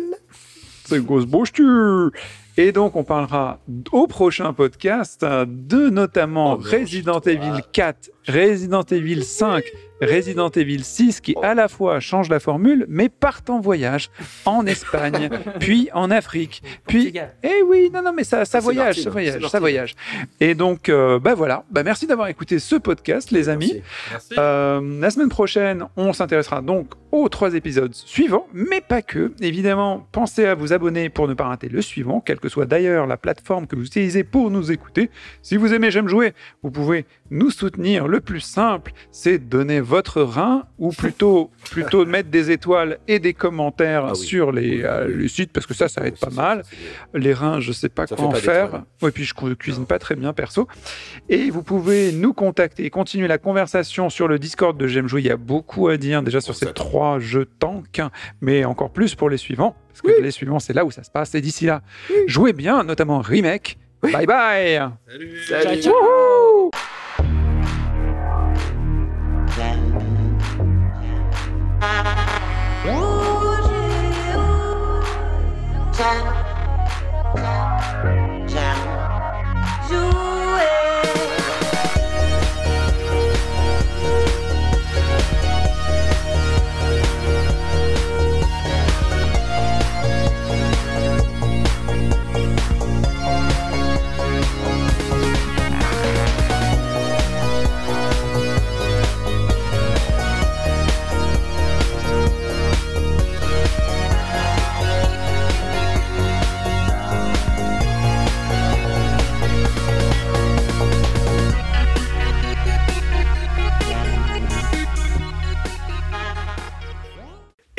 c'est 0.85 0.99
Ghostbusters 1.05 2.09
Et 2.57 2.71
donc, 2.71 2.95
on 2.95 3.03
parlera 3.03 3.59
au 3.91 4.07
prochain 4.07 4.51
podcast 4.51 5.23
euh, 5.23 5.45
de 5.47 5.89
notamment 5.89 6.53
Oh 6.53 6.61
Resident 6.61 7.19
Evil 7.21 7.39
hâte. 7.57 7.69
4, 7.71 8.09
Resident 8.27 8.83
Evil 8.83 9.23
5, 9.23 9.63
Resident 10.01 10.49
Evil 10.49 10.83
6 10.83 11.21
qui 11.21 11.35
à 11.41 11.53
la 11.53 11.67
fois 11.67 11.99
changent 11.99 12.29
la 12.29 12.39
formule 12.39 12.85
mais 12.89 13.09
partent 13.09 13.49
en 13.49 13.59
voyage 13.59 14.09
en 14.45 14.65
Espagne, 14.65 15.29
puis 15.59 15.89
en 15.93 16.11
Afrique, 16.11 16.63
puis 16.87 17.13
eh 17.43 17.63
oui, 17.63 17.89
non 17.93 18.01
non 18.01 18.13
mais 18.13 18.23
ça 18.23 18.43
voyage, 18.59 19.01
ça 19.01 19.09
voyage, 19.09 19.47
ça 19.47 19.59
voyage. 19.59 19.95
Et 20.39 20.55
donc 20.55 20.89
euh, 20.89 21.19
bah 21.19 21.35
voilà, 21.35 21.63
bah 21.69 21.83
merci 21.83 22.07
d'avoir 22.07 22.27
écouté 22.27 22.59
ce 22.59 22.75
podcast 22.75 23.31
les 23.31 23.49
amis. 23.49 23.81
Merci. 24.11 24.33
Euh, 24.37 24.99
la 24.99 25.09
semaine 25.11 25.29
prochaine, 25.29 25.85
on 25.97 26.13
s'intéressera 26.13 26.61
donc 26.61 26.93
aux 27.11 27.27
trois 27.29 27.53
épisodes 27.55 27.93
suivants, 27.93 28.47
mais 28.53 28.81
pas 28.81 29.01
que. 29.01 29.33
Évidemment, 29.41 30.07
pensez 30.11 30.45
à 30.45 30.55
vous 30.55 30.73
abonner 30.73 31.09
pour 31.09 31.27
ne 31.27 31.33
pas 31.33 31.45
rater 31.45 31.67
le 31.67 31.81
suivant, 31.81 32.21
quelle 32.21 32.39
que 32.39 32.49
soit 32.49 32.65
d'ailleurs 32.65 33.05
la 33.05 33.17
plateforme 33.17 33.67
que 33.67 33.75
vous 33.75 33.85
utilisez 33.85 34.23
pour 34.23 34.49
nous 34.49 34.71
écouter. 34.71 35.09
Si 35.41 35.57
vous 35.57 35.73
aimez 35.73 35.91
J'aime 35.91 36.07
jouer, 36.07 36.33
vous 36.63 36.71
pouvez 36.71 37.05
nous 37.31 37.49
soutenir. 37.49 38.07
Le 38.11 38.19
plus 38.19 38.41
simple, 38.41 38.91
c'est 39.09 39.37
donner 39.37 39.79
votre 39.79 40.21
rein, 40.21 40.63
ou 40.77 40.91
plutôt, 40.91 41.49
plutôt 41.69 42.05
mettre 42.05 42.29
des 42.29 42.51
étoiles 42.51 42.97
et 43.07 43.19
des 43.19 43.33
commentaires 43.33 44.03
Ah 44.05 44.11
oui. 44.11 44.17
sur 44.17 44.51
les, 44.51 44.69
Oui, 44.79 44.83
euh, 44.83 45.05
oui, 45.07 45.13
oui. 45.15 45.21
les 45.23 45.27
sites, 45.29 45.53
parce 45.53 45.65
que 45.65 45.73
ça, 45.73 45.87
ça 45.87 46.01
va 46.01 46.07
être 46.07 46.19
pas 46.19 46.29
mal. 46.29 46.63
Les 47.13 47.33
reins, 47.33 47.61
je 47.61 47.71
sais 47.71 47.87
pas 47.87 48.07
Ça 48.07 48.17
quoi 48.17 48.25
en 48.25 48.31
fait 48.31 48.45
pas 48.45 48.53
faire. 48.53 48.83
Ouais, 49.01 49.11
puis 49.11 49.23
je 49.23 49.33
cu- 49.33 49.55
cuisine 49.55 49.85
pas 49.85 49.97
très 49.97 50.15
bien 50.17 50.33
perso. 50.33 50.67
Et 51.29 51.49
vous 51.51 51.63
pouvez 51.63 52.11
nous 52.11 52.33
contacter 52.33 52.83
et 52.83 52.89
continuer 52.89 53.29
la 53.29 53.37
conversation 53.37 54.09
sur 54.09 54.27
le 54.27 54.39
Discord 54.39 54.77
de 54.77 54.87
J'aime 54.87 55.07
jouer. 55.07 55.21
Il 55.21 55.27
y 55.27 55.31
a 55.31 55.37
beaucoup 55.37 55.87
à 55.87 55.95
dire 55.95 56.21
déjà 56.21 56.41
sur 56.41 56.53
ces 56.53 56.73
trois 56.73 57.17
jeux 57.19 57.45
tank, 57.59 58.01
mais 58.41 58.65
encore 58.65 58.91
plus 58.91 59.15
pour 59.15 59.29
les 59.29 59.37
suivants. 59.37 59.73
Parce 59.87 60.01
que 60.01 60.21
les 60.21 60.31
suivants, 60.31 60.59
c'est 60.59 60.73
là 60.73 60.83
où 60.83 60.91
ça 60.91 61.03
se 61.03 61.11
passe. 61.11 61.33
Et 61.35 61.39
d'ici 61.39 61.65
là, 61.65 61.81
jouez 62.27 62.51
bien, 62.51 62.83
notamment 62.83 63.19
Remake. 63.21 63.77
Bye 64.01 64.25
bye 64.25 64.81
Salut. 65.47 65.81
Time. 76.01 76.40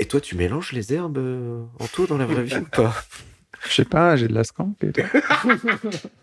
Et 0.03 0.07
toi, 0.07 0.21
tu 0.21 0.35
mélanges 0.35 0.73
les 0.73 0.93
herbes 0.93 1.19
euh, 1.19 1.63
en 1.79 1.87
tout 1.87 2.07
dans 2.07 2.19
la 2.19 2.27
vraie 2.27 2.43
vie 2.43 2.57
ou 2.57 2.65
pas? 2.65 2.93
Je 3.69 3.73
sais 3.73 3.85
pas, 3.85 4.17
j'ai 4.17 4.27
de 4.27 4.35
la 4.35 4.43
tout. 4.43 4.91